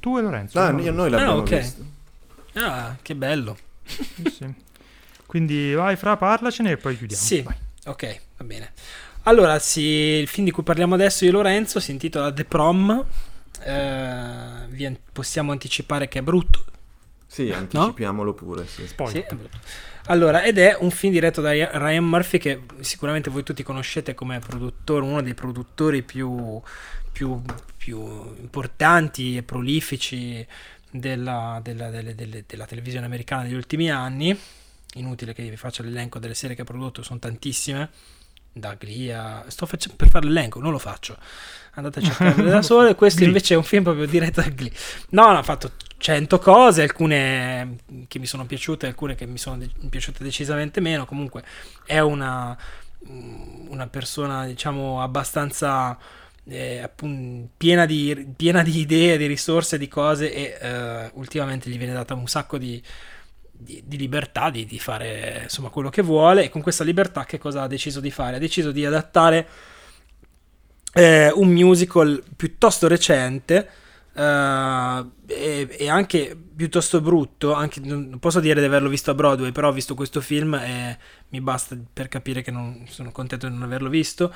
Tu 0.00 0.18
e 0.18 0.20
Lorenzo. 0.20 0.60
Ah, 0.60 0.70
io, 0.78 0.92
noi 0.92 1.10
l'abbiamo 1.10 1.32
ah, 1.32 1.36
okay. 1.36 1.60
visto. 1.60 1.84
Ah, 2.54 2.96
che 3.00 3.14
bello. 3.14 3.56
Sì, 3.84 4.30
sì. 4.30 4.54
Quindi 5.26 5.74
vai 5.74 5.96
fra, 5.96 6.16
parlacene 6.16 6.72
e 6.72 6.76
poi 6.76 6.96
chiudiamo. 6.96 7.22
Sì, 7.22 7.42
vai. 7.42 7.56
ok, 7.84 8.20
va 8.36 8.44
bene. 8.44 8.72
Allora, 9.22 9.58
sì, 9.58 9.80
il 9.80 10.28
film 10.28 10.46
di 10.46 10.52
cui 10.52 10.62
parliamo 10.62 10.94
adesso 10.94 11.24
io 11.24 11.30
e 11.30 11.32
Lorenzo 11.32 11.80
si 11.80 11.90
intitola 11.90 12.32
The 12.32 12.44
Prom. 12.44 13.04
Eh, 13.60 14.98
possiamo 15.12 15.52
anticipare 15.52 16.06
che 16.08 16.18
è 16.18 16.22
brutto. 16.22 16.64
Sì, 17.26 17.50
anticipiamolo 17.50 18.30
no? 18.30 18.34
pure. 18.34 18.66
Sì. 18.66 18.86
Sì. 18.86 19.24
Allora, 20.08 20.44
ed 20.44 20.58
è 20.58 20.76
un 20.78 20.90
film 20.90 21.12
diretto 21.12 21.40
da 21.40 21.50
Ryan 21.50 22.04
Murphy 22.04 22.38
che 22.38 22.62
sicuramente 22.80 23.28
voi 23.28 23.42
tutti 23.42 23.64
conoscete 23.64 24.14
come 24.14 24.38
produttore, 24.38 25.04
uno 25.04 25.20
dei 25.20 25.34
produttori 25.34 26.02
più, 26.02 26.60
più, 27.10 27.42
più 27.76 27.98
importanti 28.38 29.36
e 29.36 29.42
prolifici 29.42 30.46
della, 30.90 31.60
della, 31.62 31.90
della, 31.90 32.12
della, 32.12 32.66
televisione 32.66 33.06
americana 33.06 33.42
negli 33.42 33.54
ultimi 33.54 33.90
anni. 33.90 34.38
Inutile 34.94 35.34
che 35.34 35.42
vi 35.48 35.56
faccia 35.56 35.82
l'elenco 35.82 36.20
delle 36.20 36.34
serie 36.34 36.54
che 36.54 36.62
ha 36.62 36.66
prodotto, 36.66 37.02
sono 37.02 37.18
tantissime. 37.18 37.90
Da 38.52 38.74
Glee 38.74 39.12
a... 39.12 39.44
Sto 39.48 39.66
facendo 39.66 39.96
per 39.96 40.08
fare 40.08 40.26
l'elenco, 40.26 40.60
non 40.60 40.70
lo 40.70 40.78
faccio. 40.78 41.18
Andate 41.72 41.98
a 41.98 42.02
cercarle 42.02 42.48
da 42.48 42.62
sole. 42.62 42.94
Questo 42.94 43.24
invece 43.24 43.54
è 43.54 43.56
un 43.56 43.64
film 43.64 43.82
proprio 43.82 44.06
diretto 44.06 44.40
da 44.40 44.48
Glee. 44.48 44.72
No, 45.10 45.32
no, 45.32 45.38
ha 45.38 45.42
fatto 45.42 45.72
100 45.98 46.38
cose, 46.38 46.82
alcune 46.82 47.78
che 48.08 48.18
mi 48.18 48.26
sono 48.26 48.46
piaciute, 48.46 48.86
alcune 48.86 49.14
che 49.14 49.26
mi 49.26 49.38
sono 49.38 49.58
de- 49.58 49.70
piaciute 49.88 50.22
decisamente 50.22 50.80
meno. 50.80 51.06
Comunque 51.06 51.42
è 51.84 51.98
una, 52.00 52.56
una 53.68 53.86
persona, 53.86 54.46
diciamo, 54.46 55.02
abbastanza 55.02 55.98
eh, 56.48 56.78
appunto, 56.78 57.50
piena, 57.56 57.86
di, 57.86 58.26
piena, 58.36 58.62
di, 58.62 58.78
idee, 58.80 59.16
di 59.16 59.26
risorse, 59.26 59.78
di 59.78 59.88
cose 59.88 60.32
e 60.32 60.58
eh, 60.60 61.10
ultimamente 61.14 61.70
gli 61.70 61.78
viene 61.78 61.92
data 61.92 62.14
un 62.14 62.28
sacco 62.28 62.58
di, 62.58 62.80
di, 63.50 63.82
di 63.84 63.96
libertà 63.96 64.50
di, 64.50 64.78
fare 64.78 65.40
insomma 65.44 65.70
quello 65.70 65.88
che 65.88 66.02
vuole 66.02 66.44
e 66.44 66.48
con 66.50 66.62
questa 66.62 66.84
libertà 66.84 67.24
che 67.24 67.38
cosa 67.38 67.62
ha 67.62 67.66
deciso 67.66 68.00
di 68.00 68.10
fare? 68.10 68.36
Ha 68.36 68.40
deciso 68.40 68.70
di 68.70 68.84
adattare 68.84 69.48
eh, 70.92 71.30
un 71.32 71.48
musical 71.48 72.22
piuttosto 72.36 72.86
recente 72.86 73.68
Uh, 74.16 75.10
e, 75.26 75.68
e, 75.78 75.90
anche 75.90 76.34
piuttosto 76.56 77.02
brutto. 77.02 77.52
Anche, 77.52 77.80
non 77.80 78.16
posso 78.18 78.40
dire 78.40 78.60
di 78.60 78.66
averlo 78.66 78.88
visto 78.88 79.10
a 79.10 79.14
Broadway, 79.14 79.52
però 79.52 79.68
ho 79.68 79.72
visto 79.72 79.94
questo 79.94 80.22
film 80.22 80.54
e 80.54 80.96
mi 81.28 81.42
basta 81.42 81.76
per 81.92 82.08
capire 82.08 82.40
che 82.40 82.50
non, 82.50 82.86
sono 82.88 83.12
contento 83.12 83.46
di 83.46 83.52
non 83.52 83.62
averlo 83.62 83.90
visto. 83.90 84.32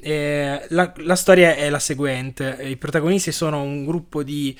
Eh, 0.00 0.66
la, 0.68 0.92
la, 0.98 1.16
storia 1.16 1.56
è 1.56 1.68
la 1.68 1.80
seguente: 1.80 2.58
i 2.62 2.76
protagonisti 2.76 3.32
sono 3.32 3.60
un 3.60 3.84
gruppo 3.84 4.22
di 4.22 4.56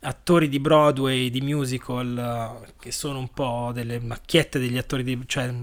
attori 0.00 0.48
di 0.48 0.58
Broadway, 0.58 1.30
di 1.30 1.40
musical, 1.42 2.66
che 2.80 2.90
sono 2.90 3.20
un 3.20 3.28
po' 3.28 3.70
delle 3.72 4.00
macchiette 4.00 4.58
degli 4.58 4.78
attori 4.78 5.04
di, 5.04 5.22
cioè, 5.26 5.54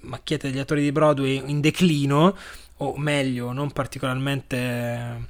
macchiette 0.00 0.48
degli 0.48 0.60
attori 0.60 0.80
di 0.80 0.92
Broadway 0.92 1.42
in 1.44 1.60
declino, 1.60 2.34
o 2.78 2.96
meglio, 2.96 3.52
non 3.52 3.70
particolarmente 3.70 5.28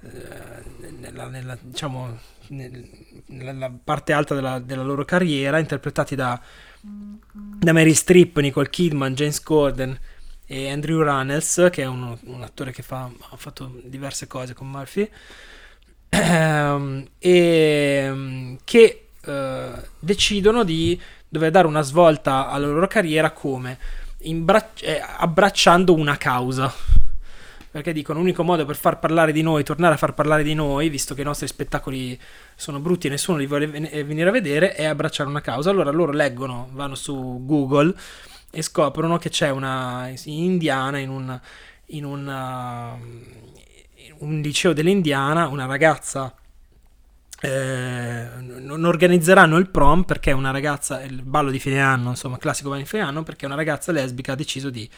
nella, 0.00 1.26
nella, 1.26 1.58
diciamo, 1.60 2.18
nella 2.48 3.72
parte 3.82 4.12
alta 4.12 4.34
della, 4.34 4.58
della 4.58 4.82
loro 4.82 5.04
carriera, 5.04 5.58
interpretati 5.58 6.14
da, 6.14 6.40
da 6.80 7.72
Mary 7.72 7.94
Streep, 7.94 8.38
Nicole 8.38 8.70
Kidman, 8.70 9.14
James 9.14 9.40
Corden 9.42 9.98
e 10.46 10.70
Andrew 10.70 11.02
Runnels, 11.02 11.68
che 11.70 11.82
è 11.82 11.86
uno, 11.86 12.18
un 12.24 12.42
attore 12.42 12.72
che 12.72 12.82
fa, 12.82 13.10
ha 13.30 13.36
fatto 13.36 13.80
diverse 13.84 14.26
cose 14.26 14.54
con 14.54 14.70
Murphy, 14.70 15.08
ehm, 16.08 17.06
e 17.18 18.56
che 18.64 19.08
eh, 19.20 19.72
decidono 19.98 20.64
di 20.64 20.98
dover 21.28 21.50
dare 21.50 21.66
una 21.66 21.82
svolta 21.82 22.48
alla 22.48 22.66
loro 22.66 22.86
carriera 22.86 23.30
come 23.32 23.78
Imbra- 24.22 24.72
eh, 24.80 25.00
abbracciando 25.00 25.94
una 25.94 26.16
causa. 26.16 26.72
Perché 27.70 27.92
dicono 27.92 28.18
l'unico 28.20 28.42
modo 28.42 28.64
per 28.64 28.76
far 28.76 28.98
parlare 28.98 29.30
di 29.30 29.42
noi, 29.42 29.62
tornare 29.62 29.94
a 29.94 29.98
far 29.98 30.14
parlare 30.14 30.42
di 30.42 30.54
noi, 30.54 30.88
visto 30.88 31.14
che 31.14 31.20
i 31.20 31.24
nostri 31.24 31.46
spettacoli 31.46 32.18
sono 32.56 32.80
brutti 32.80 33.06
e 33.06 33.10
nessuno 33.10 33.36
li 33.36 33.46
vuole 33.46 33.66
venire 33.66 34.28
a 34.28 34.32
vedere, 34.32 34.74
è 34.74 34.84
abbracciare 34.84 35.28
una 35.28 35.42
causa. 35.42 35.70
Allora 35.70 35.90
loro 35.90 36.12
leggono, 36.12 36.68
vanno 36.72 36.94
su 36.94 37.42
Google 37.44 37.94
e 38.50 38.62
scoprono 38.62 39.18
che 39.18 39.28
c'è 39.28 39.50
una 39.50 40.10
indiana 40.24 40.98
in 40.98 41.10
un, 41.10 41.40
in 41.86 42.04
una, 42.04 42.96
in 42.98 44.14
un 44.18 44.40
liceo 44.40 44.72
dell'Indiana, 44.72 45.48
una 45.48 45.66
ragazza 45.66 46.34
eh, 47.40 48.26
non 48.40 48.84
organizzeranno 48.84 49.56
il 49.58 49.68
prom 49.68 50.02
perché 50.02 50.32
una 50.32 50.50
ragazza, 50.50 51.02
il 51.02 51.22
ballo 51.22 51.50
di 51.50 51.58
fine 51.58 51.80
anno, 51.80 52.10
insomma, 52.10 52.38
classico 52.38 52.68
ballo 52.68 52.82
di 52.82 52.88
fine 52.88 53.02
anno, 53.02 53.22
perché 53.22 53.46
una 53.46 53.54
ragazza 53.54 53.92
lesbica 53.92 54.32
ha 54.32 54.36
deciso 54.36 54.70
di 54.70 54.88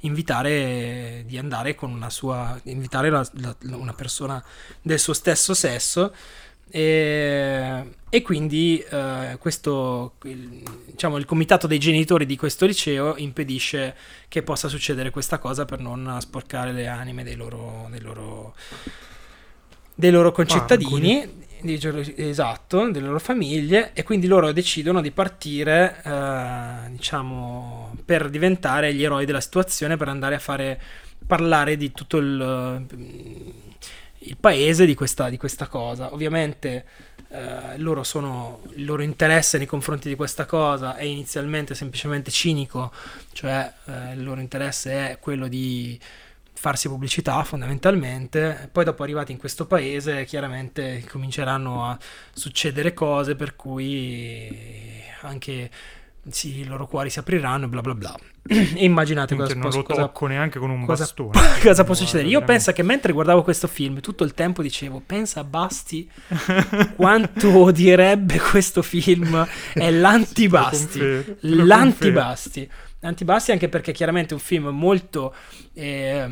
invitare, 0.00 1.24
di 1.26 1.38
andare 1.38 1.74
con 1.74 1.90
una 1.90 2.10
sua, 2.10 2.58
invitare 2.64 3.08
la, 3.10 3.26
la, 3.34 3.56
una 3.76 3.94
persona 3.94 4.42
del 4.82 4.98
suo 4.98 5.14
stesso 5.14 5.54
sesso 5.54 6.12
e, 6.68 7.90
e 8.10 8.22
quindi 8.22 8.78
eh, 8.90 9.36
questo, 9.38 10.14
il, 10.24 10.62
diciamo, 10.86 11.16
il 11.16 11.24
comitato 11.24 11.66
dei 11.66 11.78
genitori 11.78 12.26
di 12.26 12.36
questo 12.36 12.66
liceo 12.66 13.16
impedisce 13.16 13.96
che 14.28 14.42
possa 14.42 14.68
succedere 14.68 15.10
questa 15.10 15.38
cosa 15.38 15.64
per 15.64 15.80
non 15.80 16.16
sporcare 16.20 16.72
le 16.72 16.88
anime 16.88 17.22
dei 17.24 17.36
loro, 17.36 17.86
dei 17.90 18.00
loro, 18.00 18.54
dei 19.94 20.10
loro 20.10 20.32
concittadini. 20.32 21.44
Esatto, 21.74 22.90
delle 22.90 23.06
loro 23.06 23.18
famiglie 23.18 23.92
e 23.92 24.02
quindi 24.02 24.26
loro 24.26 24.52
decidono 24.52 25.00
di 25.00 25.10
partire 25.10 26.00
eh, 26.04 26.90
diciamo 26.90 27.96
per 28.04 28.30
diventare 28.30 28.94
gli 28.94 29.02
eroi 29.02 29.26
della 29.26 29.40
situazione 29.40 29.96
per 29.96 30.08
andare 30.08 30.34
a 30.34 30.38
fare 30.38 30.80
parlare 31.26 31.76
di 31.76 31.92
tutto 31.92 32.18
il 32.18 33.64
il 34.26 34.36
paese 34.38 34.86
di 34.86 34.94
questa, 34.94 35.28
di 35.28 35.36
questa 35.36 35.66
cosa. 35.66 36.12
Ovviamente 36.12 36.84
eh, 37.28 37.78
loro 37.78 38.02
sono, 38.02 38.62
il 38.74 38.84
loro 38.84 39.02
interesse 39.02 39.58
nei 39.58 39.66
confronti 39.66 40.08
di 40.08 40.14
questa 40.14 40.46
cosa 40.46 40.96
è 40.96 41.04
inizialmente 41.04 41.74
semplicemente 41.74 42.30
cinico, 42.30 42.92
cioè 43.32 43.72
eh, 43.86 44.12
il 44.14 44.22
loro 44.22 44.40
interesse 44.40 45.10
è 45.10 45.18
quello 45.18 45.48
di 45.48 45.98
farsi 46.58 46.88
pubblicità 46.88 47.42
fondamentalmente, 47.44 48.68
poi 48.72 48.84
dopo 48.84 49.02
arrivati 49.02 49.30
in 49.30 49.38
questo 49.38 49.66
paese 49.66 50.24
chiaramente 50.24 51.04
cominceranno 51.08 51.84
a 51.84 51.98
succedere 52.32 52.94
cose 52.94 53.36
per 53.36 53.54
cui 53.56 55.04
anche 55.20 55.70
sì, 56.30 56.60
i 56.60 56.64
loro 56.64 56.86
cuori 56.86 57.10
si 57.10 57.18
apriranno 57.18 57.66
e 57.66 57.68
bla 57.68 57.80
bla 57.80 57.94
bla. 57.94 58.14
e 58.48 58.74
immaginate 58.84 59.36
cosa, 59.36 59.54
non 59.54 59.70
lo 59.70 59.82
cosa, 59.82 60.00
tocco 60.02 60.26
neanche 60.26 60.58
con 60.58 60.70
un 60.70 60.84
cosa, 60.84 61.04
bastone. 61.04 61.38
cosa 61.62 61.84
può 61.84 61.94
succedere? 61.94 62.28
Io 62.28 62.42
penso 62.42 62.72
che 62.72 62.82
mentre 62.82 63.12
guardavo 63.12 63.42
questo 63.42 63.68
film 63.68 64.00
tutto 64.00 64.24
il 64.24 64.34
tempo 64.34 64.62
dicevo, 64.62 65.00
pensa 65.04 65.40
a 65.40 65.44
Basti 65.44 66.10
quanto 66.96 67.56
odierebbe 67.56 68.38
questo 68.38 68.82
film, 68.82 69.46
è 69.72 69.90
l'antibasti, 69.92 71.36
l'antibasti. 71.40 72.68
Antibasti 73.00 73.52
anche 73.52 73.68
perché 73.68 73.92
chiaramente 73.92 74.30
è 74.30 74.32
un 74.34 74.40
film 74.40 74.68
molto 74.68 75.34
eh, 75.74 76.26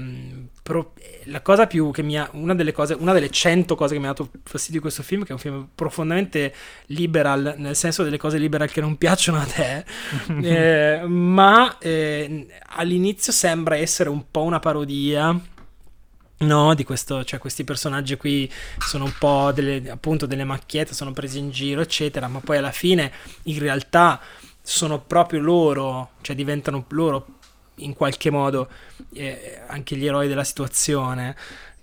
pro, 0.63 0.95
la 1.25 1.43
cosa 1.43 1.67
più 1.67 1.91
che 1.91 2.03
mi 2.03 2.19
ha 2.19 2.29
una 2.33 2.55
delle 2.55 2.73
cose 2.73 2.95
una 2.99 3.13
delle 3.13 3.29
cento 3.29 3.75
cose 3.75 3.93
che 3.93 4.01
mi 4.01 4.07
ha 4.07 4.15
dato 4.15 4.31
fastidio 4.43 4.77
di 4.77 4.81
questo 4.81 5.03
film 5.03 5.23
che 5.23 5.29
è 5.29 5.33
un 5.33 5.39
film 5.39 5.69
profondamente 5.75 6.55
liberal 6.87 7.55
nel 7.59 7.77
senso 7.77 8.03
delle 8.03 8.17
cose 8.17 8.39
liberal 8.39 8.71
che 8.71 8.81
non 8.81 8.97
piacciono 8.97 9.39
a 9.39 9.45
te 9.45 9.85
eh, 10.43 11.07
ma 11.07 11.77
eh, 11.79 12.47
all'inizio 12.77 13.31
sembra 13.31 13.77
essere 13.77 14.09
un 14.09 14.25
po' 14.31 14.43
una 14.43 14.59
parodia 14.59 15.39
No, 16.37 16.75
di 16.75 16.85
questo, 16.85 17.25
cioè 17.25 17.39
questi 17.39 17.63
personaggi 17.65 18.17
qui 18.17 18.51
sono 18.79 19.05
un 19.05 19.15
po' 19.19 19.53
delle, 19.53 19.89
appunto 19.89 20.27
delle 20.27 20.45
macchiette, 20.45 20.93
sono 20.93 21.13
presi 21.13 21.39
in 21.39 21.51
giro, 21.51 21.81
eccetera, 21.81 22.27
ma 22.27 22.41
poi 22.41 22.59
alla 22.59 22.73
fine 22.73 23.11
in 23.45 23.59
realtà 23.61 24.21
sono 24.67 24.99
proprio 24.99 25.41
loro, 25.41 26.13
cioè 26.23 26.35
diventano 26.35 26.87
loro 26.89 27.27
in 27.77 27.93
qualche 27.93 28.31
modo 28.31 28.69
eh, 29.13 29.61
anche 29.67 29.95
gli 29.95 30.07
eroi 30.07 30.27
della 30.27 30.43
situazione. 30.43 31.37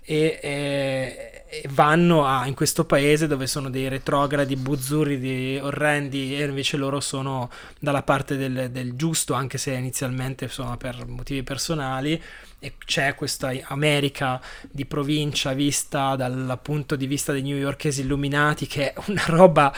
E, 0.04 0.40
e, 0.42 1.44
e 1.48 1.68
vanno 1.68 2.26
a, 2.26 2.44
in 2.46 2.54
questo 2.54 2.84
paese 2.84 3.28
dove 3.28 3.46
sono 3.46 3.70
dei 3.70 3.86
retrogradi 3.86 4.56
buzzurri 4.56 5.60
orrendi 5.60 6.36
e 6.36 6.42
invece 6.42 6.76
loro 6.76 6.98
sono 6.98 7.50
dalla 7.78 8.02
parte 8.02 8.36
del, 8.36 8.70
del 8.72 8.96
giusto 8.96 9.34
anche 9.34 9.58
se 9.58 9.70
inizialmente 9.74 10.48
sono 10.48 10.76
per 10.76 11.06
motivi 11.06 11.44
personali. 11.44 12.20
E 12.58 12.74
c'è 12.84 13.14
questa 13.14 13.52
America 13.64 14.40
di 14.68 14.84
provincia 14.86 15.52
vista 15.52 16.16
dal 16.16 16.58
punto 16.60 16.96
di 16.96 17.06
vista 17.06 17.30
dei 17.30 17.42
newyorkesi 17.42 18.00
illuminati 18.00 18.66
che 18.66 18.92
è 18.92 19.00
una 19.06 19.24
roba 19.26 19.72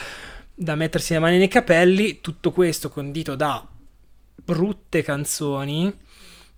da 0.55 0.75
mettersi 0.75 1.13
le 1.13 1.19
mani 1.19 1.37
nei 1.37 1.47
capelli, 1.49 2.21
tutto 2.21 2.51
questo 2.51 2.89
condito 2.89 3.35
da 3.35 3.67
brutte 4.35 5.03
canzoni 5.03 5.93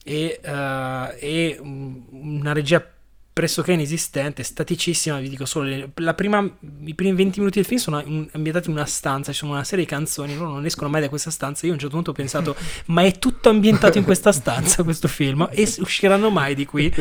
e, 0.03 0.40
uh, 0.44 1.15
e 1.19 1.57
una 1.60 2.53
regia 2.53 2.97
pressoché 3.38 3.74
inesistente, 3.74 4.42
staticissima, 4.42 5.20
vi 5.20 5.30
dico 5.30 5.46
solo, 5.46 5.92
prima, 6.16 6.44
i 6.86 6.96
primi 6.96 7.16
20 7.16 7.38
minuti 7.38 7.60
del 7.60 7.68
film 7.68 7.80
sono 7.80 7.98
ambientati 8.32 8.68
in 8.68 8.76
una 8.76 8.88
stanza, 8.88 9.32
ci 9.32 9.38
sono 9.38 9.52
una 9.52 9.64
serie 9.64 9.86
di 9.86 9.92
canzoni, 9.92 10.36
loro 10.36 10.54
non 10.54 10.66
escono 10.66 10.90
mai 10.90 11.02
da 11.02 11.08
questa 11.08 11.30
stanza, 11.30 11.68
io 11.68 11.74
a 11.74 11.76
un 11.76 11.80
certo 11.80 11.94
punto 11.94 12.10
ho 12.10 12.14
pensato, 12.16 12.56
ma 12.88 13.04
è 13.04 13.20
tutto 13.20 13.50
ambientato 13.50 14.00
in 14.00 14.06
questa 14.06 14.32
stanza 14.32 14.82
questo 14.82 15.08
film, 15.08 15.48
e 15.52 15.72
usciranno 15.78 16.32
mai 16.32 16.56
di 16.56 16.66
qui? 16.66 16.92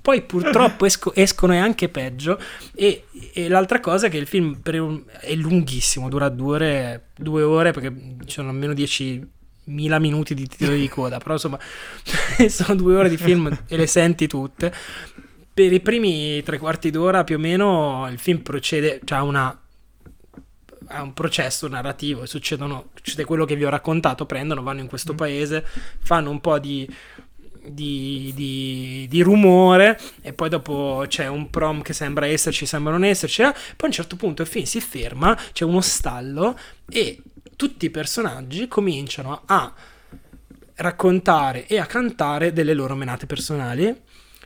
Poi 0.00 0.22
purtroppo 0.22 0.86
esco, 0.86 1.12
escono 1.12 1.52
e 1.52 1.58
anche 1.58 1.90
peggio, 1.90 2.40
e, 2.74 3.04
e, 3.34 3.46
l'altra 3.48 3.78
cosa 3.80 4.06
è 4.06 4.08
che 4.08 4.16
il 4.16 4.26
film 4.26 4.58
un, 4.64 5.02
è 5.20 5.34
lunghissimo, 5.34 6.08
dura 6.08 6.30
due 6.30 6.54
ore, 6.54 7.08
due 7.14 7.42
ore 7.42 7.72
perché 7.72 7.94
ci 8.24 8.32
sono 8.32 8.48
almeno 8.48 8.72
10 8.72 9.28
mila 9.64 9.98
minuti 9.98 10.32
di 10.32 10.46
titolo 10.46 10.74
di 10.74 10.88
coda, 10.88 11.18
però 11.18 11.34
insomma 11.34 11.58
sono 12.48 12.74
due 12.76 12.96
ore 12.96 13.10
di 13.10 13.18
film 13.18 13.64
e 13.68 13.76
le 13.76 13.86
senti 13.86 14.26
tutte 14.26 14.72
per 15.56 15.72
i 15.72 15.80
primi 15.80 16.42
tre 16.42 16.58
quarti 16.58 16.90
d'ora 16.90 17.24
più 17.24 17.36
o 17.36 17.38
meno 17.38 18.06
il 18.10 18.18
film 18.18 18.40
procede, 18.40 19.00
cioè 19.04 19.20
una 19.20 19.58
ha 20.88 21.00
un 21.00 21.14
processo 21.14 21.66
narrativo 21.66 22.24
e 22.24 22.26
succedono, 22.26 22.90
succede 22.92 23.24
quello 23.24 23.46
che 23.46 23.56
vi 23.56 23.64
ho 23.64 23.70
raccontato, 23.70 24.26
prendono, 24.26 24.62
vanno 24.62 24.80
in 24.80 24.86
questo 24.86 25.14
mm. 25.14 25.16
paese, 25.16 25.64
fanno 26.00 26.28
un 26.28 26.42
po' 26.42 26.58
di, 26.58 26.86
di, 27.68 28.32
di, 28.34 29.06
di, 29.08 29.22
rumore 29.22 29.98
e 30.20 30.34
poi 30.34 30.50
dopo 30.50 31.06
c'è 31.08 31.26
un 31.26 31.48
prom 31.48 31.80
che 31.80 31.94
sembra 31.94 32.26
esserci, 32.26 32.66
sembra 32.66 32.92
non 32.92 33.04
esserci, 33.04 33.40
eh? 33.40 33.52
poi 33.52 33.76
a 33.78 33.86
un 33.86 33.92
certo 33.92 34.16
punto 34.16 34.42
il 34.42 34.48
film 34.48 34.66
si 34.66 34.82
ferma, 34.82 35.34
c'è 35.54 35.64
uno 35.64 35.80
stallo 35.80 36.54
e 36.86 37.22
tutti 37.56 37.86
i 37.86 37.90
personaggi 37.90 38.68
cominciano 38.68 39.40
a 39.46 39.72
raccontare 40.74 41.66
e 41.66 41.78
a 41.78 41.86
cantare 41.86 42.52
delle 42.52 42.74
loro 42.74 42.94
menate 42.94 43.24
personali 43.24 44.02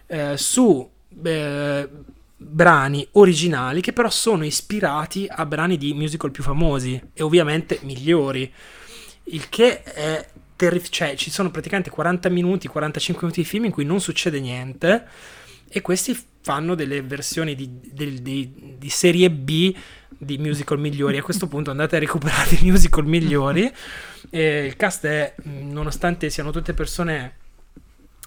eh, 0.06 0.36
su 0.36 0.98
eh, 1.22 1.88
brani 2.36 3.06
originali 3.12 3.80
che 3.80 3.92
però 3.92 4.08
sono 4.08 4.44
ispirati 4.44 5.26
a 5.28 5.44
brani 5.44 5.76
di 5.76 5.92
musical 5.92 6.30
più 6.30 6.42
famosi 6.42 7.00
e 7.12 7.22
ovviamente 7.22 7.78
migliori. 7.82 8.50
Il 9.24 9.48
che 9.48 9.82
è 9.82 10.26
terrificante, 10.56 10.90
cioè 10.90 11.14
ci 11.16 11.30
sono 11.30 11.50
praticamente 11.50 11.90
40 11.90 12.28
minuti, 12.28 12.68
45 12.68 13.22
minuti 13.22 13.42
di 13.42 13.48
film 13.48 13.64
in 13.66 13.70
cui 13.70 13.84
non 13.84 14.00
succede 14.00 14.40
niente 14.40 15.06
e 15.68 15.80
questi 15.80 16.18
fanno 16.42 16.74
delle 16.74 17.02
versioni 17.02 17.54
di, 17.54 17.68
di, 17.92 18.22
di, 18.22 18.76
di 18.78 18.88
serie 18.88 19.30
B 19.30 19.74
di 20.08 20.38
musical 20.38 20.78
migliori. 20.78 21.18
A 21.18 21.22
questo 21.22 21.46
punto 21.46 21.70
andate 21.70 21.96
a 21.96 21.98
recuperare 21.98 22.56
i 22.60 22.70
musical 22.70 23.06
migliori. 23.06 23.70
E 24.32 24.66
il 24.66 24.76
cast 24.76 25.06
è, 25.06 25.34
nonostante 25.44 26.30
siano 26.30 26.52
tutte 26.52 26.72
persone 26.72 27.34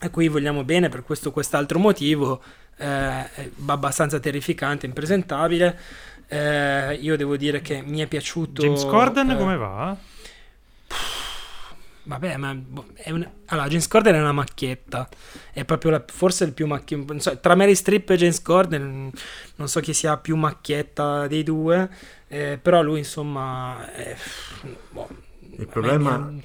a 0.04 0.10
cui 0.10 0.28
vogliamo 0.28 0.64
bene 0.64 0.90
per 0.90 1.04
questo 1.04 1.30
o 1.30 1.32
quest'altro 1.32 1.80
motivo, 1.80 2.44
eh, 2.78 3.52
abbastanza 3.66 4.20
terrificante, 4.20 4.86
impresentabile. 4.86 5.80
Eh, 6.28 6.96
io 6.96 7.16
devo 7.16 7.38
dire 7.38 7.62
che 7.62 7.82
mi 7.82 8.00
è 8.00 8.08
piaciuto. 8.08 8.62
James 8.62 8.84
Corden 8.86 9.30
eh, 9.32 9.38
come 9.38 9.56
va? 9.58 9.96
Vabbè, 12.06 12.36
ma 12.36 12.54
è 12.96 13.12
un... 13.12 13.26
allora, 13.46 13.68
James 13.68 13.88
Corden 13.88 14.16
è 14.16 14.20
una 14.20 14.34
macchietta. 14.34 15.08
È 15.54 15.64
proprio 15.64 15.92
la... 15.92 16.04
forse 16.06 16.44
il 16.44 16.52
più 16.52 16.68
macchietta. 16.68 17.20
So, 17.20 17.40
tra 17.40 17.56
Mary 17.56 17.76
Strip 17.76 18.10
e 18.10 18.18
James 18.18 18.42
Corden, 18.42 19.10
non 19.56 19.68
so 19.70 19.80
chi 19.80 19.94
sia 19.94 20.18
più 20.18 20.36
macchietta 20.36 21.28
dei 21.28 21.44
due. 21.44 21.90
Eh, 22.28 22.60
però 22.62 22.82
lui, 22.82 23.00
insomma, 23.00 23.90
è... 23.94 24.16
boh, 24.90 25.08
il 25.58 25.68
problema. 25.68 26.30
E, 26.30 26.44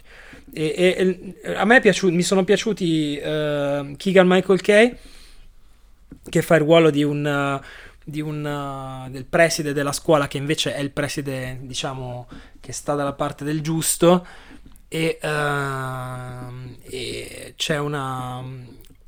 e, 0.52 1.32
e, 1.42 1.54
a 1.54 1.64
me 1.64 1.80
piaciuto, 1.80 2.14
mi 2.14 2.22
sono 2.22 2.44
piaciuti 2.44 3.18
uh, 3.22 3.96
Keegan 3.96 4.26
Michael 4.26 4.60
Kay 4.60 4.96
che 6.28 6.42
fa 6.42 6.56
il 6.56 6.60
ruolo 6.62 6.90
di 6.90 7.02
un, 7.02 7.60
di 8.04 8.20
un, 8.20 9.08
del 9.10 9.24
preside 9.24 9.72
della 9.72 9.92
scuola, 9.92 10.28
che 10.28 10.36
invece 10.36 10.74
è 10.74 10.80
il 10.80 10.90
preside, 10.90 11.58
diciamo, 11.62 12.28
che 12.60 12.72
sta 12.72 12.94
dalla 12.94 13.14
parte 13.14 13.44
del 13.44 13.60
giusto. 13.60 14.26
E, 14.90 15.18
uh, 15.22 16.76
e 16.82 17.52
c'è 17.56 17.78
una 17.78 18.42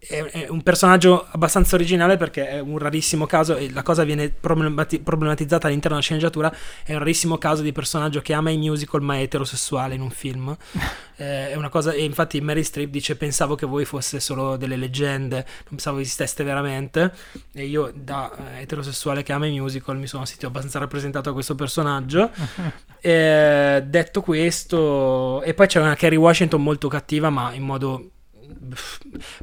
è, 0.01 0.47
un 0.49 0.63
personaggio 0.63 1.27
abbastanza 1.31 1.77
originale 1.77 2.17
perché 2.17 2.49
è 2.49 2.59
un 2.59 2.79
rarissimo 2.79 3.27
caso 3.27 3.57
e 3.57 3.71
la 3.71 3.83
cosa 3.83 4.03
viene 4.03 4.31
problemati- 4.31 4.99
problematizzata 4.99 5.67
all'interno 5.67 5.97
della 5.97 6.07
sceneggiatura 6.07 6.55
è 6.85 6.93
un 6.93 7.01
rarissimo 7.01 7.37
caso 7.37 7.61
di 7.61 7.71
personaggio 7.71 8.23
che 8.23 8.33
ama 8.33 8.49
i 8.49 8.57
musical 8.57 9.03
ma 9.03 9.17
è 9.17 9.21
eterosessuale 9.21 9.95
in 9.95 10.01
un 10.01 10.11
film. 10.11 10.57
Eh, 11.21 11.51
è 11.51 11.55
una 11.55 11.69
cosa 11.69 11.93
e 11.93 12.03
infatti 12.03 12.41
Mary 12.41 12.63
Streep 12.63 12.89
dice 12.89 13.15
pensavo 13.15 13.55
che 13.55 13.67
voi 13.67 13.85
foste 13.85 14.21
solo 14.21 14.57
delle 14.57 14.77
leggende 14.77 15.35
non 15.35 15.69
pensavo 15.69 15.99
esisteste 15.99 16.45
veramente. 16.45 17.13
E 17.53 17.67
io 17.67 17.93
da 17.95 18.55
eh, 18.55 18.63
eterosessuale 18.63 19.23
che 19.23 19.35
ama 19.35 19.45
i 19.45 19.61
musical 19.61 19.99
mi 19.99 20.07
sono 20.07 20.25
sentito 20.25 20.47
abbastanza 20.47 20.79
rappresentato 20.79 21.29
da 21.29 21.35
questo 21.35 21.55
personaggio. 21.55 22.31
Eh, 23.03 23.83
detto 23.87 24.21
questo 24.21 25.41
e 25.41 25.55
poi 25.55 25.67
c'è 25.67 25.81
una 25.81 25.95
Kerry 25.95 26.17
Washington 26.17 26.63
molto 26.63 26.87
cattiva 26.87 27.31
ma 27.31 27.51
in 27.55 27.63
modo 27.63 28.11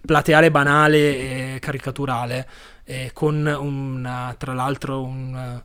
plateale, 0.06 0.52
banale 0.52 1.56
e 1.56 1.60
caricaturale, 1.60 2.48
e 2.84 3.12
con 3.14 3.46
un, 3.46 4.36
tra 4.38 4.54
l'altro 4.54 5.04
un 5.04 5.62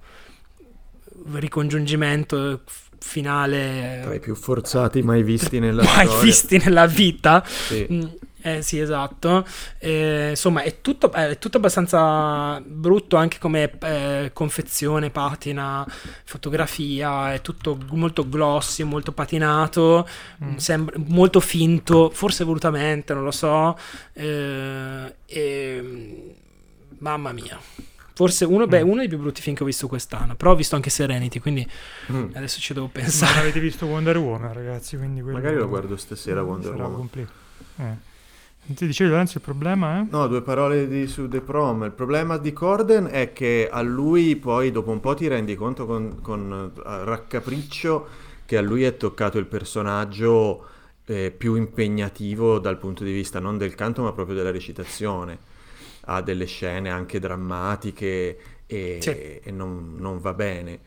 uh, 1.28 1.36
ricongiungimento 1.36 2.62
finale 2.98 4.00
tra 4.02 4.14
i 4.14 4.20
più 4.20 4.36
forzati 4.36 5.02
mai 5.02 5.24
visti 5.24 5.58
nella 5.58 5.82
mai 5.82 6.06
storia. 6.06 6.22
visti 6.22 6.58
nella 6.58 6.86
vita. 6.86 7.42
Sì. 7.44 8.20
Mm 8.46 8.52
eh, 8.52 8.62
sì, 8.62 8.78
esatto. 8.78 9.46
Eh, 9.78 10.30
insomma, 10.30 10.62
è 10.62 10.80
tutto, 10.80 11.10
è 11.12 11.38
tutto, 11.38 11.56
abbastanza 11.58 12.60
brutto 12.64 13.16
anche 13.16 13.38
come 13.38 13.70
eh, 13.80 14.30
confezione, 14.32 15.10
patina, 15.10 15.86
fotografia, 16.24 17.32
è 17.32 17.40
tutto 17.40 17.78
molto 17.90 18.28
glossy, 18.28 18.82
molto 18.82 19.12
patinato, 19.12 20.08
mm. 20.44 20.56
sembra, 20.56 20.96
molto 21.06 21.40
finto, 21.40 22.10
forse 22.10 22.44
volutamente, 22.44 23.14
non 23.14 23.24
lo 23.24 23.30
so. 23.30 23.76
Eh, 24.12 25.14
e, 25.26 26.34
mamma 26.98 27.32
mia. 27.32 27.58
Forse 28.14 28.44
uno, 28.44 28.66
mm. 28.66 28.68
beh, 28.68 28.80
uno 28.82 28.96
dei 28.96 29.08
più 29.08 29.18
brutti 29.18 29.40
film 29.40 29.56
che 29.56 29.62
ho 29.62 29.66
visto 29.66 29.86
quest'anno, 29.86 30.34
però 30.34 30.52
ho 30.52 30.56
visto 30.56 30.74
anche 30.74 30.90
Serenity, 30.90 31.38
quindi 31.38 31.66
mm. 32.10 32.30
adesso 32.34 32.60
ci 32.60 32.74
devo 32.74 32.88
pensare. 32.88 33.34
Ma 33.34 33.40
avete 33.40 33.60
visto 33.60 33.86
Wonder 33.86 34.18
Woman, 34.18 34.52
ragazzi, 34.52 34.96
quindi 34.96 35.22
Magari 35.22 35.56
lo 35.56 35.68
guardo 35.68 35.96
stasera 35.96 36.42
Wonder 36.42 36.74
Woman. 36.74 36.92
Compl- 36.92 37.28
eh. 37.78 38.10
Ti 38.64 38.86
dicevi 38.86 39.10
Lorenzo 39.10 39.38
il 39.38 39.44
problema 39.44 39.98
è? 39.98 40.06
No, 40.08 40.28
due 40.28 40.40
parole 40.40 40.86
di, 40.86 41.08
su 41.08 41.26
The 41.28 41.40
Prom. 41.40 41.82
Il 41.82 41.90
problema 41.90 42.38
di 42.38 42.52
Corden 42.52 43.08
è 43.10 43.32
che 43.32 43.68
a 43.70 43.82
lui 43.82 44.36
poi 44.36 44.70
dopo 44.70 44.92
un 44.92 45.00
po' 45.00 45.14
ti 45.14 45.26
rendi 45.26 45.56
conto 45.56 45.84
con, 45.84 46.20
con 46.22 46.70
uh, 46.72 46.80
raccapriccio 46.80 48.06
che 48.46 48.56
a 48.56 48.60
lui 48.60 48.84
è 48.84 48.96
toccato 48.96 49.38
il 49.38 49.46
personaggio 49.46 50.64
eh, 51.06 51.32
più 51.36 51.56
impegnativo 51.56 52.60
dal 52.60 52.78
punto 52.78 53.02
di 53.02 53.12
vista 53.12 53.40
non 53.40 53.58
del 53.58 53.74
canto 53.74 54.02
ma 54.02 54.12
proprio 54.12 54.36
della 54.36 54.52
recitazione. 54.52 55.38
Ha 56.04 56.22
delle 56.22 56.46
scene 56.46 56.88
anche 56.88 57.18
drammatiche 57.18 58.38
e, 58.66 58.98
sì. 59.00 59.10
e 59.10 59.50
non, 59.50 59.96
non, 59.98 60.20
va 60.20 60.34
bene. 60.34 60.78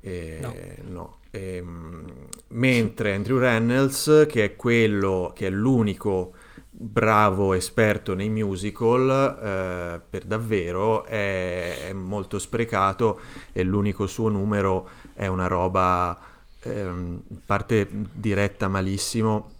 Eh, 0.00 0.38
no. 0.40 0.54
no. 0.88 1.16
E, 1.30 1.56
ehm, 1.56 2.04
mentre 2.48 3.14
Andrew 3.14 3.38
Reynolds, 3.38 4.26
che 4.28 4.44
è 4.44 4.56
quello 4.56 5.32
che 5.32 5.46
è 5.46 5.50
l'unico 5.50 6.34
bravo 6.82 7.52
esperto 7.52 8.14
nei 8.14 8.30
musical 8.30 9.10
eh, 9.10 10.00
per 10.08 10.24
davvero 10.24 11.04
è, 11.04 11.88
è, 11.88 11.92
molto 11.92 12.38
sprecato 12.38 13.20
e 13.52 13.62
l'unico 13.62 14.06
suo 14.06 14.30
numero 14.30 14.88
è 15.12 15.26
una 15.26 15.46
roba 15.46 16.18
ehm, 16.62 17.20
parte 17.44 17.86
diretta 17.90 18.68
malissimo 18.68 19.58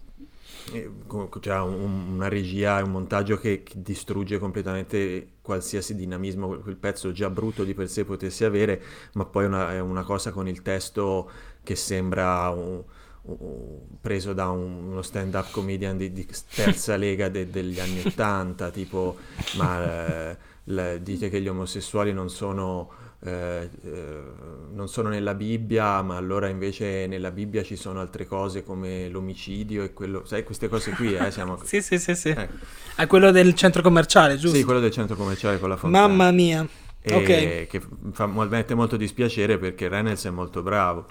c'è 1.41 1.59
un, 1.59 2.13
una 2.15 2.29
regia 2.29 2.79
e 2.79 2.83
un 2.83 2.93
montaggio 2.93 3.37
che, 3.37 3.63
che, 3.65 3.75
distrugge 3.83 4.39
completamente 4.39 5.33
qualsiasi 5.43 5.95
dinamismo 5.95 6.57
quel 6.61 6.77
pezzo 6.77 7.13
già 7.13 7.29
brutto 7.29 7.65
di 7.65 7.75
per 7.75 7.91
sé 7.91 8.07
potesse 8.07 8.47
avere 8.47 8.83
ma 9.13 9.27
poi 9.27 9.45
una, 9.45 9.73
è 9.75 9.81
una 9.81 10.05
cosa 10.05 10.31
con 10.31 10.49
il 10.49 10.63
testo 10.63 11.31
che 11.63 11.77
sembra 11.77 12.49
un, 12.49 12.83
preso 14.01 14.33
da 14.33 14.49
un, 14.49 14.89
uno 14.89 15.03
stand-up 15.03 15.51
comedian 15.51 15.97
di, 15.97 16.13
di 16.13 16.27
terza 16.55 16.97
lega 16.97 17.29
de, 17.29 17.51
degli 17.51 17.79
anni 17.79 18.03
Ottanta, 18.05 18.71
tipo, 18.71 19.17
ma 19.57 20.31
eh, 20.31 20.37
la, 20.65 20.97
dite 20.97 21.29
che 21.29 21.41
gli 21.41 21.49
omosessuali 21.49 22.13
non 22.13 22.31
sono, 22.31 22.91
eh, 23.23 23.69
eh, 23.83 24.23
non 24.73 24.89
sono 24.89 25.11
nella 25.11 25.35
Bibbia, 25.35 26.01
ma 26.03 26.17
allora 26.17 26.49
invece 26.49 27.07
nella 27.07 27.31
Bibbia 27.31 27.63
ci 27.63 27.77
sono 27.77 28.01
altre 28.01 28.27
cose 28.27 28.63
come 28.65 29.09
l'omicidio 29.09 29.83
e 29.83 29.93
quello, 29.93 30.25
sai, 30.25 30.43
queste 30.43 30.69
cose 30.69 30.93
qui, 30.93 31.15
eh, 31.15 31.31
siamo... 31.31 31.61
sì, 31.65 31.83
sì, 31.83 31.99
sì, 31.99 32.15
sì. 32.15 32.31
Ecco. 32.31 32.65
È 32.97 33.07
quello 33.07 33.31
del 33.31 33.55
centro 33.55 33.83
commerciale, 33.83 34.37
giusto? 34.37 34.57
Sì, 34.57 34.65
quello 34.65 34.81
del 34.81 34.91
centro 34.91 35.15
commerciale 35.15 35.59
con 35.59 35.69
la 35.69 35.77
fontana. 35.77 36.07
Mamma 36.07 36.31
mia. 36.31 36.67
E 37.03 37.15
okay. 37.15 37.67
che 37.67 37.81
fa, 38.13 38.27
mette 38.27 38.75
molto 38.75 38.99
dispiacere 38.99 39.57
perché 39.57 39.89
Reynolds 39.89 40.27
è 40.27 40.31
molto 40.31 40.63
bravo 40.63 41.07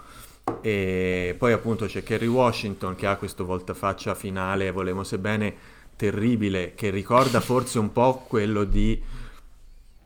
e 0.61 1.35
poi 1.37 1.51
appunto 1.53 1.85
c'è 1.85 2.03
Kerry 2.03 2.27
Washington 2.27 2.95
che 2.95 3.07
ha 3.07 3.15
questo 3.15 3.45
voltafaccia 3.45 4.15
finale, 4.15 4.71
volemo 4.71 5.03
sebbene 5.03 5.55
terribile, 5.95 6.73
che 6.75 6.89
ricorda 6.89 7.39
forse 7.39 7.79
un 7.79 7.91
po' 7.91 8.23
quello 8.27 8.63
di 8.63 9.01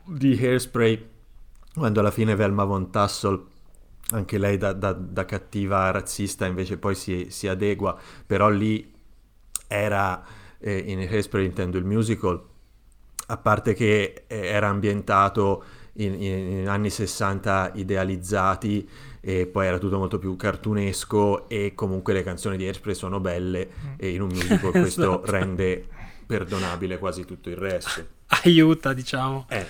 di 0.04 0.38
Hairspray, 0.38 1.10
quando 1.74 2.00
alla 2.00 2.10
fine 2.10 2.34
Velma 2.34 2.64
Von 2.64 2.90
Tassel, 2.90 3.42
anche 4.10 4.38
lei 4.38 4.58
da, 4.58 4.72
da, 4.72 4.92
da 4.92 5.24
cattiva 5.24 5.90
razzista, 5.90 6.46
invece 6.46 6.76
poi 6.76 6.94
si, 6.94 7.28
si 7.30 7.48
adegua, 7.48 7.98
però 8.26 8.50
lì 8.50 8.92
era, 9.66 10.22
eh, 10.58 10.76
in 10.76 10.98
Hairspray 10.98 11.46
intendo 11.46 11.78
il 11.78 11.84
musical, 11.84 12.42
a 13.28 13.36
parte 13.38 13.72
che 13.72 14.24
eh, 14.26 14.46
era 14.46 14.68
ambientato 14.68 15.64
in, 15.94 16.20
in, 16.22 16.68
anni 16.68 16.90
60 16.90 17.72
idealizzati 17.74 18.88
e 19.26 19.46
poi 19.46 19.66
era 19.66 19.78
tutto 19.78 19.96
molto 19.96 20.18
più 20.18 20.36
cartunesco 20.36 21.48
e 21.48 21.72
comunque 21.74 22.12
le 22.12 22.22
canzoni 22.22 22.58
di 22.58 22.66
Hairspray 22.66 22.94
sono 22.94 23.20
belle 23.20 23.68
mm. 23.68 23.92
e 23.96 24.10
in 24.10 24.20
un 24.20 24.28
musical 24.28 24.58
questo 24.70 25.22
esatto. 25.22 25.30
rende 25.30 25.88
perdonabile 26.26 26.98
quasi 26.98 27.24
tutto 27.24 27.48
il 27.48 27.56
resto. 27.56 28.06
Aiuta, 28.44 28.92
diciamo. 28.92 29.46
Eh. 29.48 29.66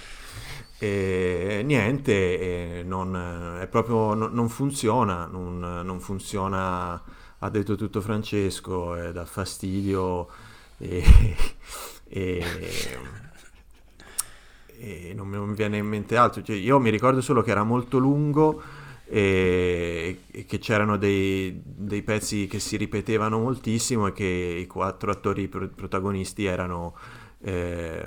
E 0.78 1.62
niente, 1.64 2.81
e 2.81 2.82
non, 2.82 3.59
è 3.60 3.68
proprio, 3.68 4.14
non, 4.14 4.32
non 4.32 4.48
funziona, 4.48 5.26
non, 5.26 5.60
non, 5.60 6.01
funziona, 6.01 7.01
ha 7.39 7.48
detto 7.48 7.76
tutto 7.76 8.01
Francesco, 8.01 8.97
è 8.97 9.12
da 9.12 9.24
fastidio 9.24 10.26
e, 10.78 11.05
e, 12.09 12.44
e 14.78 15.12
non, 15.14 15.28
mi 15.28 15.55
viene 15.55 15.76
in 15.76 15.86
mente 15.86 16.16
altro. 16.16 16.43
Cioè, 16.43 16.56
io 16.56 16.81
mi 16.81 16.90
ricordo 16.90 17.20
solo 17.20 17.40
che 17.43 17.52
era 17.52 17.62
molto 17.62 17.98
lungo 17.98 18.82
e, 19.06 20.20
che 20.47 20.59
c'erano 20.59 20.97
dei, 20.97 21.60
dei, 21.62 22.02
pezzi 22.02 22.47
che 22.47 22.59
si 22.59 22.76
ripetevano 22.76 23.39
moltissimo 23.39 24.06
e 24.06 24.12
che 24.12 24.24
i 24.24 24.66
quattro 24.66 25.10
attori 25.10 25.48
pro- 25.48 25.68
protagonisti 25.68 26.44
erano 26.47 26.97
eh, 27.43 28.06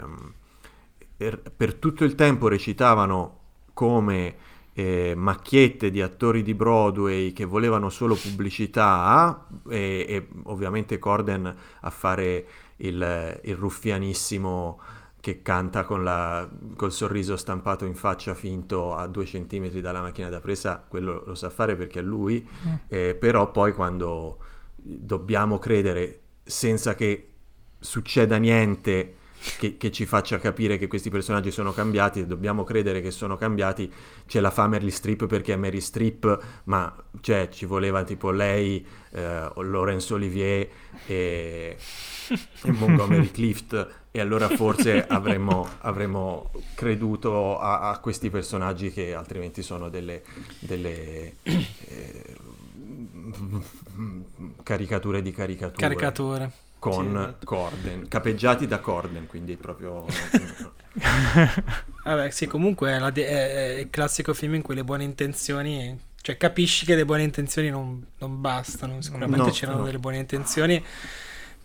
per, 1.15 1.41
per, 1.55 1.75
tutto 1.75 2.03
il 2.03 2.15
tempo 2.15 2.47
recitavano 2.47 3.39
come 3.73 4.35
eh, 4.73 5.13
macchiette 5.15 5.91
di 5.91 6.01
attori 6.01 6.43
di 6.43 6.53
Broadway 6.53 7.33
che 7.33 7.45
volevano 7.45 7.89
solo 7.89 8.15
pubblicità 8.15 9.47
e, 9.69 10.05
e 10.07 10.27
ovviamente 10.43 10.99
Corden 10.99 11.55
a 11.79 11.89
fare 11.89 12.45
il, 12.77 13.39
il 13.43 13.55
ruffianissimo 13.55 14.79
che 15.19 15.41
canta 15.41 15.83
con 15.83 16.03
la, 16.03 16.47
col 16.75 16.91
sorriso 16.91 17.35
stampato 17.35 17.85
in 17.85 17.95
faccia 17.95 18.33
finto 18.33 18.95
a 18.95 19.07
due 19.07 19.25
centimetri 19.25 19.81
dalla 19.81 20.01
macchina 20.01 20.29
da 20.29 20.39
presa, 20.39 20.83
quello 20.87 21.23
lo 21.25 21.35
sa 21.35 21.49
fare 21.49 21.75
perché 21.75 21.99
è 21.99 22.03
lui, 22.03 22.47
mm. 22.47 22.73
eh, 22.87 23.15
però 23.15 23.51
poi 23.51 23.73
quando 23.73 24.37
dobbiamo 24.75 25.57
credere 25.59 26.21
senza 26.43 26.95
che 26.95 27.31
succeda 27.79 28.37
niente 28.37 29.16
che, 29.57 29.77
che, 29.77 29.91
ci 29.91 30.05
faccia 30.05 30.39
capire 30.39 30.77
che 30.77 30.87
questi 30.87 31.09
personaggi 31.09 31.51
sono 31.51 31.73
cambiati 31.73 32.19
e 32.19 32.25
dobbiamo 32.25 32.63
credere 32.63 33.01
che 33.01 33.11
sono 33.11 33.37
cambiati, 33.37 33.91
ce 34.25 34.39
la 34.39 34.51
fa 34.51 34.67
Mary 34.67 34.89
Strip 34.89 35.25
perché 35.27 35.53
è 35.53 35.55
Mary 35.55 35.81
Strip, 35.81 36.39
ma 36.65 36.93
cioè, 37.21 37.49
ci 37.49 37.65
voleva 37.65 38.03
tipo 38.03 38.31
lei, 38.31 38.85
eh, 39.11 39.51
Laurence 39.55 40.13
Olivier 40.13 40.67
e, 41.05 41.77
e 42.63 42.71
Montgomery 42.71 43.31
Clift 43.31 44.05
e 44.11 44.19
allora 44.19 44.49
forse 44.49 45.05
avremmo, 45.07 45.67
avremmo 45.79 46.51
creduto 46.75 47.59
a, 47.59 47.89
a, 47.89 47.99
questi 47.99 48.29
personaggi 48.29 48.91
che 48.91 49.13
altrimenti 49.13 49.61
sono 49.61 49.89
delle, 49.89 50.23
delle 50.59 51.35
eh, 51.43 52.35
caricature 54.63 55.21
di 55.21 55.31
caricature. 55.31 55.77
Caricature. 55.77 56.51
Con 56.89 57.35
sì. 57.39 57.45
Corden, 57.45 58.07
capeggiati 58.07 58.67
da 58.67 58.79
Corden, 58.79 59.27
quindi 59.27 59.55
proprio... 59.55 60.05
Vabbè, 62.03 62.29
sì, 62.31 62.47
comunque 62.47 62.97
è, 62.97 63.11
de- 63.11 63.27
è, 63.27 63.79
il 63.79 63.89
classico 63.89 64.33
film 64.33 64.55
in 64.55 64.61
cui 64.61 64.75
le 64.75 64.83
buone 64.83 65.03
intenzioni 65.03 66.05
cioè 66.27 66.35
capisci 66.35 66.85
che 66.85 66.95
le 66.95 67.05
buone 67.05 67.23
intenzioni 67.23 67.69
non, 67.69 68.05
non 68.17 68.41
bastano, 68.41 69.01
sicuramente 69.01 69.45
no, 69.45 69.51
c'erano 69.51 69.77
no. 69.77 69.85
delle 69.85 69.97
buone 69.97 70.17
intenzioni, 70.17 70.83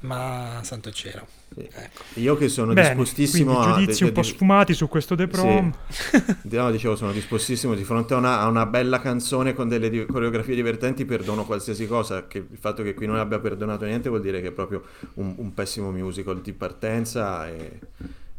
ma 0.02 0.60
santo 0.62 0.90
cielo. 0.90 1.26
Sì. 1.54 1.68
Ecco. 1.70 2.02
Io 2.14 2.36
che 2.36 2.48
sono 2.48 2.72
Bene, 2.72 2.88
dispostissimo 2.88 3.60
a... 3.60 3.72
giudizi 3.72 4.02
de- 4.02 4.08
un 4.08 4.12
po' 4.14 4.22
sfumati 4.22 4.74
su 4.74 4.88
questo 4.88 5.14
The 5.14 5.26
Prom. 5.26 5.72
Sì. 5.88 6.22
no, 6.42 6.70
dicevo, 6.70 6.96
sono 6.96 7.12
dispostissimo 7.12 7.74
di 7.74 7.84
fronte 7.84 8.14
a 8.14 8.16
una, 8.16 8.40
a 8.40 8.46
una 8.46 8.66
bella 8.66 9.00
canzone 9.00 9.54
con 9.54 9.68
delle 9.68 9.90
di- 9.90 10.06
coreografie 10.06 10.54
divertenti, 10.54 11.04
perdono 11.04 11.44
qualsiasi 11.44 11.86
cosa. 11.86 12.26
Che 12.26 12.38
il 12.38 12.58
fatto 12.58 12.82
che 12.82 12.94
qui 12.94 13.06
non 13.06 13.16
abbia 13.16 13.38
perdonato 13.38 13.84
niente 13.84 14.08
vuol 14.08 14.22
dire 14.22 14.40
che 14.40 14.48
è 14.48 14.52
proprio 14.52 14.84
un, 15.14 15.34
un 15.36 15.54
pessimo 15.54 15.90
musical 15.90 16.40
di 16.40 16.52
partenza 16.52 17.48
e, 17.48 17.80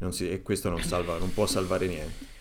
si, 0.10 0.30
e 0.30 0.42
questo 0.42 0.70
non, 0.70 0.82
salva, 0.82 1.18
non 1.18 1.34
può 1.34 1.46
salvare 1.46 1.88
niente. 1.88 2.32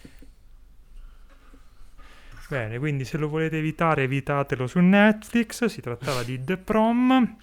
Bene, 2.48 2.78
quindi 2.78 3.06
se 3.06 3.16
lo 3.16 3.28
volete 3.28 3.56
evitare, 3.58 4.02
evitatelo 4.02 4.66
su 4.66 4.78
Netflix. 4.78 5.64
Si 5.66 5.80
trattava 5.80 6.22
di 6.22 6.42
The 6.42 6.58
Prom. 6.58 7.36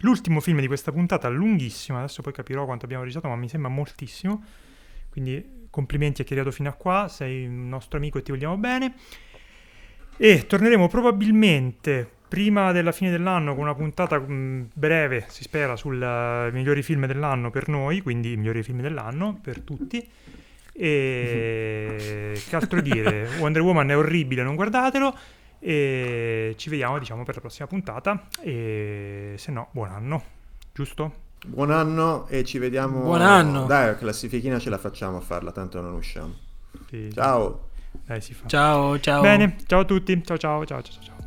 L'ultimo 0.00 0.40
film 0.40 0.60
di 0.60 0.66
questa 0.66 0.92
puntata, 0.92 1.28
lunghissima, 1.28 1.98
adesso 1.98 2.22
poi 2.22 2.32
capirò 2.32 2.64
quanto 2.64 2.84
abbiamo 2.84 3.02
registrato, 3.02 3.34
ma 3.34 3.40
mi 3.40 3.48
sembra 3.48 3.70
moltissimo. 3.70 4.44
Quindi 5.10 5.66
complimenti 5.70 6.22
a 6.22 6.24
chi 6.24 6.30
è 6.30 6.36
arrivato 6.36 6.54
fino 6.54 6.68
a 6.68 6.72
qua, 6.72 7.08
sei 7.08 7.46
un 7.46 7.68
nostro 7.68 7.98
amico 7.98 8.18
e 8.18 8.22
ti 8.22 8.30
vogliamo 8.30 8.56
bene. 8.56 8.94
E 10.16 10.46
torneremo 10.46 10.88
probabilmente 10.88 12.08
prima 12.28 12.72
della 12.72 12.92
fine 12.92 13.10
dell'anno 13.10 13.54
con 13.54 13.64
una 13.64 13.74
puntata 13.74 14.18
mh, 14.18 14.32
mm, 14.32 14.62
breve, 14.74 15.24
si 15.28 15.42
spera, 15.42 15.76
sui 15.76 15.96
uh, 15.96 16.50
migliori 16.52 16.82
film 16.82 17.06
dell'anno 17.06 17.50
per 17.50 17.68
noi, 17.68 18.00
quindi 18.00 18.32
i 18.32 18.36
migliori 18.36 18.62
film 18.62 18.80
dell'anno 18.80 19.38
per 19.42 19.60
tutti. 19.60 20.06
E 20.72 22.40
che 22.48 22.54
altro 22.54 22.80
dire? 22.80 23.28
Wonder 23.40 23.62
Woman 23.62 23.90
è 23.90 23.96
orribile, 23.96 24.42
non 24.42 24.54
guardatelo. 24.54 25.16
E 25.60 26.54
ci 26.56 26.68
vediamo, 26.70 26.98
diciamo, 26.98 27.24
per 27.24 27.34
la 27.36 27.40
prossima 27.40 27.66
puntata. 27.66 28.28
E 28.40 29.34
se 29.36 29.50
no, 29.50 29.68
buon 29.72 29.88
anno, 29.88 30.22
giusto? 30.72 31.26
Buon 31.46 31.70
anno 31.70 32.26
e 32.28 32.44
ci 32.44 32.58
vediamo. 32.58 33.00
Buon 33.02 33.22
anno. 33.22 33.66
Dai, 33.66 33.86
la 33.86 33.96
classifichina 33.96 34.58
ce 34.58 34.70
la 34.70 34.78
facciamo 34.78 35.18
a 35.18 35.20
farla, 35.20 35.52
tanto 35.52 35.80
non 35.80 35.94
usciamo. 35.94 36.34
Sì. 36.88 37.10
Ciao. 37.12 37.68
Dai, 38.04 38.20
si 38.20 38.34
fa. 38.34 38.46
Ciao, 38.46 38.98
ciao. 38.98 39.20
Bene, 39.20 39.56
ciao 39.66 39.80
a 39.80 39.84
tutti. 39.84 40.22
Ciao, 40.24 40.36
ciao, 40.36 40.64
ciao, 40.64 40.82
ciao. 40.82 41.02
ciao. 41.02 41.17